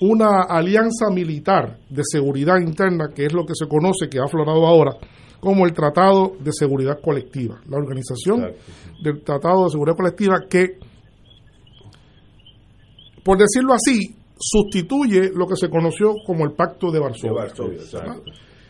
una 0.00 0.42
alianza 0.48 1.10
militar 1.12 1.78
de 1.90 2.02
seguridad 2.04 2.58
interna, 2.60 3.10
que 3.14 3.26
es 3.26 3.32
lo 3.34 3.44
que 3.44 3.54
se 3.54 3.66
conoce, 3.66 4.08
que 4.08 4.18
ha 4.18 4.24
aflorado 4.24 4.64
ahora, 4.66 4.92
como 5.40 5.66
el 5.66 5.72
Tratado 5.72 6.32
de 6.40 6.52
Seguridad 6.52 7.00
Colectiva, 7.02 7.60
la 7.68 7.76
organización 7.78 8.52
del 9.02 9.20
Tratado 9.22 9.64
de 9.64 9.70
Seguridad 9.70 9.96
Colectiva 9.96 10.36
que, 10.48 10.78
por 13.22 13.38
decirlo 13.38 13.74
así, 13.74 14.14
sustituye 14.38 15.30
lo 15.34 15.46
que 15.46 15.56
se 15.56 15.68
conoció 15.68 16.14
como 16.26 16.44
el 16.44 16.52
Pacto 16.52 16.90
de 16.90 17.00
Varsovia. 17.00 17.32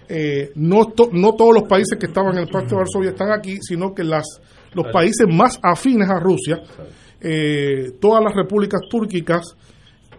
Eh, 0.08 0.52
no, 0.54 0.86
to- 0.86 1.10
no 1.12 1.34
todos 1.34 1.52
los 1.54 1.68
países 1.68 1.98
que 1.98 2.06
estaban 2.06 2.32
en 2.36 2.44
el 2.44 2.48
Pacto 2.48 2.70
de 2.70 2.76
Varsovia 2.76 3.10
están 3.10 3.30
aquí, 3.30 3.58
sino 3.60 3.94
que 3.94 4.04
las, 4.04 4.24
los 4.72 4.86
países 4.92 5.26
más 5.28 5.58
afines 5.62 6.08
a 6.08 6.18
Rusia, 6.18 6.62
eh, 7.20 7.92
todas 8.00 8.22
las 8.24 8.34
repúblicas 8.34 8.80
túrquicas, 8.88 9.42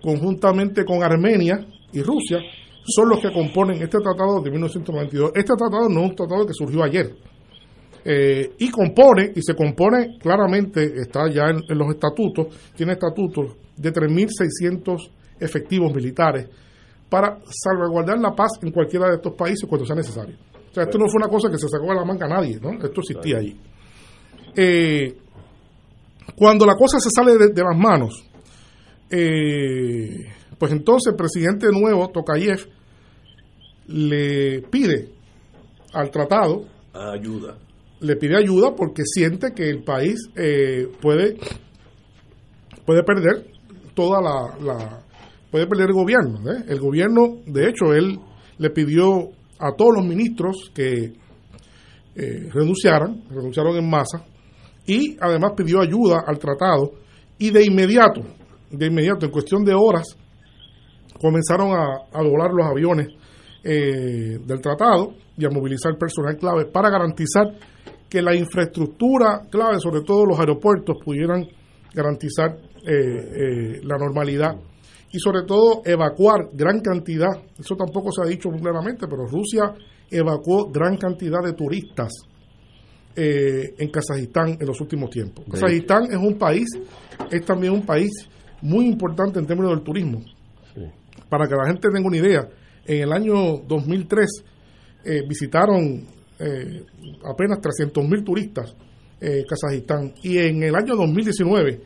conjuntamente 0.01 0.85
con 0.85 1.03
Armenia 1.03 1.65
y 1.91 2.01
Rusia, 2.01 2.37
son 2.85 3.09
los 3.09 3.19
que 3.19 3.31
componen 3.33 3.81
este 3.81 3.97
tratado 3.99 4.41
de 4.41 4.49
1992. 4.51 5.31
Este 5.35 5.53
tratado 5.55 5.89
no 5.89 6.01
es 6.03 6.09
un 6.11 6.15
tratado 6.15 6.45
que 6.45 6.53
surgió 6.53 6.83
ayer. 6.83 7.11
Eh, 8.03 8.53
y 8.57 8.69
compone, 8.69 9.31
y 9.35 9.41
se 9.41 9.55
compone 9.55 10.17
claramente, 10.19 10.83
está 11.01 11.29
ya 11.29 11.49
en, 11.49 11.61
en 11.67 11.77
los 11.77 11.89
estatutos, 11.89 12.47
tiene 12.75 12.93
estatutos 12.93 13.55
de 13.75 13.91
3.600 13.91 15.09
efectivos 15.39 15.93
militares 15.93 16.47
para 17.09 17.39
salvaguardar 17.49 18.19
la 18.19 18.33
paz 18.35 18.51
en 18.61 18.71
cualquiera 18.71 19.09
de 19.09 19.15
estos 19.15 19.33
países 19.33 19.67
cuando 19.67 19.85
sea 19.85 19.95
necesario. 19.95 20.35
O 20.69 20.73
sea, 20.73 20.83
esto 20.83 20.97
no 20.97 21.07
fue 21.07 21.21
una 21.21 21.29
cosa 21.29 21.49
que 21.49 21.57
se 21.57 21.67
sacó 21.67 21.87
de 21.87 21.95
la 21.95 22.05
manga 22.05 22.25
a 22.25 22.29
nadie, 22.29 22.59
¿no? 22.61 22.71
Esto 22.73 23.01
existía 23.01 23.37
allí. 23.37 23.57
Eh, 24.55 25.17
cuando 26.35 26.65
la 26.65 26.75
cosa 26.75 26.99
se 26.99 27.09
sale 27.09 27.37
de, 27.37 27.47
de 27.49 27.63
las 27.63 27.77
manos, 27.77 28.23
eh, 29.09 30.31
pues 30.57 30.71
entonces 30.71 31.11
el 31.11 31.17
presidente 31.17 31.67
nuevo, 31.71 32.09
Tokayev, 32.09 32.67
le 33.87 34.61
pide 34.69 35.09
al 35.93 36.11
tratado 36.11 36.65
Ayuda. 36.93 37.57
Le 38.01 38.15
pide 38.15 38.37
ayuda 38.37 38.75
porque 38.75 39.03
siente 39.05 39.53
que 39.53 39.69
el 39.69 39.83
país 39.83 40.29
eh, 40.35 40.87
puede 41.01 41.37
puede 42.85 43.03
perder 43.03 43.45
toda 43.93 44.21
la, 44.21 45.01
puede 45.51 45.67
perder 45.67 45.87
el 45.89 45.93
gobierno 45.93 46.39
¿eh? 46.51 46.63
el 46.67 46.79
gobierno 46.79 47.37
de 47.45 47.69
hecho 47.69 47.93
él 47.93 48.19
le 48.57 48.69
pidió 48.69 49.29
a 49.59 49.73
todos 49.77 49.95
los 49.97 50.05
ministros 50.05 50.71
que 50.73 51.13
eh, 52.15 52.49
renunciaran 52.51 53.23
renunciaron 53.29 53.75
en 53.75 53.89
masa 53.89 54.25
y 54.85 55.17
además 55.19 55.51
pidió 55.55 55.81
ayuda 55.81 56.23
al 56.25 56.39
tratado 56.39 56.93
y 57.37 57.51
de 57.51 57.65
inmediato 57.65 58.21
de 58.71 58.85
inmediato 58.85 59.25
en 59.25 59.31
cuestión 59.31 59.63
de 59.63 59.73
horas 59.73 60.15
comenzaron 61.19 61.73
a, 61.73 62.07
a 62.13 62.23
volar 62.23 62.51
los 62.53 62.65
aviones 62.65 63.07
eh, 63.61 64.39
del 64.39 64.61
tratado 64.61 65.15
y 65.37 65.43
a 65.45 65.49
movilizar 65.49 65.97
personal 65.97 66.37
clave 66.37 66.65
para 66.65 66.89
garantizar 66.89 67.43
que 68.09 68.21
la 68.21 68.35
infraestructura 68.35 69.43
clave, 69.49 69.79
sobre 69.79 70.01
todo 70.01 70.25
los 70.25 70.39
aeropuertos, 70.39 70.97
pudieran 71.03 71.47
garantizar 71.93 72.57
eh, 72.85 72.91
eh, 72.91 73.81
la 73.83 73.97
normalidad 73.97 74.55
y 75.11 75.19
sobre 75.19 75.43
todo 75.43 75.81
evacuar 75.85 76.49
gran 76.53 76.81
cantidad, 76.81 77.29
eso 77.57 77.75
tampoco 77.75 78.11
se 78.11 78.21
ha 78.21 78.29
dicho 78.29 78.49
muy 78.49 78.59
claramente, 78.59 79.07
pero 79.07 79.25
Rusia 79.25 79.73
evacuó 80.09 80.71
gran 80.71 80.97
cantidad 80.97 81.41
de 81.43 81.53
turistas 81.53 82.11
eh, 83.15 83.73
en 83.77 83.89
Kazajistán 83.89 84.57
en 84.59 84.67
los 84.67 84.79
últimos 84.81 85.09
tiempos. 85.09 85.45
Kazajistán 85.51 86.05
es 86.11 86.17
un 86.17 86.37
país, 86.37 86.67
es 87.31 87.45
también 87.45 87.73
un 87.73 87.85
país 87.85 88.11
muy 88.61 88.85
importante 88.85 89.39
en 89.39 89.47
términos 89.47 89.71
del 89.71 89.83
turismo. 89.83 90.21
Para 91.27 91.47
que 91.47 91.55
la 91.55 91.67
gente 91.67 91.89
tenga 91.91 92.07
una 92.07 92.17
idea, 92.17 92.47
en 92.85 93.03
el 93.03 93.11
año 93.11 93.57
2003 93.67 94.43
eh, 95.05 95.21
visitaron 95.27 96.05
eh, 96.39 96.85
apenas 97.25 97.59
300.000 97.59 98.23
turistas 98.23 98.75
eh, 99.21 99.43
Kazajistán 99.47 100.13
y 100.23 100.37
en 100.37 100.63
el 100.63 100.75
año 100.75 100.95
2019 100.95 101.81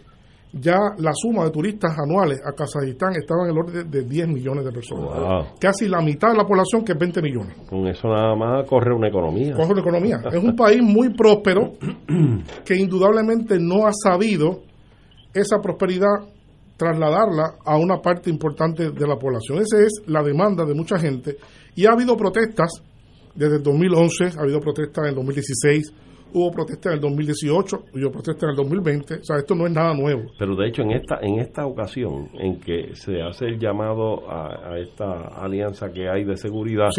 ya 0.54 0.78
la 1.00 1.12
suma 1.16 1.46
de 1.46 1.50
turistas 1.50 1.98
anuales 1.98 2.40
a 2.46 2.52
Kazajistán 2.52 3.14
estaba 3.16 3.46
en 3.46 3.52
el 3.52 3.58
orden 3.58 3.90
de 3.90 4.04
10 4.04 4.28
millones 4.28 4.64
de 4.64 4.72
personas. 4.72 5.06
Wow. 5.06 5.46
Casi 5.60 5.88
la 5.88 6.00
mitad 6.02 6.30
de 6.30 6.38
la 6.38 6.46
población 6.46 6.86
que 6.86 6.92
es 6.92 7.00
20 7.00 7.22
millones. 7.24 7.56
Con 7.68 7.88
eso 7.88 8.08
nada 8.08 8.36
más 8.36 8.68
corre 8.70 8.94
una 8.94 9.08
economía. 9.08 9.56
Coge 9.56 9.74
la 9.74 9.82
economía. 9.82 10.22
Es 10.32 10.44
un 10.44 10.56
país 10.56 10.82
muy 10.84 11.10
próspero 11.10 11.74
que 12.66 12.76
indudablemente 12.76 13.58
no 13.60 13.88
ha 13.88 13.92
sabido 13.94 14.62
esa 15.34 15.60
prosperidad 15.60 16.30
trasladarla 16.78 17.56
a 17.66 17.78
una 17.78 17.98
parte 17.98 18.30
importante 18.30 18.92
de 18.92 19.08
la 19.08 19.16
población. 19.16 19.58
Esa 19.58 19.80
es 19.80 20.04
la 20.06 20.22
demanda 20.22 20.66
de 20.66 20.76
mucha 20.76 21.00
gente. 21.00 21.38
Y 21.76 21.88
ha 21.88 21.94
habido 21.94 22.16
protestas 22.16 22.84
desde 23.36 23.58
el 23.58 23.64
2011, 23.64 24.38
ha 24.38 24.42
habido 24.42 24.60
protestas 24.60 25.04
en 25.04 25.10
el 25.10 25.16
2016, 25.16 25.94
hubo 26.34 26.52
protestas 26.52 26.92
en 26.92 26.94
el 26.94 27.02
2018, 27.02 27.78
hubo 27.94 28.12
protestas 28.12 28.44
en 28.44 28.50
el 28.50 28.56
2020. 28.56 29.14
O 29.16 29.24
sea, 29.24 29.38
esto 29.38 29.56
no 29.56 29.66
es 29.66 29.74
nada 29.74 29.94
nuevo. 29.94 30.24
Pero 30.38 30.56
de 30.56 30.68
hecho 30.68 30.82
en 30.82 30.92
esta 30.92 31.20
en 31.22 31.40
esta 31.40 31.66
ocasión 31.66 32.30
en 32.40 32.60
que 32.60 32.96
se 32.96 33.22
hace 33.22 33.46
el 33.46 33.60
llamado 33.60 34.30
a, 34.30 34.74
a 34.74 34.80
esta 34.80 35.28
alianza 35.42 35.92
que 35.92 36.10
hay 36.10 36.24
de 36.24 36.38
seguridad, 36.38 36.90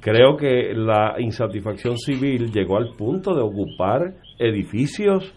creo 0.00 0.36
que 0.36 0.72
la 0.74 1.16
insatisfacción 1.18 1.98
civil 1.98 2.50
llegó 2.52 2.76
al 2.76 2.94
punto 2.96 3.34
de 3.34 3.42
ocupar 3.42 4.14
edificios 4.38 5.32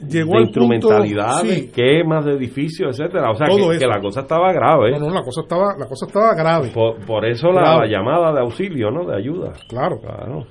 Llegó 0.00 0.32
de 0.32 0.38
al 0.38 0.44
punto- 0.44 0.60
instrumentalidades, 0.74 1.58
sí. 1.58 1.70
quemas 1.74 2.24
de 2.24 2.32
edificios, 2.34 2.98
etcétera. 2.98 3.30
O 3.32 3.34
sea 3.34 3.46
que, 3.48 3.86
la 3.86 4.00
cosa 4.00 4.20
estaba 4.20 4.52
grave. 4.52 4.92
No, 4.92 5.08
no, 5.08 5.14
la 5.14 5.22
cosa 5.22 5.40
estaba, 5.42 5.76
la 5.76 5.86
cosa 5.86 6.06
estaba 6.06 6.34
grave. 6.34 6.70
Por, 6.72 7.04
por 7.04 7.24
eso 7.26 7.50
la, 7.50 7.78
la 7.78 7.86
llamada 7.86 8.32
de 8.32 8.40
auxilio, 8.40 8.90
¿no? 8.90 9.04
De 9.06 9.16
ayuda. 9.16 9.52
Claro. 9.68 9.98
Claro. 10.00 10.46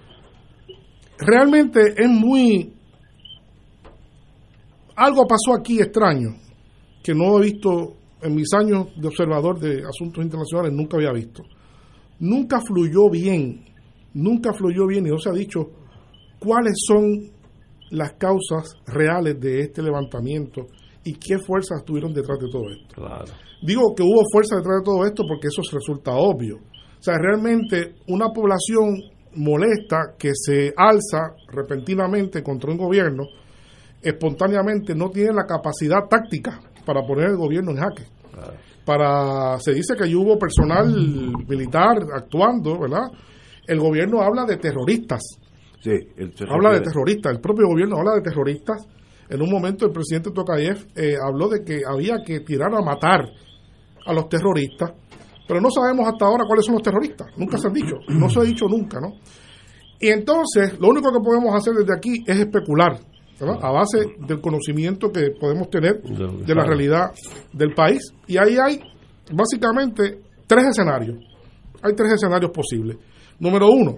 realmente 1.18 1.80
es 1.98 2.10
muy... 2.10 2.74
Algo 4.96 5.28
pasó 5.28 5.54
aquí 5.58 5.80
extraño, 5.80 6.30
que 7.04 7.14
no 7.14 7.38
he 7.38 7.44
visto 7.44 7.94
en 8.22 8.36
mis 8.36 8.52
años 8.54 8.88
de 9.00 9.08
observador 9.08 9.60
de 9.60 9.84
asuntos 9.88 10.24
internacionales, 10.24 10.74
nunca 10.74 10.98
había 10.98 11.12
visto. 11.12 11.44
Nunca 12.20 12.60
fluyó 12.62 13.10
bien, 13.12 13.64
nunca 14.14 14.54
fluyó 14.54 14.88
bien 14.88 15.06
y 15.06 15.12
no 15.12 15.20
se 15.20 15.30
ha 15.30 15.34
dicho 15.34 15.68
cuáles 16.40 16.74
son 16.88 17.06
las 17.92 18.14
causas 18.14 18.76
reales 18.86 19.40
de 19.40 19.62
este 19.62 19.82
levantamiento 19.82 20.68
y 21.04 21.14
qué 21.14 21.40
fuerzas 21.40 21.80
estuvieron 21.80 22.14
detrás 22.14 22.40
de 22.40 22.50
todo 22.52 22.70
esto. 22.70 22.96
Claro. 22.96 23.34
Digo 23.62 23.96
que 23.96 24.04
hubo 24.04 24.22
fuerza 24.32 24.58
detrás 24.58 24.80
de 24.80 24.86
todo 24.86 25.06
esto 25.06 25.24
porque 25.28 25.48
eso 25.48 25.62
resulta 25.72 26.12
obvio. 26.16 26.58
O 26.58 27.02
sea, 27.02 27.16
realmente 27.18 27.96
una 28.08 28.30
población 28.30 28.98
molesta 29.36 30.16
que 30.18 30.32
se 30.34 30.74
alza 30.76 31.36
repentinamente 31.48 32.44
contra 32.44 32.72
un 32.72 32.78
gobierno, 32.78 33.24
espontáneamente 34.02 34.96
no 34.96 35.10
tiene 35.10 35.34
la 35.34 35.46
capacidad 35.46 36.08
táctica 36.10 36.60
para 36.86 37.06
poner 37.06 37.30
el 37.30 37.38
gobierno 37.38 37.72
en 37.72 37.78
jaque. 37.78 38.04
Para, 38.86 39.60
se 39.60 39.74
dice 39.74 39.96
que 39.96 40.16
hubo 40.16 40.38
personal 40.38 40.88
militar 41.48 41.98
actuando, 42.16 42.80
¿verdad? 42.80 43.12
El 43.68 43.80
gobierno 43.80 44.22
habla 44.22 44.46
de 44.46 44.58
terroristas. 44.58 45.22
Sí, 45.92 46.08
el- 46.18 46.36
se 46.38 46.44
Habla 46.50 46.72
de 46.74 46.82
terroristas, 46.82 47.34
el 47.34 47.40
propio 47.42 47.68
gobierno 47.68 47.98
habla 47.98 48.16
de 48.16 48.22
terroristas. 48.22 48.88
En 49.30 49.42
un 49.42 49.50
momento 49.52 49.86
el 49.86 49.92
presidente 49.92 50.32
Tokayev 50.32 50.88
eh, 50.96 51.16
habló 51.22 51.50
de 51.50 51.64
que 51.64 51.82
había 51.88 52.18
que 52.26 52.40
tirar 52.42 52.74
a 52.74 52.82
matar 52.82 53.22
a 54.06 54.14
los 54.14 54.30
terroristas, 54.30 54.92
pero 55.48 55.60
no 55.62 55.70
sabemos 55.70 56.08
hasta 56.08 56.26
ahora 56.26 56.44
cuáles 56.48 56.66
son 56.66 56.76
los 56.76 56.84
terroristas. 56.84 57.28
Nunca 57.38 57.58
se 57.58 57.68
han 57.68 57.74
dicho, 57.74 57.96
no 58.10 58.30
se 58.30 58.40
ha 58.40 58.44
dicho 58.44 58.66
nunca, 58.68 59.00
¿no? 59.02 59.14
Y 60.00 60.10
entonces, 60.10 60.80
lo 60.80 60.90
único 60.90 61.12
que 61.12 61.20
podemos 61.20 61.54
hacer 61.56 61.74
desde 61.74 61.94
aquí 61.94 62.24
es 62.26 62.40
especular, 62.40 63.00
¿verdad? 63.40 63.58
A 63.62 63.72
base 63.72 64.06
del 64.28 64.40
conocimiento 64.42 65.12
que 65.12 65.32
podemos 65.40 65.70
tener 65.70 66.02
de 66.02 66.56
la 66.56 66.64
realidad 66.66 67.12
del 67.52 67.74
país. 67.74 68.02
Y 68.28 68.38
ahí 68.38 68.58
hay 68.64 68.80
básicamente 69.34 70.20
tres 70.48 70.66
escenarios. 70.68 71.18
Hay 71.82 71.94
tres 71.96 72.14
escenarios 72.14 72.52
posibles. 72.52 72.98
Número 73.40 73.68
uno, 73.70 73.98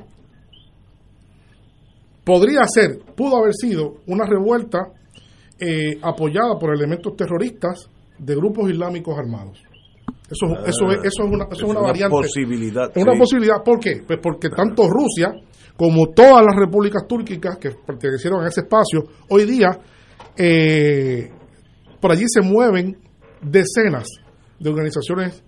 podría 2.30 2.62
ser, 2.68 3.00
pudo 3.16 3.38
haber 3.38 3.54
sido 3.56 3.96
una 4.06 4.24
revuelta 4.24 4.92
eh, 5.60 5.98
apoyada 6.00 6.60
por 6.60 6.76
elementos 6.76 7.16
terroristas 7.16 7.90
de 8.20 8.36
grupos 8.36 8.70
islámicos 8.70 9.18
armados. 9.18 9.58
Eso, 10.30 10.46
eso, 10.64 10.92
es, 10.92 11.00
eso 11.06 11.24
es 11.24 11.32
una, 11.32 11.46
eso 11.46 11.56
es 11.56 11.64
una 11.64 11.80
una 11.80 11.88
variante. 11.88 12.16
posibilidad, 12.16 12.92
una 12.96 13.14
sí. 13.14 13.20
posibilidad. 13.20 13.64
¿Por 13.66 13.80
qué? 13.80 14.04
Pues 14.06 14.20
porque 14.22 14.50
tanto 14.50 14.84
Rusia 14.88 15.34
como 15.76 16.10
todas 16.14 16.46
las 16.46 16.56
repúblicas 16.56 17.08
túrquicas 17.08 17.58
que 17.58 17.72
pertenecieron 17.72 18.44
a 18.44 18.48
ese 18.48 18.62
espacio, 18.62 19.06
hoy 19.30 19.46
día 19.46 19.70
eh, 20.38 21.32
por 22.00 22.12
allí 22.12 22.26
se 22.28 22.42
mueven 22.42 22.96
decenas 23.42 24.08
de 24.60 24.70
organizaciones 24.70 25.44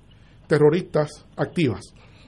terroristas 0.48 1.28
activas, 1.38 1.82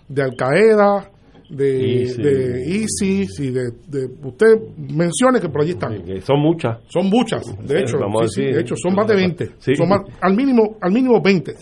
de 0.08 0.22
Al 0.22 0.36
Qaeda, 0.38 1.10
de 1.56 1.88
ISIS. 2.04 2.18
de 2.18 2.66
ISIS 2.68 3.40
y 3.40 3.52
de, 3.52 3.72
de- 3.88 4.10
usted 4.24 4.48
mencione 4.78 5.40
que 5.40 5.50
por 5.50 5.62
allí 5.62 5.72
están. 5.72 5.94
Son 6.22 6.40
muchas. 6.40 6.80
Son 6.88 7.10
muchas, 7.10 7.44
de 7.68 7.80
hecho, 7.82 7.98
Vamos 8.00 8.22
a 8.24 8.28
sí, 8.28 8.34
sí, 8.36 8.42
decir. 8.42 8.56
de 8.56 8.62
hecho 8.62 8.76
son 8.76 8.96
más 8.96 9.08
de 9.08 9.16
20. 9.16 9.50
Sí. 9.60 9.76
Son 9.76 9.88
más- 9.90 10.02
al 10.22 10.36
mínimo 10.36 10.78
al 10.82 10.92
mínimo 10.92 11.22
20. 11.22 11.54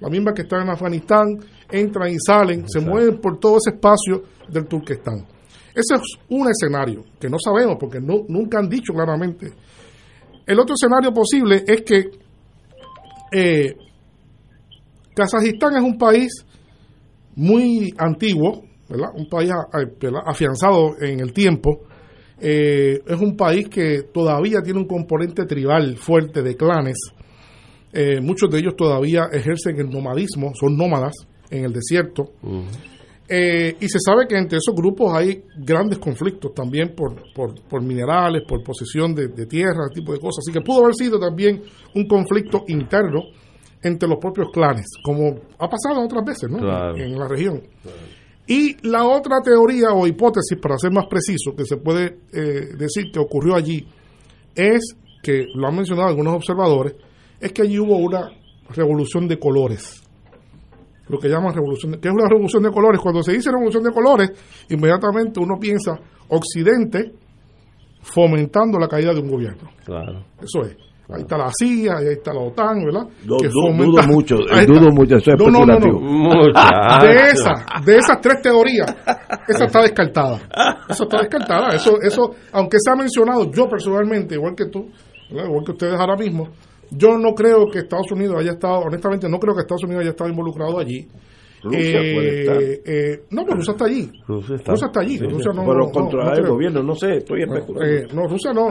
Las 0.00 0.10
mismas 0.10 0.34
que 0.34 0.42
están 0.42 0.62
en 0.62 0.70
Afganistán 0.70 1.38
entran 1.70 2.10
y 2.10 2.16
salen, 2.18 2.68
se 2.68 2.80
mueven 2.80 3.18
por 3.20 3.38
todo 3.38 3.56
ese 3.58 3.74
espacio 3.76 4.22
del 4.48 4.66
Turquestán. 4.66 5.26
Ese 5.74 5.94
es 5.94 6.02
un 6.28 6.48
escenario 6.48 7.04
que 7.18 7.28
no 7.28 7.36
sabemos 7.38 7.76
porque 7.80 8.00
no, 8.00 8.24
nunca 8.28 8.58
han 8.58 8.68
dicho 8.68 8.92
claramente. 8.92 9.48
El 10.46 10.60
otro 10.60 10.74
escenario 10.74 11.12
posible 11.12 11.64
es 11.66 11.82
que 11.82 12.10
eh, 13.32 13.74
Kazajistán 15.14 15.76
es 15.76 15.82
un 15.82 15.96
país 15.98 16.44
muy 17.36 17.92
antiguo, 17.98 18.62
¿verdad? 18.88 19.10
Un 19.14 19.28
país 19.28 19.50
afianzado 20.26 20.94
en 21.00 21.20
el 21.20 21.32
tiempo. 21.32 21.82
Eh, 22.40 23.00
es 23.06 23.20
un 23.20 23.36
país 23.36 23.68
que 23.68 24.02
todavía 24.12 24.60
tiene 24.62 24.80
un 24.80 24.86
componente 24.86 25.46
tribal 25.46 25.96
fuerte 25.96 26.42
de 26.42 26.56
clanes. 26.56 26.96
Eh, 27.92 28.20
muchos 28.20 28.50
de 28.50 28.58
ellos 28.58 28.74
todavía 28.76 29.28
ejercen 29.32 29.78
el 29.78 29.88
nomadismo, 29.88 30.52
son 30.54 30.76
nómadas 30.76 31.14
en 31.50 31.64
el 31.64 31.72
desierto. 31.72 32.32
Eh, 33.26 33.76
y 33.80 33.88
se 33.88 33.98
sabe 34.00 34.26
que 34.28 34.36
entre 34.36 34.58
esos 34.58 34.74
grupos 34.74 35.14
hay 35.14 35.42
grandes 35.56 35.98
conflictos 35.98 36.52
también 36.52 36.94
por, 36.94 37.14
por, 37.34 37.54
por 37.66 37.82
minerales, 37.82 38.42
por 38.46 38.62
posesión 38.62 39.14
de, 39.14 39.28
de 39.28 39.46
tierra, 39.46 39.86
ese 39.90 40.00
tipo 40.00 40.12
de 40.12 40.18
cosas. 40.18 40.44
Así 40.46 40.52
que 40.52 40.60
pudo 40.60 40.82
haber 40.82 40.94
sido 40.94 41.18
también 41.18 41.62
un 41.94 42.06
conflicto 42.06 42.64
interno 42.68 43.22
entre 43.84 44.08
los 44.08 44.18
propios 44.18 44.48
clanes, 44.50 44.86
como 45.02 45.40
ha 45.58 45.68
pasado 45.68 46.02
otras 46.02 46.24
veces 46.24 46.50
¿no? 46.50 46.58
Claro. 46.58 46.96
en 46.96 47.18
la 47.18 47.28
región. 47.28 47.62
Y 48.46 48.76
la 48.86 49.04
otra 49.06 49.40
teoría 49.42 49.88
o 49.94 50.06
hipótesis, 50.06 50.58
para 50.60 50.76
ser 50.78 50.92
más 50.92 51.06
preciso, 51.06 51.54
que 51.56 51.64
se 51.64 51.76
puede 51.78 52.18
eh, 52.32 52.74
decir 52.78 53.10
que 53.12 53.18
ocurrió 53.18 53.54
allí, 53.54 53.86
es 54.54 54.96
que, 55.22 55.46
lo 55.54 55.66
han 55.66 55.76
mencionado 55.76 56.08
algunos 56.08 56.34
observadores, 56.36 56.94
es 57.40 57.52
que 57.52 57.62
allí 57.62 57.78
hubo 57.78 57.96
una 57.96 58.30
revolución 58.70 59.26
de 59.28 59.38
colores 59.38 60.00
lo 61.06 61.18
que 61.18 61.28
llaman 61.28 61.52
revolución, 61.54 61.92
de- 61.92 62.00
que 62.00 62.08
es 62.08 62.14
una 62.14 62.26
revolución 62.26 62.62
de 62.62 62.70
colores. 62.70 62.98
Cuando 62.98 63.22
se 63.22 63.32
dice 63.32 63.50
revolución 63.50 63.82
de 63.82 63.92
colores, 63.92 64.32
inmediatamente 64.70 65.38
uno 65.38 65.58
piensa 65.60 66.00
Occidente 66.28 67.12
fomentando 68.00 68.78
la 68.78 68.88
caída 68.88 69.12
de 69.12 69.20
un 69.20 69.28
gobierno. 69.30 69.70
Claro. 69.84 70.24
Eso 70.40 70.62
es. 70.62 70.76
Ahí 71.10 71.20
está 71.20 71.36
la 71.36 71.50
CIA, 71.52 71.98
ahí 71.98 72.06
está 72.12 72.32
la 72.32 72.40
OTAN, 72.40 72.82
¿verdad? 72.84 73.06
Que 73.38 73.48
fomenta- 73.68 74.02
dudo 74.02 74.06
mucho, 74.14 74.36
dudo 74.66 74.90
mucho, 74.90 75.16
eso 75.16 75.30
es 75.32 75.38
no, 75.52 75.66
no. 75.66 75.98
De 77.06 77.30
esas, 77.30 77.84
de 77.84 77.96
esas 77.96 78.20
tres 78.22 78.40
teorías, 78.42 78.94
esa 79.48 79.64
está 79.66 79.82
descartada. 79.82 80.40
Esa 80.88 81.04
está 81.04 81.18
descartada. 81.20 81.68
Eso, 81.76 81.96
eso, 82.02 82.30
aunque 82.52 82.78
se 82.80 82.90
ha 82.90 82.96
mencionado, 82.96 83.50
yo 83.52 83.68
personalmente, 83.68 84.34
igual 84.34 84.54
que 84.56 84.66
tú, 84.66 84.88
¿verdad? 85.30 85.46
igual 85.46 85.64
que 85.64 85.72
ustedes 85.72 86.00
ahora 86.00 86.16
mismo, 86.16 86.48
yo 86.90 87.18
no 87.18 87.34
creo 87.34 87.66
que 87.70 87.80
Estados 87.80 88.10
Unidos 88.12 88.36
haya 88.40 88.52
estado, 88.52 88.80
honestamente, 88.80 89.28
no 89.28 89.38
creo 89.38 89.54
que 89.54 89.60
Estados 89.60 89.84
Unidos 89.84 90.02
haya 90.02 90.10
estado 90.10 90.30
involucrado 90.30 90.78
allí. 90.78 91.06
Rusia 91.64 91.98
puede 92.14 92.40
estar. 92.40 92.62
eh, 92.62 93.22
no, 93.30 93.44
pero 93.44 93.56
Rusia 93.56 93.72
está 93.72 93.84
allí. 93.86 94.12
Rusia 94.26 94.56
está, 94.56 95.00
allí. 95.00 95.18
Sí, 95.18 95.24
Rusia 95.24 95.50
sí. 95.52 95.56
no, 95.58 95.64
Pero 95.64 95.78
no- 95.78 95.90
controlar 95.90 96.38
no 96.38 96.44
el 96.44 96.50
gobierno, 96.50 96.82
no 96.82 96.94
sé, 96.94 97.16
estoy 97.16 97.42
especulando. 97.42 97.84
Eh, 97.84 98.06
no, 98.14 98.28
Rusia 98.28 98.52
no. 98.52 98.68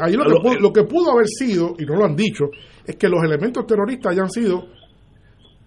Ahí 0.00 0.12
lo 0.14 0.24
que, 0.24 0.30
Lo- 0.30 0.42
pudo, 0.42 0.54
lo 0.60 0.72
que 0.72 0.82
pudo 0.84 1.12
haber 1.12 1.26
sido, 1.26 1.74
y 1.78 1.84
no 1.84 1.96
lo 1.96 2.04
han 2.04 2.14
dicho, 2.16 2.44
es 2.86 2.96
que 2.96 3.08
los 3.08 3.22
elementos 3.24 3.66
terroristas 3.66 4.12
hayan 4.12 4.30
sido 4.30 4.66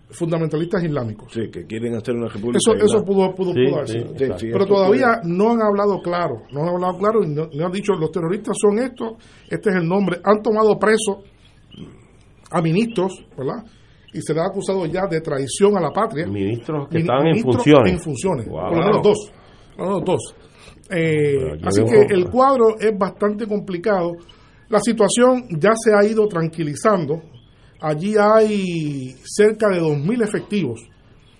fundamentalistas 0.09 0.83
islámicos. 0.85 1.33
Sí, 1.33 1.49
que 1.51 1.65
quieren 1.65 1.93
hacer 1.95 2.15
una 2.15 2.27
república. 2.29 2.59
Eso, 2.59 2.73
eso 2.75 3.03
pudo, 3.03 3.35
pudo, 3.35 3.51
Sí, 3.53 3.65
pudo 3.69 3.85
sí, 3.85 3.99
sí, 4.37 4.47
Pero 4.53 4.65
todavía 4.65 5.19
puede. 5.21 5.33
no 5.35 5.51
han 5.51 5.61
hablado 5.61 5.99
claro, 6.01 6.43
no 6.51 6.61
han 6.63 6.69
hablado 6.69 6.97
claro 6.97 7.23
y 7.23 7.27
no, 7.27 7.49
no 7.53 7.65
han 7.65 7.71
dicho 7.73 7.91
los 7.93 8.09
terroristas 8.11 8.55
son 8.61 8.79
estos, 8.79 9.13
este 9.49 9.69
es 9.69 9.75
el 9.75 9.87
nombre. 9.87 10.19
Han 10.23 10.41
tomado 10.41 10.79
preso 10.79 11.23
a 12.51 12.61
ministros, 12.61 13.25
¿verdad? 13.37 13.65
Y 14.13 14.21
se 14.21 14.33
les 14.33 14.41
ha 14.43 14.47
acusado 14.47 14.85
ya 14.85 15.05
de 15.07 15.21
traición 15.21 15.77
a 15.77 15.81
la 15.81 15.91
patria. 15.91 16.25
Ministros 16.27 16.87
que 16.89 16.99
estaban 16.99 17.27
en 17.27 17.31
ministros 17.33 17.55
funciones. 17.57 17.93
En 17.93 17.99
funciones, 17.99 18.47
Wow. 18.47 18.59
por 18.69 18.77
lo 18.77 18.85
menos 18.85 19.01
dos. 19.03 19.31
Por 19.75 19.85
lo 19.85 19.91
menos 19.91 20.05
dos. 20.05 20.35
Eh, 20.89 21.59
así 21.63 21.83
que 21.83 22.13
el 22.13 22.29
cuadro 22.29 22.79
es 22.79 22.97
bastante 22.97 23.45
complicado. 23.45 24.13
La 24.69 24.79
situación 24.79 25.43
ya 25.59 25.71
se 25.75 25.93
ha 25.93 26.03
ido 26.05 26.27
tranquilizando. 26.27 27.21
Allí 27.81 28.15
hay 28.17 29.13
cerca 29.23 29.69
de 29.69 29.79
2.000 29.79 30.23
efectivos. 30.23 30.81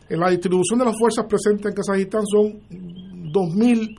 En 0.09 0.19
la 0.19 0.29
distribución 0.29 0.79
de 0.79 0.85
las 0.85 0.97
fuerzas 0.97 1.25
presentes 1.27 1.65
en 1.65 1.73
Kazajistán 1.73 2.23
son 2.25 2.59
2.000 3.31 3.95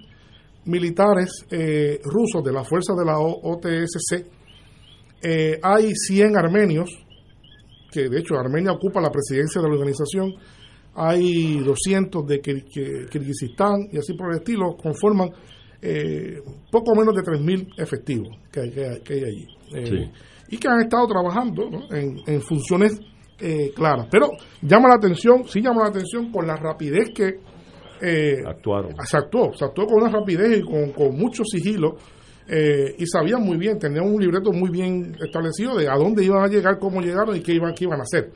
militares 0.67 1.47
eh, 1.51 1.99
rusos 2.05 2.43
de 2.45 2.53
la 2.53 2.63
fuerza 2.65 2.93
de 2.95 3.05
la 3.05 3.19
OTSC. 3.19 4.27
Eh, 5.23 5.59
hay 5.63 5.91
100 5.95 6.37
armenios, 6.37 6.91
que 7.91 8.09
de 8.09 8.19
hecho 8.21 8.35
Armenia 8.37 8.73
ocupa 8.73 9.01
la 9.01 9.11
presidencia 9.11 9.61
de 9.63 9.69
la 9.69 9.75
organización. 9.75 10.35
Hay 10.95 11.59
200 11.61 12.27
de 12.27 12.41
Kir- 12.43 12.65
Kir- 12.65 13.09
Kirguistán 13.09 13.89
y 13.93 13.99
así 13.99 14.15
por 14.15 14.31
el 14.33 14.39
estilo, 14.39 14.77
conforman 14.77 15.31
eh, 15.81 16.41
poco 16.73 16.95
menos 16.97 17.15
de 17.15 17.23
3.000 17.23 17.69
efectivos 17.79 18.29
que 18.51 18.61
hay, 18.61 18.71
que 18.73 18.85
hay- 18.85 19.01
que 19.01 19.15
hay 19.15 19.25
allí. 19.25 19.47
Eh, 19.75 19.87
Sí. 19.87 20.11
Y 20.51 20.57
que 20.57 20.67
han 20.67 20.81
estado 20.81 21.07
trabajando 21.07 21.69
¿no? 21.71 21.95
en, 21.95 22.17
en 22.27 22.41
funciones 22.41 22.99
eh, 23.39 23.71
claras. 23.77 24.09
Pero 24.11 24.31
llama 24.63 24.89
la 24.89 24.95
atención, 24.97 25.45
sí 25.47 25.61
llama 25.61 25.83
la 25.85 25.91
atención 25.91 26.33
con 26.33 26.47
la 26.47 26.57
rapidez 26.57 27.11
que 27.15 27.35
eh, 28.01 28.39
Actuaron. 28.47 28.93
se 29.05 29.17
actuó, 29.19 29.53
se 29.55 29.65
actuó 29.65 29.87
con 29.87 30.03
una 30.03 30.11
rapidez 30.11 30.59
y 30.59 30.63
con, 30.63 30.91
con 30.93 31.17
mucho 31.17 31.43
sigilo 31.45 31.97
eh, 32.51 32.95
y 32.97 33.07
sabían 33.07 33.43
muy 33.43 33.59
bien, 33.59 33.79
tenían 33.79 34.07
un 34.07 34.19
libreto 34.19 34.53
muy 34.53 34.71
bien 34.71 35.15
establecido 35.21 35.77
de 35.77 35.87
a 35.87 35.97
dónde 35.97 36.25
iban 36.25 36.43
a 36.43 36.49
llegar, 36.49 36.79
cómo 36.79 37.03
llegaron 37.03 37.37
y 37.37 37.41
qué 37.41 37.53
iban, 37.53 37.75
qué 37.75 37.85
iban 37.85 38.01
a 38.01 38.05
hacer. 38.05 38.33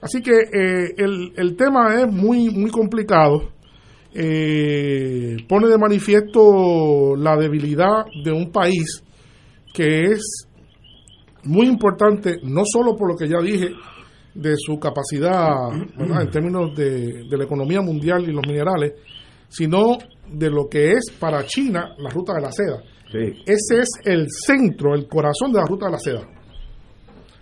Así 0.00 0.22
que 0.22 0.30
eh, 0.30 0.94
el, 0.96 1.32
el 1.36 1.56
tema 1.56 2.00
es 2.00 2.12
muy, 2.12 2.50
muy 2.50 2.70
complicado. 2.70 3.50
Eh, 4.14 5.36
pone 5.48 5.66
de 5.66 5.76
manifiesto 5.76 7.16
la 7.16 7.36
debilidad 7.36 8.04
de 8.24 8.30
un 8.30 8.52
país 8.52 9.02
que 9.72 10.02
es 10.12 10.46
muy 11.42 11.66
importante, 11.66 12.38
no 12.44 12.62
solo 12.64 12.94
por 12.94 13.08
lo 13.08 13.16
que 13.16 13.28
ya 13.28 13.40
dije 13.40 13.70
de 14.32 14.54
su 14.56 14.78
capacidad 14.78 15.50
¿verdad? 15.98 16.22
en 16.22 16.30
términos 16.30 16.76
de, 16.76 17.24
de 17.28 17.36
la 17.36 17.44
economía 17.44 17.80
mundial 17.80 18.22
y 18.28 18.32
los 18.32 18.46
minerales, 18.46 18.92
sino 19.48 19.98
de 20.32 20.50
lo 20.50 20.68
que 20.68 20.92
es 20.92 21.10
para 21.18 21.44
China 21.44 21.94
la 21.98 22.10
ruta 22.10 22.34
de 22.34 22.40
la 22.40 22.52
seda. 22.52 22.93
Ese 23.46 23.80
es 23.80 23.88
el 24.04 24.26
centro, 24.30 24.94
el 24.94 25.06
corazón 25.08 25.52
de 25.52 25.58
la 25.60 25.66
ruta 25.66 25.86
de 25.86 25.92
la 25.92 25.98
seda. 25.98 26.20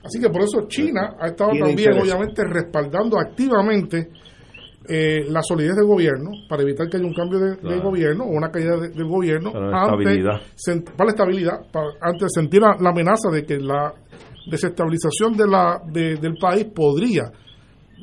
Así 0.05 0.20
que 0.20 0.28
por 0.31 0.43
eso 0.43 0.66
China 0.69 1.15
ha 1.20 1.28
estado 1.28 1.51
también, 1.69 1.89
obviamente, 2.03 2.44
respaldando 2.44 3.19
activamente 3.19 4.09
eh, 4.89 5.24
la 5.28 5.40
solidez 5.43 5.77
del 5.77 5.86
gobierno 5.86 6.31
para 6.49 6.62
evitar 6.62 6.89
que 6.89 6.97
haya 6.97 7.07
un 7.07 7.15
cambio 7.15 7.39
de, 7.39 7.57
gobierno 7.81 8.24
o 8.24 8.31
una 8.31 8.51
caída 8.51 8.77
de- 8.81 8.89
del 8.89 9.07
gobierno 9.07 9.53
Para 9.53 9.70
la 9.70 9.77
estabilidad. 9.93 10.40
sen- 10.57 10.85
para 10.85 11.05
la 11.05 11.11
estabilidad, 11.12 11.70
para, 11.73 11.86
antes 12.01 12.23
de 12.23 12.28
sentir 12.40 12.61
la, 12.61 12.77
la 12.81 12.90
amenaza 12.90 13.31
de 13.31 13.44
que 13.44 13.59
la 13.59 13.94
desestabilización 14.51 15.36
de 15.36 15.47
la, 15.47 15.81
de- 15.86 16.16
del 16.16 16.35
país 16.35 16.65
podría 16.74 17.31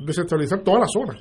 desestabilizar 0.06 0.62
toda 0.64 0.80
la 0.80 0.88
zona, 0.88 1.18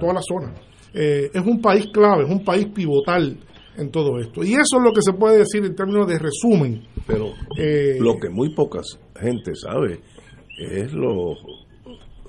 toda 0.00 0.12
la 0.14 0.20
zona. 0.22 0.52
Eh, 0.92 1.30
es 1.32 1.46
un 1.46 1.60
país 1.60 1.86
clave, 1.92 2.24
es 2.24 2.30
un 2.30 2.44
país 2.44 2.66
pivotal 2.74 3.36
en 3.76 3.90
todo 3.90 4.18
esto. 4.18 4.42
Y 4.42 4.52
eso 4.54 4.76
es 4.78 4.82
lo 4.82 4.92
que 4.92 5.02
se 5.02 5.12
puede 5.12 5.38
decir 5.38 5.64
en 5.64 5.74
términos 5.74 6.06
de 6.08 6.18
resumen. 6.18 6.82
Pero 7.06 7.32
Eh, 7.58 7.98
lo 8.00 8.18
que 8.18 8.28
muy 8.28 8.54
poca 8.54 8.80
gente 9.20 9.54
sabe 9.54 10.00
es 10.58 10.92
lo, 10.92 11.34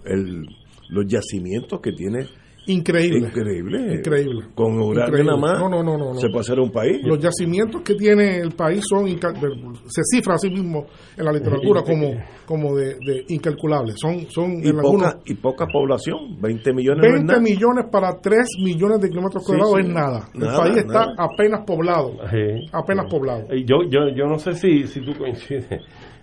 el, 0.06 0.46
los 0.90 1.06
yacimientos 1.08 1.80
que 1.82 1.92
tiene. 1.94 2.28
Increíble. 2.68 3.28
Increíble. 3.30 3.96
Increíble. 3.96 4.46
Con 4.56 4.80
uranio 4.80 5.24
nada 5.24 5.38
más. 5.38 5.60
No, 5.60 5.70
no, 5.70 5.84
no, 5.84 5.98
no, 5.98 6.14
no. 6.14 6.20
Se 6.20 6.28
puede 6.30 6.42
hacer 6.42 6.60
un 6.60 6.72
país. 6.72 7.00
Los 7.04 7.20
yacimientos 7.20 7.82
que 7.82 7.96
tiene 7.96 8.38
el 8.38 8.52
país 8.52 8.84
son 8.88 9.08
se 9.08 10.02
cifra 10.04 10.36
así 10.36 10.50
mismo 10.50 10.86
en 11.18 11.26
la 11.26 11.32
literatura 11.32 11.82
como 11.84 12.14
como 12.46 12.76
de, 12.76 12.96
de 13.06 13.26
incalculables. 13.30 13.96
Son 14.00 14.20
son 14.30 14.64
y, 14.64 14.70
en 14.70 14.78
algunos 14.80 15.14
poca, 15.14 15.24
y 15.26 15.34
poca 15.36 15.66
población. 15.72 16.40
20 16.42 16.74
millones 16.74 17.02
no 17.02 17.08
es 17.08 17.14
20 17.14 17.28
nada. 17.28 17.42
millones 17.42 17.86
para 17.92 18.12
3 18.22 18.38
millones 18.64 19.00
de 19.02 19.10
kilómetros 19.10 19.44
Sí, 19.46 19.48
cuadrados 19.54 19.74
sí. 19.76 19.82
es 19.82 19.94
nada. 19.94 20.30
El 20.34 20.40
Nada, 20.42 20.58
país 20.60 20.78
está 20.78 21.06
apenas 21.18 21.62
poblado. 21.66 22.12
Sí. 22.30 22.68
Apenas 22.74 23.06
poblado. 23.10 23.46
Y 23.56 23.66
yo, 23.66 23.78
yo, 23.90 24.10
yo 24.16 24.26
no 24.26 24.38
sé 24.40 24.54
si, 24.54 24.88
si 24.88 25.02
tú 25.02 25.14
coincides, 25.18 25.68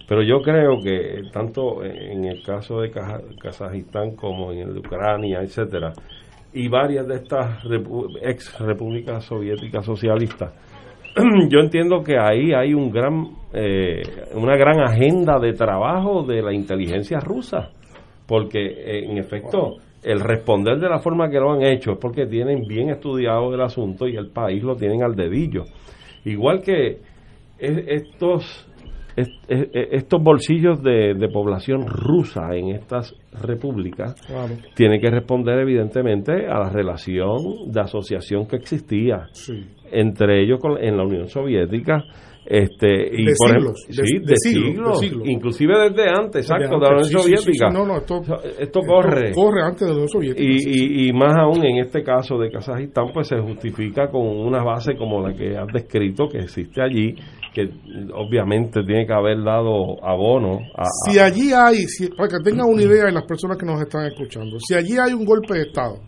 pero 0.08 0.22
yo 0.22 0.40
creo 0.42 0.78
que 0.82 1.22
tanto 1.32 1.82
en 1.84 2.24
el 2.24 2.42
caso 2.42 2.80
de 2.80 2.90
Kazajistán 3.40 4.14
como 4.16 4.52
en 4.52 4.58
el 4.60 4.74
de 4.74 4.80
Ucrania, 4.80 5.40
etcétera, 5.42 5.92
y 6.54 6.68
varias 6.68 7.06
de 7.06 7.16
estas 7.16 7.62
ex 8.22 8.58
repúblicas 8.60 9.24
soviéticas 9.24 9.84
socialistas, 9.84 10.52
yo 11.48 11.58
entiendo 11.60 12.02
que 12.02 12.16
ahí 12.18 12.52
hay 12.52 12.74
un 12.74 12.90
gran, 12.90 13.28
eh, 13.52 14.02
una 14.34 14.56
gran 14.56 14.80
agenda 14.80 15.38
de 15.38 15.52
trabajo 15.52 16.22
de 16.22 16.42
la 16.42 16.52
inteligencia 16.52 17.20
rusa, 17.20 17.70
porque 18.26 18.58
eh, 18.64 19.04
en 19.10 19.18
efecto 19.18 19.76
el 20.02 20.20
responder 20.20 20.78
de 20.78 20.88
la 20.88 20.98
forma 20.98 21.30
que 21.30 21.38
lo 21.38 21.52
han 21.52 21.62
hecho 21.62 21.92
es 21.92 21.98
porque 21.98 22.26
tienen 22.26 22.62
bien 22.66 22.90
estudiado 22.90 23.54
el 23.54 23.60
asunto 23.60 24.06
y 24.06 24.16
el 24.16 24.28
país 24.28 24.62
lo 24.62 24.76
tienen 24.76 25.02
al 25.02 25.14
dedillo. 25.14 25.64
Igual 26.24 26.62
que 26.62 26.98
es- 27.58 27.84
estos 27.88 28.66
es- 29.16 29.28
es- 29.48 29.68
estos 29.92 30.22
bolsillos 30.22 30.82
de, 30.82 31.14
de 31.14 31.28
población 31.28 31.86
rusa 31.86 32.54
en 32.54 32.70
estas 32.70 33.14
repúblicas 33.42 34.14
Claro. 34.26 34.54
tienen 34.74 35.00
que 35.00 35.10
responder 35.10 35.58
evidentemente 35.60 36.46
a 36.46 36.58
la 36.58 36.70
relación 36.70 37.70
de 37.70 37.80
asociación 37.80 38.46
que 38.46 38.56
existía 38.56 39.26
Sí. 39.32 39.66
entre 39.92 40.42
ellos 40.42 40.58
con- 40.60 40.78
en 40.82 40.96
la 40.96 41.04
Unión 41.04 41.28
Soviética 41.28 42.02
Este, 42.46 42.86
y 43.10 43.24
De 43.24 43.32
por 43.38 43.48
siglos, 43.48 43.84
ejemplo, 43.88 44.04
sí, 44.04 44.18
de 44.18 44.24
de, 44.26 44.36
siglos, 44.36 44.66
siglos, 44.68 45.00
de 45.00 45.06
siglos. 45.08 45.28
inclusive 45.30 45.74
desde 45.88 46.10
antes, 46.10 46.42
exacto, 46.44 46.74
de 46.78 46.80
la 46.82 46.88
Unión 46.90 47.04
sí, 47.04 47.12
Soviética. 47.14 47.70
sí, 47.70 47.74
no, 47.74 47.86
no, 47.86 47.96
esto, 47.96 48.20
esto 48.60 48.80
corre. 48.86 49.32
corre 49.32 49.62
antes 49.62 49.80
de 49.80 49.86
la 49.86 49.92
Unión 49.94 50.08
Soviética. 50.10 50.42
Y, 50.42 50.58
y, 51.06 51.08
y 51.08 51.12
más 51.14 51.34
aún 51.38 51.64
en 51.64 51.78
este 51.78 52.02
caso 52.02 52.36
de 52.36 52.50
Kazajistán, 52.50 53.06
pues 53.14 53.28
se 53.28 53.38
justifica 53.40 54.10
con 54.10 54.26
una 54.26 54.62
base 54.62 54.94
como 54.94 55.26
la 55.26 55.32
que 55.34 55.56
has 55.56 55.68
descrito 55.72 56.28
que 56.28 56.40
existe 56.40 56.82
allí, 56.82 57.14
que 57.54 57.70
obviamente 58.12 58.82
tiene 58.84 59.06
que 59.06 59.12
haber 59.12 59.42
dado 59.44 60.04
abono 60.04 60.58
a, 60.76 60.84
Si 61.08 61.18
allí 61.18 61.52
hay, 61.52 61.76
si- 61.86 62.08
para 62.08 62.28
que 62.28 62.38
tengan 62.44 62.66
una 62.68 62.82
idea 62.82 63.04
de 63.06 63.12
las 63.12 63.24
personas 63.24 63.56
que 63.56 63.64
nos 63.64 63.80
están 63.80 64.06
escuchando, 64.06 64.58
si 64.60 64.74
allí 64.74 64.98
hay 64.98 65.12
un 65.14 65.24
golpe 65.24 65.54
de 65.54 65.62
Estado, 65.68 66.00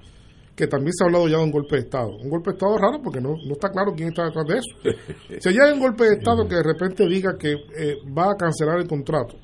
que 0.56 0.66
también 0.66 0.93
se 0.93 1.05
ha 1.05 1.06
hablado 1.06 1.28
ya 1.28 1.36
de 1.39 1.44
un 1.44 1.51
golpe 1.52 1.77
de 1.77 1.82
Estado, 1.82 2.09
un 2.16 2.28
golpe 2.31 2.51
de 2.51 2.55
Estado 2.56 2.78
raro 2.78 3.01
porque 3.02 3.20
no, 3.20 3.31
no 3.47 3.52
está 3.52 3.70
claro 3.70 3.93
quién 3.94 4.09
está 4.09 4.24
detrás 4.24 4.47
de 4.47 4.55
eso. 4.59 4.98
Si 5.40 5.48
allí 5.51 5.59
hay 5.64 5.73
un 5.74 5.81
golpe 5.81 6.05
de 6.05 6.14
Estado 6.14 6.48
que 6.48 6.55
de 6.56 6.62
repente 6.62 7.06
diga 7.06 7.36
que 7.39 7.52
eh, 7.52 7.94
va 8.16 8.32
a 8.32 8.36
cancelar 8.36 8.78
el 8.81 8.89
contrato 8.89 9.36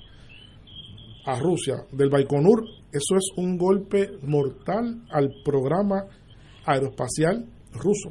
a 1.26 1.38
Rusia 1.38 1.84
del 1.92 2.10
Baikonur, 2.10 2.64
eso 2.92 3.14
es 3.16 3.30
un 3.36 3.56
golpe 3.56 4.10
mortal 4.22 5.02
al 5.10 5.30
programa 5.44 6.04
aeroespacial 6.66 7.44
ruso. 7.74 8.10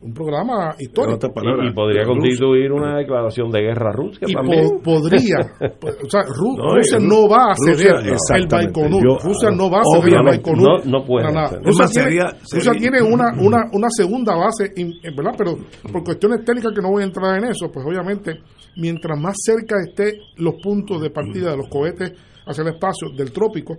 Un 0.00 0.14
programa 0.14 0.76
histórico. 0.78 1.18
y, 1.42 1.68
y 1.68 1.72
podría 1.72 2.04
constituir 2.04 2.70
una 2.70 2.98
declaración 2.98 3.50
de 3.50 3.62
guerra 3.62 3.90
a 3.90 3.92
Rusia 3.92 4.26
Y 4.28 4.32
también. 4.32 4.68
po- 4.68 4.80
podría, 4.82 5.38
pues, 5.80 5.96
o 6.04 6.08
sea, 6.08 6.20
Ru- 6.22 6.56
No, 6.56 6.76
Rusia 6.76 6.98
no 7.00 7.28
va 7.28 7.50
a 7.50 7.54
Rusia, 7.56 7.74
ceder 7.74 8.06
el 8.06 8.12
exactamente. 8.12 8.56
Baikonur. 8.80 9.02
Yo- 9.02 9.18
Rusia 9.18 9.50
no 9.50 9.68
va 9.70 9.78
a 9.80 9.82
ceder 10.00 10.14
el 10.18 10.22
Baikonur. 10.24 10.86
no- 10.86 10.98
no 10.98 11.04
puede. 11.04 11.26
Rusia, 11.26 11.86
tiene, 11.86 12.04
sería- 12.08 12.30
Rusia 12.30 12.72
sería- 12.72 12.72
tiene 12.80 13.02
una, 13.02 13.32
una, 13.42 13.58
una 13.72 13.88
segunda 13.90 14.36
base, 14.36 14.66
eh, 14.76 15.10
¿verdad? 15.16 15.34
Pero 15.36 15.56
por 15.92 16.04
cuestiones 16.04 16.44
técnicas 16.44 16.72
que 16.72 16.80
no 16.80 16.90
voy 16.90 17.02
a 17.02 17.06
entrar 17.06 17.36
en 17.36 17.50
eso, 17.50 17.68
pues 17.72 17.84
obviamente, 17.84 18.34
mientras 18.76 19.18
más 19.18 19.34
cerca 19.44 19.74
esté 19.84 20.20
los 20.36 20.54
puntos 20.62 21.02
de 21.02 21.10
partida 21.10 21.50
de 21.50 21.56
los 21.56 21.68
cohetes 21.68 22.12
hacia 22.48 22.62
el 22.62 22.68
espacio 22.68 23.10
del 23.16 23.30
trópico, 23.32 23.76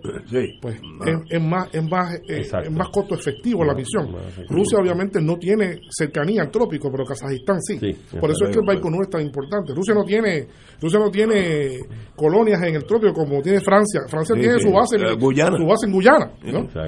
pues 0.62 0.76
es, 1.06 1.20
es 1.30 1.41
más 1.44 1.68
es 1.74 1.84
más 1.90 2.16
eh, 2.16 2.41
es 2.41 2.72
más 2.72 2.90
costo 2.90 3.16
efectivo 3.16 3.64
la 3.66 3.74
misión. 3.74 4.08
Rusia 4.50 4.78
obviamente 4.80 5.22
no 5.22 5.38
tiene 5.38 5.80
cercanía 5.90 6.44
al 6.44 6.52
trópico, 6.52 6.90
pero 6.91 7.04
Kazajistán 7.06 7.60
sí. 7.62 7.78
Por 8.20 8.30
eso 8.32 8.46
es 8.46 8.52
que 8.52 8.60
el 8.60 8.66
Baikonur 8.66 9.04
es 9.04 9.10
tan 9.10 9.22
importante. 9.22 9.74
Rusia 9.74 9.94
no 9.94 10.04
tiene 10.04 10.48
Rusia 10.82 11.00
no 11.00 11.10
tiene 11.10 11.80
colonias 12.16 12.62
en 12.64 12.76
el 12.76 12.86
trópico 12.86 13.14
como 13.14 13.41
tiene 13.41 13.60
Francia. 13.60 14.02
Francia 14.08 14.36
Sí, 14.36 14.41
tiene 14.41 14.60
su 14.60 14.72
base 14.72 14.98
Eh, 14.98 15.14
en, 15.14 15.20
Guyana. 15.20 15.58
su 15.58 15.66
base 15.66 15.86
en 15.88 15.91
Guyana. 15.94 16.32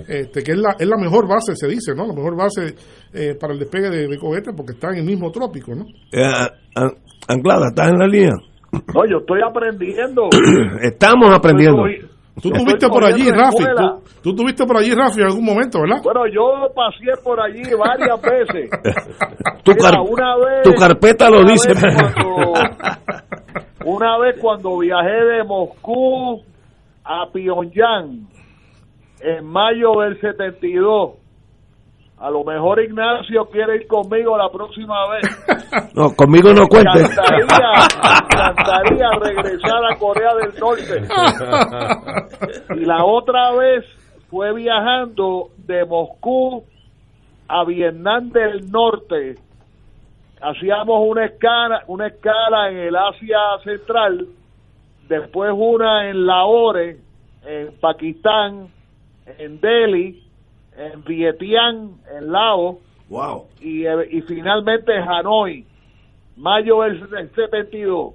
Este, 0.08 0.44
que 0.44 0.52
es 0.52 0.58
la, 0.58 0.76
es 0.80 0.88
la 0.88 0.98
mejor 0.98 1.28
base, 1.28 1.56
se 1.56 1.68
dice, 1.68 1.94
¿no? 1.96 2.06
La 2.08 2.14
mejor 2.14 2.36
base 2.38 2.76
eh, 3.14 3.36
para 3.40 3.54
el 3.54 3.60
despegue 3.60 3.90
de, 3.90 4.08
de 4.08 4.18
cohetes 4.18 4.54
porque 4.56 4.74
está 4.74 4.90
en 4.92 4.98
el 5.00 5.06
mismo 5.06 5.32
trópico, 5.32 5.74
¿no? 5.74 5.86
Eh, 6.12 6.24
An- 6.76 6.94
Anclada, 7.28 7.68
¿estás 7.70 7.90
en 7.90 7.98
la 8.00 8.08
línea? 8.08 8.32
No, 8.72 9.06
yo 9.06 9.18
estoy 9.20 9.42
aprendiendo. 9.42 10.30
Estamos 10.82 11.30
aprendiendo. 11.32 11.84
Tú 12.42 12.48
Estoy 12.48 12.64
tuviste 12.64 12.88
por 12.88 13.04
allí, 13.04 13.30
Rafi. 13.30 13.66
Tú, 13.76 14.02
tú 14.24 14.36
tuviste 14.36 14.66
por 14.66 14.78
allí, 14.78 14.94
Rafi, 14.96 15.20
en 15.20 15.28
algún 15.28 15.44
momento, 15.46 15.82
¿verdad? 15.82 15.98
Bueno, 16.02 16.22
yo 16.28 16.70
pasé 16.74 17.22
por 17.24 17.40
allí 17.42 17.62
varias 17.78 18.22
veces. 18.22 18.70
Tu, 19.64 19.74
Mira, 19.74 19.92
car- 19.92 20.00
una 20.02 20.36
vez- 20.38 20.64
tu 20.64 20.74
carpeta 20.74 21.30
lo 21.30 21.42
una 21.42 21.52
dice. 21.52 21.70
vez 21.74 21.84
cuando- 21.84 22.54
una 23.86 24.18
vez 24.20 24.36
cuando 24.40 24.78
viajé 24.80 25.12
de 25.26 25.44
Moscú 25.44 26.42
a 27.04 27.26
Pyongyang 27.32 28.28
en 29.22 29.46
mayo 29.46 29.92
del 30.02 30.20
72. 30.20 31.12
A 32.22 32.30
lo 32.30 32.44
mejor 32.44 32.80
Ignacio 32.80 33.46
quiere 33.46 33.78
ir 33.78 33.88
conmigo 33.88 34.38
la 34.38 34.50
próxima 34.50 35.10
vez. 35.10 35.24
No, 35.96 36.14
conmigo 36.16 36.54
no 36.54 36.64
encantaría, 36.64 37.08
me 37.08 37.44
encantaría 38.26 39.10
regresar 39.20 39.86
a 39.86 39.96
Corea 39.98 40.36
del 40.36 40.60
Norte. 40.60 41.02
Y 42.82 42.86
la 42.86 43.06
otra 43.06 43.52
vez 43.54 43.86
fue 44.30 44.54
viajando 44.54 45.50
de 45.58 45.86
Moscú 45.86 46.64
a 47.48 47.64
Vietnam 47.64 48.30
del 48.30 48.70
Norte. 48.70 49.36
Hacíamos 50.42 51.08
una 51.08 51.26
escala, 51.26 51.84
una 51.88 52.08
escala 52.08 52.70
en 52.70 52.78
el 52.78 52.96
Asia 52.96 53.40
Central, 53.64 54.28
después 55.08 55.52
una 55.56 56.10
en 56.10 56.26
Lahore, 56.26 56.98
en 57.46 57.80
Pakistán, 57.80 58.68
en 59.38 59.60
Delhi, 59.62 60.22
en 60.78 61.04
Vientiane, 61.04 61.90
en 62.18 62.32
Laos, 62.32 62.78
Wow. 63.10 63.48
y, 63.60 63.86
eh, 63.86 64.08
y 64.12 64.22
finalmente 64.22 64.94
Hanoi, 64.94 65.66
mayo 66.38 66.82
del 66.82 67.00
72. 67.36 68.14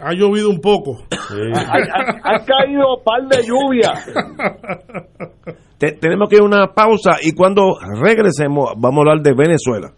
Ha 0.00 0.12
llovido 0.14 0.48
un 0.50 0.60
poco. 0.60 0.98
Ha, 1.12 1.72
ha- 1.72 2.34
ha 2.34 2.44
caído 2.44 2.96
un 2.96 3.04
par 3.04 3.22
de 3.28 3.42
lluvia. 3.46 3.92
Te- 5.78 5.92
tenemos 5.92 6.28
que 6.28 6.36
ir 6.36 6.42
a 6.42 6.44
una 6.44 6.66
pausa 6.74 7.16
y 7.22 7.32
cuando 7.34 7.76
regresemos 8.00 8.70
vamos 8.76 8.98
a 8.98 9.00
hablar 9.10 9.22
de 9.22 9.32
Venezuela. 9.34 9.92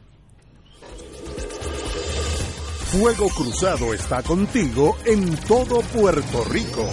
Fuego 2.93 3.26
Cruzado 3.28 3.93
está 3.93 4.22
contigo 4.22 4.97
en 5.05 5.36
todo 5.48 5.81
Puerto 5.93 6.44
Rico. 6.51 6.85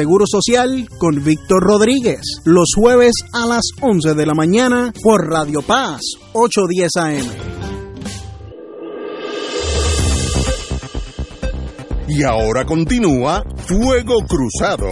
Seguro 0.00 0.24
Social 0.26 0.88
con 0.96 1.22
Víctor 1.22 1.62
Rodríguez, 1.62 2.40
los 2.46 2.70
jueves 2.74 3.12
a 3.34 3.44
las 3.44 3.64
11 3.82 4.14
de 4.14 4.24
la 4.24 4.32
mañana 4.32 4.94
por 5.02 5.28
Radio 5.28 5.60
Paz 5.60 6.00
810 6.32 6.96
AM. 6.96 7.26
Y 12.08 12.22
ahora 12.22 12.64
continúa 12.64 13.44
Fuego 13.66 14.20
Cruzado. 14.26 14.88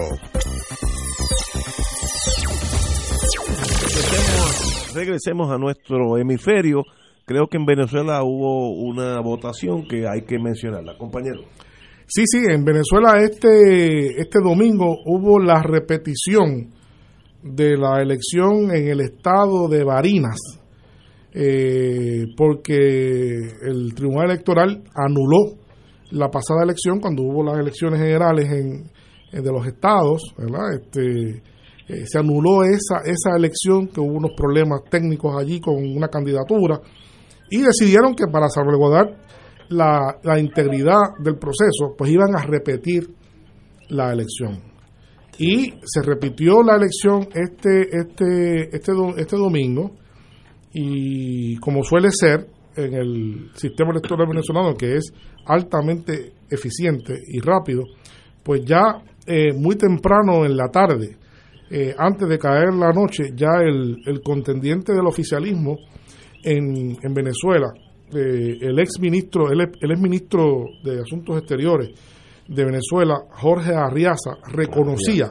regresemos 4.92 5.50
a 5.50 5.56
nuestro 5.56 6.18
hemisferio, 6.18 6.82
creo 7.24 7.46
que 7.46 7.56
en 7.56 7.64
Venezuela 7.64 8.22
hubo 8.24 8.74
una 8.74 9.20
votación 9.20 9.88
que 9.88 10.06
hay 10.06 10.26
que 10.26 10.38
mencionarla, 10.38 10.98
compañero. 10.98 11.44
Sí, 12.10 12.22
sí, 12.24 12.38
en 12.38 12.64
Venezuela 12.64 13.22
este, 13.22 14.18
este 14.18 14.38
domingo 14.42 14.96
hubo 15.04 15.38
la 15.38 15.62
repetición 15.62 16.72
de 17.42 17.76
la 17.76 18.00
elección 18.00 18.74
en 18.74 18.88
el 18.88 19.02
estado 19.02 19.68
de 19.68 19.84
Barinas, 19.84 20.38
eh, 21.34 22.24
porque 22.34 23.36
el 23.60 23.92
Tribunal 23.94 24.30
Electoral 24.30 24.84
anuló 24.94 25.58
la 26.10 26.30
pasada 26.30 26.62
elección 26.64 26.98
cuando 26.98 27.24
hubo 27.24 27.44
las 27.44 27.58
elecciones 27.58 28.00
generales 28.00 28.50
en, 28.52 28.90
de 29.30 29.52
los 29.52 29.66
estados, 29.66 30.34
¿verdad? 30.38 30.80
Este, 30.80 31.42
eh, 31.88 32.06
se 32.06 32.18
anuló 32.18 32.64
esa, 32.64 33.02
esa 33.04 33.36
elección, 33.36 33.86
que 33.86 34.00
hubo 34.00 34.14
unos 34.14 34.32
problemas 34.34 34.80
técnicos 34.90 35.36
allí 35.38 35.60
con 35.60 35.74
una 35.74 36.08
candidatura, 36.08 36.80
y 37.50 37.60
decidieron 37.60 38.14
que 38.14 38.24
para 38.32 38.48
salvaguardar 38.48 39.28
la, 39.68 40.18
la 40.22 40.38
integridad 40.38 41.16
del 41.18 41.36
proceso, 41.36 41.94
pues 41.96 42.10
iban 42.10 42.34
a 42.36 42.42
repetir 42.42 43.08
la 43.88 44.12
elección. 44.12 44.62
Y 45.38 45.74
se 45.84 46.02
repitió 46.02 46.62
la 46.62 46.76
elección 46.76 47.28
este, 47.32 47.88
este, 47.90 48.74
este, 48.74 48.92
este 49.16 49.36
domingo, 49.36 49.92
y 50.72 51.56
como 51.58 51.82
suele 51.82 52.08
ser 52.10 52.46
en 52.76 52.94
el 52.94 53.50
sistema 53.54 53.90
electoral 53.92 54.28
venezolano, 54.28 54.74
que 54.74 54.96
es 54.96 55.12
altamente 55.46 56.32
eficiente 56.50 57.14
y 57.26 57.40
rápido, 57.40 57.84
pues 58.42 58.64
ya 58.64 59.02
eh, 59.26 59.52
muy 59.52 59.76
temprano 59.76 60.44
en 60.44 60.56
la 60.56 60.68
tarde, 60.68 61.16
eh, 61.70 61.94
antes 61.98 62.28
de 62.28 62.38
caer 62.38 62.72
la 62.74 62.92
noche, 62.92 63.32
ya 63.34 63.60
el, 63.60 63.98
el 64.06 64.22
contendiente 64.22 64.92
del 64.92 65.06
oficialismo 65.06 65.76
en, 66.42 66.96
en 67.02 67.14
Venezuela, 67.14 67.72
eh, 68.14 68.58
el 68.60 68.78
ex 68.78 68.98
ministro, 69.00 69.50
el, 69.50 69.60
el 69.60 69.90
ex 69.90 70.00
ministro 70.00 70.64
de 70.82 71.00
Asuntos 71.00 71.38
Exteriores 71.38 71.90
de 72.48 72.64
Venezuela, 72.64 73.16
Jorge 73.32 73.74
Arriaza, 73.74 74.30
reconocía, 74.50 75.30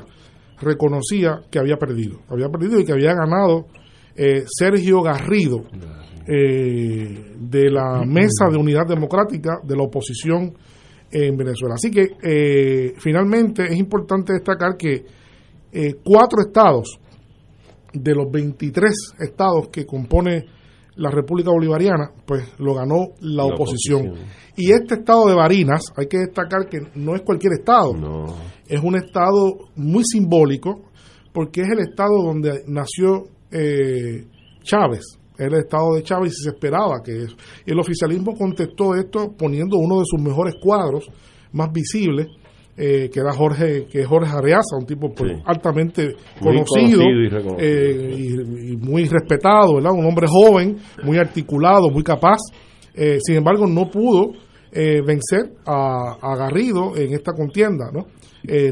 reconocía 0.59 1.41
que 1.49 1.59
había 1.59 1.77
perdido, 1.77 2.19
había 2.29 2.49
perdido 2.49 2.79
y 2.79 2.85
que 2.85 2.91
había 2.91 3.13
ganado 3.13 3.67
eh, 4.15 4.43
Sergio 4.45 5.01
Garrido 5.01 5.63
eh, 6.27 7.33
de 7.39 7.71
la 7.71 8.03
Mesa 8.05 8.47
de 8.51 8.57
Unidad 8.57 8.85
Democrática 8.87 9.59
de 9.63 9.75
la 9.75 9.83
oposición 9.83 10.53
en 11.09 11.37
Venezuela. 11.37 11.75
Así 11.75 11.89
que 11.89 12.93
finalmente 12.99 13.63
es 13.63 13.77
importante 13.77 14.33
destacar 14.33 14.75
que 14.77 15.05
cuatro 16.03 16.41
estados 16.45 16.99
de 17.93 18.13
los 18.13 18.29
23 18.31 19.15
estados 19.19 19.69
que 19.69 19.85
compone 19.85 20.56
la 20.97 21.09
República 21.11 21.51
Bolivariana, 21.51 22.11
pues 22.25 22.43
lo 22.59 22.73
ganó 22.73 23.09
la, 23.21 23.43
La 23.43 23.45
oposición. 23.45 24.07
oposición. 24.07 24.29
Y 24.55 24.71
este 24.71 24.95
estado 24.95 25.27
de 25.27 25.35
Barinas, 25.35 25.81
hay 25.95 26.07
que 26.07 26.17
destacar 26.17 26.67
que 26.69 26.79
no 26.95 27.15
es 27.15 27.21
cualquier 27.21 27.53
estado, 27.53 27.93
es 28.67 28.81
un 28.83 28.95
estado 28.95 29.69
muy 29.75 30.03
simbólico, 30.03 30.81
porque 31.31 31.61
es 31.61 31.69
el 31.69 31.79
estado 31.79 32.23
donde 32.23 32.63
nació 32.67 33.25
eh, 33.51 34.25
Chávez, 34.63 35.05
el 35.37 35.53
estado 35.53 35.93
de 35.93 36.01
Chávez 36.03 36.33
y 36.39 36.43
se 36.43 36.49
esperaba 36.49 37.01
que 37.03 37.23
eso. 37.23 37.35
El 37.65 37.79
oficialismo 37.79 38.35
contestó 38.35 38.95
esto 38.95 39.33
poniendo 39.37 39.77
uno 39.77 39.99
de 39.99 40.05
sus 40.05 40.19
mejores 40.19 40.55
cuadros, 40.61 41.07
más 41.51 41.71
visibles, 41.71 42.27
eh, 42.77 43.09
que 43.11 43.19
era 43.19 43.33
Jorge, 43.33 43.85
que 43.91 44.01
es 44.01 44.07
Jorge 44.07 44.31
Arreaza, 44.31 44.77
un 44.79 44.85
tipo 44.85 45.11
pues, 45.13 45.31
Sí. 45.31 45.41
altamente 45.45 46.15
Muy 46.41 46.53
conocido, 46.57 46.99
conocido 46.99 47.21
y 47.23 47.27
reconocido. 47.29 47.57
eh, 47.59 48.15
y, 48.15 48.73
y 48.73 48.77
muy 48.77 49.05
respetado, 49.05 49.75
¿verdad? 49.75 49.91
Un 49.93 50.05
hombre 50.05 50.27
joven, 50.29 50.77
muy 51.03 51.17
articulado, 51.17 51.89
muy 51.89 52.03
capaz. 52.03 52.37
Eh, 52.93 53.17
sin 53.21 53.35
embargo, 53.37 53.65
no 53.67 53.89
pudo 53.89 54.31
vencer 54.71 55.53
a, 55.65 56.17
a 56.21 56.35
Garrido 56.35 56.95
en 56.95 57.11
esta 57.13 57.31
contienda, 57.33 57.85
¿no? 57.91 58.05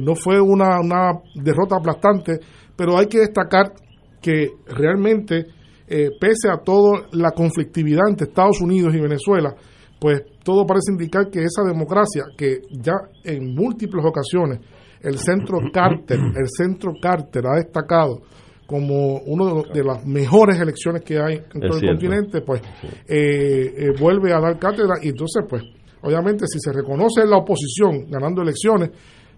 No 0.04 0.14
fue 0.16 0.40
una, 0.40 0.80
una 0.80 1.14
derrota 1.34 1.78
aplastante, 1.78 2.40
pero 2.76 2.96
hay 2.98 3.08
que 3.08 3.20
destacar 3.20 3.74
que 4.22 4.50
realmente, 4.68 5.46
pese 5.88 6.50
a 6.52 6.58
toda 6.64 7.08
la 7.14 7.32
conflictividad 7.32 8.04
entre 8.10 8.28
Estados 8.28 8.62
Unidos 8.62 8.94
y 8.94 9.00
Venezuela, 9.00 9.56
pues 10.00 10.22
todo 10.46 10.66
parece 10.66 10.92
indicar 10.92 11.30
que 11.30 11.40
esa 11.42 11.64
democracia, 11.68 12.24
que 12.38 12.62
ya 12.72 12.94
en 13.24 13.54
múltiples 13.56 14.06
ocasiones 14.06 14.60
el 15.02 15.18
centro 15.18 15.58
Carter, 15.74 16.20
el 16.20 16.48
centro 16.48 16.94
Carter 17.02 17.44
ha 17.48 17.56
destacado 17.58 18.22
como 18.68 19.18
una 19.26 19.46
de, 19.46 19.54
los- 19.54 19.70
de 19.74 19.84
las 19.84 20.06
mejores 20.06 20.60
elecciones 20.60 21.02
que 21.04 21.20
hay 21.20 21.36
en 21.36 21.62
todo 21.62 21.78
el 21.78 21.88
continente, 21.92 22.42
pues 22.42 22.62
eh, 23.08 23.74
eh, 23.78 23.92
vuelve 24.00 24.34
a 24.34 24.40
dar 24.40 24.58
cátedra 24.58 24.96
y 25.02 25.10
entonces 25.10 25.44
pues 25.50 25.62
obviamente 26.02 26.46
si 26.48 26.60
se 26.60 26.72
reconoce 26.72 27.26
la 27.26 27.38
oposición 27.38 28.10
ganando 28.10 28.42
elecciones, 28.42 28.90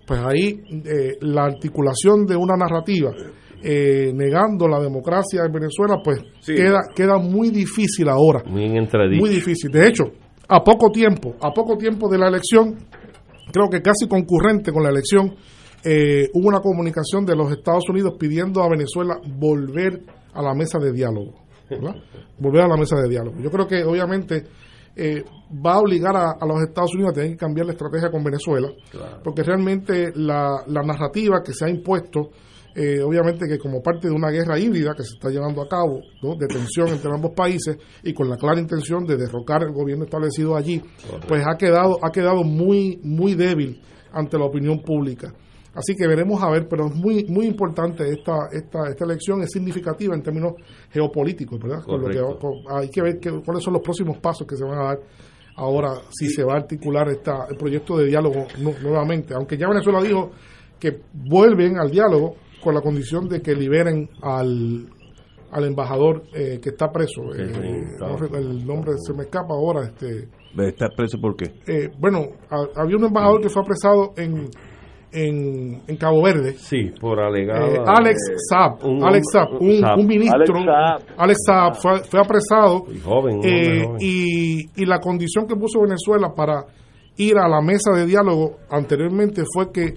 pues 0.06 0.20
ahí 0.22 0.62
eh, 0.86 1.18
la 1.22 1.44
articulación 1.46 2.26
de 2.26 2.36
una 2.38 2.56
narrativa 2.56 3.12
eh, 3.64 4.12
negando 4.14 4.68
la 4.68 4.80
democracia 4.80 5.42
en 5.46 5.52
Venezuela, 5.52 5.98
pues 6.04 6.20
Sí. 6.40 6.54
queda, 6.56 6.80
queda 6.96 7.18
muy 7.18 7.50
difícil 7.50 8.08
ahora. 8.08 8.44
Muy. 8.46 9.20
Muy 9.20 9.30
difícil. 9.30 9.72
De 9.72 9.88
hecho, 9.88 10.04
a 10.48 10.64
poco 10.64 10.92
tiempo, 10.92 11.36
a 11.42 11.52
poco 11.52 11.78
tiempo 11.78 12.10
de 12.10 12.18
la 12.18 12.28
elección, 12.28 12.76
creo 13.52 13.70
que 13.70 13.82
casi 13.82 14.08
concurrente 14.08 14.72
con 14.72 14.84
la 14.84 14.90
elección, 14.90 15.36
eh, 15.84 16.30
hubo 16.34 16.48
una 16.48 16.60
comunicación 16.60 17.26
de 17.26 17.36
los 17.36 17.52
Estados 17.52 17.88
Unidos 17.90 18.16
pidiendo 18.20 18.64
a 18.64 18.70
Venezuela 18.70 19.20
volver 19.38 20.02
a 20.34 20.42
la 20.42 20.54
mesa 20.54 20.80
de 20.80 20.92
diálogo. 20.92 21.34
¿verdad? 21.70 21.96
Volver 22.40 22.62
a 22.62 22.68
la 22.68 22.78
mesa 22.78 22.96
de 22.98 23.10
diálogo. 23.10 23.40
Yo 23.40 23.50
creo 23.50 23.68
que 23.68 23.84
obviamente 23.84 24.44
eh, 24.96 25.24
va 25.66 25.74
a 25.74 25.80
obligar 25.80 26.16
a, 26.16 26.32
a 26.40 26.46
los 26.46 26.62
Estados 26.62 26.94
Unidos 26.94 27.12
a 27.12 27.16
tener 27.16 27.32
que 27.32 27.38
cambiar 27.38 27.66
la 27.66 27.74
estrategia 27.74 28.10
con 28.10 28.24
Venezuela, 28.24 28.70
porque 29.24 29.44
realmente 29.44 30.12
la, 30.16 30.64
la 30.68 30.82
narrativa 30.82 31.42
que 31.44 31.54
se 31.54 31.66
ha 31.66 31.70
impuesto, 31.70 32.30
eh, 32.80 33.02
obviamente 33.02 33.48
que 33.48 33.58
como 33.58 33.82
parte 33.82 34.08
de 34.08 34.14
una 34.14 34.30
guerra 34.30 34.60
híbrida 34.60 34.94
que 34.96 35.04
se 35.04 35.16
está 35.16 35.30
llevando 35.30 35.64
a 35.64 35.68
cabo, 35.68 36.00
¿no? 36.22 36.36
de 36.36 36.46
tensión 36.48 36.90
entre 36.90 37.12
ambos 37.12 37.32
países 37.36 37.76
y 38.04 38.14
con 38.14 38.30
la 38.30 38.38
clara 38.38 38.60
intención 38.62 39.04
de 39.06 39.18
derrocar 39.18 39.64
el 39.64 39.72
gobierno 39.74 40.04
establecido 40.06 40.56
allí, 40.56 40.82
pues 41.28 41.44
ha 41.48 41.58
quedado, 41.58 41.98
ha 42.04 42.12
quedado 42.12 42.44
muy, 42.44 43.00
muy 43.04 43.34
débil 43.34 43.82
ante 44.14 44.38
la 44.38 44.46
opinión 44.46 44.80
pública. 44.84 45.34
Así 45.74 45.96
que 45.96 46.08
veremos 46.08 46.42
a 46.42 46.50
ver, 46.50 46.68
pero 46.68 46.88
es 46.88 46.96
muy, 46.96 47.26
muy 47.30 47.46
importante 47.46 48.04
esta, 48.10 48.48
esta, 48.52 48.90
esta 48.90 49.06
elección, 49.06 49.42
es 49.44 49.52
significativa 49.52 50.16
en 50.16 50.24
términos 50.24 50.54
geopolíticos, 50.92 51.60
¿verdad? 51.60 51.84
Con 51.84 52.02
lo 52.02 52.08
que- 52.10 52.40
con- 52.40 52.78
hay 52.80 52.90
que 52.90 53.02
ver 53.02 53.20
que- 53.20 53.42
cuáles 53.46 53.64
son 53.64 53.74
los 53.74 53.82
próximos 53.84 54.18
pasos 54.18 54.48
que 54.48 54.56
se 54.56 54.64
van 54.64 54.80
a 54.80 54.84
dar 54.86 55.00
ahora, 55.56 55.90
si 56.10 56.30
se 56.30 56.44
va 56.44 56.54
a 56.54 56.58
articular 56.58 57.08
esta, 57.10 57.46
el 57.50 57.58
proyecto 57.58 57.98
de 57.98 58.06
diálogo 58.06 58.46
nu- 58.60 58.74
nuevamente. 58.82 59.34
Aunque 59.36 59.58
ya 59.58 59.68
Venezuela 59.68 60.02
dijo 60.02 60.32
que 60.80 61.00
vuelven 61.14 61.78
al 61.80 61.90
diálogo 61.92 62.36
con 62.68 62.76
la 62.76 62.82
condición 62.82 63.30
de 63.30 63.42
que 63.42 63.56
liberen 63.56 64.10
al, 64.22 64.88
al 65.52 65.64
embajador 65.66 66.24
eh, 66.34 66.60
que 66.62 66.70
está 66.72 66.92
preso. 66.92 67.22
Sí, 67.34 67.42
eh, 67.42 67.86
el 68.34 68.66
nombre 68.68 68.92
se 68.98 69.14
me 69.14 69.24
escapa 69.24 69.54
ahora. 69.54 69.86
este 69.88 70.28
¿Está 70.68 70.90
preso 70.96 71.18
por 71.22 71.36
qué? 71.38 71.46
eh, 71.66 71.90
Bueno, 71.98 72.26
ha- 72.50 72.82
había 72.82 72.98
un 72.98 73.06
embajador 73.06 73.40
que 73.42 73.48
fue 73.48 73.62
apresado 73.62 74.12
en, 74.18 74.50
en, 75.14 75.82
en 75.88 75.96
Cabo 75.98 76.22
Verde. 76.24 76.54
Sí, 76.58 76.92
por 77.00 77.20
alegada. 77.22 77.68
Eh, 77.70 77.80
Alex 77.86 78.18
Saab, 78.50 78.84
un- 78.86 79.04
Alex 79.04 79.24
Saab, 79.32 79.54
un, 79.62 79.78
Saab. 79.80 80.00
un 80.00 80.08
ministro, 80.08 80.56
Alex 80.58 80.66
Saab. 80.66 81.02
Alex 81.18 81.38
Saab 81.46 81.76
fue, 81.76 82.00
fue 82.04 82.20
apresado 82.20 82.84
Y 82.94 83.00
joven, 83.00 83.40
eh, 83.44 83.84
joven. 83.86 83.98
y, 84.02 84.82
y 84.82 84.86
la 84.86 85.00
condición 85.00 85.48
que 85.48 85.56
puso 85.56 85.80
Venezuela 85.82 86.34
para 86.36 86.66
ir 87.18 87.38
a 87.38 87.48
la 87.48 87.62
mesa 87.62 87.92
de 87.96 88.06
diálogo 88.06 88.58
anteriormente 88.70 89.44
fue 89.54 89.72
que 89.72 89.96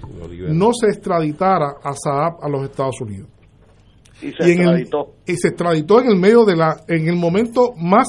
no 0.52 0.70
se 0.72 0.86
extraditara 0.88 1.76
a 1.82 1.92
Saab 1.94 2.42
a 2.42 2.48
los 2.48 2.64
Estados 2.64 3.01
Unidos. 3.01 3.28
Y 4.22 4.32
se 4.32 4.52
en 4.52 4.60
el- 4.60 4.80
extraditó. 4.80 5.14
y 5.26 5.36
se 5.36 5.48
extraditó 5.48 6.01
en 6.01 6.09
el 6.10 6.16
medio 6.16 6.44
de 6.44 6.56
la, 6.56 6.82
en 6.88 7.09
el 7.09 7.16
momento 7.16 7.72
más 7.76 8.06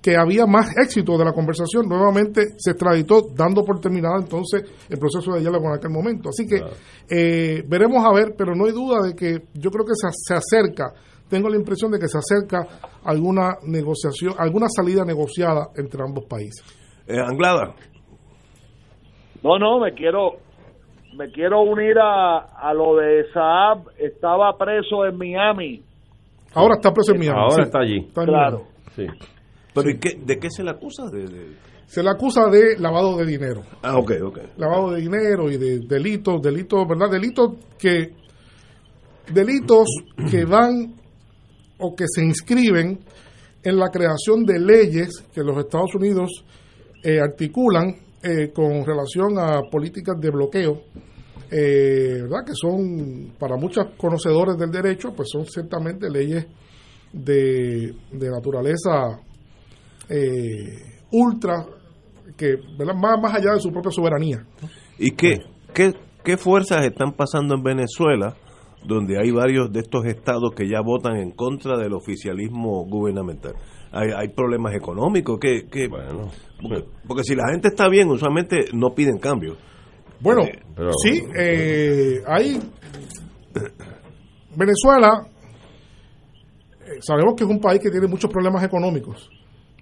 que 0.00 0.16
había 0.16 0.46
más 0.46 0.72
éxito 0.76 1.16
de 1.16 1.24
la 1.24 1.32
conversación, 1.32 1.88
nuevamente 1.88 2.48
se 2.56 2.72
extraditó 2.72 3.22
dando 3.34 3.64
por 3.64 3.78
terminado 3.80 4.18
entonces 4.18 4.64
el 4.88 4.98
proceso 4.98 5.32
de 5.32 5.40
diálogo 5.40 5.68
en 5.68 5.74
aquel 5.74 5.90
momento. 5.90 6.28
Así 6.30 6.44
que 6.46 6.60
eh, 7.08 7.62
veremos 7.68 8.04
a 8.04 8.12
ver, 8.12 8.34
pero 8.36 8.54
no 8.56 8.64
hay 8.66 8.72
duda 8.72 9.00
de 9.06 9.14
que 9.14 9.42
yo 9.54 9.70
creo 9.70 9.84
que 9.84 9.92
se, 9.94 10.08
se 10.12 10.34
acerca, 10.34 10.92
tengo 11.28 11.48
la 11.48 11.56
impresión 11.56 11.92
de 11.92 12.00
que 12.00 12.08
se 12.08 12.18
acerca 12.18 12.66
alguna 13.04 13.56
negociación, 13.64 14.34
alguna 14.38 14.66
salida 14.74 15.04
negociada 15.04 15.68
entre 15.76 16.02
ambos 16.02 16.24
países. 16.24 16.64
Eh, 17.06 17.18
Anglada. 17.20 17.74
No, 19.42 19.58
no, 19.58 19.80
me 19.80 19.92
quiero 19.92 20.36
me 21.16 21.30
quiero 21.30 21.60
unir 21.62 21.98
a, 21.98 22.38
a 22.38 22.72
lo 22.72 22.96
de 22.96 23.24
Saab. 23.34 23.88
Estaba 23.98 24.56
preso 24.56 25.04
en 25.04 25.16
Miami. 25.18 25.82
Ahora 26.54 26.74
está 26.76 26.92
preso 26.92 27.12
en 27.12 27.18
Miami. 27.20 27.38
Ahora 27.38 27.54
sí. 27.56 27.62
está 27.62 27.78
allí. 27.80 27.98
Está 27.98 28.24
Claro. 28.24 28.62
Sí. 28.96 29.06
¿Pero 29.74 29.90
¿y 29.90 29.98
qué- 29.98 30.18
¿de 30.24 30.38
qué 30.38 30.48
se 30.50 30.62
le 30.62 30.70
acusa? 30.70 31.08
De, 31.10 31.26
de- 31.26 31.56
Se 31.86 32.02
le 32.02 32.08
acusa 32.10 32.48
de 32.48 32.78
lavado 32.78 33.16
de 33.18 33.26
dinero. 33.26 33.62
Ah, 33.82 33.98
ok, 33.98 34.12
ok. 34.24 34.38
lavado 34.56 34.92
de 34.92 35.00
dinero 35.02 35.50
y 35.50 35.56
de 35.58 35.80
delitos, 35.86 36.40
delitos, 36.40 36.86
¿verdad? 36.88 37.10
Delitos 37.10 37.52
que 37.78 38.14
delitos 39.32 39.86
que 40.30 40.44
van 40.44 40.94
o 41.78 41.94
que 41.94 42.04
se 42.06 42.22
inscriben 42.24 42.98
en 43.62 43.76
la 43.78 43.88
creación 43.90 44.44
de 44.44 44.58
leyes 44.58 45.20
que 45.34 45.42
los 45.42 45.56
Estados 45.58 45.94
Unidos 45.94 46.30
eh, 47.04 47.20
articulan 47.20 47.94
eh, 48.22 48.52
con 48.52 48.84
relación 48.84 49.38
a 49.38 49.62
políticas 49.70 50.18
de 50.20 50.30
bloqueo, 50.30 50.82
eh, 51.50 52.20
¿verdad? 52.22 52.44
Que 52.46 52.52
son, 52.54 53.34
para 53.38 53.56
muchos 53.56 53.86
conocedores 53.96 54.56
del 54.56 54.70
derecho, 54.70 55.12
pues 55.14 55.28
son 55.30 55.44
ciertamente 55.44 56.08
leyes 56.08 56.46
de, 57.12 57.94
de 58.12 58.30
naturaleza 58.30 59.20
eh, 60.08 61.00
ultra, 61.10 61.66
que 62.36 62.56
¿verdad? 62.78 62.94
Más, 62.94 63.20
más 63.20 63.34
allá 63.34 63.54
de 63.54 63.60
su 63.60 63.70
propia 63.70 63.90
soberanía. 63.90 64.46
¿Y 64.98 65.10
qué, 65.10 65.40
qué, 65.74 65.92
qué 66.24 66.36
fuerzas 66.36 66.84
están 66.84 67.12
pasando 67.12 67.54
en 67.54 67.62
Venezuela, 67.62 68.36
donde 68.86 69.18
hay 69.18 69.30
varios 69.30 69.72
de 69.72 69.80
estos 69.80 70.06
estados 70.06 70.52
que 70.54 70.68
ya 70.68 70.80
votan 70.80 71.16
en 71.16 71.32
contra 71.32 71.76
del 71.76 71.92
oficialismo 71.92 72.84
gubernamental? 72.86 73.54
Hay, 73.92 74.08
hay 74.16 74.28
problemas 74.28 74.74
económicos, 74.74 75.38
que, 75.38 75.66
que 75.70 75.88
porque, 75.88 76.84
porque 77.06 77.24
si 77.24 77.34
la 77.34 77.50
gente 77.50 77.68
está 77.68 77.88
bien, 77.88 78.08
usualmente 78.08 78.66
no 78.72 78.94
piden 78.94 79.18
cambio. 79.18 79.56
Bueno, 80.20 80.42
sí, 81.02 81.22
eh, 81.38 82.22
hay 82.26 82.58
Venezuela, 84.56 85.26
eh, 86.80 86.98
sabemos 87.00 87.34
que 87.36 87.44
es 87.44 87.50
un 87.50 87.60
país 87.60 87.80
que 87.80 87.90
tiene 87.90 88.06
muchos 88.06 88.30
problemas 88.30 88.64
económicos, 88.64 89.28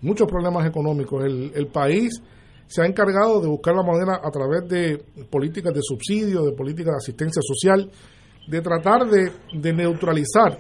muchos 0.03 0.27
problemas 0.27 0.66
económicos. 0.66 1.24
El, 1.24 1.53
el 1.55 1.66
país 1.69 2.20
se 2.66 2.82
ha 2.82 2.87
encargado 2.87 3.41
de 3.41 3.49
buscar 3.49 3.74
la 3.74 3.82
manera 3.82 4.20
a 4.23 4.31
través 4.31 4.69
de 4.69 5.05
políticas 5.28 5.74
de 5.74 5.81
subsidio, 5.82 6.45
de 6.45 6.53
políticas 6.53 6.93
de 6.93 6.97
asistencia 6.99 7.43
social, 7.43 7.91
de 8.49 8.61
tratar 8.61 9.07
de, 9.07 9.31
de 9.53 9.73
neutralizar 9.73 10.59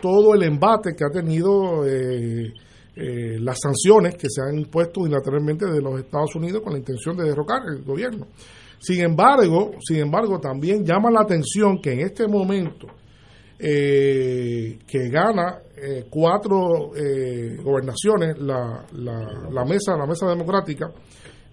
todo 0.00 0.34
el 0.34 0.42
embate 0.44 0.94
que 0.96 1.04
ha 1.04 1.10
tenido 1.10 1.86
eh, 1.86 2.52
eh, 2.96 3.38
las 3.40 3.58
sanciones 3.60 4.14
que 4.16 4.28
se 4.28 4.42
han 4.42 4.58
impuesto 4.58 5.00
unilateralmente 5.00 5.66
de 5.66 5.80
los 5.80 5.98
Estados 6.00 6.34
Unidos 6.36 6.62
con 6.62 6.72
la 6.72 6.78
intención 6.78 7.16
de 7.16 7.24
derrocar 7.24 7.62
el 7.68 7.82
gobierno. 7.82 8.26
Sin 8.78 9.00
embargo, 9.00 9.72
sin 9.86 9.98
embargo, 9.98 10.40
también 10.40 10.84
llama 10.84 11.10
la 11.10 11.20
atención 11.20 11.80
que 11.80 11.92
en 11.92 12.00
este 12.00 12.26
momento 12.26 12.86
eh, 13.58 14.78
que 14.86 15.08
gana 15.08 15.58
eh, 15.76 16.06
cuatro 16.10 16.94
eh, 16.96 17.56
gobernaciones 17.62 18.38
la, 18.38 18.84
la, 18.92 19.48
la 19.50 19.64
mesa 19.64 19.96
la 19.96 20.06
mesa 20.06 20.26
democrática 20.28 20.90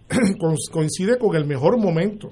co- 0.40 0.56
coincide 0.72 1.18
con 1.20 1.36
el 1.36 1.45
mejor 1.45 1.78
momento 1.78 2.32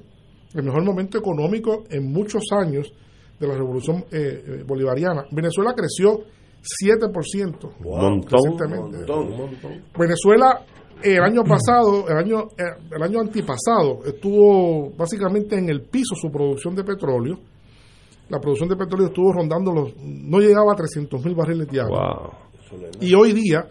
el 0.55 0.63
mejor 0.63 0.83
momento 0.83 1.19
económico 1.19 1.83
en 1.91 2.11
muchos 2.11 2.43
años 2.51 2.91
de 3.39 3.47
la 3.47 3.53
revolución 3.55 4.03
eh, 4.11 4.63
bolivariana 4.65 5.25
Venezuela 5.31 5.73
creció 5.75 6.21
7% 6.61 7.69
Montón, 7.79 8.21
recientemente. 8.29 8.97
montón, 8.97 9.83
Venezuela 9.97 10.65
el 11.03 11.21
año 11.21 11.43
pasado, 11.43 12.07
el 12.09 12.17
año 12.17 12.39
eh, 12.57 12.63
el 12.95 13.03
año 13.03 13.19
antipasado 13.19 14.03
estuvo 14.05 14.89
básicamente 14.97 15.57
en 15.57 15.69
el 15.69 15.81
piso 15.83 16.15
su 16.15 16.29
producción 16.31 16.75
de 16.75 16.83
petróleo. 16.83 17.39
La 18.29 18.39
producción 18.39 18.67
de 18.69 18.75
petróleo 18.75 19.07
estuvo 19.07 19.31
rondando 19.31 19.71
los 19.71 19.95
no 19.97 20.39
llegaba 20.39 20.73
a 20.73 20.75
300 20.75 21.23
mil 21.23 21.35
barriles 21.35 21.67
diarios. 21.69 21.97
Y 22.99 23.13
hoy 23.13 23.31
día 23.33 23.65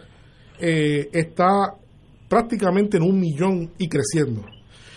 eh, 0.59 1.09
está 1.11 1.75
prácticamente 2.27 2.97
en 2.97 3.03
un 3.03 3.19
millón 3.19 3.71
y 3.77 3.87
creciendo. 3.87 4.41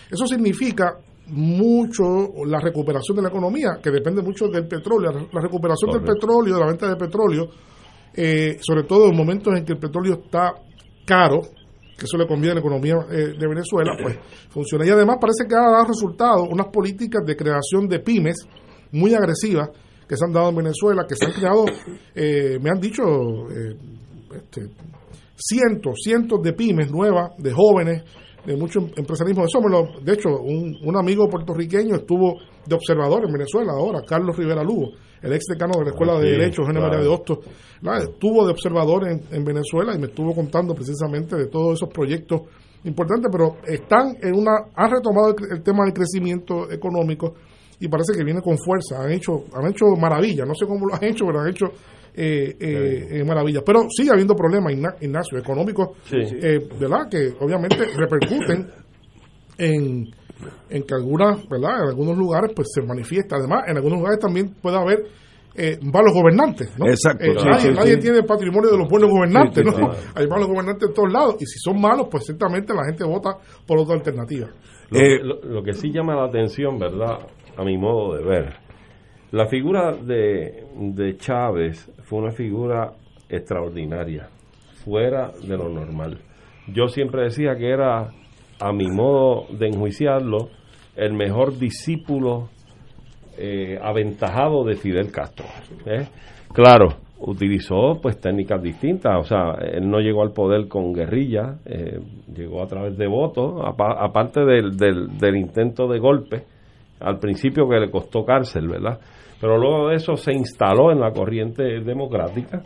Eso 0.09 0.25
significa 0.25 0.97
mucho 1.27 2.03
la 2.45 2.59
recuperación 2.59 3.17
de 3.17 3.23
la 3.23 3.29
economía, 3.29 3.77
que 3.81 3.91
depende 3.91 4.21
mucho 4.21 4.47
del 4.47 4.67
petróleo. 4.67 5.11
La- 5.31 5.41
recuperación 5.41 5.91
del 5.91 6.01
petróleo, 6.03 6.55
de 6.55 6.59
la 6.59 6.65
venta 6.67 6.87
de 6.89 6.95
petróleo, 6.95 7.47
eh, 8.15 8.57
sobre 8.61 8.83
todo 8.83 9.07
en 9.09 9.15
momentos 9.15 9.53
en 9.57 9.65
que 9.65 9.73
el 9.73 9.79
petróleo 9.79 10.21
está 10.23 10.53
caro, 11.05 11.41
que 11.97 12.05
eso 12.05 12.17
le 12.17 12.27
conviene 12.27 12.51
a 12.51 12.55
la 12.55 12.59
economía 12.61 12.95
eh, 13.11 13.35
de 13.37 13.47
Venezuela, 13.47 13.91
pues 14.01 14.17
funciona. 14.49 14.85
Y 14.85 14.89
además 14.89 15.17
parece 15.21 15.47
que 15.47 15.55
ha 15.55 15.71
dado 15.71 15.85
resultados 15.85 16.47
unas 16.49 16.67
políticas 16.67 17.23
de 17.25 17.35
creación 17.35 17.87
de 17.87 17.99
pymes 17.99 18.37
muy 18.91 19.13
agresivas 19.13 19.69
que 20.07 20.17
se 20.17 20.25
han 20.25 20.33
dado 20.33 20.49
en 20.49 20.55
Venezuela, 20.57 21.05
que 21.07 21.15
se 21.15 21.25
han 21.25 21.31
creado, 21.31 21.65
eh, 22.15 22.57
me 22.61 22.69
han 22.69 22.79
dicho, 22.81 23.03
eh, 23.49 23.77
este, 24.35 24.67
cientos, 25.37 25.99
cientos 26.03 26.41
de 26.41 26.53
pymes 26.53 26.91
nuevas, 26.91 27.31
de 27.37 27.51
jóvenes, 27.53 28.03
de 28.45 28.55
mucho 28.57 28.79
em- 28.79 28.91
empresarismo. 28.97 29.45
Eso 29.45 29.61
me 29.61 29.69
lo- 29.69 29.99
de 30.01 30.13
hecho, 30.13 30.29
un, 30.41 30.75
un 30.83 30.97
amigo 30.97 31.29
puertorriqueño 31.29 31.95
estuvo 31.95 32.39
de 32.65 32.75
observador 32.75 33.23
en 33.25 33.33
Venezuela 33.33 33.73
ahora, 33.73 34.01
Carlos 34.07 34.35
Rivera 34.37 34.63
Lugo, 34.63 34.91
el 35.21 35.33
ex 35.33 35.45
decano 35.49 35.73
de 35.79 35.85
la 35.85 35.91
Escuela 35.91 36.19
de 36.19 36.31
Derecho, 36.31 36.61
Eugenio 36.61 36.81
claro. 36.81 36.95
María 36.97 37.03
de 37.09 37.13
Hostos, 37.13 37.39
estuvo 38.09 38.45
de 38.45 38.51
observador 38.51 39.07
en, 39.09 39.21
en 39.31 39.43
Venezuela 39.43 39.93
y 39.95 39.99
me 39.99 40.07
estuvo 40.07 40.33
contando 40.33 40.73
precisamente 40.75 41.35
de 41.35 41.47
todos 41.47 41.73
esos 41.75 41.89
proyectos 41.89 42.41
importantes, 42.83 43.29
pero 43.31 43.57
están 43.67 44.15
en 44.21 44.35
una, 44.35 44.51
han 44.75 44.91
retomado 44.91 45.35
el, 45.51 45.61
tema 45.61 45.83
del 45.85 45.93
crecimiento 45.93 46.71
económico 46.71 47.35
y 47.79 47.87
parece 47.87 48.13
que 48.17 48.23
viene 48.23 48.41
con 48.41 48.57
fuerza, 48.57 49.03
han 49.03 49.11
hecho, 49.11 49.43
han 49.53 49.69
hecho 49.69 49.85
maravillas, 49.99 50.47
no 50.47 50.53
sé 50.55 50.65
cómo 50.65 50.87
lo 50.87 50.95
han 50.95 51.03
hecho, 51.03 51.25
pero 51.25 51.39
han 51.41 51.49
hecho 51.49 51.65
eh, 52.13 52.55
eh, 52.59 53.07
eh, 53.19 53.23
maravillas. 53.23 53.63
Pero 53.65 53.87
sigue 53.89 54.11
habiendo 54.11 54.35
problemas, 54.35 54.73
Igna- 54.73 54.95
Ignacio, 55.01 55.37
económicos, 55.37 55.89
Sí. 56.05 56.17
eh, 56.17 56.59
¿verdad? 56.79 57.07
Que 57.09 57.33
obviamente 57.39 57.77
repercuten 57.95 58.67
en, 59.57 60.05
en 60.69 60.83
que 60.83 60.93
algunas, 60.93 61.47
¿verdad? 61.49 61.83
En 61.83 61.89
algunos 61.89 62.17
lugares 62.17 62.51
pues 62.55 62.69
se 62.73 62.81
manifiesta. 62.81 63.35
Además, 63.37 63.63
en 63.67 63.77
algunos 63.77 63.99
lugares 63.99 64.19
también 64.19 64.53
puede 64.61 64.77
haber 64.77 65.03
eh, 65.55 65.77
malos 65.81 66.13
gobernantes, 66.13 66.71
¿no? 66.79 66.85
Exacto, 66.87 67.25
Eh, 67.25 67.33
sí, 67.37 67.45
nadie 67.45 67.59
sí, 67.61 67.75
nadie 67.75 67.93
sí. 67.95 67.99
tiene 68.01 68.17
el 68.19 68.25
patrimonio 68.25 68.71
de 68.71 68.77
los 68.77 68.87
buenos 68.89 69.09
gobernantes, 69.09 69.63
Sí, 69.65 69.69
sí, 69.75 69.81
¿no? 69.81 69.93
sí. 69.93 70.07
Hay 70.15 70.27
malos 70.27 70.47
gobernantes 70.47 70.87
en 70.89 70.93
todos 70.95 71.11
lados 71.11 71.35
y 71.39 71.45
si 71.45 71.59
son 71.59 71.79
malos, 71.81 72.07
pues 72.09 72.25
ciertamente 72.25 72.73
la 72.73 72.85
gente 72.85 73.03
vota 73.03 73.37
por 73.67 73.77
otra 73.79 73.95
alternativa. 73.95 74.47
Lo, 74.89 74.99
que- 74.99 75.19
lo- 75.21 75.41
lo 75.41 75.63
que 75.63 75.73
sí 75.73 75.91
llama 75.91 76.15
la 76.15 76.25
atención, 76.25 76.79
¿verdad? 76.79 77.19
A 77.57 77.63
mi 77.65 77.77
modo 77.77 78.15
de 78.15 78.23
ver, 78.23 78.53
la 79.31 79.47
figura 79.47 79.91
de, 79.93 80.67
de 80.77 81.17
Chávez 81.17 81.89
fue 82.03 82.19
una 82.19 82.31
figura 82.31 82.93
extraordinaria, 83.29 84.29
fuera 84.85 85.31
de 85.41 85.57
lo 85.57 85.67
normal. 85.69 86.21
Yo 86.73 86.87
siempre 86.87 87.23
decía 87.23 87.55
que 87.57 87.69
era, 87.69 88.09
a 88.61 88.71
mi 88.71 88.87
modo 88.89 89.45
de 89.57 89.67
enjuiciarlo, 89.67 90.49
el 90.95 91.13
mejor 91.13 91.57
discípulo 91.57 92.49
eh, 93.37 93.79
aventajado 93.81 94.63
de 94.63 94.75
Fidel 94.75 95.11
Castro. 95.11 95.45
¿eh? 95.85 96.07
Claro, 96.53 96.89
utilizó 97.19 97.99
pues 98.01 98.19
técnicas 98.19 98.61
distintas, 98.61 99.13
o 99.19 99.23
sea, 99.23 99.53
él 99.73 99.89
no 99.89 99.99
llegó 99.99 100.21
al 100.21 100.33
poder 100.33 100.67
con 100.67 100.93
guerrilla, 100.93 101.55
eh, 101.65 101.99
llegó 102.35 102.61
a 102.61 102.67
través 102.67 102.97
de 102.97 103.07
votos, 103.07 103.61
apa- 103.63 103.97
aparte 104.03 104.41
del, 104.41 104.75
del, 104.75 105.17
del 105.17 105.37
intento 105.37 105.87
de 105.87 105.99
golpe, 105.99 106.43
al 106.99 107.19
principio 107.19 107.67
que 107.67 107.79
le 107.79 107.89
costó 107.89 108.23
cárcel, 108.25 108.67
¿verdad? 108.67 108.99
Pero 109.39 109.57
luego 109.57 109.89
de 109.89 109.95
eso 109.95 110.15
se 110.15 110.33
instaló 110.33 110.91
en 110.91 110.99
la 110.99 111.11
corriente 111.11 111.63
democrática 111.81 112.61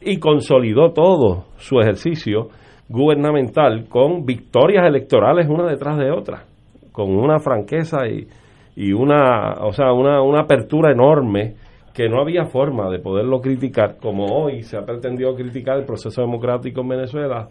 y 0.00 0.18
consolidó 0.18 0.92
todo 0.92 1.44
su 1.56 1.78
ejercicio 1.80 2.48
gubernamental 2.88 3.86
con 3.88 4.24
victorias 4.24 4.86
electorales 4.86 5.48
una 5.48 5.68
detrás 5.68 5.98
de 5.98 6.10
otra, 6.10 6.44
con 6.92 7.10
una 7.10 7.38
franqueza 7.38 8.06
y, 8.08 8.26
y 8.76 8.92
una, 8.92 9.54
o 9.64 9.72
sea, 9.72 9.92
una, 9.92 10.22
una 10.22 10.40
apertura 10.42 10.92
enorme 10.92 11.54
que 11.94 12.08
no 12.08 12.20
había 12.20 12.44
forma 12.44 12.88
de 12.90 13.00
poderlo 13.00 13.40
criticar, 13.40 13.96
como 14.00 14.26
hoy 14.26 14.62
se 14.62 14.76
ha 14.76 14.86
pretendido 14.86 15.34
criticar 15.34 15.78
el 15.78 15.84
proceso 15.84 16.20
democrático 16.22 16.82
en 16.82 16.88
Venezuela 16.88 17.48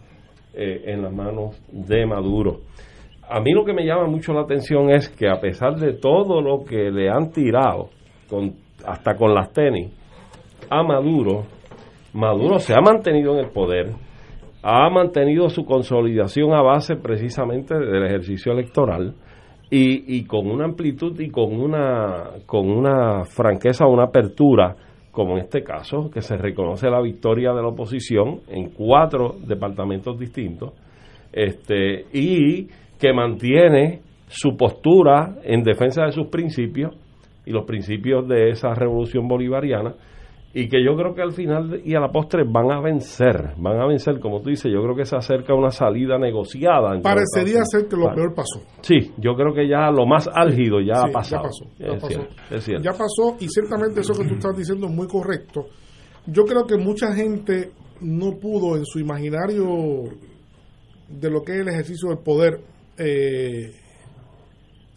eh, 0.54 0.84
en 0.86 1.02
las 1.02 1.12
manos 1.12 1.60
de 1.70 2.06
Maduro. 2.06 2.60
A 3.28 3.40
mí 3.40 3.52
lo 3.52 3.62
que 3.66 3.74
me 3.74 3.84
llama 3.84 4.06
mucho 4.06 4.32
la 4.32 4.40
atención 4.40 4.90
es 4.90 5.10
que 5.10 5.28
a 5.28 5.38
pesar 5.38 5.76
de 5.76 5.92
todo 5.92 6.40
lo 6.40 6.64
que 6.64 6.90
le 6.90 7.10
han 7.10 7.30
tirado, 7.30 7.90
con, 8.30 8.54
hasta 8.86 9.16
con 9.16 9.34
las 9.34 9.52
tenis, 9.52 9.92
a 10.70 10.82
Maduro, 10.82 11.42
Maduro 12.14 12.58
se 12.58 12.72
ha 12.72 12.80
mantenido 12.80 13.34
en 13.34 13.44
el 13.44 13.50
poder, 13.50 13.92
ha 14.62 14.90
mantenido 14.90 15.48
su 15.48 15.64
consolidación 15.64 16.52
a 16.52 16.62
base 16.62 16.96
precisamente 16.96 17.74
del 17.74 18.04
ejercicio 18.04 18.52
electoral 18.52 19.14
y, 19.70 20.24
con 20.24 20.50
una 20.50 20.64
amplitud 20.64 21.18
y 21.20 21.28
con 21.28 21.60
una, 21.60 22.30
con 22.46 22.70
una 22.70 23.24
franqueza, 23.24 23.86
una 23.86 24.04
apertura, 24.04 24.74
como 25.10 25.34
en 25.34 25.40
este 25.40 25.62
caso, 25.62 26.10
que 26.10 26.22
se 26.22 26.36
reconoce 26.36 26.88
la 26.88 27.02
victoria 27.02 27.52
de 27.52 27.60
la 27.60 27.68
oposición 27.68 28.40
en 28.48 28.70
cuatro 28.70 29.36
departamentos 29.46 30.18
distintos, 30.18 30.72
este, 31.32 32.06
y 32.14 32.66
que 32.98 33.12
mantiene 33.12 34.00
su 34.26 34.56
postura 34.56 35.36
en 35.44 35.62
defensa 35.62 36.04
de 36.04 36.12
sus 36.12 36.28
principios 36.28 36.96
y 37.44 37.50
los 37.50 37.64
principios 37.64 38.26
de 38.26 38.50
esa 38.50 38.74
revolución 38.74 39.28
bolivariana 39.28 39.94
y 40.60 40.68
que 40.68 40.82
yo 40.84 40.96
creo 40.96 41.14
que 41.14 41.22
al 41.22 41.32
final 41.32 41.80
y 41.84 41.94
a 41.94 42.00
la 42.00 42.08
postre 42.10 42.42
van 42.44 42.70
a 42.72 42.80
vencer, 42.80 43.54
van 43.58 43.80
a 43.80 43.86
vencer, 43.86 44.18
como 44.20 44.40
tú 44.40 44.50
dices, 44.50 44.72
yo 44.72 44.82
creo 44.82 44.96
que 44.96 45.04
se 45.04 45.16
acerca 45.16 45.54
una 45.54 45.70
salida 45.70 46.18
negociada. 46.18 47.00
Parecería 47.02 47.60
ser 47.64 47.86
que 47.88 47.96
lo 47.96 48.12
peor 48.14 48.34
pasó. 48.34 48.60
Sí, 48.80 49.12
yo 49.18 49.34
creo 49.34 49.52
que 49.54 49.68
ya 49.68 49.90
lo 49.90 50.06
más 50.06 50.28
álgido 50.34 50.80
ya 50.80 50.96
Sí, 51.02 51.08
ha 51.08 51.12
pasado. 51.12 51.42
Ya 51.44 51.48
pasó, 51.48 51.64
ya 51.78 51.86
Es 51.86 51.92
pasó. 51.94 52.08
cierto, 52.08 52.34
es 52.50 52.64
cierto. 52.64 52.82
Ya 52.84 52.92
pasó 52.92 53.36
y 53.40 53.48
ciertamente 53.48 54.00
eso 54.00 54.12
que 54.14 54.24
tú 54.28 54.34
estás 54.34 54.56
diciendo 54.56 54.86
es 54.86 54.92
muy 54.92 55.06
correcto. 55.06 55.66
yo 56.26 56.44
creo 56.44 56.66
que 56.66 56.76
mucha 56.76 57.12
gente 57.14 57.70
no 58.00 58.36
pudo 58.38 58.76
en 58.76 58.84
su 58.84 58.98
imaginario 59.00 60.04
de 61.08 61.30
lo 61.30 61.42
que 61.42 61.52
es 61.52 61.60
el 61.60 61.68
ejercicio 61.68 62.08
del 62.10 62.18
poder 62.18 62.60
eh, 62.98 63.72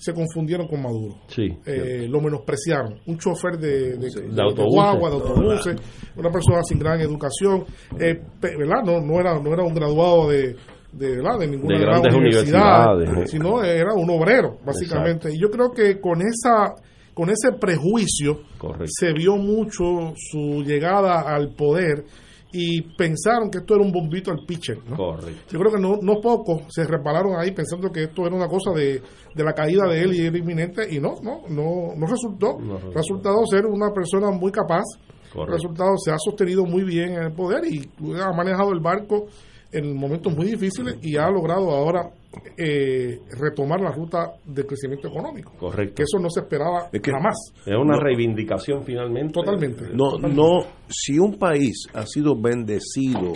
se 0.04 0.14
confundieron 0.14 0.68
con 0.68 0.82
Maduro. 0.82 1.16
Sí. 1.28 1.48
Eh, 1.66 2.08
lo 2.10 2.20
menospreciaron. 2.22 3.00
Un 3.06 3.18
chofer 3.20 3.60
de, 3.60 3.98
de, 3.98 4.10
de 4.10 4.42
autobuses. 4.42 4.74
guagua, 4.74 5.10
de 5.12 5.16
autobuses, 5.16 5.76
una 6.16 6.32
persona 6.32 6.64
sin 6.64 6.80
gran 6.80 7.00
educación, 7.02 7.64
eh, 8.00 8.20
¿verdad? 8.42 8.82
No, 8.84 9.00
no, 9.00 9.20
era, 9.20 9.40
no 9.40 9.54
era 9.54 9.64
un 9.64 9.76
graduado 9.76 10.30
de, 10.30 10.56
de, 10.94 11.10
¿verdad? 11.18 11.38
de 11.40 11.48
ninguna 11.50 11.78
De 11.78 11.86
gran 11.86 12.00
universidad, 12.16 12.96
universidades. 12.98 13.30
sino 13.32 13.64
era 13.64 13.94
un 13.94 14.10
obrero, 14.10 14.58
básicamente. 14.66 15.30
Y 15.34 15.40
yo 15.40 15.52
creo 15.52 15.70
que 15.72 16.00
con 16.00 16.20
esa 16.22 16.74
con 17.14 17.30
ese 17.30 17.52
prejuicio 17.60 18.40
Correcto. 18.58 18.86
se 18.88 19.12
vio 19.14 19.36
mucho 19.36 20.14
su 20.16 20.64
llegada 20.64 21.20
al 21.36 21.54
poder 21.56 22.06
y 22.54 22.82
pensaron 22.82 23.50
que 23.50 23.60
esto 23.60 23.76
era 23.76 23.84
un 23.84 23.92
bombito 23.92 24.32
al 24.32 24.46
pitcher. 24.46 24.78
¿no? 24.88 24.98
Correcto. 24.98 25.52
Yo 25.52 25.60
creo 25.60 25.72
que 25.72 25.82
no, 25.82 25.98
no 26.02 26.20
pocos 26.22 26.64
se 26.70 26.84
repararon 26.84 27.40
ahí 27.40 27.52
pensando 27.52 27.90
que 27.92 28.04
esto 28.04 28.26
era 28.26 28.36
una 28.36 28.48
cosa 28.48 28.72
de, 28.72 29.02
de 29.34 29.44
la 29.44 29.54
caída 29.54 29.88
de 29.88 30.02
él 30.02 30.14
y 30.14 30.26
era 30.26 30.38
inminente 30.38 30.88
y 30.90 31.00
no, 31.00 31.16
no, 31.22 31.44
no, 31.50 31.96
no 31.96 32.06
resultó. 32.08 32.60
No 32.60 32.76
resultó. 32.76 33.00
Resultado 33.00 33.46
ser 33.46 33.66
una 33.66 33.92
persona 33.92 34.32
muy 34.32 34.52
capaz. 34.52 34.84
Correcto. 35.32 35.54
Resultado 35.54 35.92
se 35.98 36.12
ha 36.12 36.18
sostenido 36.18 36.66
muy 36.66 36.84
bien 36.84 37.14
en 37.14 37.24
el 37.24 37.32
poder 37.32 37.64
y 37.66 37.90
ha 38.20 38.36
manejado 38.36 38.74
el 38.74 38.82
barco 38.82 39.28
en 39.72 39.96
momentos 39.96 40.36
muy 40.36 40.48
difíciles 40.48 40.98
y 41.02 41.16
ha 41.16 41.30
logrado 41.30 41.72
ahora 41.72 42.12
eh, 42.58 43.20
retomar 43.40 43.82
la 43.82 43.92
ruta 43.92 44.34
del 44.46 44.66
crecimiento 44.66 45.08
económico. 45.10 45.52
Correcto. 45.60 45.96
Que 45.96 46.04
eso 46.04 46.18
no 46.20 46.30
se 46.30 46.42
esperaba 46.42 46.90
jamás. 47.04 47.36
Es 47.66 47.76
una 47.76 47.96
No. 47.96 48.00
reivindicación 48.00 48.84
finalmente. 48.84 49.34
Totalmente. 49.34 49.90
No, 49.94 50.18
no, 50.18 50.66
si 50.88 51.20
un 51.20 51.38
país 51.38 51.88
ha 51.94 52.06
sido 52.06 52.40
bendecido 52.40 53.34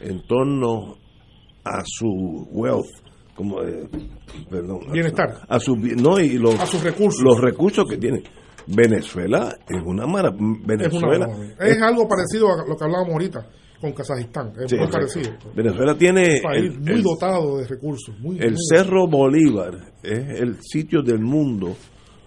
en 0.00 0.22
torno 0.26 0.96
a 1.64 1.82
su 1.84 2.08
wealth, 2.52 2.86
como, 3.34 3.62
eh, 3.62 3.88
perdón, 4.50 4.80
Bienestar. 4.92 5.28
a 5.48 5.58
su, 5.60 5.76
no, 5.76 6.18
y 6.18 6.38
los, 6.38 6.58
A 6.58 6.66
sus 6.66 6.82
recursos. 6.82 7.22
los 7.22 7.40
recursos 7.40 7.84
que 7.88 7.96
tiene. 7.98 8.22
Venezuela 8.68 9.56
es 9.68 9.82
una. 9.84 10.04
Es, 10.04 10.10
una 10.10 10.30
Venezuela, 10.66 11.26
maravilla. 11.28 11.54
es 11.60 11.80
algo 11.82 12.08
parecido 12.08 12.48
a 12.52 12.66
lo 12.68 12.76
que 12.76 12.84
hablábamos 12.84 13.12
ahorita 13.12 13.46
con 13.80 13.92
Kazajistán. 13.92 14.52
Es 14.62 14.70
Sí, 14.70 14.76
muy 14.76 14.88
parecido. 14.88 15.30
Venezuela 15.54 15.94
tiene 15.96 16.36
Un 16.36 16.42
país 16.42 16.62
el- 16.72 16.80
muy 16.80 16.92
el- 16.92 17.02
dotado 17.02 17.58
de 17.58 17.66
recursos. 17.68 18.18
Muy, 18.20 18.38
El 18.38 18.52
muy- 18.52 18.60
Cerro 18.68 19.06
Bolívar 19.06 19.74
es 20.02 20.40
el 20.40 20.56
sitio 20.62 21.02
del 21.02 21.20
mundo 21.20 21.76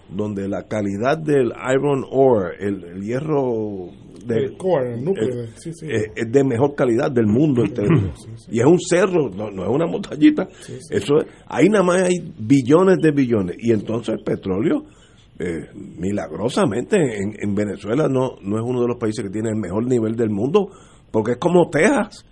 donde 0.08 0.48
la 0.48 0.64
calidad 0.66 1.18
del 1.18 1.52
iron 1.72 2.04
ore, 2.10 2.56
el, 2.58 2.82
el 2.84 3.02
hierro 3.02 3.88
de, 4.26 4.36
El 4.44 4.56
core, 4.56 4.94
el 4.94 5.04
núcleo, 5.04 5.46
sí, 5.56 5.72
sí. 5.72 5.86
eh, 5.86 6.06
es 6.16 6.30
de 6.32 6.42
mejor 6.44 6.74
calidad 6.74 7.10
del 7.12 7.26
mundo 7.26 7.62
entero. 7.64 8.12
Y 8.50 8.58
es 8.60 8.66
un 8.66 8.78
cerro, 8.80 9.30
no, 9.30 9.50
no 9.50 9.62
es 9.62 9.68
una 9.70 9.86
montañita. 9.86 10.48
Eso 10.90 11.18
es- 11.18 11.26
ahí 11.46 11.68
nada 11.68 11.84
más 11.84 12.02
hay 12.02 12.16
billones 12.38 12.98
de 13.00 13.12
billones. 13.12 13.56
Y 13.60 13.70
entonces 13.72 14.16
el 14.18 14.24
petróleo, 14.24 14.84
eh, 15.38 15.68
milagrosamente, 15.74 16.96
en, 16.98 17.34
en 17.40 17.54
Venezuela 17.54 18.08
no, 18.08 18.36
no 18.42 18.56
es 18.58 18.62
uno 18.64 18.82
de 18.82 18.88
los 18.88 18.96
países 18.98 19.24
que 19.24 19.30
tiene 19.30 19.50
el 19.50 19.56
mejor 19.56 19.86
nivel 19.86 20.16
del 20.16 20.30
mundo, 20.30 20.70
porque 21.10 21.32
es 21.32 21.38
como 21.38 21.68
Texas. 21.70 22.24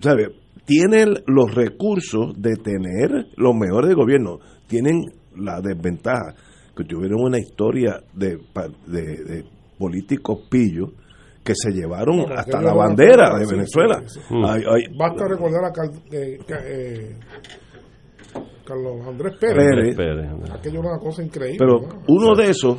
¿sabe? 0.00 0.28
Tienen 0.64 1.14
los 1.26 1.54
recursos 1.54 2.34
de 2.36 2.56
tener 2.56 3.26
los 3.36 3.54
mejores 3.54 3.88
de 3.88 3.94
gobierno. 3.94 4.38
Tienen 4.66 5.02
la 5.36 5.60
desventaja 5.60 6.34
que 6.76 6.84
tuvieron 6.84 7.20
una 7.22 7.38
historia 7.38 8.00
de, 8.12 8.38
pa- 8.52 8.68
de, 8.86 9.02
de 9.24 9.44
políticos 9.78 10.46
pillos 10.50 10.90
que 11.42 11.54
se 11.54 11.70
llevaron 11.72 12.30
hasta 12.36 12.60
la 12.60 12.74
bandera 12.74 13.38
de 13.38 13.46
Venezuela. 13.46 14.02
sí, 14.06 14.20
sí. 14.28 14.34
Ay, 14.46 14.62
ay, 14.70 14.82
Basta 14.96 15.26
recordar 15.26 15.64
a 15.64 15.72
Cal- 15.72 16.02
eh, 16.12 16.38
ca- 16.46 16.60
eh, 16.64 17.16
Carlos 18.66 19.06
Andrés 19.06 19.34
Pérez. 19.40 19.56
Pérez. 19.56 19.96
Pérez. 19.96 20.50
Aquello 20.52 20.80
era 20.80 20.90
una 20.90 20.98
cosa 20.98 21.22
increíble. 21.22 21.56
pero 21.58 21.80
¿no? 21.80 22.02
uno 22.08 22.34
de 22.36 22.50
esos, 22.50 22.76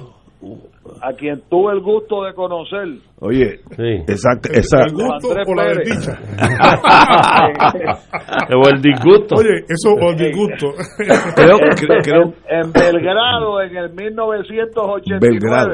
A 1.02 1.12
quien 1.14 1.42
tuve 1.50 1.74
el 1.74 1.82
gusto 1.82 2.24
de 2.24 2.34
conocer. 2.34 2.88
oye, 3.20 3.60
Sí. 3.76 4.04
exacto, 4.08 4.50
El- 4.50 4.56
el 4.56 4.62
exacto. 4.62 4.94
gusto 4.94 5.28
Andrés 5.30 5.48
o 5.48 5.56
la 5.56 5.64
Pérez. 5.64 5.88
desdicha. 5.90 6.20
O 8.56 8.68
el 8.70 8.82
disgusto. 8.82 9.36
Oye, 9.36 9.66
eso 9.68 9.94
o 9.94 10.10
el 10.12 10.18
disgusto. 10.18 10.68
Creo, 11.36 11.58
creo, 11.76 12.02
creo- 12.02 12.34
En 12.50 12.72
Belgrado, 12.72 13.62
en 13.62 13.76
el 13.78 13.90
1989. 13.94 15.20
Belgrado. 15.20 15.74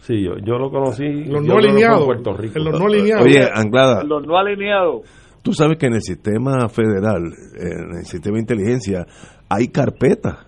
Sí, 0.00 0.24
yo, 0.24 0.32
yo 0.44 0.58
lo 0.58 0.70
conocí. 0.70 1.04
Los 1.26 1.44
no 1.44 1.56
alineados. 1.58 2.00
En 2.00 2.06
Puerto 2.06 2.32
Rico. 2.36 2.58
En 2.58 2.64
los 2.64 2.80
no 2.80 2.86
alineados. 2.86 3.24
Oye, 3.24 3.48
Anglada, 3.54 4.02
Los 4.02 4.26
no 4.26 4.36
alineados. 4.36 5.02
tú 5.42 5.52
sabes 5.52 5.78
que 5.78 5.86
en 5.86 5.94
el 5.94 6.02
sistema 6.02 6.68
federal, 6.68 7.22
en 7.58 7.98
el 7.98 8.04
sistema 8.04 8.34
de 8.36 8.40
inteligencia, 8.40 9.06
hay 9.48 9.68
carpetas. 9.68 10.38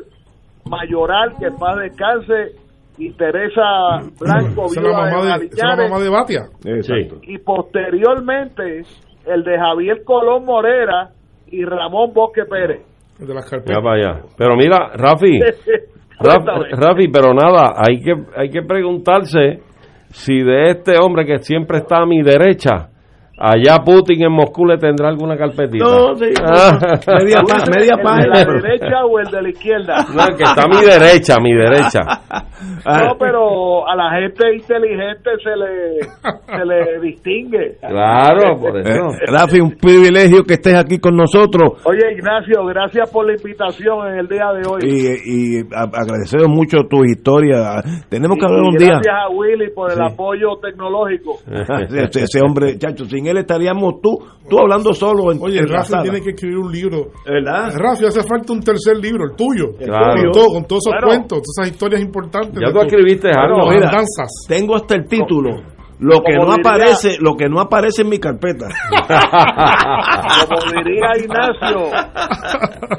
Mayoral, 0.66 1.36
que 1.40 1.46
en 1.46 1.58
paz 1.58 1.78
descanse, 1.78 2.56
y 2.98 3.12
Teresa 3.14 4.00
Blanco, 4.20 4.66
es 4.66 4.82
la 4.82 4.92
mamá 4.92 5.38
de, 5.38 5.50
la 5.56 5.76
mamá 5.76 6.00
de 6.00 6.10
Batia. 6.10 6.42
Exacto. 6.66 7.18
y 7.24 7.38
posteriormente 7.40 8.84
el 9.26 9.44
de 9.44 9.58
Javier 9.58 10.04
Colón 10.04 10.46
Morera 10.46 11.10
y 11.48 11.64
Ramón 11.66 12.14
Bosque 12.14 12.44
Pérez. 12.46 12.82
De 13.20 13.34
las 13.34 13.50
ya. 13.50 14.22
Pero 14.38 14.56
mira, 14.56 14.92
Rafi, 14.96 15.40
Raf-. 16.20 16.46
Rafi, 16.72 17.08
pero 17.10 17.34
nada, 17.34 17.74
hay 17.78 18.02
que, 18.02 18.14
hay 18.36 18.50
que 18.50 18.64
preguntarse 18.64 19.60
si 20.10 20.44
de 20.44 20.72
este 20.72 20.94
hombre 21.02 21.26
que 21.26 21.40
siempre 21.40 21.80
está 21.80 22.02
a 22.02 22.06
mi 22.06 22.22
derecha, 22.22 22.90
allá 23.38 23.80
Putin 23.84 24.24
en 24.24 24.32
Moscú 24.32 24.66
le 24.66 24.78
tendrá 24.78 25.10
alguna 25.10 25.36
carpetita. 25.38 25.84
No, 25.86 26.16
sí, 26.16 26.26
Ah. 26.44 26.78
media, 27.20 27.42
pa- 27.48 27.64
media 27.76 27.92
¿El 27.94 27.98
de 27.98 28.04
página. 28.04 28.28
la 28.34 28.46
derecha 28.46 29.06
o 29.06 29.20
el 29.20 29.26
de 29.32 29.42
la 29.42 29.50
izquierda? 29.50 30.06
No, 30.14 30.28
el 30.28 30.36
que 30.38 30.44
está 30.44 30.64
a 30.64 30.68
mi 30.68 30.86
derecha, 30.86 31.36
a 31.36 31.40
mi 31.42 31.54
derecha. 31.54 32.00
No, 32.86 33.16
pero 33.20 33.88
a 33.88 33.96
la 33.96 34.12
gente 34.20 34.56
inteligente 34.56 35.32
se 35.44 35.56
le, 35.56 36.00
se 36.46 36.66
le 36.66 37.00
distingue. 37.02 37.78
Claro, 37.80 38.58
por 38.60 38.78
eh, 38.78 38.82
eso. 38.86 39.08
Rafi, 39.28 39.60
un 39.60 39.72
privilegio 39.72 40.44
que 40.44 40.54
estés 40.56 40.76
aquí 40.76 40.98
con 41.00 41.16
nosotros. 41.16 41.82
Oye, 41.86 42.14
Ignacio, 42.14 42.64
gracias 42.66 43.10
por 43.12 43.26
la 43.28 43.34
invitación 43.36 44.08
en 44.08 44.20
el 44.20 44.28
día 44.28 44.48
de 44.54 44.68
hoy. 44.70 44.80
y, 44.84 45.58
y 45.60 45.62
agradecemos 45.74 46.48
mucho 46.50 46.80
tu 46.90 47.04
historia. 47.06 47.82
Tenemos 48.10 48.38
que 48.38 48.44
Y- 48.44 48.48
hablar 48.48 48.64
un 48.64 48.76
día. 48.78 48.90
Gracias 49.02 49.16
a 49.16 49.30
Willy 49.30 49.70
por 49.74 49.92
el 49.92 49.98
Sí. 49.98 50.04
apoyo 50.14 50.48
tecnológico. 50.62 51.40
ese, 51.90 52.24
ese 52.24 52.40
hombre, 52.46 52.78
chacho, 52.78 53.06
sin 53.06 53.23
él 53.28 53.38
estaríamos 53.38 54.02
tú, 54.02 54.18
tú 54.50 54.60
hablando 54.60 54.94
solo 54.94 55.32
en, 55.32 55.40
Oye, 55.42 55.60
en 55.60 55.68
Rafi 55.68 55.94
tiene 56.04 56.22
que 56.22 56.30
escribir 56.32 56.58
un 56.58 56.72
libro. 56.72 57.08
¿Verdad? 57.26 57.74
Rafi, 57.76 58.06
hace 58.06 58.24
falta 58.24 58.54
un 58.54 58.62
tercer 58.62 58.98
libro, 58.98 59.26
el 59.26 59.36
tuyo. 59.36 59.76
Claro. 59.78 60.22
Con, 60.24 60.32
todo- 60.32 60.54
con 60.54 60.66
todos 60.66 60.84
esos 60.88 61.02
cuentos, 61.04 61.40
todas 61.42 61.58
esas 61.58 61.68
historias 61.74 62.02
importantes. 62.02 62.62
Ya 62.62 62.72
tú 62.72 62.80
escribiste 62.82 63.30
algo. 63.30 63.70
mira. 63.70 63.88
andanzas. 63.88 64.30
Tengo 64.48 64.76
hasta 64.76 64.96
el 64.96 65.08
título. 65.08 65.62
Lo 66.00 66.22
que 66.22 66.34
no 66.36 66.48
diría- 66.48 66.56
aparece, 66.60 67.18
lo 67.22 67.36
que 67.38 67.48
no 67.48 67.62
aparece 67.62 68.02
en 68.02 68.10
mi 68.10 68.20
carpeta. 68.20 68.68
Como 70.50 70.84
diría 70.84 71.08
Ignacio, 71.18 71.88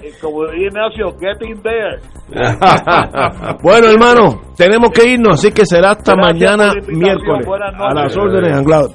eh, 0.02 0.10
como 0.22 0.46
diría 0.46 0.68
Ignacio, 0.68 1.16
get 1.18 1.46
in 1.46 1.60
there. 1.62 2.01
bueno, 3.62 3.88
hermano, 3.88 4.40
tenemos 4.56 4.90
que 4.90 5.06
irnos, 5.10 5.34
así 5.34 5.52
que 5.52 5.66
será 5.66 5.90
hasta 5.92 6.14
Gracias 6.14 6.34
mañana 6.34 6.72
miércoles. 6.88 7.46
A 7.78 7.94
las 7.94 8.16
órdenes, 8.16 8.52
Anglado. 8.56 8.94